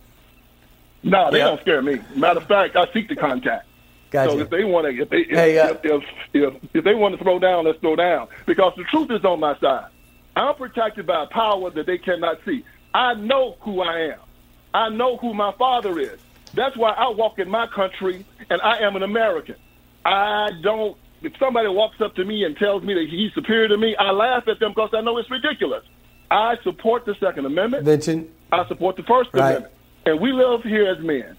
No, 1.04 1.32
they 1.32 1.40
don't 1.40 1.62
scare 1.62 1.82
me. 1.82 2.00
Matter 2.16 2.40
of 2.40 2.48
fact, 2.48 2.76
I 2.76 2.92
seek 2.94 3.08
the 3.08 3.16
contact. 3.16 3.68
Gotcha. 4.10 4.32
So 4.32 4.40
if 4.40 4.50
they 4.50 4.64
want 4.64 4.88
to, 4.88 5.02
if 5.02 5.10
they, 5.10 5.24
hey, 5.24 5.60
uh, 5.60 5.74
if, 5.74 5.80
if, 5.84 6.04
if, 6.34 6.76
if 6.76 6.84
they 6.84 6.94
want 6.94 7.18
to 7.18 7.24
throw 7.24 7.40
down, 7.40 7.66
let's 7.66 7.80
throw 7.80 7.96
down. 7.96 8.28
Because 8.46 8.74
the 8.78 8.84
truth 8.86 9.12
is 9.12 9.24
on 9.26 9.40
my 9.40 9.58
side. 9.60 9.90
I'm 10.36 10.56
protected 10.56 11.08
by 11.08 11.24
a 11.24 11.28
power 11.28 11.70
that 11.72 11.86
they 11.86 11.98
cannot 11.98 12.40
see. 12.46 12.64
I 12.94 13.16
know 13.16 13.58
who 13.62 13.82
I 13.82 14.12
am. 14.12 14.20
I 14.74 14.90
know 14.90 15.18
who 15.18 15.34
my 15.34 15.52
father 15.54 16.00
is. 16.00 16.20
That's 16.54 16.78
why 16.78 16.92
I 16.92 17.10
walk 17.10 17.40
in 17.40 17.50
my 17.50 17.68
country 17.68 18.26
and 18.50 18.62
I 18.62 18.80
am 18.80 18.96
an 18.96 19.04
American. 19.04 19.56
I 20.06 20.50
don't. 20.62 20.98
If 21.22 21.34
somebody 21.40 21.68
walks 21.68 22.00
up 22.00 22.16
to 22.16 22.26
me 22.26 22.44
and 22.44 22.56
tells 22.56 22.84
me 22.84 22.94
that 22.94 23.08
he's 23.10 23.34
superior 23.34 23.68
to 23.70 23.78
me, 23.78 23.96
I 23.96 24.12
laugh 24.12 24.48
at 24.48 24.60
them 24.60 24.72
because 24.72 24.92
I 24.94 25.02
know 25.02 25.18
it's 25.18 25.30
ridiculous. 25.32 25.84
I 26.30 26.58
support 26.64 27.06
the 27.06 27.16
Second 27.20 27.46
Amendment. 27.46 27.86
Vincent. 27.86 28.30
I 28.52 28.68
support 28.68 28.96
the 28.96 29.04
First 29.04 29.32
right. 29.34 29.50
Amendment. 29.50 29.74
And 30.06 30.20
we 30.20 30.32
live 30.32 30.64
here 30.64 30.88
as 30.88 31.00
men. 31.00 31.36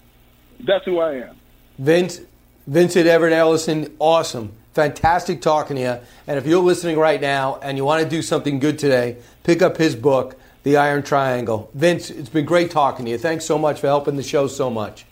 That's 0.59 0.85
who 0.85 0.99
I 0.99 1.13
am. 1.13 1.35
Vince, 1.79 2.21
Vincent 2.67 3.07
Everett 3.07 3.33
Ellison, 3.33 3.95
awesome. 3.99 4.51
Fantastic 4.73 5.41
talking 5.41 5.77
to 5.77 5.81
you. 5.81 5.99
And 6.27 6.37
if 6.37 6.45
you're 6.45 6.61
listening 6.61 6.97
right 6.97 7.19
now 7.19 7.59
and 7.63 7.77
you 7.77 7.85
want 7.85 8.03
to 8.03 8.09
do 8.09 8.21
something 8.21 8.59
good 8.59 8.77
today, 8.77 9.17
pick 9.43 9.61
up 9.61 9.77
his 9.77 9.95
book, 9.95 10.39
The 10.63 10.77
Iron 10.77 11.03
Triangle. 11.03 11.71
Vince, 11.73 12.09
it's 12.11 12.29
been 12.29 12.45
great 12.45 12.69
talking 12.69 13.05
to 13.05 13.11
you. 13.11 13.17
Thanks 13.17 13.45
so 13.45 13.57
much 13.57 13.79
for 13.79 13.87
helping 13.87 14.17
the 14.17 14.23
show 14.23 14.47
so 14.47 14.69
much. 14.69 15.05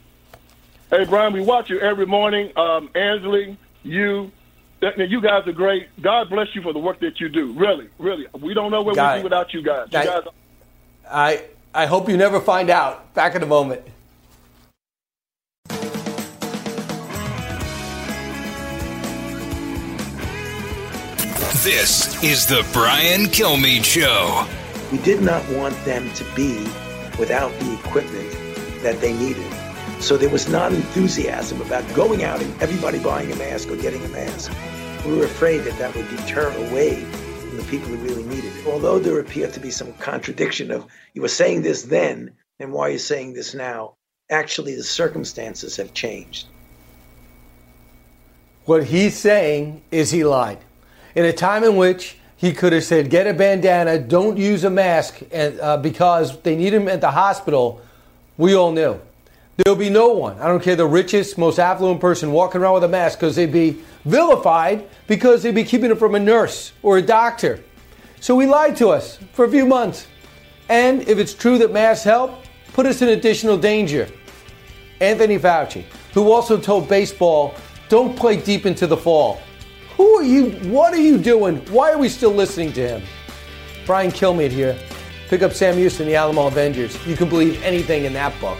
Hey, 0.90 1.04
Brian, 1.04 1.34
we 1.34 1.42
watch 1.42 1.70
you 1.70 1.82
every 1.82 2.06
morning. 2.06 2.58
Um, 2.58 2.90
Ainsley, 2.96 3.58
you, 3.84 4.32
you 4.82 5.22
guys 5.22 5.46
are 5.46 5.52
great. 5.52 5.90
God 6.02 6.30
bless 6.30 6.56
you 6.56 6.62
for 6.62 6.72
the 6.72 6.80
work 6.80 7.02
that 7.02 7.20
you 7.20 7.28
do. 7.28 7.52
Really, 7.52 7.90
really. 8.00 8.26
We 8.40 8.54
don't 8.54 8.72
know 8.72 8.82
where 8.84 8.96
Got 8.96 9.16
we'd 9.16 9.20
be 9.20 9.24
without 9.26 9.54
you 9.54 9.62
guys. 9.62 9.90
You 9.92 10.00
I, 10.00 10.06
guys. 10.06 10.24
I, 11.12 11.46
I 11.74 11.86
hope 11.88 12.08
you 12.08 12.16
never 12.16 12.40
find 12.40 12.70
out. 12.70 13.14
Back 13.14 13.36
in 13.36 13.44
a 13.44 13.46
moment. 13.46 13.82
This 21.66 22.24
is 22.24 22.46
the 22.46 22.66
Brian 22.72 23.24
Kilmeade 23.24 23.84
Show. 23.84 24.48
We 24.90 25.00
did 25.00 25.22
not 25.22 25.46
want 25.50 25.76
them 25.84 26.10
to 26.14 26.24
be 26.34 26.60
without 27.20 27.52
the 27.60 27.74
equipment 27.74 28.32
that 28.84 29.02
they 29.02 29.12
needed 29.12 29.57
So 30.00 30.16
there 30.16 30.30
was 30.30 30.48
not 30.48 30.74
enthusiasm 30.74 31.60
about 31.62 31.84
going 31.94 32.24
out 32.24 32.42
and 32.42 32.62
everybody 32.62 33.00
buying 33.00 33.32
a 33.32 33.36
mask 33.36 33.70
or 33.70 33.76
getting 33.78 34.04
a 34.06 34.08
mask. 34.10 34.52
We 35.06 35.18
were 35.18 35.26
afraid 35.26 35.60
that 35.60 35.78
that 35.80 35.96
would 35.96 36.08
deter 36.10 36.52
away 36.68 37.04
from 37.04 37.58
the 37.58 37.64
people 37.64 37.90
who 37.90 37.98
really 37.98 38.24
needed 38.24 38.56
it. 38.56 38.68
Although 38.68 39.00
there 39.00 39.20
appeared 39.20 39.54
to 39.54 39.60
be 39.60 39.72
some 39.72 39.92
contradiction 39.94 40.72
of 40.72 40.86
you 41.14 41.22
were 41.22 41.28
saying 41.28 41.64
this 41.64 41.84
then 41.84 42.32
and 42.60 42.72
why 42.72 42.90
you're 42.90 43.00
saying 43.00 43.34
this 43.34 43.54
now, 43.54 43.96
actually 44.30 44.76
the 44.76 44.84
circumstances 44.84 45.76
have 45.78 45.94
changed. 45.94 46.48
What 48.66 48.84
he's 48.84 49.18
saying 49.18 49.82
is 49.92 50.12
he 50.12 50.24
lied. 50.24 50.60
In 51.16 51.26
a 51.26 51.34
time 51.34 51.64
in 51.64 51.76
which 51.76 52.18
he 52.36 52.54
could 52.54 52.72
have 52.72 52.84
said, 52.84 53.10
get 53.10 53.26
a 53.26 53.34
bandana, 53.34 53.98
don't 53.98 54.38
use 54.38 54.64
a 54.64 54.70
mask 54.70 55.22
and, 55.32 55.60
uh, 55.60 55.78
because 55.78 56.40
they 56.42 56.56
need 56.56 56.74
him 56.74 56.88
at 56.88 57.02
the 57.02 57.12
hospital, 57.12 57.82
we 58.38 58.54
all 58.54 58.72
knew. 58.72 59.00
There'll 59.58 59.78
be 59.78 59.90
no 59.90 60.10
one, 60.10 60.40
I 60.40 60.48
don't 60.48 60.62
care, 60.62 60.76
the 60.76 60.86
richest, 60.86 61.36
most 61.36 61.58
affluent 61.58 62.00
person 62.00 62.32
walking 62.32 62.62
around 62.62 62.76
with 62.76 62.84
a 62.84 62.88
mask 62.88 63.20
because 63.20 63.36
they'd 63.36 63.52
be 63.52 63.82
vilified 64.06 64.88
because 65.08 65.42
they'd 65.42 65.56
be 65.56 65.64
keeping 65.64 65.90
it 65.90 65.98
from 65.98 66.14
a 66.14 66.20
nurse 66.20 66.74
or 66.84 67.00
a 67.00 67.02
doctor. 67.02 67.64
So 68.20 68.38
he 68.38 68.46
lied 68.46 68.76
to 68.78 68.90
us 68.90 69.18
for 69.34 69.46
a 69.46 69.50
few 69.50 69.66
months. 69.66 70.06
And 70.70 71.02
if 71.08 71.18
it's 71.18 71.34
true 71.34 71.58
that 71.58 71.72
masks 71.72 72.04
help, 72.04 72.44
put 72.74 72.86
us 72.86 73.02
in 73.02 73.10
additional 73.10 73.58
danger. 73.58 74.08
Anthony 75.02 75.40
Fauci, 75.40 75.86
who 76.14 76.32
also 76.32 76.60
told 76.60 76.88
baseball, 76.88 77.56
don't 77.90 78.16
play 78.16 78.38
deep 78.38 78.68
into 78.68 78.86
the 78.86 78.98
fall. 78.98 79.42
Who 79.96 80.18
are 80.18 80.24
you? 80.24 80.52
What 80.70 80.94
are 80.94 81.02
you 81.02 81.18
doing? 81.18 81.58
Why 81.72 81.92
are 81.92 81.98
we 81.98 82.10
still 82.10 82.32
listening 82.32 82.74
to 82.74 82.88
him? 82.88 83.04
Brian 83.88 84.12
Kilmeade 84.12 84.52
here. 84.52 84.78
Pick 85.30 85.42
up 85.42 85.54
Sam 85.54 85.78
Houston, 85.78 86.06
The 86.06 86.16
Alamo 86.16 86.46
Avengers. 86.46 86.96
You 87.08 87.16
can 87.16 87.28
believe 87.28 87.62
anything 87.64 88.06
in 88.06 88.14
that 88.14 88.40
book. 88.40 88.60